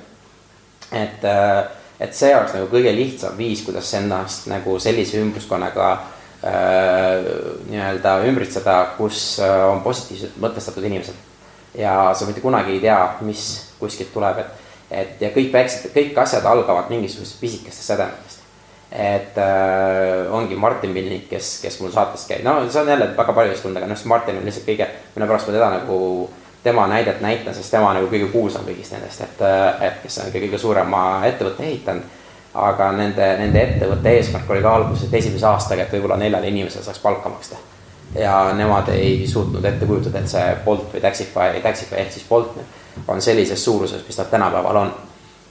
et, 0.93 1.25
äh, 1.25 1.65
et 2.01 2.15
see 2.15 2.35
oleks 2.35 2.57
nagu 2.57 2.67
kõige 2.73 2.95
lihtsam 2.97 3.37
viis, 3.37 3.63
kuidas 3.63 3.93
ennast 3.95 4.49
nagu 4.49 4.79
sellise 4.81 5.21
ümbruskonnaga 5.21 5.93
äh, 5.93 7.31
nii-öelda 7.69 8.19
ümbritseda, 8.27 8.79
kus 8.97 9.39
äh, 9.45 9.65
on 9.69 9.85
positiivselt 9.85 10.41
mõtestatud 10.41 10.89
inimesed 10.89 11.28
ja 11.79 12.15
sa 12.15 12.27
mitte 12.27 12.41
kunagi 12.41 12.73
ei 12.73 12.81
tea, 12.81 12.99
mis 13.21 13.45
kuskilt 13.79 14.11
tuleb, 14.13 14.41
et, 14.43 14.67
et 14.91 15.23
ja 15.23 15.31
kõik 15.35 15.53
väiksed, 15.55 15.93
kõik 15.95 16.19
asjad 16.19 16.47
algavad 16.47 16.91
mingisugustest 16.91 17.41
pisikestest 17.41 17.95
sädemetest. 17.95 18.37
et 18.93 19.37
äh, 19.37 20.33
ongi 20.33 20.57
Martin 20.57 20.95
Pilnik, 20.95 21.29
kes, 21.29 21.59
kes 21.63 21.81
mul 21.81 21.93
saates 21.93 22.25
käib, 22.27 22.41
no 22.45 22.57
see 22.71 22.81
on 22.81 22.89
jälle 22.89 23.11
väga 23.17 23.33
paljudest 23.37 23.63
tulnud, 23.63 23.77
aga 23.77 23.91
noh, 23.91 24.05
Martin 24.05 24.41
on 24.41 24.49
lihtsalt 24.49 24.67
kõige, 24.67 24.87
mille 25.15 25.29
pärast 25.29 25.51
ma 25.51 25.57
teda 25.59 25.71
nagu 25.77 25.99
tema 26.63 26.87
näidet 26.89 27.21
näitan, 27.21 27.55
sest 27.55 27.71
tema 27.71 27.93
nagu 27.95 28.09
kõige 28.09 28.31
kuulsam 28.33 28.65
kõigist 28.67 28.97
nendest, 28.97 29.21
et, 29.29 29.45
et 29.87 30.03
kes 30.03 30.19
on 30.25 30.33
kõige 30.33 30.59
suurema 30.59 31.03
ettevõtte 31.29 31.69
ehitanud. 31.69 32.15
aga 32.59 32.93
nende, 32.97 33.27
nende 33.39 33.61
ettevõtte 33.63 34.11
eesmärk 34.19 34.51
oli 34.51 34.63
ka 34.65 34.71
alguses, 34.75 35.05
et 35.05 35.15
esimese 35.15 35.47
aastaga, 35.47 35.85
et 35.85 35.93
võib-olla 35.93 36.17
neljale 36.17 36.49
inimesele 36.49 36.83
saaks 36.83 36.99
palka 36.99 37.29
maksta 37.29 37.61
ja 38.15 38.53
nemad 38.57 38.89
ei 38.89 39.27
suutnud 39.29 39.65
ette 39.65 39.87
kujutada, 39.87 40.23
et 40.23 40.31
see 40.31 40.57
Bolt 40.65 40.89
või 40.95 41.03
Taxify, 41.05 41.61
Taxify 41.63 42.01
ehk 42.01 42.13
siis 42.13 42.27
Bolt 42.29 42.57
on 43.09 43.23
sellises 43.23 43.65
suuruses, 43.65 44.03
mis 44.07 44.19
nad 44.19 44.31
tänapäeval 44.31 44.77
on. 44.77 44.93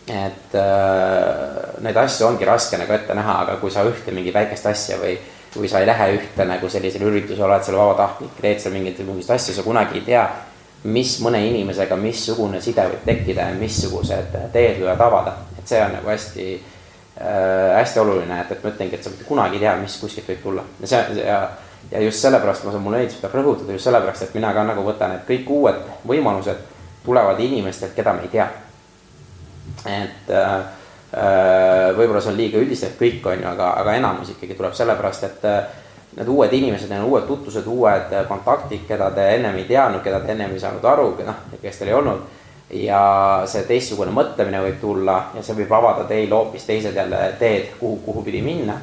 et 0.07 0.55
äh, 0.55 1.81
neid 1.84 1.97
asju 1.99 2.27
ongi 2.27 2.45
raske 2.47 2.77
nagu 2.79 2.93
ette 2.95 3.13
näha, 3.13 3.41
aga 3.41 3.57
kui 3.59 3.71
sa 3.71 3.84
ühte 3.84 4.13
mingit 4.15 4.34
väikest 4.34 4.65
asja 4.71 4.95
või, 5.01 5.17
või 5.55 5.67
sa 5.67 5.81
ei 5.84 5.88
lähe 5.89 6.07
ühte 6.15 6.45
nagu 6.47 6.69
sellisele 6.71 7.09
üritusele, 7.09 7.43
oled 7.43 7.65
seal 7.65 7.75
vabatahtlik, 7.75 8.38
teed 8.39 8.63
seal 8.63 8.73
mingeid, 8.73 9.01
mingeid 9.03 9.34
asju, 9.35 9.57
sa 9.57 9.65
kunagi 9.65 9.99
ei 9.99 10.05
tea, 10.07 10.23
mis 10.88 11.17
mõne 11.19 11.41
inimesega, 11.49 11.99
missugune 11.99 12.61
side 12.63 12.88
võib 12.88 13.03
tekkida 13.03 13.49
ja 13.49 13.59
missugused 13.59 14.39
teed 14.53 14.79
võivad 14.79 15.03
avada, 15.09 15.35
et 15.59 15.67
see 15.67 15.84
on 15.84 15.97
nagu 15.99 16.07
hästi 16.07 16.47
äh,, 16.55 17.75
hästi 17.75 17.99
oluline, 18.05 18.41
et, 18.45 18.55
et 18.55 18.63
ma 18.63 18.71
ütlengi, 18.71 18.95
et 18.95 19.03
sa 19.03 19.11
mitte 19.11 19.27
kunagi 19.27 19.59
ei 19.59 19.65
tea, 19.65 19.75
mis 19.81 19.99
kuskilt 19.99 20.31
võib 20.31 20.43
tulla 20.45 20.67
ja 20.79 20.93
see 20.93 21.19
ja 21.19 21.41
ja 21.91 22.01
just 22.01 22.19
sellepärast 22.22 22.64
ma, 22.64 22.72
mul 22.77 22.97
meeldis 22.97 23.18
seda 23.19 23.31
rõhutada 23.34 23.76
just 23.76 23.88
sellepärast, 23.88 24.27
et 24.27 24.35
mina 24.35 24.51
ka 24.53 24.64
nagu 24.68 24.84
võtan, 24.85 25.15
et 25.15 25.27
kõik 25.27 25.49
uued 25.53 25.80
võimalused 26.07 26.64
tulevad 27.05 27.39
inimestelt, 27.39 27.95
keda 27.95 28.14
me 28.14 28.26
ei 28.27 28.34
tea. 28.34 28.47
et 29.85 30.31
äh, 30.31 30.53
äh 31.14 31.97
võib-olla 31.97 32.22
see 32.22 32.31
on 32.31 32.38
liiga 32.38 32.59
üldistav 32.59 32.95
kõik, 32.99 33.26
on 33.26 33.43
ju, 33.43 33.47
aga, 33.47 33.69
aga 33.81 33.93
enamus 33.95 34.34
ikkagi 34.35 34.55
tuleb 34.55 34.73
sellepärast, 34.73 35.23
et 35.23 35.45
äh, 35.45 35.61
need 36.18 36.27
uued 36.27 36.53
inimesed, 36.53 36.89
need 36.89 37.03
on 37.03 37.11
uued 37.11 37.27
tutvused, 37.27 37.68
uued 37.68 38.18
kontaktid, 38.27 38.84
keda 38.88 39.11
te 39.15 39.30
ennem 39.35 39.55
ei 39.55 39.69
teadnud, 39.69 40.03
keda 40.03 40.19
te 40.19 40.34
ennem 40.34 40.53
ei 40.53 40.59
saanud 40.59 40.85
aru, 40.85 41.14
noh, 41.26 41.45
kes 41.61 41.80
teil 41.80 41.93
ei 41.93 41.97
olnud. 42.01 42.35
ja 42.68 43.01
see 43.47 43.61
teistsugune 43.64 44.11
mõtlemine 44.11 44.59
võib 44.59 44.81
tulla 44.81 45.14
ja 45.38 45.43
see 45.43 45.55
võib 45.55 45.69
avada 45.72 46.03
teile 46.03 46.35
hoopis 46.35 46.65
teised 46.68 46.95
jälle 46.99 47.19
teed, 47.39 47.69
kuhu, 47.80 48.01
kuhu 48.03 48.23
pidi 48.26 48.41
minna 48.43 48.76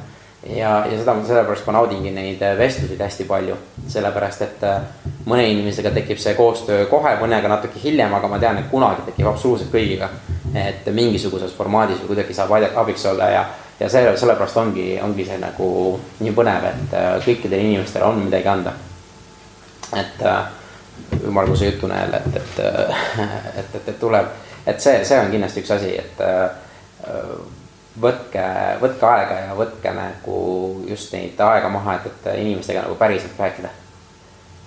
ja, 0.49 0.85
ja 0.85 0.99
seda, 0.99 1.15
sellepärast 1.25 1.65
ma 1.67 1.73
naudingi 1.79 2.11
neid 2.13 2.41
äh, 2.45 2.57
vestlusi 2.57 2.97
hästi 2.99 3.25
palju, 3.29 3.57
sellepärast 3.89 4.41
et 4.45 4.63
äh, 4.67 4.81
mõne 5.25 5.45
inimesega 5.49 5.91
tekib 5.95 6.21
see 6.21 6.35
koostöö 6.37 6.85
kohe, 6.91 7.15
mõnega 7.21 7.49
natuke 7.49 7.81
hiljem, 7.81 8.13
aga 8.13 8.29
ma 8.29 8.39
tean, 8.41 8.59
et 8.61 8.69
kunagi 8.71 9.07
tekib 9.09 9.29
absoluutselt 9.31 9.73
kõigiga. 9.73 10.09
et 10.55 10.85
mingisuguses 10.93 11.51
formaadis 11.51 11.97
või 11.99 12.13
kuidagi 12.13 12.33
saab 12.33 12.51
abiks 12.79 13.05
olla 13.05 13.25
ja, 13.29 13.41
ja 13.79 13.89
see, 13.89 14.17
sellepärast 14.17 14.57
ongi, 14.57 14.85
ongi 15.03 15.25
see 15.27 15.37
nagu 15.41 15.99
nii 16.19 16.31
põnev, 16.31 16.69
et 16.69 16.93
äh, 16.93 17.09
kõikidel 17.25 17.65
inimestel 17.65 18.05
on 18.07 18.21
midagi 18.23 18.47
anda. 18.47 18.73
et 19.95 20.23
ümmarguse 21.25 21.65
jutuna 21.65 21.99
jälle, 21.99 22.21
et, 22.25 22.35
et, 22.35 22.59
et, 23.59 23.75
et, 23.75 23.89
et 23.89 23.99
tuleb, 23.99 24.31
et 24.65 24.79
see, 24.81 25.03
see 25.05 25.19
on 25.19 25.29
kindlasti 25.31 25.61
üks 25.61 25.75
asi, 25.75 25.91
et 25.99 26.23
võtke, 28.01 28.43
võtke 28.81 29.07
aega 29.07 29.39
ja 29.47 29.55
võtke 29.55 29.93
nagu 29.95 30.39
just 30.89 31.13
neid 31.15 31.39
aega 31.39 31.69
maha, 31.71 31.95
et, 31.95 32.11
et 32.11 32.41
inimestega 32.41 32.83
nagu 32.85 32.95
päriselt 32.99 33.39
rääkida. 33.39 33.69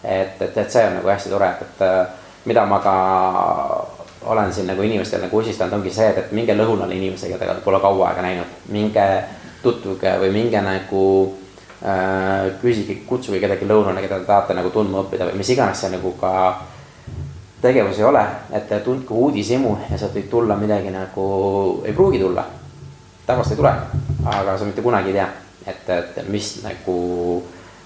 et, 0.04 0.42
et, 0.42 0.56
et 0.56 0.70
see 0.70 0.86
on 0.86 0.98
nagu 1.00 1.08
hästi 1.08 1.30
tore, 1.30 1.48
et, 1.50 1.82
et 1.82 2.46
mida 2.48 2.64
ma 2.66 2.78
ka 2.80 2.94
olen 4.28 4.52
siin 4.52 4.66
nagu 4.66 4.82
inimestele 4.82 5.26
nagu 5.26 5.38
usistanud, 5.38 5.72
ongi 5.72 5.90
see, 5.94 6.08
et, 6.10 6.18
et 6.18 6.32
minge 6.32 6.56
lõunale 6.56 6.96
inimesega, 6.96 7.38
keda 7.38 7.58
pole 7.64 7.80
kaua 7.80 8.08
aega 8.10 8.24
näinud, 8.24 8.56
minge 8.74 9.04
tutvuge 9.62 10.14
või 10.22 10.32
minge 10.34 10.62
nagu 10.64 11.04
äh, 11.84 12.48
küsige, 12.62 13.00
kutsuge 13.06 13.40
kedagi 13.42 13.68
lõunale, 13.68 14.02
keda 14.04 14.20
te 14.22 14.30
tahate 14.30 14.56
nagu 14.58 14.72
tundma 14.74 15.04
õppida 15.04 15.28
või 15.28 15.40
mis 15.42 15.52
iganes 15.54 15.84
see 15.84 15.92
nagu 15.94 16.14
ka 16.20 16.32
tegevus 17.62 17.98
ei 17.98 18.06
ole, 18.06 18.22
et 18.54 18.70
tundke 18.84 19.14
uudishimu 19.14 19.74
ja 19.90 19.98
sealt 19.98 20.14
võib 20.14 20.30
tulla 20.30 20.56
midagi 20.56 20.94
nagu, 20.94 21.26
ei 21.84 21.92
pruugi 21.92 22.22
tulla 22.22 22.46
tabast 23.28 23.54
ei 23.54 23.60
tule, 23.60 23.74
aga 24.32 24.56
sa 24.58 24.66
mitte 24.66 24.84
kunagi 24.84 25.12
ei 25.12 25.20
tea, 25.20 25.28
et, 25.68 25.94
et 25.94 26.32
mis 26.32 26.50
nagu 26.64 26.98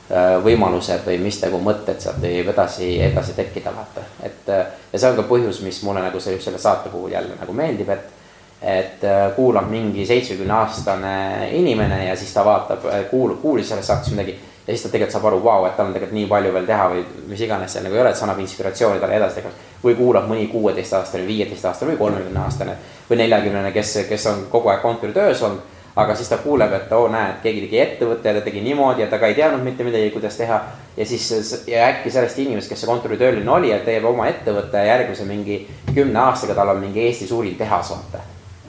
äh, 0.08 0.38
võimalused 0.44 1.04
või 1.06 1.18
mis 1.26 1.42
nagu 1.42 1.60
mõtted 1.62 2.00
sealt 2.02 2.22
võib 2.22 2.50
edasi, 2.54 2.94
edasi 3.10 3.36
tekkida, 3.38 3.74
vaata. 3.74 4.06
et 4.22 4.50
ja 4.54 4.98
see 4.98 5.10
on 5.10 5.18
ka 5.20 5.28
põhjus, 5.28 5.62
mis 5.66 5.82
mulle 5.86 6.04
nagu 6.04 6.20
see 6.22 6.40
selle 6.40 6.62
saate 6.62 6.94
puhul 6.94 7.14
jälle 7.14 7.38
nagu 7.40 7.56
meeldib, 7.56 7.90
et 7.92 8.18
et 8.62 9.04
äh, 9.04 9.32
kuulab 9.36 9.66
mingi 9.70 10.06
seitsmekümne 10.06 10.54
aastane 10.54 11.48
inimene 11.58 12.04
ja 12.04 12.16
siis 12.16 12.30
ta 12.34 12.44
vaatab, 12.46 12.84
äh, 12.86 13.04
kuulab, 13.10 13.40
kuulis 13.42 13.68
sellest 13.68 13.90
saatest 13.90 14.14
midagi 14.14 14.36
ja 14.66 14.70
siis 14.70 14.84
ta 14.84 14.92
tegelikult 14.92 15.16
saab 15.16 15.24
aru, 15.32 15.40
vau, 15.42 15.64
et 15.66 15.74
tal 15.76 15.88
on 15.88 15.96
tegelikult 15.96 16.14
nii 16.20 16.28
palju 16.30 16.52
veel 16.54 16.68
teha 16.68 16.84
või 16.92 17.02
mis 17.32 17.42
iganes 17.42 17.74
see 17.74 17.82
nagu 17.82 17.98
ei 17.98 18.02
ole, 18.04 18.12
et 18.12 18.20
see 18.20 18.26
annab 18.28 18.42
inspiratsiooni 18.44 19.02
talle 19.02 19.16
edasi 19.18 19.40
tegema. 19.40 19.54
või 19.82 19.96
kuulab 19.98 20.28
mõni 20.30 20.46
kuueteistaastane, 20.52 21.26
viieteistaastane 21.26 21.90
või 21.90 21.98
kolmekümne 22.04 22.40
aastane 22.44 22.76
või 23.10 23.20
neljakümnene, 23.22 23.72
kes, 23.72 23.98
kes 24.08 24.26
on 24.30 24.46
kogu 24.50 24.72
aeg 24.72 24.82
kontoritöös 24.82 25.42
olnud. 25.42 25.70
aga 25.96 26.14
siis 26.16 26.28
ta 26.28 26.38
kuuleb, 26.40 26.72
et 26.72 26.92
oo, 26.96 27.08
näe, 27.12 27.30
et 27.30 27.42
keegi 27.42 27.66
tegi 27.66 27.78
ettevõtte 27.80 28.28
ja 28.28 28.38
ta 28.38 28.40
tegi 28.40 28.62
niimoodi 28.64 29.02
ja 29.02 29.10
ta 29.12 29.18
ka 29.20 29.28
ei 29.28 29.34
teadnud 29.36 29.60
mitte 29.60 29.84
midagi, 29.84 30.10
kuidas 30.10 30.36
teha. 30.36 30.60
ja 30.96 31.06
siis 31.06 31.64
ja 31.66 31.86
äkki 31.88 32.10
sellest 32.10 32.38
inimesest, 32.38 32.72
kes 32.72 32.80
see 32.80 32.88
kontoritööline 32.88 33.50
oli 33.50 33.68
ja 33.70 33.78
teeb 33.84 34.04
oma 34.08 34.28
ettevõtte 34.28 34.86
järgmise 34.86 35.24
mingi 35.28 35.66
kümne 35.94 36.18
aastaga 36.18 36.54
tal 36.54 36.72
on 36.72 36.80
mingi 36.80 37.04
Eesti 37.06 37.26
suurim 37.28 37.58
tehas, 37.60 37.90
vaata 37.90 38.24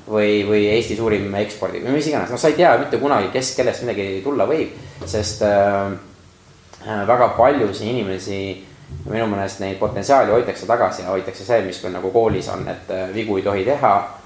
või, 0.07 0.43
või 0.47 0.65
Eesti 0.73 0.95
suurim 0.95 1.35
ekspordi 1.35 1.81
või 1.83 1.97
mis 1.97 2.07
iganes, 2.07 2.31
noh, 2.31 2.39
sa 2.39 2.51
ei 2.51 2.57
tea 2.59 2.75
mitte 2.81 2.99
kunagi, 2.99 3.29
kes, 3.33 3.53
kellest 3.55 3.85
midagi 3.87 4.21
tulla 4.23 4.47
võib, 4.49 4.75
sest 5.05 5.43
äh, 5.47 5.93
väga 7.07 7.29
paljusid 7.37 7.87
inimesi 7.87 8.39
minu 9.07 9.27
meelest 9.27 9.61
neid 9.63 9.79
potentsiaali 9.79 10.31
hoitakse 10.31 10.67
tagasi 10.69 11.01
ja 11.03 11.13
hoitakse 11.13 11.45
see, 11.45 11.61
mis 11.65 11.79
meil 11.83 11.95
nagu 11.97 12.11
koolis 12.13 12.49
on, 12.53 12.67
et 12.71 12.91
äh, 12.91 13.07
vigu 13.15 13.39
ei 13.39 13.47
tohi 13.47 13.65
teha 13.67 13.93
äh,. 13.95 14.19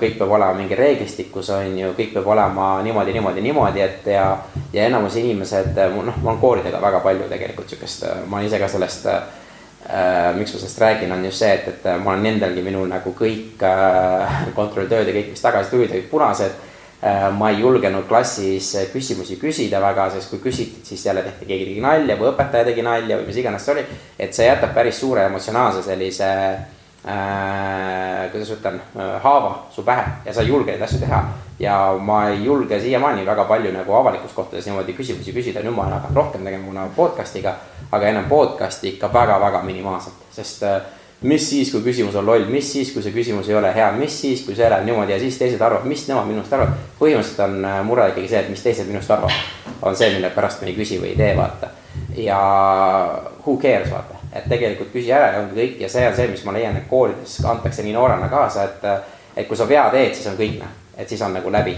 Kõik 0.00 0.16
peab 0.16 0.30
olema 0.32 0.54
mingi 0.56 0.76
reeglistikus, 0.76 1.50
on 1.52 1.74
ju, 1.76 1.90
kõik 1.96 2.14
peab 2.14 2.28
olema 2.32 2.68
niimoodi, 2.84 3.12
niimoodi, 3.12 3.42
niimoodi, 3.44 3.82
et 3.84 4.06
ja, 4.08 4.24
ja 4.72 4.86
enamus 4.88 5.18
inimesed, 5.20 5.76
noh, 5.92 6.16
ma 6.22 6.30
olen 6.32 6.40
koolidega 6.40 6.80
väga 6.80 7.02
palju 7.04 7.28
tegelikult 7.28 7.68
sihukest, 7.68 8.06
ma 8.24 8.38
olen 8.38 8.48
ise 8.48 8.60
ka 8.62 8.70
sellest 8.72 9.10
äh, 9.12 9.20
äh,. 9.90 10.30
miks 10.38 10.54
ma 10.54 10.62
sellest 10.62 10.80
räägin, 10.80 11.12
on 11.12 11.28
just 11.28 11.44
see, 11.44 11.52
et, 11.52 11.68
et 11.68 11.86
ma 12.00 12.14
olen 12.14 12.24
nendalgi 12.30 12.64
minul 12.64 12.88
nagu 12.88 13.12
kõik 13.18 13.60
äh, 13.68 14.40
kontrolltööd 14.58 15.12
ja 15.12 15.18
kõik, 15.18 15.30
mis 15.34 15.44
tagasi 15.44 15.74
tulid, 15.76 15.92
olid 15.92 16.08
punased 16.08 16.56
äh,. 17.04 17.28
ma 17.36 17.52
ei 17.52 17.60
julgenud 17.60 18.08
klassis 18.08 18.72
küsimusi 18.94 19.36
küsida 19.44 19.84
väga, 19.84 20.08
sest 20.16 20.32
kui 20.32 20.40
küsiti, 20.40 20.86
siis 20.88 21.04
jälle 21.04 21.20
tehti, 21.28 21.44
keegi 21.44 21.68
tegi 21.74 21.84
nalja 21.84 22.16
või 22.16 22.32
õpetaja 22.32 22.72
tegi 22.72 22.88
nalja 22.88 23.20
või 23.20 23.28
mis 23.28 23.44
iganes 23.44 23.68
see 23.68 23.76
oli. 23.76 23.88
et 24.16 24.32
see 24.32 24.48
jätab 24.48 24.72
päris 24.72 25.04
suure 25.04 25.28
emotsionaalse 25.28 25.84
sellise 25.84 26.32
äh, 26.48 26.68
kuidas 27.00 28.50
ütlen 28.52 28.74
äh,, 28.76 29.14
haava 29.22 29.54
su 29.72 29.82
pähe 29.82 30.04
ja 30.24 30.34
sa 30.34 30.42
ei 30.44 30.50
julge 30.52 30.74
neid 30.74 30.82
asju 30.84 30.98
teha. 31.00 31.22
ja 31.58 31.76
ma 32.00 32.28
ei 32.28 32.44
julge 32.44 32.80
siiamaani 32.80 33.26
väga 33.26 33.44
palju 33.44 33.72
nagu 33.72 33.94
avalikus 33.94 34.32
kohtades 34.36 34.66
niimoodi 34.66 34.92
küsimusi 34.92 35.32
küsida, 35.32 35.64
nüüd 35.64 35.76
ma 35.76 35.86
olen 35.86 35.96
hakanud 35.96 36.16
rohkem 36.16 36.44
tegema, 36.44 36.66
kuna 36.66 36.88
podcast'iga 36.96 37.54
aga 37.92 38.08
enam 38.08 38.24
podcast'i 38.24 38.94
ikka 38.94 39.10
väga-väga 39.12 39.62
minimaalselt, 39.62 40.22
sest 40.32 40.62
äh, 40.62 40.80
mis 41.22 41.50
siis, 41.50 41.72
kui 41.72 41.82
küsimus 41.84 42.14
on 42.16 42.26
loll, 42.26 42.46
mis 42.48 42.72
siis, 42.72 42.92
kui 42.94 43.02
see 43.02 43.14
küsimus 43.14 43.50
ei 43.50 43.56
ole 43.58 43.72
hea, 43.74 43.90
mis 43.98 44.20
siis, 44.22 44.44
kui 44.46 44.54
see 44.56 44.70
läheb 44.70 44.86
niimoodi 44.86 45.12
ja 45.12 45.18
siis 45.20 45.38
teised 45.38 45.60
arvavad, 45.60 45.88
mis 45.90 46.06
nemad 46.08 46.28
minust 46.30 46.52
arvavad. 46.54 46.78
põhimõtteliselt 47.00 47.44
on 47.48 47.58
äh, 47.64 47.80
mure 47.86 48.08
ikkagi 48.12 48.30
see, 48.30 48.44
et 48.44 48.52
mis 48.52 48.62
teised 48.64 48.88
minust 48.88 49.10
arvavad, 49.10 49.74
on 49.82 49.98
see, 49.98 50.12
mille 50.14 50.30
pärast 50.36 50.62
me 50.62 50.70
ei 50.70 50.78
küsi 50.78 51.00
või 51.02 51.14
ei 51.14 51.18
tee, 51.18 51.34
vaata. 51.36 51.74
ja 52.16 52.40
who 53.44 53.58
cares, 53.58 53.90
vaata, 53.90 54.19
et 54.32 54.48
tegelikult 54.48 54.92
küsi 54.92 55.12
ära 55.12 55.32
ja 55.32 55.40
ongi 55.42 55.56
kõik 55.58 55.80
ja 55.84 55.88
see 55.88 56.06
on 56.08 56.16
see, 56.16 56.28
mis 56.30 56.44
ma 56.44 56.54
leian, 56.54 56.76
et 56.76 56.88
koolides 56.90 57.40
antakse 57.44 57.82
nii 57.86 57.96
noorena 57.96 58.28
kaasa, 58.28 58.68
et. 58.68 59.16
Et 59.36 59.46
kui 59.46 59.56
sa 59.56 59.62
vea 59.64 59.84
teed, 59.92 60.10
siis 60.10 60.26
on 60.26 60.34
kõik 60.34 60.56
noh, 60.58 60.70
et 60.98 61.08
siis 61.08 61.20
on 61.22 61.30
nagu 61.32 61.52
läbi. 61.54 61.76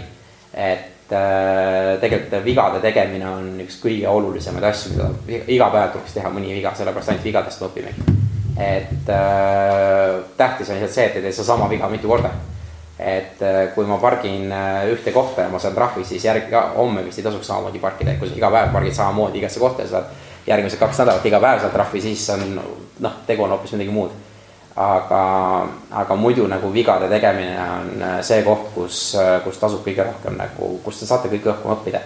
et 0.56 0.92
Äh, 1.12 1.98
tegelikult 2.00 2.44
vigade 2.44 2.78
tegemine 2.80 3.26
on 3.28 3.48
üks 3.60 3.74
kõige 3.82 4.08
olulisemaid 4.08 4.64
asju, 4.64 4.94
mida 4.94 5.40
iga 5.50 5.66
päev 5.74 5.90
tuleks 5.92 6.14
teha 6.14 6.30
mõni 6.32 6.54
viga, 6.54 6.70
sellepärast 6.78 7.10
ainult 7.12 7.26
vigadest 7.26 7.60
me 7.60 7.66
opimegi. 7.66 8.04
et 8.56 9.10
äh, 9.12 10.22
tähtis 10.38 10.70
on 10.70 10.78
lihtsalt 10.78 10.94
see, 10.94 11.04
et 11.10 11.18
ei 11.18 11.26
tee 11.26 11.32
sedasama 11.36 11.68
viga 11.68 11.90
mitu 11.92 12.08
korda. 12.08 12.30
et 12.98 13.42
äh, 13.42 13.60
kui 13.74 13.84
ma 13.84 13.98
pargin 14.00 14.52
äh, 14.52 14.86
ühte 14.94 15.12
kohta 15.12 15.42
ja 15.42 15.52
ma 15.52 15.58
saan 15.58 15.74
trahvi, 15.74 16.04
siis 16.04 16.24
järg-, 16.24 16.54
homme 16.76 17.04
vist 17.04 17.18
ei 17.18 17.26
tasuks 17.26 17.46
samamoodi 17.50 17.82
parkida, 17.82 18.14
et 18.14 18.22
kui 18.22 18.30
sa 18.30 18.38
iga 18.38 18.50
päev 18.54 18.72
pargid 18.72 18.96
samamoodi 18.96 19.42
igasse 19.42 19.60
kohta 19.60 19.84
ja 19.84 19.92
saad 19.92 20.22
järgmised 20.47 20.78
kaks 20.78 20.98
nädalat 21.02 21.27
iga 21.27 21.40
päev 21.40 21.60
saad 21.62 21.73
trahvi, 21.73 22.01
siis 22.01 22.28
on 22.35 22.60
noh, 23.01 23.19
tegu 23.27 23.44
on 23.44 23.55
hoopis 23.55 23.74
midagi 23.77 23.94
muud 23.94 24.12
aga, 24.77 25.69
aga 25.90 26.16
muidu 26.16 26.47
nagu 26.48 26.73
vigade 26.73 27.09
tegemine 27.09 27.59
on 27.60 28.02
äh, 28.02 28.23
see 28.24 28.43
koht, 28.44 28.73
kus, 28.74 29.14
äh, 29.20 29.36
kus 29.44 29.60
tasub 29.60 29.85
kõige 29.85 30.06
rohkem 30.06 30.39
nagu, 30.40 30.78
kus 30.85 31.02
te 31.02 31.09
saate 31.09 31.28
kõige 31.32 31.52
rohkem 31.52 31.74
õppida. 31.77 32.01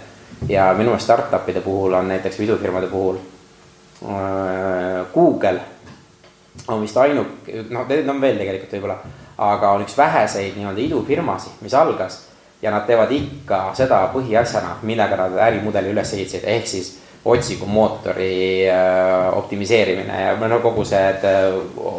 ja 0.48 0.72
minu 0.74 0.90
meelest 0.90 1.06
startup'ide 1.06 1.62
puhul 1.64 1.94
on 1.94 2.08
näiteks 2.08 2.40
idufirmade 2.40 2.90
puhul 2.90 3.16
äh, 4.02 5.06
Google 5.14 5.60
on 6.68 6.82
vist 6.82 6.96
ainuke, 6.96 7.64
noh, 7.70 7.86
neid 7.86 8.08
on 8.08 8.20
veel 8.20 8.38
tegelikult 8.38 8.72
võib-olla, 8.72 8.98
aga 9.38 9.72
on 9.76 9.84
üks 9.84 9.96
väheseid 9.96 10.56
nii-öelda 10.56 10.82
idufirmasid, 10.82 11.60
mis 11.62 11.74
algas 11.74 12.24
ja 12.62 12.72
nad 12.72 12.86
teevad 12.88 13.12
ikka 13.12 13.70
seda 13.78 14.06
põhiasjana, 14.10 14.78
millega 14.82 15.18
nad 15.20 15.36
ärimudeli 15.46 15.92
üles 15.94 16.14
ehitasid, 16.16 16.48
ehk 16.48 16.66
siis 16.66 16.96
otsingumootori 17.26 18.68
äh, 18.70 19.38
optimiseerimine 19.38 20.20
ja 20.20 20.48
no 20.48 20.60
kogu 20.62 20.84
see, 20.86 21.02
et 21.10 21.24
äh, 21.26 21.56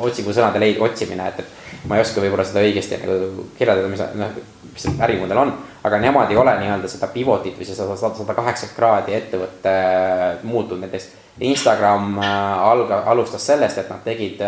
otsingusõnade 0.07 0.61
leid-, 0.61 0.79
otsimine, 0.83 1.27
et, 1.27 1.41
et 1.43 1.87
ma 1.89 1.97
ei 1.97 2.03
oska 2.05 2.23
võib-olla 2.23 2.45
seda 2.47 2.63
õigesti 2.63 3.01
nagu 3.01 3.47
kirjeldada, 3.57 3.91
mis 3.91 4.03
noh, 4.21 4.37
mis 4.71 4.85
see 4.85 4.95
ärimudel 5.03 5.41
on, 5.43 5.53
aga 5.87 5.99
nemad 5.99 6.31
ei 6.31 6.39
ole 6.39 6.55
nii-öelda 6.61 6.91
seda 6.91 7.09
pivotit 7.11 7.59
või 7.59 7.67
seda 7.67 7.97
sada 7.99 8.37
kaheksakümmend 8.39 8.77
kraadi 8.79 9.17
ettevõtte 9.19 9.77
äh, 9.77 10.27
muutunud, 10.47 10.85
näiteks. 10.85 11.13
Instagram 11.37 12.15
alga-, 12.17 13.03
alustas 13.11 13.43
sellest, 13.45 13.77
et 13.77 13.91
nad 13.93 13.99
tegid 14.01 14.39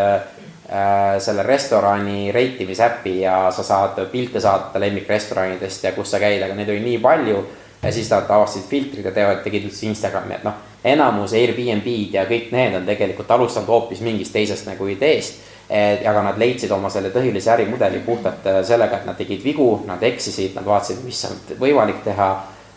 selle 1.22 1.43
restorani 1.45 2.31
reitimisäpi 2.34 3.11
ja 3.19 3.35
sa 3.53 3.61
saad 3.65 3.99
pilte 4.10 4.41
saata 4.41 4.81
lemmikrestoranidest 4.81 5.85
ja 5.85 5.91
kus 5.93 6.10
sa 6.10 6.18
käid, 6.22 6.41
aga 6.41 6.57
neid 6.57 6.72
oli 6.73 6.81
nii 6.88 6.97
palju 7.03 7.43
ja 7.84 7.91
siis 7.93 8.10
nad 8.10 8.26
avastasid 8.30 8.65
filtrid 8.69 9.06
ja 9.06 9.14
teevad, 9.14 9.43
tegid 9.43 9.69
üldse 9.69 9.85
Instagrami, 9.89 10.35
et 10.39 10.47
noh, 10.47 10.57
enamus 10.84 11.34
Airbnb-d 11.34 12.14
ja 12.14 12.26
kõik 12.30 12.53
need 12.56 12.76
on 12.77 12.85
tegelikult 12.88 13.31
alustanud 13.31 13.68
hoopis 13.68 14.01
mingist 14.06 14.34
teisest 14.34 14.68
nagu 14.69 14.88
ideest. 14.88 15.45
aga 15.69 16.22
nad 16.26 16.38
leidsid 16.41 16.72
oma 16.72 16.89
selle 16.89 17.11
tõelise 17.14 17.51
ärimudeli 17.53 17.99
puhtalt 17.99 18.47
äh, 18.47 18.64
sellega, 18.65 18.97
et 18.97 19.06
nad 19.06 19.18
tegid 19.18 19.43
vigu, 19.43 19.84
nad 19.85 20.01
eksisid, 20.03 20.56
nad 20.56 20.65
vaatasid, 20.65 21.03
mis 21.06 21.19
on 21.30 21.35
võimalik 21.60 22.01
teha. 22.03 22.30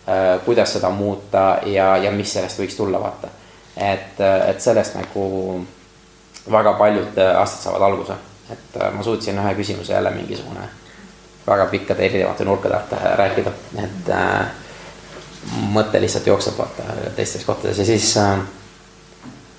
Äh, 0.03 0.41
kuidas 0.45 0.75
seda 0.75 0.91
muuta 0.91 1.63
ja, 1.65 1.97
ja 1.97 2.11
mis 2.11 2.33
sellest 2.35 2.61
võiks 2.61 2.77
tulla, 2.77 3.01
vaata. 3.01 3.29
et, 3.77 4.21
äh, 4.21 4.51
et 4.51 4.61
sellest 4.61 4.99
nagu 4.99 5.65
väga 6.51 6.73
paljud 6.77 7.17
asjad 7.17 7.65
saavad 7.65 7.89
alguse, 7.89 8.19
et 8.51 8.79
ma 8.93 9.03
suutsin 9.03 9.39
ühe 9.39 9.55
küsimuse 9.55 9.93
jälle 9.93 10.11
mingisugune 10.11 10.69
väga 11.47 11.67
pikkade 11.67 12.05
erinevate 12.07 12.45
nurkade 12.45 12.75
alt 12.75 12.93
rääkida, 13.15 13.51
et 13.79 14.11
äh, 14.11 14.47
mõte 15.51 16.01
lihtsalt 16.01 16.27
jookseb 16.27 16.59
vaata 16.59 16.83
teistes 17.17 17.45
kohtades 17.45 17.79
ja 17.79 17.85
siis 17.85 18.17
äh, 18.17 18.39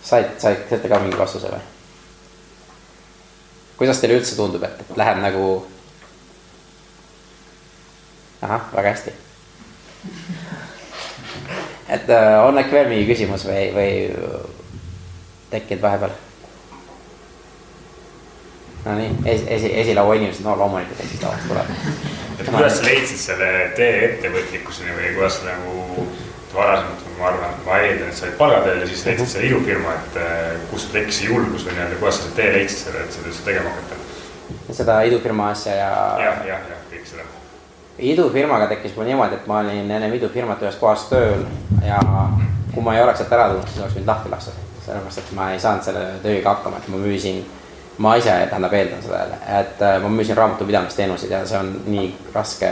said, 0.04 0.34
said, 0.38 0.66
saite 0.70 0.90
ka 0.90 1.00
mingi 1.04 1.20
vastuse 1.20 1.52
või? 1.52 1.62
kuidas 3.78 4.00
teile 4.00 4.20
üldse 4.20 4.36
tundub, 4.40 4.64
et, 4.64 4.84
et 4.84 4.98
läheb 4.98 5.22
nagu? 5.24 5.48
ahah, 8.44 8.68
väga 8.74 8.90
hästi. 8.90 9.16
et 11.90 12.10
äh, 12.10 12.38
on 12.48 12.60
äkki 12.60 12.78
veel 12.80 12.92
mingi 12.92 13.10
küsimus 13.12 13.48
või, 13.48 13.66
või 13.76 13.90
tekkinud 15.52 15.84
vahepeal? 15.84 16.16
no 18.86 18.96
nii, 19.00 19.16
esi, 19.26 19.48
esi, 19.48 19.74
esilaua 19.84 20.16
inimesed, 20.20 20.44
no 20.46 20.58
loomulikult 20.60 21.04
esilauast 21.06 21.48
tuleb. 21.48 21.76
Et 22.40 22.50
kuidas 22.50 22.78
sa 22.80 22.86
leidsid 22.88 23.22
selle 23.22 23.50
tee 23.78 23.96
ettevõtlikkuseni 24.10 24.96
või 24.98 25.16
kuidas 25.18 25.40
sa 25.40 25.52
nagu 25.52 26.08
varasemalt, 26.54 27.06
ma 27.20 27.28
arvan, 27.28 27.54
ma 27.66 27.78
eeldan, 27.82 28.10
et 28.10 28.18
sa 28.18 28.28
olid 28.28 28.38
palgatööl 28.38 28.82
ja 28.84 28.88
siis 28.90 29.06
leidsid 29.08 29.32
selle 29.32 29.50
idufirma, 29.50 29.94
et 30.00 30.18
eh, 30.22 30.58
kust 30.72 30.88
sul 30.88 30.98
tekkis 30.98 31.22
see 31.22 31.30
julgus 31.32 31.66
või 31.68 31.78
nii-öelda, 31.78 32.00
kuidas 32.02 32.20
sa 32.20 32.26
selle 32.26 32.38
tee 32.40 32.52
leidsid 32.58 32.84
selle, 32.88 33.06
et 33.06 33.16
seda 33.16 33.32
üldse 33.32 33.46
tegema 33.48 33.74
hakata? 33.74 34.02
seda 34.74 35.00
idufirma 35.08 35.50
asja 35.54 35.76
ja. 35.78 35.94
jah, 36.22 36.44
jah, 36.48 36.68
jah, 36.70 36.84
kõik 36.92 37.08
seda. 37.10 37.26
idufirmaga 38.12 38.68
tekkis 38.74 38.96
mul 38.98 39.10
niimoodi, 39.10 39.40
et 39.40 39.50
ma 39.50 39.62
olin 39.64 39.92
ennem 39.98 40.14
idufirmat 40.20 40.62
ühes 40.66 40.78
kohas 40.82 41.08
tööl 41.10 41.46
ja 41.86 42.00
kui 42.74 42.86
ma 42.86 42.96
ei 42.98 43.04
oleks 43.04 43.22
sealt 43.22 43.34
ära 43.38 43.50
tulnud, 43.52 43.68
siis 43.70 43.82
oleks 43.82 43.98
mind 44.00 44.14
lahti 44.14 44.32
lastud. 44.34 44.62
sellepärast, 44.86 45.20
et 45.22 45.36
ma 45.38 45.52
ei 45.54 45.60
saanud 45.64 45.86
selle 45.86 46.06
tööga 46.24 46.56
hakkama, 46.56 46.82
et 46.82 46.90
ma 46.92 47.02
müüsin, 47.02 47.44
ma 47.98 48.16
ise 48.16 48.34
tähendab 48.50 48.74
eeldan 48.74 49.02
seda 49.04 49.20
jälle, 49.20 49.38
et 49.60 49.82
äh, 49.82 50.02
ma 50.02 50.10
müüsin 50.10 50.38
raamatupidamisteenuseid 50.38 51.32
ja 51.32 51.44
see 51.46 51.60
on 51.60 51.74
nii 51.86 52.08
raske, 52.34 52.72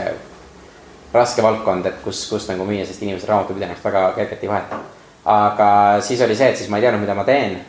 raske 1.14 1.42
valdkond, 1.42 1.86
et 1.86 2.00
kus, 2.04 2.24
kus 2.30 2.48
nagu 2.50 2.66
müüa, 2.66 2.86
sest 2.86 3.02
inimesed 3.02 3.28
raamatupidamist 3.28 3.84
väga 3.84 4.08
kergelt 4.16 4.42
ei 4.42 4.50
vaheta. 4.50 4.80
aga 5.24 6.00
siis 6.00 6.20
oli 6.20 6.36
see, 6.36 6.48
et 6.50 6.56
siis 6.56 6.70
ma 6.70 6.80
ei 6.80 6.86
teadnud, 6.86 7.04
mida 7.04 7.14
ma 7.14 7.24
teen. 7.24 7.60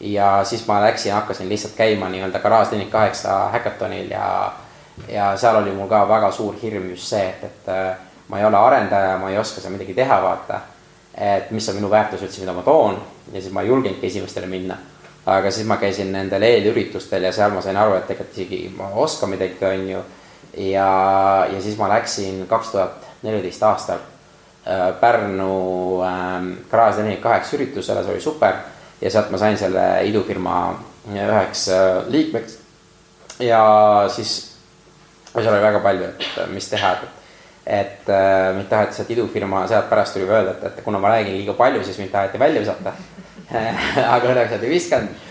ja 0.00 0.40
siis 0.44 0.66
ma 0.66 0.80
läksin, 0.82 1.12
hakkasin 1.12 1.48
lihtsalt 1.48 1.74
käima 1.78 2.08
nii-öelda 2.08 2.38
garaaž 2.38 2.68
Clinic 2.68 2.90
kaheksa 2.90 3.48
häkatonil 3.52 4.10
ja, 4.10 4.52
ja 5.08 5.36
seal 5.36 5.56
oli 5.56 5.70
mul 5.70 5.88
ka 5.88 6.08
väga 6.08 6.30
suur 6.30 6.56
hirm 6.62 6.90
just 6.90 7.06
see, 7.06 7.28
et, 7.28 7.44
et 7.44 7.68
äh, 7.68 7.96
ma 8.28 8.38
ei 8.38 8.44
ole 8.44 8.58
arendaja, 8.58 9.18
ma 9.18 9.30
ei 9.30 9.38
oska 9.38 9.60
seal 9.60 9.72
midagi 9.72 9.94
teha, 9.94 10.22
vaata 10.22 10.60
et 11.14 11.50
mis 11.50 11.68
on 11.68 11.76
minu 11.76 11.90
väärtus 11.90 12.22
üldse, 12.24 12.40
mida 12.40 12.54
ma 12.56 12.62
toon 12.64 12.96
ja 13.32 13.40
siis 13.40 13.52
ma 13.52 13.62
ei 13.62 13.68
julgenudki 13.68 14.06
esimestele 14.06 14.46
minna. 14.46 14.76
Aga 15.26 15.50
siis 15.50 15.66
ma 15.66 15.76
käisin 15.78 16.12
nendel 16.12 16.42
eelüritustel 16.42 17.22
ja 17.22 17.32
seal 17.32 17.52
ma 17.54 17.62
sain 17.62 17.76
aru, 17.78 17.94
et 17.98 18.08
tegelikult 18.10 18.38
isegi 18.38 18.62
ma 18.76 18.90
oskan 19.04 19.30
midagi, 19.30 19.58
on 19.66 19.88
ju. 19.90 20.00
ja, 20.72 20.88
ja 21.52 21.60
siis 21.62 21.78
ma 21.78 21.88
läksin 21.92 22.46
kaks 22.50 22.72
tuhat 22.74 23.06
neliteist 23.22 23.62
aastal 23.62 24.02
äh, 24.66 24.90
Pärnu 25.00 26.02
äh, 26.02 26.48
Garage 26.70 27.02
nelikümmend 27.02 27.22
kaheksa 27.22 27.56
üritusele, 27.56 28.04
see 28.04 28.16
oli 28.16 28.20
super. 28.20 28.60
ja 29.00 29.10
sealt 29.10 29.30
ma 29.30 29.38
sain 29.38 29.58
selle 29.58 29.86
idufirma 30.10 30.58
üheks 31.14 31.68
äh, 31.70 32.02
liikmeks. 32.08 32.58
ja 33.40 33.62
siis, 34.08 34.36
seal 35.32 35.54
oli 35.54 35.62
väga 35.62 35.80
palju, 35.80 36.12
et 36.12 36.54
mis 36.54 36.68
teha, 36.68 36.92
et 36.98 37.18
et 37.66 38.08
äh, 38.10 38.50
mind 38.56 38.66
taheti 38.66 38.96
sealt 38.96 39.10
idufirma 39.14 39.66
sealt 39.70 39.86
pärast 39.90 40.16
tuli 40.16 40.26
öelda, 40.26 40.56
et, 40.56 40.64
et 40.66 40.84
kuna 40.84 40.98
ma 40.98 41.12
räägin 41.14 41.36
liiga 41.36 41.54
palju, 41.54 41.84
siis 41.86 41.98
mind 42.02 42.10
taheti 42.10 42.38
välja 42.38 42.60
visata 42.60 42.92
aga 43.52 44.32
õnneks 44.32 44.56
nad 44.56 44.64
ei 44.64 44.70
viskanud. 44.72 45.28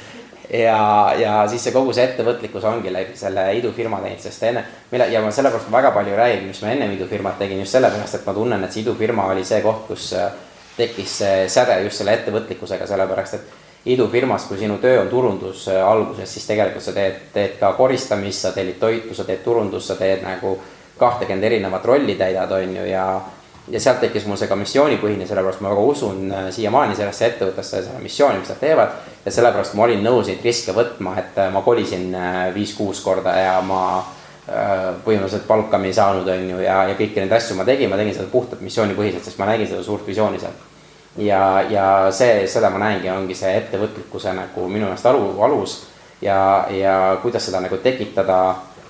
ja, 0.52 0.77
ja 1.19 1.34
siis 1.49 1.64
see 1.64 1.73
kogu 1.73 1.93
see 1.95 2.06
ettevõtlikkus 2.10 2.65
ongi 2.68 2.91
läbi 2.93 3.15
selle 3.18 3.45
idufirma 3.57 4.02
teinud, 4.03 4.22
sest 4.23 4.43
enne, 4.49 4.65
mille 4.91 5.07
ja 5.14 5.22
ma 5.23 5.31
sellepärast 5.31 5.72
väga 5.72 5.93
palju 5.95 6.15
räägin, 6.18 6.48
mis 6.49 6.61
ma 6.61 6.73
ennem 6.73 6.91
idufirmat 6.98 7.39
tegin 7.39 7.64
just 7.64 7.77
sellepärast, 7.77 8.19
et 8.19 8.27
ma 8.27 8.35
tunnen, 8.35 8.64
et 8.64 8.73
see 8.73 8.84
idufirma 8.84 9.30
oli 9.31 9.45
see 9.48 9.61
koht, 9.64 9.85
kus 9.88 10.11
äh, 10.19 10.30
tekkis 10.77 11.18
see 11.23 11.49
säde 11.49 11.81
just 11.85 12.02
selle 12.02 12.18
ettevõtlikkusega, 12.19 12.88
sellepärast 12.89 13.39
et 13.39 13.57
idufirmas, 13.95 14.45
kui 14.49 14.60
sinu 14.60 14.77
töö 14.84 14.99
on 15.02 15.10
turundus 15.10 15.68
äh, 15.72 15.81
alguses, 15.88 16.34
siis 16.34 16.45
tegelikult 16.52 16.84
sa 16.84 16.93
teed, 16.93 17.27
teed 17.34 17.57
ka 17.60 17.73
koristamist, 17.80 18.45
sa 18.45 18.52
tellid 18.56 18.80
toitu, 18.80 19.15
sa 19.18 19.26
teed 19.26 19.41
turundust, 19.45 19.88
sa 19.88 19.98
teed 19.99 20.26
nagu 20.26 20.57
kahtekümmend 21.02 21.48
erinevat 21.48 21.85
rolli 21.85 22.15
täidad, 22.19 22.52
on 22.52 22.76
ju, 22.76 22.84
ja 22.91 23.06
ja 23.72 23.80
sealt 23.80 24.02
tekkis 24.03 24.26
mul 24.27 24.39
see 24.39 24.49
ka 24.52 24.56
missioonipõhine, 24.60 25.26
sellepärast 25.27 25.61
ma 25.64 25.72
väga 25.72 25.84
usun 25.93 26.31
äh, 26.31 26.48
siiamaani 26.53 26.95
sellesse 26.98 27.27
ettevõttesse, 27.30 27.84
selle 27.85 28.02
missiooni, 28.03 28.41
mis 28.41 28.52
nad 28.52 28.60
teevad. 28.60 28.98
ja 29.26 29.31
sellepärast 29.31 29.77
ma 29.80 29.85
olin 29.85 30.03
nõus 30.03 30.27
neid 30.27 30.43
riske 30.43 30.76
võtma, 30.76 31.15
et 31.22 31.38
äh, 31.39 31.52
ma 31.53 31.61
kolisin 31.65 32.10
äh, 32.15 32.41
viis-kuus 32.56 33.03
korda 33.06 33.38
ja 33.39 33.61
ma 33.61 33.84
põhimõtteliselt 35.06 35.45
palkami 35.48 35.88
ei 35.88 35.93
saanud, 35.95 36.27
on 36.27 36.48
ju, 36.49 36.57
ja, 36.60 36.80
ja 36.89 36.95
kõiki 36.98 37.22
neid 37.22 37.31
asju 37.38 37.56
ma 37.56 37.64
tegin, 37.64 37.88
ma 37.88 37.95
tegin 37.95 38.15
seda 38.18 38.26
puhtalt 38.27 38.64
missioonipõhiselt, 38.65 39.23
sest 39.23 39.38
ma 39.39 39.45
nägin 39.48 39.69
seda 39.69 39.84
suurt 39.85 40.03
visiooni 40.07 40.41
seal. 40.41 40.57
ja, 41.23 41.39
ja 41.69 41.85
see, 42.11 42.48
seda 42.52 42.72
ma 42.73 42.81
näengi, 42.81 43.07
ongi 43.14 43.38
see 43.38 43.53
ettevõtlikkuse 43.61 44.34
nagu 44.35 44.65
minu 44.68 44.89
meelest 44.89 45.07
alu, 45.07 45.30
alus 45.45 45.77
ja, 46.26 46.65
ja 46.73 46.95
kuidas 47.22 47.45
seda 47.48 47.61
nagu 47.64 47.77
tekitada 47.85 48.41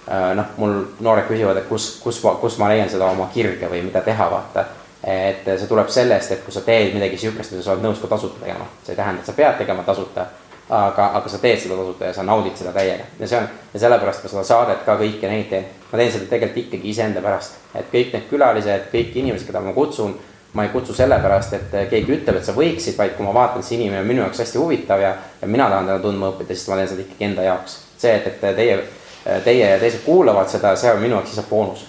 noh, 0.07 0.45
mul 0.57 0.77
noored 0.99 1.27
küsivad, 1.29 1.61
et 1.61 1.67
kus, 1.69 1.95
kus 2.01 2.21
ma, 2.23 2.35
kus 2.41 2.57
ma 2.61 2.71
leian 2.71 2.89
seda 2.89 3.09
oma 3.11 3.29
kirge 3.33 3.69
või 3.69 3.83
mida 3.85 4.01
teha, 4.05 4.29
vaata. 4.31 4.65
et 5.03 5.45
see 5.45 5.67
tuleb 5.69 5.89
sellest, 5.89 6.31
et 6.31 6.43
kui 6.45 6.53
sa 6.53 6.61
teed 6.61 6.93
midagi 6.93 7.17
sihukest, 7.17 7.53
mida 7.53 7.63
sa 7.65 7.73
oled 7.73 7.85
nõus 7.85 8.01
ka 8.01 8.09
tasuta 8.09 8.43
tegema, 8.43 8.67
see 8.83 8.93
ei 8.93 8.99
tähenda, 8.99 9.21
et 9.21 9.29
sa 9.29 9.37
pead 9.37 9.57
tegema 9.57 9.83
tasuta. 9.83 10.27
aga, 10.71 11.05
aga 11.17 11.29
sa 11.29 11.37
teed 11.37 11.59
seda 11.59 11.75
tasuta 11.75 12.05
ja 12.05 12.13
sa 12.13 12.23
naudid 12.23 12.55
seda 12.55 12.71
täiega 12.71 13.03
ja 13.19 13.27
see 13.27 13.37
on 13.37 13.47
ja 13.73 13.79
sellepärast 13.79 14.23
ma 14.23 14.29
seda 14.29 14.43
saadet 14.47 14.85
ka 14.85 14.93
kõiki 14.95 15.27
neid 15.27 15.49
teen. 15.49 15.65
ma 15.91 15.97
teen 15.99 16.11
seda 16.11 16.29
tegelikult 16.29 16.61
ikkagi 16.61 16.89
iseenda 16.89 17.21
pärast, 17.21 17.57
et 17.75 17.89
kõik 17.91 18.13
need 18.13 18.29
külalised, 18.29 18.85
kõik 18.93 19.17
inimesed, 19.19 19.47
keda 19.47 19.59
ma 19.59 19.73
kutsun 19.73 20.15
ma 20.53 20.63
ei 20.63 20.69
kutsu 20.69 20.93
sellepärast, 20.93 21.53
et 21.53 21.75
keegi 21.89 22.15
ütleb, 22.15 22.37
et 22.37 22.45
sa 22.45 22.55
võiksid, 22.55 22.97
vaid 22.97 23.13
kui 23.17 23.25
ma 23.25 23.33
vaatan, 23.33 23.63
see 23.63 23.77
inimene 23.77 24.01
on 24.01 24.07
minu 24.07 24.23
jaoks 24.23 24.41
hästi 24.43 24.59
huvitav 24.59 24.99
ja, 24.99 25.13
ja 25.41 25.47
mina 25.47 25.69
tahan 25.71 25.87
teda 25.87 25.99
tundma 26.03 26.31
õppida, 26.33 26.55
siis 26.55 26.67
ma 26.67 26.79
teen 26.79 26.89
seda 26.91 27.05
ikkagi 27.05 27.27
enda 27.29 27.45
jaoks. 27.47 27.77
see, 27.97 28.15
et, 28.15 28.27
et 28.27 28.55
teie 28.55 28.81
Äh, 28.81 29.00
teie 29.23 29.69
ja 29.69 29.79
teised 29.79 30.01
kuulavad 30.05 30.49
seda, 30.49 30.75
see 30.75 30.91
on 30.91 31.01
minu 31.01 31.15
jaoks 31.15 31.29
lihtsalt 31.29 31.49
boonus. 31.49 31.85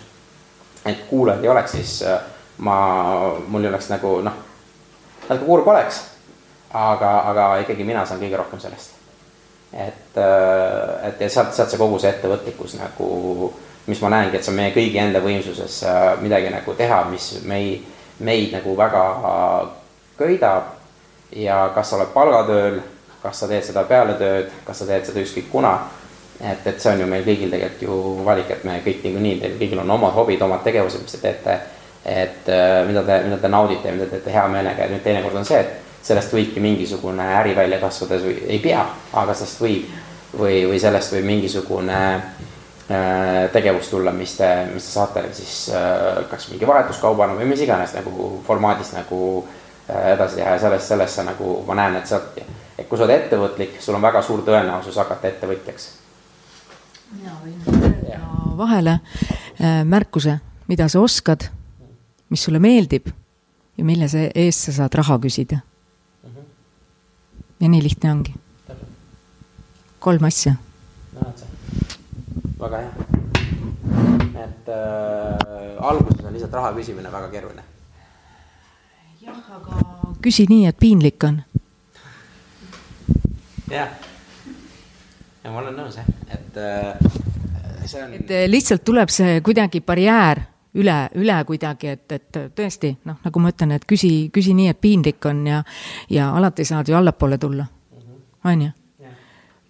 et 0.87 1.05
kuulajaid 1.11 1.45
ei 1.45 1.49
oleks, 1.49 1.73
siis 1.73 2.03
äh, 2.03 2.21
ma, 2.59 3.37
mul 3.49 3.65
ei 3.65 3.69
oleks 3.69 3.89
nagu 3.89 4.21
noh, 4.21 4.33
natuke 5.29 5.47
kurb 5.47 5.69
oleks. 5.69 6.03
aga, 6.73 7.19
aga 7.31 7.47
ikkagi 7.63 7.85
mina 7.85 8.05
saan 8.07 8.21
kõige 8.21 8.37
rohkem 8.37 8.61
sellest. 8.61 8.91
et, 9.73 10.17
äh, 10.17 11.09
et 11.09 11.21
ja 11.21 11.31
sealt, 11.31 11.55
sealt 11.55 11.71
see 11.71 11.81
kogu 11.81 11.99
see 11.99 12.11
ettevõtlikkus 12.11 12.77
nagu, 12.81 13.53
mis 13.87 14.01
ma 14.01 14.13
näengi, 14.13 14.37
et 14.37 14.45
see 14.45 14.53
on 14.53 14.61
meie 14.61 14.75
kõigi 14.75 15.01
enda 15.01 15.21
võimsuses 15.25 15.81
midagi 16.21 16.53
nagu 16.53 16.75
teha, 16.75 17.05
mis 17.11 17.33
meid, 17.49 17.89
meid 18.19 18.53
nagu 18.53 18.77
väga 18.77 19.07
köidab. 20.19 20.77
ja 21.33 21.71
kas 21.75 21.91
sa 21.91 21.97
oled 21.97 22.13
palgatööl, 22.13 22.83
kas 23.23 23.39
sa 23.41 23.49
teed 23.49 23.65
seda 23.65 23.85
peale 23.89 24.15
tööd, 24.21 24.51
kas 24.67 24.79
sa 24.79 24.87
teed 24.87 25.07
seda 25.07 25.23
ükskõik 25.25 25.49
kuna 25.51 25.79
et, 26.43 26.67
et 26.67 26.81
see 26.81 26.91
on 26.93 27.01
ju 27.03 27.07
meil 27.07 27.25
kõigil 27.27 27.53
tegelikult 27.53 27.85
ju 27.87 27.99
valik, 28.27 28.51
et 28.51 28.65
me 28.67 28.81
kõik 28.85 29.07
niikuinii, 29.07 29.39
teil 29.43 29.55
kõigil 29.61 29.83
on 29.83 29.95
omad 29.97 30.15
hobid, 30.17 30.43
omad 30.43 30.65
tegevused, 30.67 31.05
mis 31.05 31.15
te 31.15 31.23
teete. 31.23 31.59
et 32.05 32.49
äh, 32.51 32.81
mida 32.87 33.05
te, 33.07 33.21
mida 33.23 33.37
te 33.39 33.49
naudite 33.49 33.93
mida 33.93 34.09
te 34.11 34.17
teete 34.17 34.33
hea 34.35 34.47
meelega 34.51 34.83
ja 34.83 34.91
nüüd 34.91 35.05
teinekord 35.05 35.37
on 35.39 35.45
see, 35.47 35.61
et 35.61 36.03
sellest 36.03 36.33
võibki 36.35 36.61
mingisugune 36.61 37.23
äri 37.39 37.55
välja 37.55 37.79
kasvada, 37.79 38.19
ei 38.27 38.59
pea, 38.59 38.83
aga 39.13 39.35
sellest 39.35 39.63
võib. 39.63 39.93
või, 40.33 40.65
või 40.67 40.81
sellest 40.81 41.13
võib 41.13 41.29
mingisugune 41.29 42.01
äh, 42.17 43.51
tegevus 43.53 43.93
tulla, 43.93 44.11
mis 44.13 44.35
te, 44.37 44.49
mis 44.75 44.83
te 44.89 44.97
saate 44.97 45.25
siis 45.37 45.69
äh, 45.71 46.25
kas 46.31 46.49
mingi 46.51 46.67
vahetuskaubana 46.67 47.39
või 47.39 47.53
mis 47.53 47.63
iganes 47.63 47.95
nagu 47.95 48.39
formaadis 48.47 48.95
nagu 48.97 49.47
edasi 49.93 50.39
teha 50.39 50.55
ja 50.55 50.59
sellest, 50.63 50.89
sellesse 50.89 51.25
nagu 51.27 51.57
ma 51.67 51.75
näen, 51.77 51.99
et 51.99 52.09
sealt, 52.09 52.39
et 52.79 52.87
kui 52.89 52.99
sa 52.99 53.05
oled 53.05 53.19
ettevõtlik, 53.19 53.77
sul 53.83 53.99
on 53.99 54.03
väga 54.03 54.23
suur 54.23 54.41
tõenäosus 54.47 54.97
hakata 54.97 55.29
ettevõtjaks 55.29 55.91
mina 57.13 57.35
võin 57.43 57.59
öelda 57.69 58.03
vahele 58.57 58.91
äh, 59.61 59.85
märkuse, 59.85 60.39
mida 60.69 60.89
sa 60.89 61.01
oskad, 61.01 61.49
mis 62.31 62.45
sulle 62.45 62.61
meeldib 62.63 63.09
ja 63.79 63.85
mille 63.85 64.09
see 64.09 64.31
eest 64.35 64.69
sa 64.69 64.77
saad 64.83 64.95
raha 65.01 65.19
küsida. 65.23 65.61
ja 67.61 67.69
nii 67.69 67.83
lihtne 67.83 68.13
ongi. 68.13 68.35
kolm 69.99 70.25
asja. 70.25 70.55
väga 72.61 72.77
hea. 72.77 72.93
et 74.45 74.69
äh, 74.69 75.89
alguses 75.91 76.25
on 76.25 76.33
lihtsalt 76.33 76.53
raha 76.53 76.73
küsimine 76.73 77.13
väga 77.13 77.29
keeruline. 77.29 77.65
jah, 79.21 79.43
aga 79.59 80.17
küsi 80.23 80.47
nii, 80.49 80.67
et 80.67 80.79
piinlik 80.79 81.25
on. 81.25 81.43
jah 83.71 84.12
ja 85.45 85.51
ma 85.51 85.61
olen 85.63 85.77
nõus 85.77 85.99
jah, 85.99 86.09
et 86.31 86.57
äh, 86.61 86.97
see 87.87 88.03
on. 88.03 88.15
et 88.19 88.31
äh, 88.31 88.47
lihtsalt 88.51 88.85
tuleb 88.87 89.11
see 89.13 89.41
kuidagi 89.45 89.83
barjäär 89.85 90.43
üle, 90.79 90.97
üle 91.21 91.39
kuidagi, 91.49 91.97
et, 91.97 92.15
et 92.15 92.41
tõesti 92.57 92.95
noh, 93.09 93.19
nagu 93.25 93.43
ma 93.43 93.53
ütlen, 93.53 93.75
et 93.77 93.87
küsi, 93.89 94.31
küsi 94.33 94.55
nii, 94.57 94.71
et 94.73 94.81
piinlik 94.81 95.25
on 95.29 95.45
ja, 95.49 95.63
ja 96.11 96.31
alati 96.37 96.65
saad 96.69 96.89
ju 96.89 96.97
allapoole 96.99 97.39
tulla, 97.43 97.67
on 98.49 98.67
ju. 98.67 98.73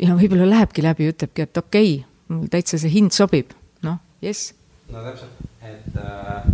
ja 0.02 0.16
võib-olla 0.18 0.48
lähebki 0.50 0.84
läbi, 0.84 1.10
ütlebki, 1.12 1.48
et 1.48 1.62
okei 1.62 1.94
okay,, 1.96 2.08
mul 2.32 2.50
täitsa 2.52 2.80
see 2.80 2.92
hind 2.92 3.16
sobib, 3.16 3.54
noh, 3.86 3.98
jess. 4.22 4.52
no 4.92 5.04
täpselt, 5.04 5.40
et 5.64 5.96
äh, 5.98 6.50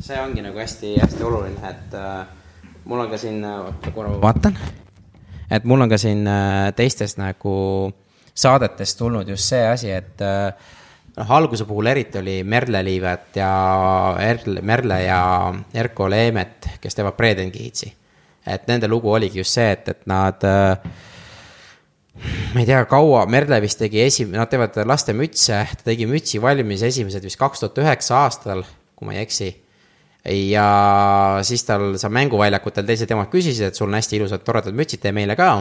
see 0.00 0.20
ongi 0.20 0.44
nagu 0.46 0.62
hästi-hästi 0.62 1.26
oluline, 1.26 1.74
et 1.74 1.98
äh, 1.98 2.22
mul 2.84 3.02
on 3.02 3.10
ka 3.10 3.18
siin, 3.20 3.42
oota 3.44 3.92
korra 3.96 4.14
ma 4.14 4.22
vaatan, 4.30 4.56
et 5.50 5.66
mul 5.66 5.82
on 5.82 5.90
ka 5.92 5.98
siin 6.00 6.22
äh, 6.30 6.70
teistest 6.78 7.20
nagu 7.20 7.58
äh, 7.90 8.06
saadetest 8.34 8.98
tulnud 8.98 9.28
just 9.28 9.48
see 9.50 9.64
asi, 9.66 9.90
et 9.90 10.22
äh, 10.24 10.52
noh, 11.16 11.30
alguse 11.36 11.66
puhul 11.68 11.90
eriti 11.90 12.18
oli 12.20 12.40
Merle 12.44 12.82
Liivet 12.84 13.36
ja 13.40 13.52
Erle, 14.20 14.62
Merle 14.62 15.02
ja 15.02 15.20
Erko 15.74 16.08
Leemet, 16.10 16.74
kes 16.80 16.98
teevad 16.98 17.16
Bredenkiitsi. 17.18 17.94
et 18.46 18.66
nende 18.66 18.88
lugu 18.88 19.10
oligi 19.12 19.38
just 19.38 19.52
see, 19.54 19.68
et, 19.70 19.88
et 19.88 20.06
nad, 20.08 20.44
äh, 20.48 20.78
ma 22.54 22.62
ei 22.62 22.66
tea, 22.66 22.78
kaua, 22.88 23.26
Merle 23.30 23.60
vist 23.62 23.78
tegi 23.82 24.00
esi-, 24.02 24.26
nad 24.32 24.48
teevad 24.50 24.78
lastemütse, 24.88 25.58
ta 25.76 25.88
tegi 25.90 26.08
mütsi 26.08 26.40
valmis 26.42 26.82
esimesed 26.88 27.26
vist 27.26 27.38
kaks 27.38 27.60
tuhat 27.60 27.82
üheksa 27.84 28.22
aastal, 28.24 28.64
kui 28.96 29.06
ma 29.10 29.14
ei 29.16 29.26
eksi. 29.26 29.50
ja 30.24 30.64
siis 31.46 31.62
tal 31.64 31.94
seal 32.00 32.12
mänguväljakutel 32.12 32.88
teised 32.88 33.08
temad 33.08 33.30
küsisid, 33.32 33.70
et 33.70 33.76
sul 33.76 33.88
on 33.88 33.96
hästi 33.96 34.18
ilusad 34.18 34.42
toredad 34.44 34.76
mütsid, 34.76 35.00
tee 35.04 35.12
meile 35.16 35.36
ka. 35.36 35.52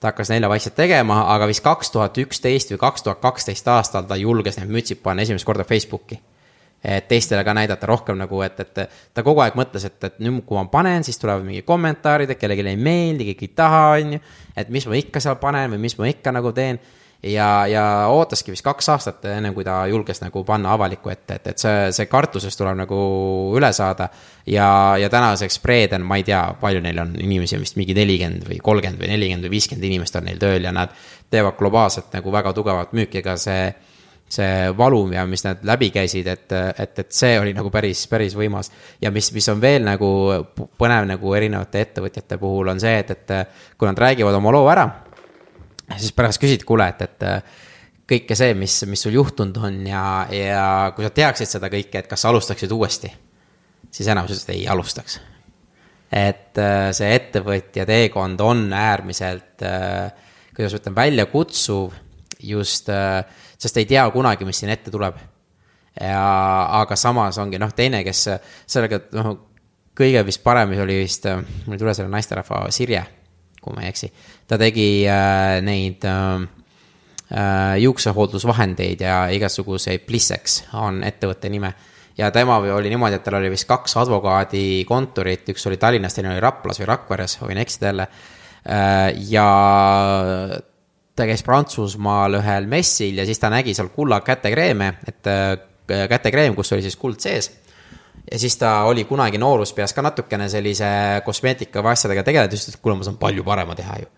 Ta 0.00 0.10
hakkas 0.10 0.32
neile 0.32 0.48
vaikselt 0.48 0.74
tegema, 0.74 1.22
aga 1.34 1.46
vist 1.50 1.64
kaks 1.64 1.92
tuhat 1.92 2.18
üksteist 2.18 2.72
või 2.72 2.80
kaks 2.80 3.06
tuhat 3.06 3.20
kaksteist 3.20 3.68
aastal 3.68 4.08
ta 4.08 4.16
julges 4.16 4.58
need 4.58 4.72
mütsid 4.72 5.02
panna 5.04 5.26
esimest 5.26 5.48
korda 5.48 5.66
Facebooki 5.68 6.20
et 6.84 7.08
teistele 7.08 7.44
ka 7.44 7.54
näidata 7.54 7.86
rohkem 7.86 8.16
nagu, 8.18 8.40
et, 8.42 8.60
et 8.60 8.78
ta 9.14 9.24
kogu 9.24 9.42
aeg 9.44 9.56
mõtles, 9.58 9.84
et, 9.84 9.98
et 10.04 10.22
nüüd, 10.24 10.40
kui 10.48 10.56
ma 10.56 10.64
panen, 10.72 11.04
siis 11.04 11.20
tulevad 11.20 11.44
mingid 11.44 11.66
kommentaarid, 11.68 12.32
et 12.32 12.40
kellelegi 12.40 12.64
ei 12.72 12.80
meeldi, 12.80 13.26
keegi 13.30 13.50
ei 13.50 13.54
taha, 13.56 13.82
on 13.98 14.16
ju. 14.16 14.22
et 14.56 14.72
mis 14.72 14.86
ma 14.88 14.96
ikka 14.96 15.20
seal 15.20 15.36
panen 15.42 15.74
või 15.74 15.82
mis 15.84 15.98
ma 16.00 16.08
ikka 16.08 16.32
nagu 16.32 16.54
teen. 16.56 16.80
Ja, 17.22 17.66
ja 17.66 17.84
ootaski 18.08 18.54
vist 18.54 18.64
kaks 18.64 18.88
aastat, 18.94 19.24
ennem 19.28 19.54
kui 19.54 19.64
ta 19.66 19.82
julges 19.90 20.22
nagu 20.22 20.42
panna 20.46 20.72
avalikku 20.74 21.12
ette, 21.12 21.36
et, 21.36 21.50
et 21.52 21.62
see, 21.62 21.90
see 21.96 22.08
kartusest 22.10 22.58
tuleb 22.60 22.78
nagu 22.80 23.00
üle 23.56 23.72
saada. 23.76 24.08
ja, 24.46 24.96
ja 25.00 25.10
tänaseks 25.12 25.60
Breden, 25.62 26.06
ma 26.06 26.16
ei 26.20 26.24
tea, 26.24 26.42
palju 26.60 26.80
neil 26.84 26.98
on 27.02 27.14
inimesi, 27.20 27.60
vist 27.60 27.76
mingi 27.76 27.96
nelikümmend 27.96 28.48
või 28.48 28.58
kolmkümmend 28.62 29.02
või 29.02 29.12
nelikümmend 29.12 29.48
või 29.48 29.56
viiskümmend 29.58 29.90
inimest 29.90 30.16
on 30.16 30.28
neil 30.30 30.40
tööl 30.40 30.64
ja 30.64 30.72
nad 30.72 30.96
teevad 31.30 31.58
globaalselt 31.58 32.12
nagu 32.16 32.32
väga 32.32 32.54
tugevat 32.56 32.96
müüki, 32.96 33.20
ega 33.22 33.36
see 33.40 33.70
see 34.30 34.70
valum 34.78 35.10
ja 35.12 35.24
mis 35.26 35.42
nad 35.42 35.64
läbi 35.66 35.88
käisid, 35.90 36.28
et, 36.30 36.52
et, 36.54 36.98
et 37.02 37.08
see 37.14 37.34
oli 37.40 37.50
nagu 37.54 37.70
päris, 37.74 38.04
päris 38.06 38.36
võimas. 38.38 38.70
ja 39.02 39.10
mis, 39.10 39.32
mis 39.34 39.48
on 39.50 39.60
veel 39.60 39.82
nagu 39.82 40.10
põnev 40.78 41.08
nagu 41.10 41.34
erinevate 41.34 41.82
ettevõtjate 41.82 42.38
puhul 42.38 42.70
on 42.70 42.80
see, 42.80 43.00
et, 43.02 43.10
et 43.10 43.32
kui 43.78 43.90
nad 43.90 43.98
räägivad 43.98 44.38
oma 44.38 44.52
loo 44.54 44.68
ära, 44.70 44.86
siis 45.96 46.14
pärast 46.16 46.42
küsid, 46.42 46.64
kuule, 46.68 46.86
et, 46.92 47.02
et 47.06 48.06
kõike 48.10 48.36
see, 48.38 48.54
mis, 48.58 48.76
mis 48.90 49.02
sul 49.06 49.16
juhtunud 49.18 49.58
on 49.62 49.80
ja, 49.86 50.04
ja 50.34 50.64
kui 50.96 51.06
sa 51.06 51.12
teaksid 51.14 51.50
seda 51.50 51.70
kõike, 51.72 52.02
et 52.02 52.10
kas 52.10 52.24
sa 52.24 52.30
alustaksid 52.32 52.72
uuesti, 52.74 53.10
siis 53.90 54.08
enamus 54.10 54.34
ütles, 54.34 54.46
et 54.46 54.54
ei 54.54 54.64
alustaks. 54.70 55.20
et 56.10 56.58
see 56.96 57.10
ettevõtja 57.14 57.86
teekond 57.86 58.40
on 58.42 58.64
äärmiselt, 58.74 59.62
kuidas 60.56 60.74
ma 60.74 60.80
ütlen, 60.82 60.96
väljakutsuv 60.96 61.94
just 62.40 62.88
äh, 62.90 63.22
sest 63.60 63.80
ei 63.80 63.88
tea 63.88 64.06
kunagi, 64.14 64.46
mis 64.48 64.60
siin 64.62 64.72
ette 64.72 64.92
tuleb. 64.92 65.18
ja, 66.00 66.24
aga 66.80 66.96
samas 66.96 67.38
ongi 67.42 67.58
noh, 67.60 67.72
teine, 67.76 68.02
kes 68.06 68.22
sellega 68.70 69.02
noh, 69.18 69.32
kõige 69.98 70.22
vist 70.24 70.42
parem 70.44 70.72
oli 70.80 71.00
vist, 71.02 71.26
mul 71.66 71.76
ei 71.76 71.82
tule 71.82 71.94
selle 71.96 72.12
naisterahva 72.12 72.62
Sirje, 72.72 73.02
kui 73.60 73.76
ma 73.76 73.84
ei 73.84 73.92
eksi. 73.92 74.10
ta 74.48 74.58
tegi 74.58 75.04
äh, 75.08 75.60
neid 75.64 76.04
äh, 76.08 76.48
äh, 77.32 77.76
juuksehooldusvahendeid 77.84 79.00
ja 79.04 79.22
igasuguseid 79.36 80.06
Plissex 80.06 80.62
on 80.80 81.02
ettevõtte 81.04 81.52
nime 81.52 81.74
ja 82.20 82.30
tema 82.30 82.56
oli 82.56 82.90
niimoodi, 82.92 83.16
et 83.16 83.24
tal 83.24 83.38
oli 83.38 83.50
vist 83.52 83.68
kaks 83.68 83.96
advokaadikontorit, 84.02 85.48
üks 85.54 85.66
oli 85.70 85.78
Tallinnas, 85.80 86.16
teine 86.16 86.34
oli 86.34 86.42
Raplas 86.42 86.80
või 86.82 86.88
Rakveres, 86.90 87.38
võin 87.42 87.60
eksida 87.62 87.90
jälle. 87.92 88.08
Äh, 88.68 89.06
ja 89.30 89.46
ta 91.16 91.26
käis 91.28 91.44
Prantsusmaal 91.44 92.40
ühel 92.40 92.68
messil 92.70 93.20
ja 93.20 93.26
siis 93.28 93.40
ta 93.40 93.50
nägi 93.52 93.74
seal 93.76 93.90
kulla 93.94 94.20
kätekreeme, 94.24 94.94
et 95.08 95.30
äh, 95.30 95.56
kätekreem, 96.08 96.54
kus 96.58 96.72
oli 96.76 96.84
siis 96.84 96.98
kuld 97.00 97.20
sees. 97.22 97.50
Ja 98.30 98.38
siis 98.38 98.56
ta 98.56 98.84
oli 98.88 99.04
kunagi 99.04 99.38
nooruspeas 99.38 99.94
ka 99.96 100.04
natukene 100.06 100.48
sellise 100.48 100.88
kosmeetika 101.24 101.82
või 101.82 101.94
asjadega 101.94 102.24
tegeleda, 102.26 102.54
ütles, 102.54 102.74
et 102.74 102.82
kuule, 102.82 102.98
ma 103.00 103.06
saan 103.06 103.18
palju 103.20 103.44
parema 103.46 103.74
teha 103.78 103.96
ju. 104.02 104.10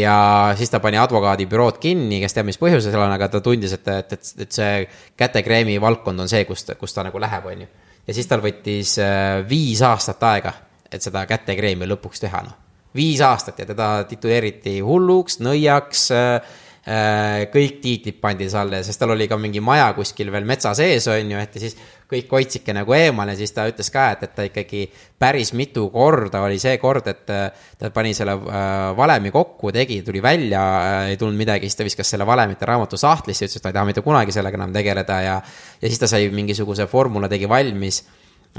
ja 0.00 0.18
siis 0.58 0.70
ta 0.70 0.80
pani 0.82 1.00
advokaadibürood 1.00 1.80
kinni, 1.80 2.20
kes 2.20 2.36
teab, 2.36 2.50
mis 2.50 2.60
põhjusel 2.60 2.92
seal 2.92 3.06
on, 3.06 3.14
aga 3.16 3.30
ta 3.32 3.40
tundis, 3.40 3.72
et, 3.78 3.88
et, 3.88 4.12
et, 4.18 4.34
et 4.44 4.60
see 4.60 4.84
kätekreemi 5.16 5.80
valdkond 5.80 6.26
on 6.26 6.30
see, 6.30 6.44
kust, 6.48 6.74
kus 6.80 6.94
ta 6.94 7.06
nagu 7.06 7.22
läheb, 7.22 7.50
on 7.52 7.64
ju. 7.64 7.72
ja 8.06 8.18
siis 8.18 8.28
tal 8.30 8.44
võttis 8.44 8.98
äh, 9.02 9.40
viis 9.48 9.82
aastat 9.86 10.22
aega, 10.34 10.54
et 10.90 11.02
seda 11.02 11.24
kätekreemi 11.26 11.88
lõpuks 11.88 12.24
teha, 12.26 12.44
noh 12.46 12.62
viis 12.96 13.20
aastat 13.20 13.60
ja 13.60 13.66
teda 13.68 13.88
tituleeriti 14.08 14.78
hulluks, 14.84 15.40
nõiaks 15.44 16.06
äh, 16.14 16.54
äh,, 16.88 17.44
kõik 17.52 17.80
tiitlid 17.82 18.20
pandi 18.22 18.48
talle, 18.52 18.82
sest 18.86 19.02
tal 19.02 19.14
oli 19.14 19.28
ka 19.30 19.38
mingi 19.40 19.62
maja 19.64 19.90
kuskil 19.96 20.32
veel 20.32 20.48
metsa 20.48 20.72
sees, 20.78 21.08
on 21.12 21.34
ju, 21.34 21.42
et 21.42 21.58
ja 21.58 21.64
siis 21.66 21.76
kõik 22.10 22.30
hoidsike 22.30 22.74
nagu 22.76 22.94
eemal 22.94 23.32
ja 23.32 23.36
siis 23.38 23.50
ta 23.54 23.64
ütles 23.66 23.90
ka, 23.90 24.08
et, 24.14 24.26
et 24.26 24.34
ta 24.36 24.44
ikkagi 24.46 24.84
päris 25.18 25.50
mitu 25.58 25.88
korda 25.94 26.42
oli 26.46 26.58
see 26.62 26.76
kord, 26.82 27.08
et 27.10 27.32
äh, 27.34 27.64
ta 27.78 27.90
pani 27.94 28.14
selle 28.14 28.36
äh, 28.38 28.74
valemi 28.98 29.32
kokku, 29.34 29.72
tegi, 29.74 30.00
tuli 30.06 30.22
välja 30.22 30.62
äh,, 30.76 30.98
ei 31.12 31.18
tulnud 31.20 31.38
midagi, 31.38 31.66
siis 31.66 31.80
ta 31.80 31.86
viskas 31.88 32.14
selle 32.14 32.26
valemite 32.28 32.68
raamatu 32.68 33.00
sahtlisse, 33.00 33.48
ütles, 33.48 33.58
et 33.58 33.66
ta 33.66 33.72
ei 33.72 33.78
taha 33.78 33.90
mitte 33.90 34.04
kunagi 34.06 34.34
sellega 34.34 34.60
enam 34.60 34.76
tegeleda 34.76 35.18
ja 35.24 35.40
ja 35.82 35.88
siis 35.88 35.98
ta 36.00 36.10
sai 36.10 36.30
mingisuguse 36.34 36.86
formula, 36.90 37.28
tegi 37.28 37.48
valmis 37.50 38.04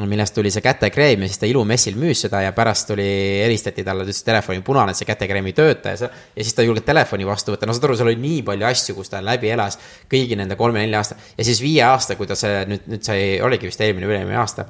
millest 0.05 0.35
tuli 0.35 0.51
see 0.53 0.61
kätekreem 0.61 1.23
ja 1.23 1.29
siis 1.29 1.41
ta 1.41 1.47
ilumessil 1.49 1.97
müüs 1.99 2.21
seda 2.25 2.41
ja 2.45 2.51
pärast 2.55 2.89
tuli, 2.91 3.07
helistati 3.43 3.85
talle, 3.85 4.05
ta 4.05 4.11
ütles 4.11 4.25
telefoni 4.25 4.61
punane, 4.65 4.93
et 4.93 4.99
see 4.99 5.07
kätekreem 5.09 5.49
ei 5.49 5.55
tööta 5.57 5.93
ja 5.95 6.01
see. 6.03 6.09
ja 6.35 6.45
siis 6.45 6.53
ta 6.57 6.61
ei 6.61 6.69
julgenud 6.69 6.85
telefoni 6.85 7.25
vastu 7.27 7.53
võtta, 7.53 7.69
no 7.69 7.75
saad 7.75 7.87
aru, 7.87 7.97
seal 7.97 8.11
oli 8.11 8.19
nii 8.21 8.43
palju 8.47 8.67
asju, 8.69 8.97
kus 8.97 9.09
ta 9.13 9.23
läbi 9.25 9.49
elas 9.53 9.79
kõigi 10.11 10.37
nende 10.37 10.59
kolme-nelja 10.59 11.01
aasta. 11.01 11.17
ja 11.37 11.47
siis 11.47 11.61
viie 11.63 11.81
aasta, 11.87 12.17
kui 12.19 12.29
ta 12.29 12.37
see 12.37 12.61
nüüd, 12.69 12.85
nüüd 12.93 13.07
sai, 13.07 13.39
oligi 13.41 13.71
vist 13.71 13.81
eelmine, 13.81 14.09
üle-eelmine 14.09 14.37
aasta. 14.41 14.67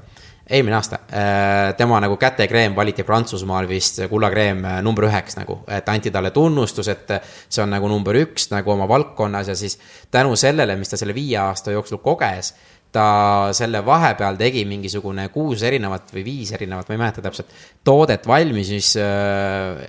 eelmine 0.47 0.77
aasta, 0.77 1.01
äh, 1.11 1.73
tema 1.77 1.99
nagu 1.99 2.15
kätekreem 2.17 2.75
valiti 2.75 3.03
Prantsusmaal 3.03 3.67
vist 3.67 3.99
kullakreem 4.07 4.63
äh, 4.63 4.79
number 4.85 5.09
üheks 5.09 5.35
nagu, 5.35 5.59
et 5.67 5.89
anti 5.91 6.13
talle 6.13 6.31
tunnustus, 6.31 6.87
et 6.93 7.17
see 7.49 7.65
on 7.65 7.73
nagu 7.75 7.91
number 7.91 8.15
üks 8.23 8.47
nagu 8.53 8.71
oma 8.71 8.87
valdkonnas 8.87 9.51
ja 9.51 9.59
siis 9.59 9.79
tänu 10.11 10.39
sellele, 10.39 10.79
mis 10.79 10.93
ta 10.93 10.97
selle 10.97 11.17
viie 11.17 11.35
aasta 11.41 11.75
jooksul 11.75 11.99
koges 11.99 12.53
ta 12.97 13.53
selle 13.57 13.83
vahepeal 13.85 14.39
tegi 14.39 14.65
mingisugune 14.69 15.29
kuus 15.33 15.63
erinevat 15.67 16.09
või 16.15 16.25
viis 16.25 16.51
erinevat, 16.57 16.89
ma 16.89 16.97
ei 16.97 17.03
mäleta 17.05 17.23
täpselt, 17.25 17.53
toodet 17.85 18.25
valmis, 18.27 18.73
mis 18.73 18.95
äh, 19.01 19.87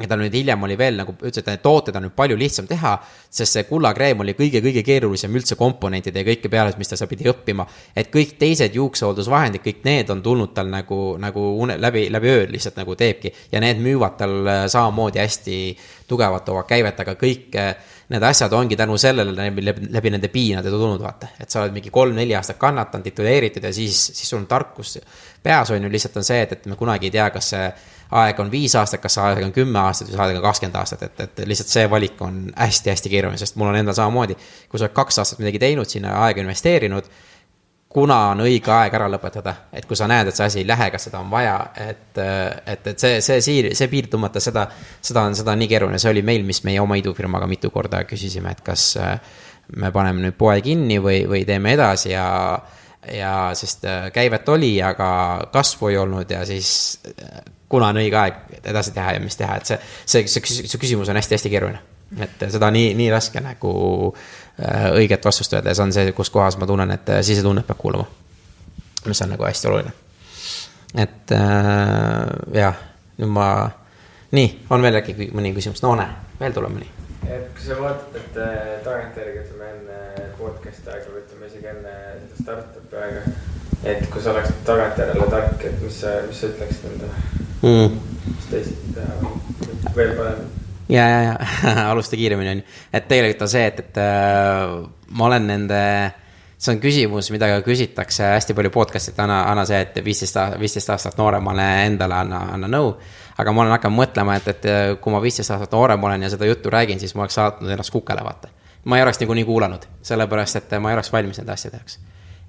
ja 0.00 0.08
tal 0.08 0.22
nüüd 0.22 0.34
hiljem 0.34 0.62
oli 0.64 0.76
veel 0.78 0.96
nagu, 0.96 1.12
ütles, 1.20 1.42
et 1.42 1.48
need 1.50 1.62
tooted 1.64 1.96
on 1.98 2.06
nüüd 2.06 2.14
palju 2.16 2.36
lihtsam 2.40 2.66
teha, 2.68 2.94
sest 3.32 3.58
see 3.58 3.64
kullakreem 3.68 4.22
oli 4.24 4.34
kõige-kõige 4.38 4.82
keerulisem 4.86 5.34
üldse 5.36 5.58
komponentide 5.60 6.22
ja 6.22 6.26
kõike 6.26 6.50
peale, 6.52 6.72
mis 6.80 6.90
ta 6.90 6.96
seal 6.98 7.10
pidi 7.10 7.28
õppima. 7.30 7.66
et 7.96 8.08
kõik 8.12 8.34
teised 8.40 8.74
juuksehooldusvahendid, 8.78 9.62
kõik 9.64 9.84
need 9.84 10.10
on 10.10 10.22
tulnud 10.24 10.54
tal 10.56 10.72
nagu, 10.72 11.00
nagu 11.20 11.46
une, 11.62 11.76
läbi, 11.80 12.06
läbi 12.10 12.32
öö 12.32 12.46
lihtsalt 12.50 12.80
nagu 12.80 12.96
teebki. 12.96 13.32
ja 13.52 13.60
need 13.60 13.82
müüvad 13.84 14.16
tal 14.16 14.36
äh, 14.46 14.66
samamoodi 14.66 15.20
hästi 15.20 15.58
tugevat 16.08 16.48
oma 16.48 16.64
käivet, 16.64 17.00
aga 17.00 17.14
kõik 17.20 17.60
äh, 17.60 17.76
need 18.08 18.22
asjad 18.26 18.52
ongi 18.52 18.76
tänu 18.76 18.98
sellele 18.98 19.34
läbi, 19.36 19.64
läbi, 19.64 19.88
läbi 19.94 20.10
nende 20.10 20.28
piinade 20.28 20.70
tulnud, 20.70 21.00
vaata. 21.02 21.32
et 21.40 21.50
sa 21.50 21.62
oled 21.62 21.74
mingi 21.76 21.90
kolm-neli 21.90 22.34
aastat 22.36 22.58
kannatanud, 22.60 23.04
tituleeritud 23.06 23.64
ja 23.64 23.72
siis, 23.72 24.06
siis 24.12 24.28
sul 24.28 24.42
on 24.42 24.46
tarkus 24.50 24.98
peas, 25.42 25.70
on 25.70 25.82
ju, 25.82 25.90
lihtsalt 25.92 26.16
on 26.20 26.26
see, 26.26 26.42
et, 26.42 26.52
et 26.52 26.66
me 26.70 26.76
kunagi 26.76 27.08
ei 27.08 27.16
tea, 27.16 27.30
kas 27.34 27.52
see 27.54 27.66
aeg 28.22 28.40
on 28.44 28.50
viis 28.52 28.74
aastat, 28.76 29.00
kas 29.00 29.16
see 29.16 29.24
aeg 29.24 29.44
on 29.46 29.54
kümme 29.56 29.80
aastat 29.80 30.10
või 30.10 30.16
see 30.16 30.24
aeg 30.26 30.38
on 30.38 30.46
kakskümmend 30.46 30.78
aastat, 30.82 31.04
et, 31.08 31.20
et 31.26 31.44
lihtsalt 31.48 31.72
see 31.72 31.84
valik 31.90 32.20
on 32.24 32.42
hästi-hästi 32.56 33.12
keeruline, 33.12 33.40
sest 33.40 33.56
mul 33.60 33.72
on 33.72 33.78
endal 33.80 33.96
samamoodi. 33.96 34.36
kui 34.68 34.78
sa 34.80 34.88
oled 34.88 34.96
kaks 34.96 35.22
aastat 35.22 35.40
midagi 35.40 35.62
teinud, 35.62 35.88
sinna 35.88 36.18
aega 36.26 36.44
investeerinud 36.44 37.08
kuna 37.92 38.16
on 38.32 38.40
õige 38.46 38.72
aeg 38.72 38.94
ära 38.96 39.06
lõpetada, 39.12 39.54
et 39.72 39.84
kui 39.88 39.96
sa 39.98 40.06
näed, 40.08 40.30
et 40.30 40.36
see 40.36 40.46
asi 40.48 40.60
ei 40.62 40.68
lähe, 40.68 40.88
kas 40.94 41.08
seda 41.08 41.20
on 41.20 41.30
vaja, 41.32 41.56
et, 41.76 42.16
et, 42.16 42.86
et 42.94 43.04
see, 43.04 43.20
see 43.24 43.40
siir, 43.44 43.68
see 43.76 43.88
piir 43.92 44.08
tõmmata, 44.12 44.40
seda, 44.40 44.64
seda 45.04 45.26
on, 45.28 45.36
seda 45.36 45.52
on 45.52 45.60
nii 45.60 45.68
keeruline, 45.68 46.00
see 46.00 46.12
oli 46.12 46.22
meil, 46.24 46.46
mis 46.48 46.62
meie 46.64 46.80
oma 46.80 46.96
idufirmaga 47.00 47.48
mitu 47.50 47.70
korda 47.74 48.02
küsisime, 48.08 48.54
et 48.56 48.62
kas 48.64 48.86
äh, 48.96 49.18
me 49.76 49.92
paneme 49.92 50.24
nüüd 50.24 50.38
poe 50.40 50.56
kinni 50.64 50.98
või, 51.04 51.22
või 51.28 51.44
teeme 51.48 51.76
edasi 51.76 52.14
ja, 52.14 52.26
ja 53.12 53.34
sest 53.58 53.84
äh, 53.84 54.08
käivet 54.14 54.48
oli, 54.48 54.74
aga 54.84 55.08
kasvu 55.52 55.92
ei 55.92 56.00
olnud 56.00 56.32
ja 56.32 56.46
siis 56.48 56.72
äh, 57.12 57.42
kuna 57.72 57.92
on 57.92 58.00
õige 58.00 58.20
aeg 58.20 58.60
edasi 58.72 58.96
teha 58.96 59.18
ja 59.18 59.20
mis 59.20 59.36
teha, 59.36 59.60
et 59.60 59.68
see, 59.68 59.80
see, 60.06 60.28
see, 60.28 60.64
see 60.64 60.80
küsimus 60.80 61.12
on 61.12 61.20
hästi-hästi 61.20 61.52
keeruline. 61.52 61.88
et 62.20 62.48
seda 62.52 62.68
nii, 62.72 62.92
nii 62.96 63.12
raske 63.12 63.40
nagu 63.40 63.76
äh, 64.12 64.41
õiget 64.92 65.24
vastust 65.24 65.52
öelda 65.52 65.72
ja 65.72 65.74
see 65.74 65.86
on 65.86 65.92
see, 65.94 66.12
kus 66.16 66.30
kohas 66.30 66.58
ma 66.60 66.66
tunnen, 66.68 66.90
et 66.90 67.08
äh, 67.08 67.20
sisetunnet 67.24 67.66
peab 67.66 67.78
kuulama. 67.80 68.04
mis 69.06 69.22
on 69.22 69.32
nagu 69.32 69.44
hästi 69.44 69.68
oluline. 69.68 69.92
et 70.94 71.32
äh, 71.32 72.26
jah, 72.54 72.82
nüüd 73.18 73.32
ma, 73.32 73.46
nii, 74.30 74.50
on 74.70 74.82
veel 74.82 75.00
äkki 75.00 75.30
mõni 75.32 75.54
küsimus, 75.56 75.82
no 75.82 75.94
näe, 75.96 76.12
veel 76.40 76.52
tuleb 76.52 76.76
mõni. 76.76 76.90
et 77.26 77.48
kui 77.56 77.66
sa 77.66 77.80
vaatad, 77.80 78.20
et 78.20 78.38
äh, 78.44 78.60
tagantjärgi 78.84 79.44
ütleme 79.46 79.72
enne 79.72 80.30
podcast'i 80.38 80.92
aega 80.92 81.10
või 81.14 81.24
ütleme 81.24 81.50
isegi 81.50 81.72
enne 81.72 81.98
seda 82.20 82.42
startup'i 82.44 83.02
aega. 83.06 83.26
et 83.84 84.08
kui 84.12 84.22
sa 84.22 84.36
oleksid 84.36 84.64
tagantjärele 84.68 85.30
tark, 85.36 85.68
et 85.70 85.80
mis 85.80 86.00
sa, 86.04 86.18
mis 86.28 86.44
sa 86.44 86.52
ütleksid 86.52 86.90
endale 86.92 87.14
mm.? 87.62 88.00
mis 88.28 88.50
teisiti 88.50 88.98
teha 88.98 89.38
veel 89.96 90.18
paremini? 90.18 90.51
Ja, 90.92 91.04
ja, 91.08 91.20
ja 91.22 91.36
alusta 91.92 92.16
kiiremini, 92.16 92.50
on 92.50 92.62
ju. 92.62 92.66
et 92.92 93.08
tegelikult 93.08 93.46
on 93.46 93.52
see, 93.52 93.64
et, 93.70 93.80
et 93.86 94.02
äh, 94.02 94.74
ma 95.16 95.30
olen 95.30 95.48
nende 95.50 95.80
see 96.62 96.76
on 96.76 96.80
küsimus, 96.82 97.30
mida 97.34 97.48
ka 97.50 97.62
küsitakse 97.66 98.28
hästi 98.36 98.54
palju 98.54 98.70
podcast'it, 98.74 99.18
anna, 99.22 99.42
anna 99.50 99.64
see, 99.66 99.80
et 99.82 99.98
viisteist, 100.04 100.38
viisteist 100.62 100.92
aastat 100.94 101.18
nooremale 101.18 101.66
endale 101.88 102.20
anna, 102.20 102.44
anna 102.54 102.70
nõu. 102.70 102.94
aga 103.42 103.52
ma 103.52 103.64
olen 103.64 103.74
hakanud 103.74 103.98
mõtlema, 103.98 104.36
et, 104.38 104.48
et 104.52 104.70
kui 105.02 105.12
ma 105.14 105.22
viisteist 105.24 105.50
aastat 105.50 105.74
noorem 105.74 106.04
olen 106.04 106.22
ja 106.22 106.30
seda 106.30 106.46
juttu 106.46 106.70
räägin, 106.70 107.00
siis 107.02 107.16
ma 107.18 107.24
oleks 107.26 107.34
saatnud 107.40 107.70
ennast 107.70 107.90
kukele, 107.90 108.22
vaata. 108.22 108.52
ma 108.84 108.98
ei 108.98 109.02
oleks 109.02 109.18
niikuinii 109.18 109.44
kuulanud, 109.48 109.88
sellepärast 110.06 110.60
et 110.60 110.78
ma 110.78 110.92
ei 110.92 111.00
oleks 111.00 111.12
valmis 111.12 111.42
nende 111.42 111.54
asjade 111.56 111.82
jaoks 111.82 111.98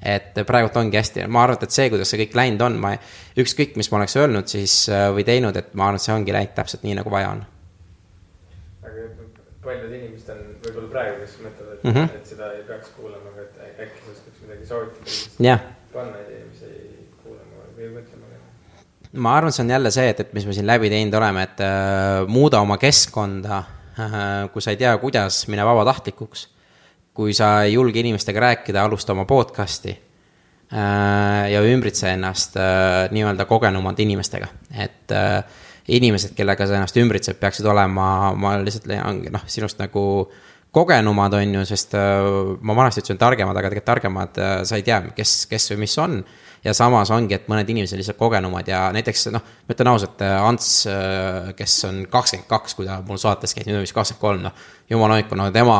et 0.03 0.39
praegult 0.45 0.75
ongi 0.77 0.99
hästi, 0.99 1.25
ma 1.31 1.45
arvan, 1.45 1.63
et 1.63 1.71
see, 1.71 1.87
kuidas 1.89 2.09
see 2.11 2.19
kõik 2.25 2.35
läinud 2.35 2.61
on, 2.65 2.75
ma, 2.83 2.91
ükskõik, 3.39 3.77
mis 3.79 3.87
ma 3.91 4.01
oleks 4.01 4.17
öelnud 4.19 4.51
siis 4.51 4.75
või 5.15 5.23
teinud, 5.23 5.55
et 5.55 5.71
ma 5.79 5.87
arvan, 5.87 6.01
et 6.01 6.05
see 6.05 6.13
ongi 6.13 6.35
läinud 6.35 6.51
täpselt 6.57 6.83
nii, 6.83 6.97
nagu 6.99 7.13
vaja 7.13 7.31
on. 7.31 7.45
Paljud 9.63 9.95
inimesed 9.99 10.33
on 10.35 10.43
võib-olla 10.65 10.91
praegu, 10.97 11.21
kes 11.23 11.39
mõtlevad, 11.43 11.77
et 11.77 11.87
mm, 11.87 11.95
-hmm. 11.95 12.19
et 12.19 12.33
seda 12.33 12.51
ei 12.57 12.65
peaks 12.67 12.91
kuulama, 12.97 13.31
aga 13.33 13.47
et 13.47 13.87
äkki 13.87 14.05
sa 14.05 14.11
oskaks 14.17 14.43
midagi 14.45 14.69
soovitada 14.69 15.47
yeah.. 15.47 15.65
panna 15.93 16.21
inimesi 16.27 16.71
kuulama 17.23 17.71
või 17.77 17.89
mõtlema 17.97 18.23
ma 19.13 19.35
arvan, 19.37 19.53
see 19.53 19.63
on 19.63 19.69
jälle 19.69 19.91
see, 19.93 20.07
et, 20.09 20.19
et 20.23 20.33
mis 20.33 20.45
me 20.47 20.55
siin 20.55 20.67
läbi 20.67 20.89
teinud 20.89 21.13
oleme, 21.19 21.45
et 21.45 21.61
äh, 21.61 22.23
muuda 22.27 22.61
oma 22.65 22.79
keskkonda 22.81 23.59
äh,, 23.99 24.15
kui 24.53 24.63
sa 24.63 24.73
ei 24.73 24.79
tea, 24.81 24.95
kuidas, 25.01 25.43
mine 25.53 25.65
vabatahtlikuks. 25.67 26.49
Kui 27.13 27.35
sa 27.37 27.59
ei 27.61 27.75
julge 27.75 28.01
inimestega 28.01 28.41
rääkida, 28.41 28.81
alusta 28.81 29.13
oma 29.13 29.27
podcast'i 29.29 29.91
äh, 29.93 31.51
ja 31.53 31.61
ümbritse 31.69 32.09
ennast 32.09 32.57
äh, 32.57 33.03
nii-öelda 33.13 33.45
kogenumate 33.45 34.01
inimestega, 34.01 34.49
et 34.81 35.13
äh, 35.13 35.43
inimesed, 35.87 36.35
kellega 36.37 36.67
sa 36.67 36.77
ennast 36.77 36.97
ümbritsed, 36.99 37.39
peaksid 37.41 37.67
olema, 37.67 38.07
ma 38.39 38.55
lihtsalt 38.61 38.87
leian, 38.91 39.23
noh, 39.33 39.43
sinust 39.51 39.81
nagu 39.81 40.03
kogenumad, 40.73 41.35
on 41.37 41.59
ju, 41.59 41.65
sest 41.69 41.93
ma 41.93 42.75
vanasti 42.77 43.03
ütlesin 43.03 43.19
targemad, 43.21 43.57
aga 43.57 43.69
tegelikult 43.69 43.89
targemad, 43.91 44.39
sa 44.65 44.79
ei 44.79 44.85
tea, 44.87 45.03
kes, 45.17 45.43
kes 45.51 45.73
või 45.73 45.83
mis 45.83 45.97
on 46.01 46.23
ja 46.63 46.73
samas 46.73 47.11
ongi, 47.11 47.35
et 47.35 47.49
mõned 47.51 47.67
inimesed 47.69 47.99
lihtsalt 47.99 48.17
kogenumad 48.17 48.67
ja 48.71 48.85
näiteks 48.95 49.27
noh, 49.35 49.43
ma 49.43 49.75
ütlen 49.75 49.91
ausalt, 49.91 50.23
Ants, 50.23 50.69
kes 51.59 51.75
on 51.89 51.99
kakskümmend 52.11 52.47
kaks, 52.49 52.77
kui 52.77 52.87
ta 52.87 53.01
mul 53.05 53.19
saates 53.21 53.53
käis, 53.53 53.67
nüüd 53.67 53.81
on 53.81 53.85
vist 53.85 53.95
kakskümmend 53.95 54.21
kolm, 54.23 54.41
noh. 54.47 54.65
jumala 54.89 55.19
hoidku, 55.19 55.37
no 55.37 55.49
tema, 55.53 55.77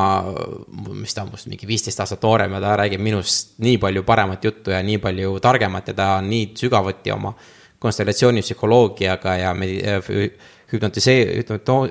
mis 0.92 1.16
ta 1.16 1.24
on 1.24 1.32
must 1.32 1.48
mingi 1.50 1.70
viisteist 1.70 2.04
aastat 2.04 2.24
noorem 2.28 2.58
ja 2.58 2.62
ta 2.64 2.76
räägib 2.84 3.04
minust 3.04 3.56
nii 3.64 3.80
palju 3.82 4.04
paremat 4.08 4.44
juttu 4.44 4.76
ja 4.76 4.84
nii 4.84 5.00
palju 5.04 5.38
targemat 5.44 5.94
ja 5.94 5.98
ta 5.98 6.10
on 6.20 6.30
nii 6.30 6.52
sügavuti 6.60 7.16
oma 7.16 7.34
konstellatsioonipsühholoogiaga 7.84 9.36
ja 9.42 9.54
medi-, 9.58 9.84
hüpnotisee-, 10.74 11.44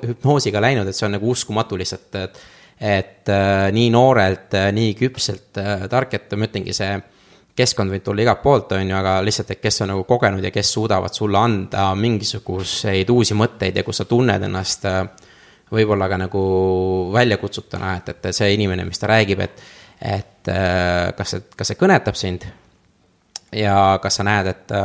hüpnoosiga 0.09 0.61
läinud, 0.63 0.89
et 0.89 0.97
see 0.97 1.07
on 1.07 1.17
nagu 1.17 1.31
uskumatu 1.35 1.79
lihtsalt, 1.79 2.11
et 2.23 2.43
et 2.83 3.29
äh, 3.29 3.69
nii 3.71 3.89
noorelt 3.93 4.55
äh,, 4.57 4.71
nii 4.75 4.95
küpselt 4.99 5.59
äh, 5.61 5.85
tark, 5.87 6.15
et 6.17 6.33
ma 6.35 6.49
ütlengi, 6.49 6.73
see 6.75 6.95
keskkond 7.55 7.93
võib 7.93 8.03
tulla 8.03 8.23
igalt 8.25 8.41
poolt, 8.43 8.73
on 8.75 8.89
ju, 8.89 8.95
aga 8.97 9.19
lihtsalt, 9.23 9.53
et 9.53 9.61
kes 9.61 9.83
on 9.85 9.93
nagu 9.93 10.03
kogenud 10.09 10.43
ja 10.43 10.51
kes 10.51 10.71
suudavad 10.73 11.13
sulle 11.13 11.37
anda 11.37 11.91
mingisuguseid 11.95 13.13
uusi 13.13 13.37
mõtteid 13.37 13.77
ja 13.77 13.85
kus 13.85 14.01
sa 14.01 14.07
tunned 14.09 14.47
ennast 14.49 14.89
äh, 14.89 15.03
võib-olla 15.73 16.09
ka 16.09 16.19
nagu 16.25 16.43
väljakutsutuna, 17.13 17.95
et, 18.01 18.11
et 18.17 18.29
see 18.35 18.51
inimene, 18.57 18.87
mis 18.89 18.99
ta 18.99 19.09
räägib, 19.13 19.45
et, 19.45 19.63
et 20.01 20.51
äh, 20.51 21.13
kas 21.17 21.35
see, 21.35 21.47
kas 21.55 21.71
see 21.71 21.79
kõnetab 21.79 22.19
sind 22.19 22.49
ja 23.53 23.77
kas 24.01 24.19
sa 24.19 24.25
näed, 24.27 24.49
et 24.49 24.77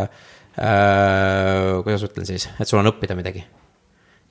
äh, 0.59 1.79
kuidas 1.85 2.05
ütlen 2.09 2.29
siis, 2.29 2.49
et 2.61 2.69
sul 2.69 2.81
on 2.83 2.91
õppida 2.93 3.17
midagi. 3.19 3.45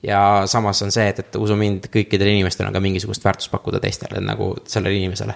ja 0.02 0.44
samas 0.46 0.82
on 0.82 0.92
see, 0.94 1.08
et, 1.10 1.18
et 1.24 1.36
usu 1.40 1.56
mind, 1.58 1.90
kõikidel 1.92 2.30
inimestel 2.34 2.68
on 2.68 2.76
ka 2.76 2.82
mingisugust 2.82 3.24
väärtust 3.24 3.50
pakkuda 3.50 3.80
teistele 3.82 4.20
nagu 4.22 4.54
sellele 4.66 5.00
inimesele 5.00 5.34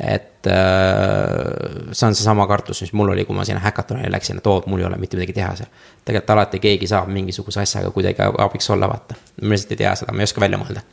et 0.00 0.46
äh, 0.46 1.92
see 1.92 2.06
on 2.06 2.14
seesama 2.14 2.46
kartus, 2.46 2.80
mis 2.84 2.92
mul 2.94 3.10
oli, 3.10 3.24
kui 3.26 3.34
ma 3.36 3.44
sinna 3.44 3.60
häkatonile 3.64 4.10
läksin, 4.14 4.38
et 4.38 4.46
oo, 4.46 4.60
mul 4.70 4.84
ei 4.84 4.86
ole 4.86 4.98
mitte 5.00 5.18
midagi 5.18 5.34
teha 5.34 5.54
seal. 5.58 5.70
tegelikult 6.04 6.30
alati 6.36 6.60
keegi 6.62 6.86
saab 6.86 7.10
mingisuguse 7.10 7.60
asjaga 7.64 7.90
kuidagi 7.90 8.22
abiks 8.38 8.70
olla, 8.70 8.88
vaata. 8.88 9.18
ma 9.42 9.56
lihtsalt 9.56 9.74
ei 9.74 9.80
tea 9.82 9.94
seda, 9.98 10.14
ma 10.14 10.22
ei 10.22 10.30
oska 10.30 10.44
välja 10.44 10.60
mõelda. 10.62 10.84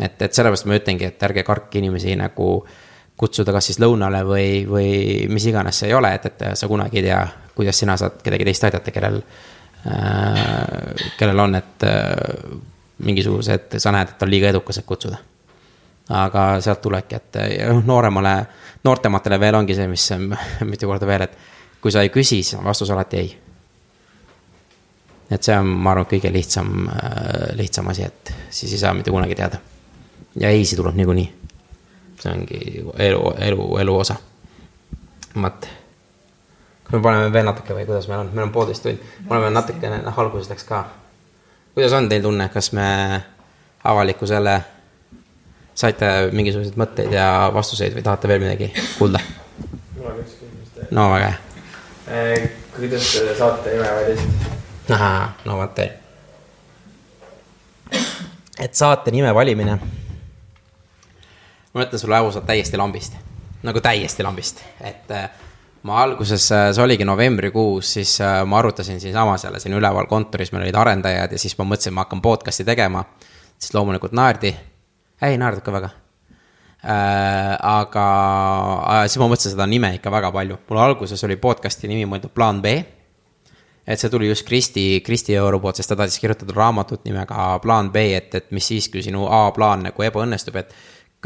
et, 0.00 0.22
et 0.22 0.32
sellepärast 0.32 0.70
ma 0.70 0.78
ütlengi, 0.80 1.10
et 1.12 1.28
ärge 1.28 1.44
kartke 1.44 1.78
inimesi 1.82 2.16
nagu 2.16 2.48
kutsuda 3.20 3.52
kas 3.52 3.68
siis 3.68 3.80
lõunale 3.82 4.22
või, 4.24 4.64
või 4.64 4.90
mis 5.28 5.44
iganes 5.50 5.82
see 5.82 5.90
ei 5.90 5.98
ole, 5.98 6.14
et, 6.16 6.30
et 6.32 6.44
sa 6.56 6.68
kunagi 6.68 7.02
ei 7.02 7.10
tea, 7.10 7.20
kuidas 7.60 7.78
sina 7.78 7.96
saad 8.00 8.20
kedagi 8.24 8.48
teist 8.48 8.64
aidata, 8.68 8.94
kellel 8.94 9.20
äh,, 9.20 11.08
kellel 11.20 11.46
on, 11.46 11.58
et 11.60 11.88
äh, 11.88 12.14
mingisugused, 13.04 13.78
sa 13.80 13.92
näed, 13.94 14.14
et 14.14 14.24
on 14.24 14.32
liiga 14.32 14.50
edukas, 14.52 14.80
et 14.80 14.88
kutsuda 14.88 15.20
aga 16.10 16.44
sealt 16.62 16.80
tulebki, 16.82 17.16
et 17.16 17.38
noh, 17.68 17.82
nooremale, 17.86 18.34
noortematele 18.84 19.38
veel 19.40 19.58
ongi 19.60 19.76
see, 19.78 19.86
mis 19.90 20.08
mitu 20.70 20.90
korda 20.90 21.08
veel, 21.08 21.26
et 21.26 21.36
kui 21.80 21.92
sa 21.94 22.04
ei 22.04 22.12
küsi, 22.12 22.40
siis 22.42 22.58
on 22.58 22.66
vastus 22.66 22.90
alati 22.90 23.20
ei. 23.20 23.30
et 25.30 25.42
see 25.46 25.54
on, 25.54 25.68
ma 25.70 25.94
arvan, 25.94 26.08
kõige 26.10 26.32
lihtsam, 26.34 26.88
äh, 26.90 27.52
lihtsam 27.58 27.90
asi, 27.92 28.08
et 28.08 28.32
siis 28.50 28.74
ei 28.74 28.82
saa 28.82 28.94
mitte 28.94 29.14
kunagi 29.14 29.38
teada. 29.38 29.60
ja 30.40 30.50
ei-si 30.50 30.76
tuleb 30.76 30.98
niikuinii. 30.98 31.28
see 32.20 32.32
ongi 32.32 32.60
elu, 32.98 33.22
elu, 33.38 33.68
elu 33.78 33.98
osa. 33.98 34.16
vot. 35.42 35.68
Kas 36.90 36.98
me 36.98 37.02
paneme 37.02 37.32
veel 37.32 37.46
natuke 37.46 37.74
või 37.74 37.84
kuidas 37.86 38.08
meil 38.10 38.24
on, 38.24 38.30
meil 38.34 38.48
on 38.48 38.52
poolteist 38.54 38.82
tundi, 38.82 38.98
me 39.22 39.36
oleme 39.36 39.50
natukene, 39.54 40.00
noh, 40.02 40.16
alguses 40.18 40.48
läks 40.50 40.64
ka. 40.66 40.80
kuidas 41.74 41.92
on 41.94 42.08
teil 42.10 42.22
tunne, 42.22 42.48
kas 42.50 42.72
me 42.74 42.86
avalikkusele 43.84 44.56
saite 45.74 46.08
mingisuguseid 46.32 46.78
mõtteid 46.80 47.14
ja 47.14 47.50
vastuseid 47.54 47.94
või 47.94 48.02
tahate 48.02 48.28
veel 48.28 48.42
midagi 48.42 48.72
kuulda? 48.98 49.20
no 50.90 51.04
väga 51.12 51.28
hea. 51.28 51.36
Eh, 52.10 52.50
kuidas 52.74 53.12
te 53.14 53.36
saate 53.38 53.76
nime 53.76 53.92
valisite? 53.94 54.56
ahah, 54.96 55.36
no 55.44 55.58
vaata. 55.60 55.86
et 58.58 58.74
saate 58.74 59.14
nime 59.14 59.34
valimine. 59.34 59.78
ma 61.74 61.86
ütlen 61.86 62.02
sulle 62.02 62.18
ausalt 62.18 62.50
täiesti 62.50 62.76
lambist, 62.76 63.14
nagu 63.62 63.80
täiesti 63.80 64.26
lambist, 64.26 64.64
et 64.80 65.14
äh, 65.14 65.30
ma 65.82 66.02
alguses, 66.02 66.50
äh, 66.52 66.70
see 66.74 66.84
oligi 66.84 67.06
novembrikuus, 67.08 67.94
siis 67.96 68.18
äh, 68.20 68.42
ma 68.46 68.58
arutasin 68.58 69.00
siinsamas 69.00 69.44
jälle 69.44 69.60
siin 69.60 69.74
üleval 69.74 70.06
kontoris, 70.10 70.52
meil 70.52 70.66
olid 70.66 70.76
arendajad 70.76 71.32
ja 71.32 71.40
siis 71.40 71.56
ma 71.58 71.64
mõtlesin, 71.64 71.96
ma 71.96 72.04
hakkan 72.04 72.22
podcast'i 72.22 72.66
tegema. 72.68 73.04
siis 73.58 73.74
loomulikult 73.74 74.12
naerdi 74.16 74.54
ei 75.22 75.36
naerdud 75.38 75.64
ka 75.64 75.72
väga 75.72 75.90
äh,. 76.84 77.56
aga 77.60 78.06
äh, 78.92 79.02
siis 79.08 79.18
ma 79.20 79.28
mõtlesin 79.28 79.56
seda 79.56 79.66
nime 79.66 79.94
ikka 79.96 80.12
väga 80.12 80.32
palju, 80.32 80.60
mul 80.68 80.80
alguses 80.84 81.24
oli 81.24 81.36
podcast'i 81.36 81.88
nimi 81.88 82.04
mõeldud 82.08 82.32
Plaan 82.34 82.62
B. 82.62 82.76
et 83.86 83.98
see 83.98 84.10
tuli 84.10 84.28
just 84.28 84.46
Kristi, 84.46 85.00
Kristi 85.00 85.34
Euro 85.34 85.60
poolt, 85.60 85.76
sest 85.76 85.88
ta 85.88 85.96
tahtis 85.96 86.20
kirjutada 86.20 86.52
raamatut 86.56 87.04
nimega 87.04 87.58
Plaan 87.62 87.92
B, 87.92 87.96
et, 88.20 88.34
et 88.34 88.50
mis 88.50 88.66
siis, 88.66 88.88
kui 88.88 89.02
sinu 89.02 89.26
A-plaan 89.26 89.88
nagu 89.88 90.02
ebaõnnestub, 90.02 90.56
et 90.56 90.74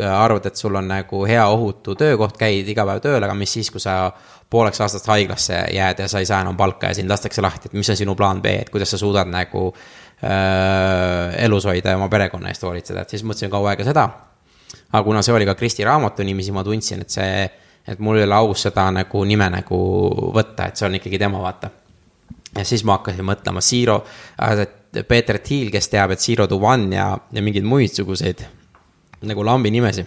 arvad, 0.02 0.47
et 0.47 0.56
sul 0.56 0.74
on 0.74 0.89
nagu 0.89 1.24
hea 1.26 1.44
ohutu 1.48 1.94
töökoht, 1.94 2.36
käid 2.39 2.68
iga 2.68 2.86
päev 2.86 3.02
tööl, 3.05 3.22
aga 3.22 3.35
mis 3.39 3.52
siis, 3.52 3.70
kui 3.70 3.82
sa 3.82 4.10
pooleks 4.55 4.81
aastast 4.85 5.09
haiglasse 5.10 5.56
jääd 5.74 5.98
ja 6.05 6.09
sa 6.10 6.22
ei 6.22 6.28
saa 6.28 6.40
enam 6.44 6.56
palka 6.56 6.93
ja 6.93 6.94
sind 6.94 7.10
lastakse 7.10 7.43
lahti, 7.43 7.70
et 7.70 7.74
mis 7.78 7.90
on 7.90 7.98
sinu 7.98 8.14
plaan 8.18 8.43
B, 8.43 8.52
et 8.62 8.70
kuidas 8.70 8.94
sa 8.94 9.01
suudad 9.01 9.31
nagu 9.31 9.66
äh, 9.70 11.35
elus 11.44 11.66
hoida 11.66 11.94
ja 11.94 11.98
oma 11.98 12.09
perekonna 12.12 12.52
eest 12.52 12.62
hoolitseda, 12.62 13.02
et 13.02 13.14
siis 13.14 13.24
mõtlesin 13.26 13.52
kaua 13.52 13.72
aega 13.72 13.86
seda. 13.89 14.09
aga 14.93 15.02
kuna 15.05 15.22
see 15.26 15.35
oli 15.35 15.47
ka 15.48 15.56
Kristi 15.59 15.85
raamatu 15.85 16.22
nimi, 16.22 16.43
siis 16.47 16.55
ma 16.55 16.62
tundsin, 16.64 17.02
et 17.02 17.10
see, 17.10 17.47
et 17.89 17.98
mul 17.98 18.20
ei 18.20 18.28
ole 18.28 18.39
aus 18.39 18.62
seda 18.68 18.86
nagu 18.94 19.24
nime 19.26 19.51
nagu 19.51 19.81
võtta, 20.35 20.68
et 20.68 20.78
see 20.78 20.86
on 20.86 20.98
ikkagi 21.01 21.18
tema, 21.18 21.43
vaata. 21.43 21.70
ja 22.55 22.64
siis 22.64 22.85
ma 22.86 22.98
hakkasin 23.01 23.26
mõtlema 23.26 23.62
Zero 23.64 24.02
äh,, 24.39 24.66
Peeter 25.09 25.40
Thiel, 25.43 25.72
kes 25.74 25.90
teab, 25.90 26.12
et 26.14 26.22
Zero 26.22 26.47
to 26.47 26.60
One 26.62 26.94
ja, 26.94 27.09
ja 27.32 27.43
mingeid 27.43 27.66
muid 27.66 27.90
suguseid 27.90 28.44
nagu 29.26 29.44
lambi 29.44 29.72
nimesid. 29.74 30.06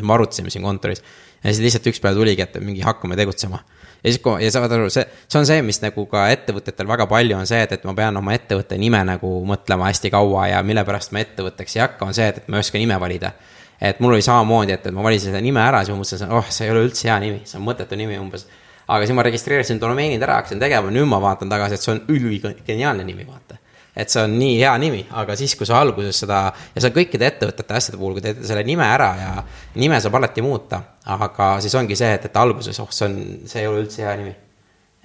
me 0.00 0.12
arutasime 0.12 0.50
siin 0.50 0.64
kontoris 0.66 1.04
ja 1.44 1.52
siis 1.52 1.62
lihtsalt 1.62 1.92
üks 1.92 2.00
päev 2.02 2.16
tuligi, 2.18 2.42
et 2.42 2.58
mingi 2.64 2.82
hakkame 2.84 3.16
tegutsema 3.20 3.60
ja 4.04 4.12
siis, 4.12 4.22
ja 4.40 4.50
saad 4.52 4.72
aru, 4.72 4.90
see, 4.92 5.04
see 5.28 5.40
on 5.40 5.48
see, 5.48 5.62
mis 5.64 5.80
nagu 5.82 6.04
ka 6.10 6.26
ettevõtetel 6.32 6.88
väga 6.88 7.06
palju 7.10 7.38
on 7.38 7.48
see, 7.48 7.62
et, 7.64 7.72
et 7.76 7.86
ma 7.88 7.94
pean 7.96 8.16
oma 8.20 8.34
ettevõtte 8.36 8.78
nime 8.80 9.00
nagu 9.08 9.30
mõtlema 9.48 9.88
hästi 9.88 10.12
kaua 10.12 10.48
ja 10.52 10.62
mille 10.66 10.84
pärast 10.84 11.14
ma 11.16 11.22
ettevõtteks 11.24 11.78
ei 11.78 11.84
hakka, 11.86 12.08
on 12.08 12.16
see, 12.16 12.28
et, 12.32 12.42
et 12.42 12.52
ma 12.52 12.60
ei 12.60 12.66
oska 12.66 12.80
nime 12.80 13.00
valida. 13.00 13.32
et 13.80 14.00
mul 14.00 14.14
oli 14.16 14.22
samamoodi, 14.22 14.72
et, 14.76 14.86
et 14.86 14.94
ma 14.94 15.02
valisin 15.04 15.32
selle 15.32 15.42
nime 15.44 15.60
ära, 15.60 15.82
siis 15.84 15.96
ma 15.96 16.02
mõtlesin, 16.02 16.30
oh, 16.32 16.52
see 16.52 16.68
ei 16.68 16.72
ole 16.72 16.84
üldse 16.86 17.08
hea 17.08 17.18
nimi, 17.20 17.40
see 17.48 17.58
on 17.58 17.66
mõttetu 17.66 17.96
nimi 18.00 18.20
umbes. 18.20 18.46
aga 18.86 19.04
siis 19.04 19.16
ma 19.16 19.24
registreerisin 19.26 19.80
domeenid 19.80 20.22
ära, 20.22 20.38
hakkasin 20.42 20.60
tegema, 20.60 20.92
nüüd 20.92 21.08
ma 21.08 21.20
vaatan 21.24 21.52
tagasi, 21.52 21.78
et 21.78 21.84
see 21.84 21.96
on 21.96 22.02
üligeniaalne 22.12 23.04
nimi, 23.08 23.26
vaata 23.28 23.58
et 23.96 24.10
see 24.10 24.22
on 24.26 24.32
nii 24.38 24.56
hea 24.58 24.72
nimi, 24.82 25.04
aga 25.14 25.36
siis, 25.38 25.54
kui 25.58 25.66
sa 25.68 25.78
alguses 25.82 26.18
seda 26.24 26.40
ja 26.50 26.82
see 26.82 26.90
on 26.90 26.96
kõikide 26.96 27.28
ettevõtete 27.28 27.76
asjade 27.78 28.00
puhul, 28.00 28.16
kui 28.16 28.24
teete 28.24 28.46
selle 28.46 28.64
nime 28.66 28.86
ära 28.90 29.10
ja 29.20 29.34
nime 29.78 30.00
saab 30.02 30.18
alati 30.18 30.42
muuta, 30.42 30.80
aga 31.14 31.52
siis 31.62 31.76
ongi 31.78 31.98
see, 31.98 32.10
et, 32.16 32.26
et 32.26 32.40
alguses, 32.42 32.80
oh, 32.82 32.90
see 32.94 33.06
on, 33.06 33.16
see 33.50 33.62
ei 33.62 33.70
ole 33.70 33.84
üldse 33.84 34.02
hea 34.02 34.16
nimi. 34.18 34.34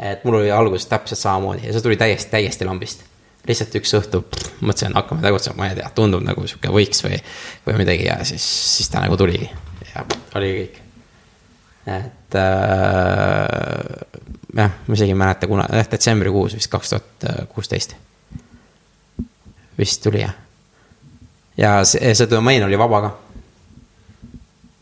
et 0.09 0.25
mul 0.25 0.39
oli 0.39 0.51
alguses 0.55 0.87
täpselt 0.89 1.19
samamoodi 1.19 1.67
ja 1.67 1.75
see 1.75 1.85
tuli 1.85 1.99
täiesti, 1.99 2.31
täiesti 2.33 2.65
lambist. 2.65 3.05
lihtsalt 3.47 3.77
üks 3.79 3.93
õhtu 4.01 4.23
pff, 4.25 4.57
mõtlesin, 4.61 4.97
hakkame 4.97 5.21
tegutsema, 5.23 5.61
ma 5.61 5.69
ei 5.69 5.77
tea, 5.77 5.93
tundub 5.95 6.25
nagu 6.25 6.47
sihuke 6.47 6.73
võiks 6.73 7.05
või, 7.05 7.21
või 7.67 7.79
midagi 7.83 8.09
ja 8.09 8.19
siis, 8.25 8.45
siis 8.75 8.89
ta 8.89 9.05
nagu 9.05 9.17
tuligi 9.17 9.49
ja 9.93 10.05
oligi 10.35 10.59
kõik. 10.63 10.81
et 11.99 12.41
äh, 12.41 14.19
jah, 14.55 14.77
ma 14.87 14.97
isegi 14.97 15.13
ei 15.13 15.23
mäleta, 15.23 15.47
kuna, 15.47 15.69
jah, 15.77 15.89
detsembrikuus 15.91 16.57
vist 16.57 16.71
kaks 16.71 16.95
tuhat 16.95 17.27
kuusteist. 17.53 17.95
Vist 19.79 20.03
tuli 20.03 20.21
jah. 20.21 20.35
ja 21.57 21.71
see, 21.87 22.13
see 22.15 22.29
domain 22.29 22.63
oli 22.63 22.77
vaba 22.79 23.01
ka. 23.01 23.11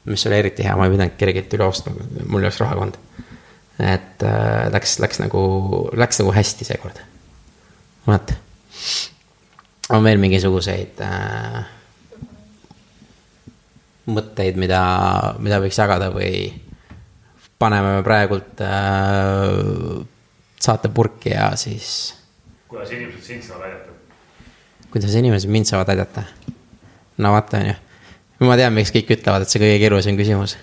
mis 0.06 0.26
oli 0.30 0.40
eriti 0.40 0.66
hea, 0.66 0.76
ma 0.76 0.88
ei 0.88 0.96
pidanud 0.96 1.18
kellelgi 1.20 1.46
üle 1.60 1.68
ostma, 1.68 1.94
mul 2.26 2.42
ei 2.42 2.50
oleks 2.50 2.60
raha 2.64 2.82
olnud. 2.82 3.00
et 3.80 4.26
äh, 4.26 4.68
läks, 4.74 4.98
läks 5.04 5.22
nagu, 5.24 5.42
läks 5.94 6.22
nagu 6.24 6.34
hästi 6.34 6.68
seekord. 6.72 7.02
vaata. 8.08 8.38
on 9.90 10.04
veel 10.04 10.22
mingisuguseid 10.22 11.02
äh, 11.06 11.66
mõtteid, 14.08 14.58
mida, 14.60 14.82
mida 15.44 15.60
võiks 15.64 15.78
jagada 15.80 16.10
või 16.14 16.48
paneme 17.60 18.00
praegult 18.06 18.62
äh, 18.64 20.06
saate 20.60 20.90
purki 20.94 21.34
ja 21.34 21.52
siis. 21.60 22.16
kuidas 22.68 22.92
inimesed 22.92 23.24
sind 23.24 23.46
saavad 23.46 23.70
aidata? 23.70 23.97
Kuidas 24.98 25.18
inimesed 25.20 25.50
mind 25.54 25.70
saavad 25.70 25.94
aidata? 25.94 26.24
no 27.18 27.32
vaata, 27.32 27.58
on 27.58 27.68
ju. 27.70 27.76
ma 28.48 28.58
tean, 28.58 28.74
miks 28.74 28.94
kõik 28.96 29.14
ütlevad, 29.18 29.46
et 29.46 29.54
see 29.54 29.62
kõige 29.62 29.78
keerulisem 29.84 30.18
küsimus. 30.18 30.58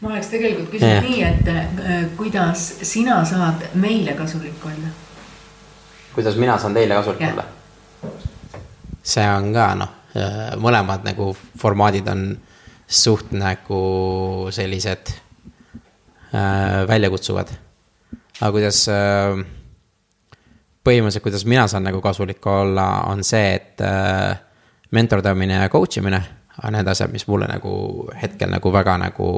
ma 0.00 0.12
oleks 0.12 0.30
tegelikult 0.30 0.70
küsinud 0.76 1.08
nii, 1.08 1.22
et 1.26 1.50
äh, 1.50 2.06
kuidas 2.18 2.68
sina 2.86 3.18
saad 3.28 3.66
meile 3.74 4.14
kasulik 4.18 4.62
olla? 4.70 4.94
kuidas 6.14 6.38
mina 6.38 6.58
saan 6.58 6.76
teile 6.78 6.94
kasulik 7.00 7.26
olla? 7.32 7.48
see 9.02 9.26
on 9.28 9.50
ka 9.54 9.68
noh, 9.82 9.92
mõlemad 10.62 11.02
nagu 11.04 11.32
formaadid 11.60 12.08
on 12.08 12.28
suht 12.86 13.32
nagu 13.34 13.82
sellised 14.54 15.10
äh, 15.10 16.86
väljakutsuvad. 16.88 17.50
aga 18.40 18.50
kuidas 18.54 18.86
äh,, 18.88 19.44
põhimõtteliselt, 20.84 21.24
kuidas 21.24 21.44
mina 21.48 21.66
saan 21.68 21.86
nagu 21.88 22.00
kasulik 22.04 22.46
olla, 22.46 22.88
on 23.10 23.24
see, 23.24 23.54
et 23.56 23.80
äh, 23.84 24.36
mentordamine 24.94 25.62
ja 25.62 25.68
coach 25.72 25.98
imine 25.98 26.20
on 26.64 26.76
need 26.76 26.88
asjad, 26.88 27.12
mis 27.12 27.26
mulle 27.26 27.48
nagu 27.50 27.74
hetkel 28.20 28.52
nagu 28.52 28.72
väga 28.72 28.96
nagu 29.00 29.28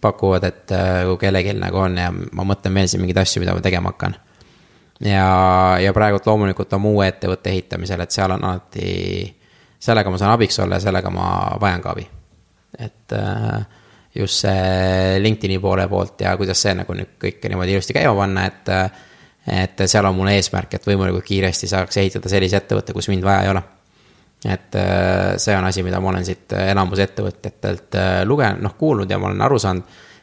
pakuvad, 0.00 0.44
et 0.44 0.72
äh, 0.76 1.02
kui 1.08 1.18
kellelgi 1.26 1.56
nagu 1.58 1.82
on 1.82 1.98
ja 2.00 2.10
ma 2.12 2.46
mõtlen 2.46 2.74
meeldiv 2.74 3.02
mingeid 3.02 3.20
asju, 3.24 3.42
mida 3.42 3.54
ma 3.56 3.64
tegema 3.64 3.92
hakkan. 3.92 4.16
ja, 5.04 5.26
ja 5.82 5.92
praegult 5.92 6.26
loomulikult 6.26 6.72
on 6.78 6.86
uue 6.92 7.08
ettevõtte 7.08 7.50
ehitamisel, 7.50 8.00
et 8.00 8.14
seal 8.14 8.36
on 8.36 8.44
alati, 8.44 8.92
sellega 9.78 10.10
ma 10.10 10.20
saan 10.20 10.36
abiks 10.36 10.60
olla 10.62 10.78
ja 10.78 10.86
sellega 10.86 11.10
ma 11.10 11.26
vajan 11.60 11.82
ka 11.82 11.96
abi. 11.96 12.06
et 12.78 13.12
äh, 13.12 13.66
just 14.14 14.46
see 14.46 15.18
LinkedIn'i 15.20 15.58
poole 15.60 15.88
poolt 15.88 16.20
ja 16.24 16.36
kuidas 16.36 16.62
see 16.62 16.72
nagu 16.74 16.94
nüüd 16.94 17.18
kõike 17.20 17.50
niimoodi 17.50 17.76
ilusti 17.76 17.96
käima 17.96 18.14
panna, 18.16 18.46
et. 18.46 18.72
Et 19.46 19.82
seal 19.86 20.04
on 20.08 20.16
mul 20.16 20.30
eesmärk, 20.32 20.74
et 20.74 20.86
võimalikult 20.86 21.24
kiiresti 21.26 21.68
saaks 21.70 22.00
ehitada 22.02 22.30
sellise 22.30 22.58
ettevõtte, 22.58 22.94
kus 22.96 23.08
mind 23.12 23.24
vaja 23.26 23.44
ei 23.44 23.52
ole. 23.54 23.62
et 24.46 24.76
see 25.42 25.54
on 25.56 25.64
asi, 25.64 25.82
mida 25.82 26.00
ma 26.00 26.10
olen 26.10 26.24
siit 26.24 26.52
enamus 26.52 27.00
ettevõtjatelt 27.02 27.96
lugenud, 28.28 28.60
noh 28.62 28.74
kuulnud 28.78 29.10
ja 29.10 29.18
ma 29.18 29.30
olen 29.30 29.42
aru 29.42 29.58
saanud. 29.58 29.82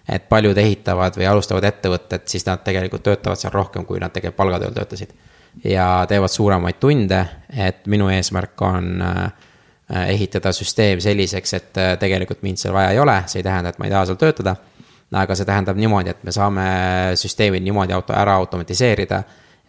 et 0.09 0.27
paljud 0.29 0.57
ehitavad 0.57 1.15
või 1.17 1.27
alustavad 1.27 1.63
ettevõttet, 1.63 2.27
siis 2.27 2.45
nad 2.45 2.63
tegelikult 2.63 3.03
töötavad 3.03 3.39
seal 3.39 3.53
rohkem, 3.53 3.85
kui 3.85 3.99
nad 3.99 4.11
tegelikult 4.11 4.37
palgatööl 4.37 4.75
töötasid. 4.75 5.15
ja 5.63 6.05
teevad 6.09 6.29
suuremaid 6.29 6.79
tunde, 6.79 7.25
et 7.49 7.87
minu 7.87 8.09
eesmärk 8.09 8.61
on 8.61 9.01
äh, 9.01 9.31
ehitada 10.07 10.51
süsteem 10.55 11.01
selliseks, 11.03 11.53
et 11.53 11.77
äh, 11.77 11.95
tegelikult 11.99 12.41
mind 12.45 12.61
seal 12.61 12.73
vaja 12.73 12.93
ei 12.93 12.99
ole, 12.99 13.17
see 13.27 13.41
ei 13.41 13.47
tähenda, 13.47 13.73
et 13.73 13.79
ma 13.79 13.87
ei 13.87 13.93
taha 13.93 14.07
seal 14.09 14.19
töötada. 14.21 14.55
Aga 15.15 15.35
see 15.37 15.47
tähendab 15.47 15.77
niimoodi, 15.79 16.13
et 16.13 16.23
me 16.23 16.33
saame 16.33 16.65
süsteemi 17.19 17.61
niimoodi 17.63 17.93
auto, 17.95 18.15
ära 18.17 18.35
automatiseerida, 18.41 19.21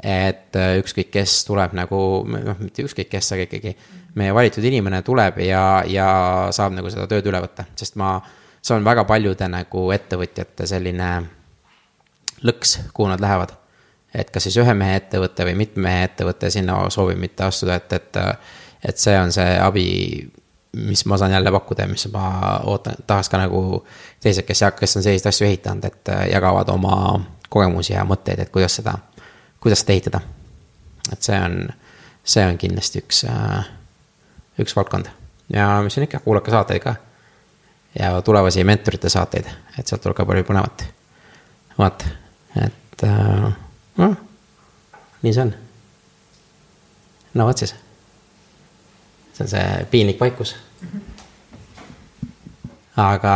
et 0.03 0.57
äh, 0.59 0.77
ükskõik, 0.81 1.11
kes 1.15 1.43
tuleb 1.49 1.75
nagu, 1.77 1.99
noh, 2.27 2.63
mitte 2.63 2.85
ükskõik 2.87 3.13
kes, 3.13 3.33
aga 3.37 3.47
ikkagi 3.47 3.75
meie 4.19 4.35
valitud 4.35 4.65
inimene 4.65 5.03
tuleb 5.07 5.39
ja, 5.45 5.83
ja 5.91 6.09
saab 6.55 6.75
nagu 6.75 6.91
seda 6.91 7.07
tööd 7.11 7.29
üle 7.31 7.43
võtta, 7.45 7.67
sest 7.79 7.99
ma, 8.01 8.17
see 8.63 8.75
on 8.77 8.87
väga 8.87 9.07
paljude 9.09 9.49
nagu 9.51 9.87
ettevõtjate 9.95 10.67
selline 10.71 11.11
lõks, 12.45 12.79
kuhu 12.93 13.09
nad 13.13 13.23
lähevad. 13.23 13.55
et 14.15 14.31
kas 14.31 14.47
siis 14.47 14.57
ühe 14.63 14.75
mehe 14.79 14.99
ettevõte 15.01 15.47
või 15.47 15.57
mitme 15.59 15.89
mehe 15.89 16.05
ettevõte, 16.09 16.51
sinna 16.51 16.77
soovib 16.91 17.19
mitte 17.19 17.45
astuda, 17.45 17.81
et, 17.81 17.93
et 17.93 18.23
et 18.85 19.01
see 19.01 19.17
on 19.19 19.33
see 19.33 19.57
abi, 19.61 19.87
mis 20.75 21.07
ma 21.07 21.19
saan 21.19 21.33
jälle 21.33 21.53
pakkuda 21.53 21.83
ja 21.83 21.89
mis 21.89 22.09
ma 22.13 22.61
ootan, 22.65 22.95
tahaks 23.07 23.29
ka 23.29 23.39
nagu 23.39 23.87
teised, 24.21 24.43
kes, 24.43 24.61
kes 24.79 24.97
on 24.97 25.03
selliseid 25.03 25.29
asju 25.29 25.47
ehitanud, 25.47 25.85
et 25.85 26.09
äh, 26.09 26.27
jagavad 26.33 26.69
oma 26.69 27.21
kogemusi 27.49 27.93
ja 27.93 28.05
mõtteid, 28.05 28.43
et 28.43 28.51
kuidas 28.51 28.77
seda, 28.81 28.97
kuidas 29.61 29.85
seda 29.85 29.93
ehitada. 29.93 30.21
et 31.13 31.23
see 31.23 31.41
on, 31.41 31.69
see 32.25 32.47
on 32.47 32.59
kindlasti 32.59 33.05
üks, 33.05 33.25
äh, 33.29 33.69
üks 34.59 34.77
valdkond 34.77 35.11
ja 35.53 35.69
mis 35.85 35.99
on 35.99 36.09
ikka, 36.09 36.19
kuulake 36.25 36.51
saateid 36.51 36.83
ka. 36.83 36.95
ja 37.99 38.23
tulevasi 38.23 38.65
mentorite 38.65 39.09
saateid, 39.09 39.47
et 39.79 39.87
sealt 39.87 40.03
tuleb 40.03 40.17
ka 40.17 40.27
palju 40.27 40.45
põnevat. 40.49 40.87
vaata, 41.79 42.13
et 42.67 43.07
äh, 43.07 43.49
noh, 43.97 44.17
nii 45.23 45.33
see 45.33 45.49
on. 45.49 45.55
no 47.35 47.49
vot 47.51 47.59
siis 47.59 47.77
see 49.35 49.45
on 49.45 49.49
see 49.49 49.87
piinlik 49.91 50.21
vaikus. 50.21 50.57
Aga 52.97 53.35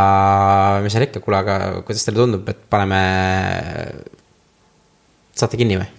mis 0.85 0.95
seal 0.95 1.07
ikka, 1.09 1.23
kuule, 1.25 1.41
aga 1.43 1.59
kuidas 1.87 2.05
teile 2.07 2.21
tundub, 2.21 2.49
et 2.51 2.61
paneme, 2.71 3.01
saate 5.39 5.59
kinni 5.59 5.79
või? 5.81 5.95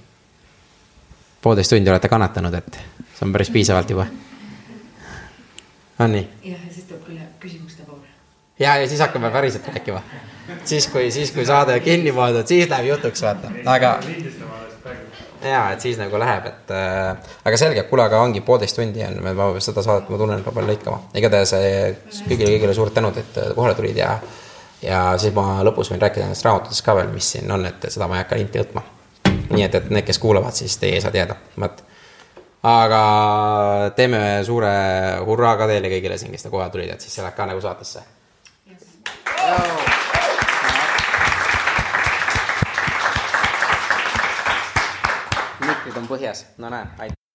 poolteist 1.39 1.71
tundi 1.71 1.91
olete 1.91 2.09
kannatanud, 2.11 2.55
et 2.55 2.79
see 3.15 3.25
on 3.27 3.33
päris 3.35 3.51
piisavalt 3.51 3.91
juba. 3.91 4.07
on 5.99 6.11
nii? 6.15 6.25
jah, 6.43 6.65
ja 6.65 6.73
siis 6.73 6.87
tuleb 6.87 7.03
küll 7.07 7.21
küsimuste 7.39 7.83
pool. 7.87 8.01
ja, 8.59 8.75
ja 8.79 8.87
siis 8.87 8.99
hakkame 8.99 9.31
päriselt 9.31 9.67
rääkima. 9.67 10.01
siis, 10.63 10.87
kui, 10.87 11.11
siis 11.11 11.31
kui 11.31 11.45
saade 11.45 11.79
kinni 11.83 12.11
pandud, 12.15 12.47
siis 12.47 12.69
läheb 12.69 12.91
jutuks, 12.93 13.23
vaata, 13.23 13.51
aga 13.75 13.97
ja, 15.43 15.71
et 15.73 15.81
siis 15.81 15.97
nagu 15.99 16.19
läheb, 16.19 16.45
et 16.49 16.71
äh, 16.75 17.31
aga 17.47 17.59
selge, 17.59 17.83
kuule, 17.89 18.05
aga 18.05 18.21
ongi 18.23 18.41
poolteist 18.45 18.77
tundi 18.79 19.03
on, 19.05 19.19
ma 19.23 19.49
seda 19.63 19.83
saadet 19.85 20.09
ma 20.11 20.19
tunnen, 20.19 20.41
et 20.41 20.47
ma 20.47 20.53
pean 20.55 20.69
lõikama. 20.69 21.01
igatahes 21.19 21.53
kõigile, 22.27 22.53
kõigile 22.55 22.75
suured 22.77 22.95
tänud, 22.95 23.19
et 23.21 23.41
kohale 23.55 23.75
tulid 23.77 23.99
ja, 23.99 24.15
ja 24.83 25.03
siis 25.21 25.35
ma 25.35 25.59
lõpus 25.65 25.91
võin 25.93 26.01
rääkida 26.01 26.27
nendest 26.27 26.47
raamatutest 26.47 26.85
ka 26.85 26.97
veel, 26.99 27.11
mis 27.13 27.31
siin 27.35 27.51
on, 27.51 27.67
et 27.69 27.87
seda 27.87 28.09
ma 28.09 28.19
ei 28.19 28.25
hakka 28.25 28.39
linti 28.39 28.63
võtma. 28.63 28.83
nii 29.49 29.65
et, 29.65 29.79
et 29.79 29.93
need, 29.93 30.07
kes 30.07 30.19
kuulavad, 30.21 30.55
siis 30.57 30.77
teie 30.81 30.99
ei 30.99 31.05
saa 31.05 31.13
teada, 31.15 31.37
vot. 31.59 31.83
aga 32.69 33.03
teeme 33.95 34.23
suure 34.45 34.73
hurraa 35.25 35.55
ka 35.57 35.69
teile 35.71 35.91
kõigile 35.91 36.19
siin, 36.19 36.35
kes 36.35 36.47
te 36.47 36.53
kohale 36.53 36.73
tulid, 36.73 36.91
et 36.93 37.01
siis 37.01 37.15
see 37.15 37.25
läheb 37.25 37.37
ka 37.37 37.49
nagu 37.49 37.63
saatesse 37.63 38.03
yes.. 38.69 39.98
Mikrid 46.09 46.17
on 46.17 46.17
põhjas, 46.17 46.45
no 46.57 46.69
näe, 46.69 46.87
aitäh. 46.99 47.18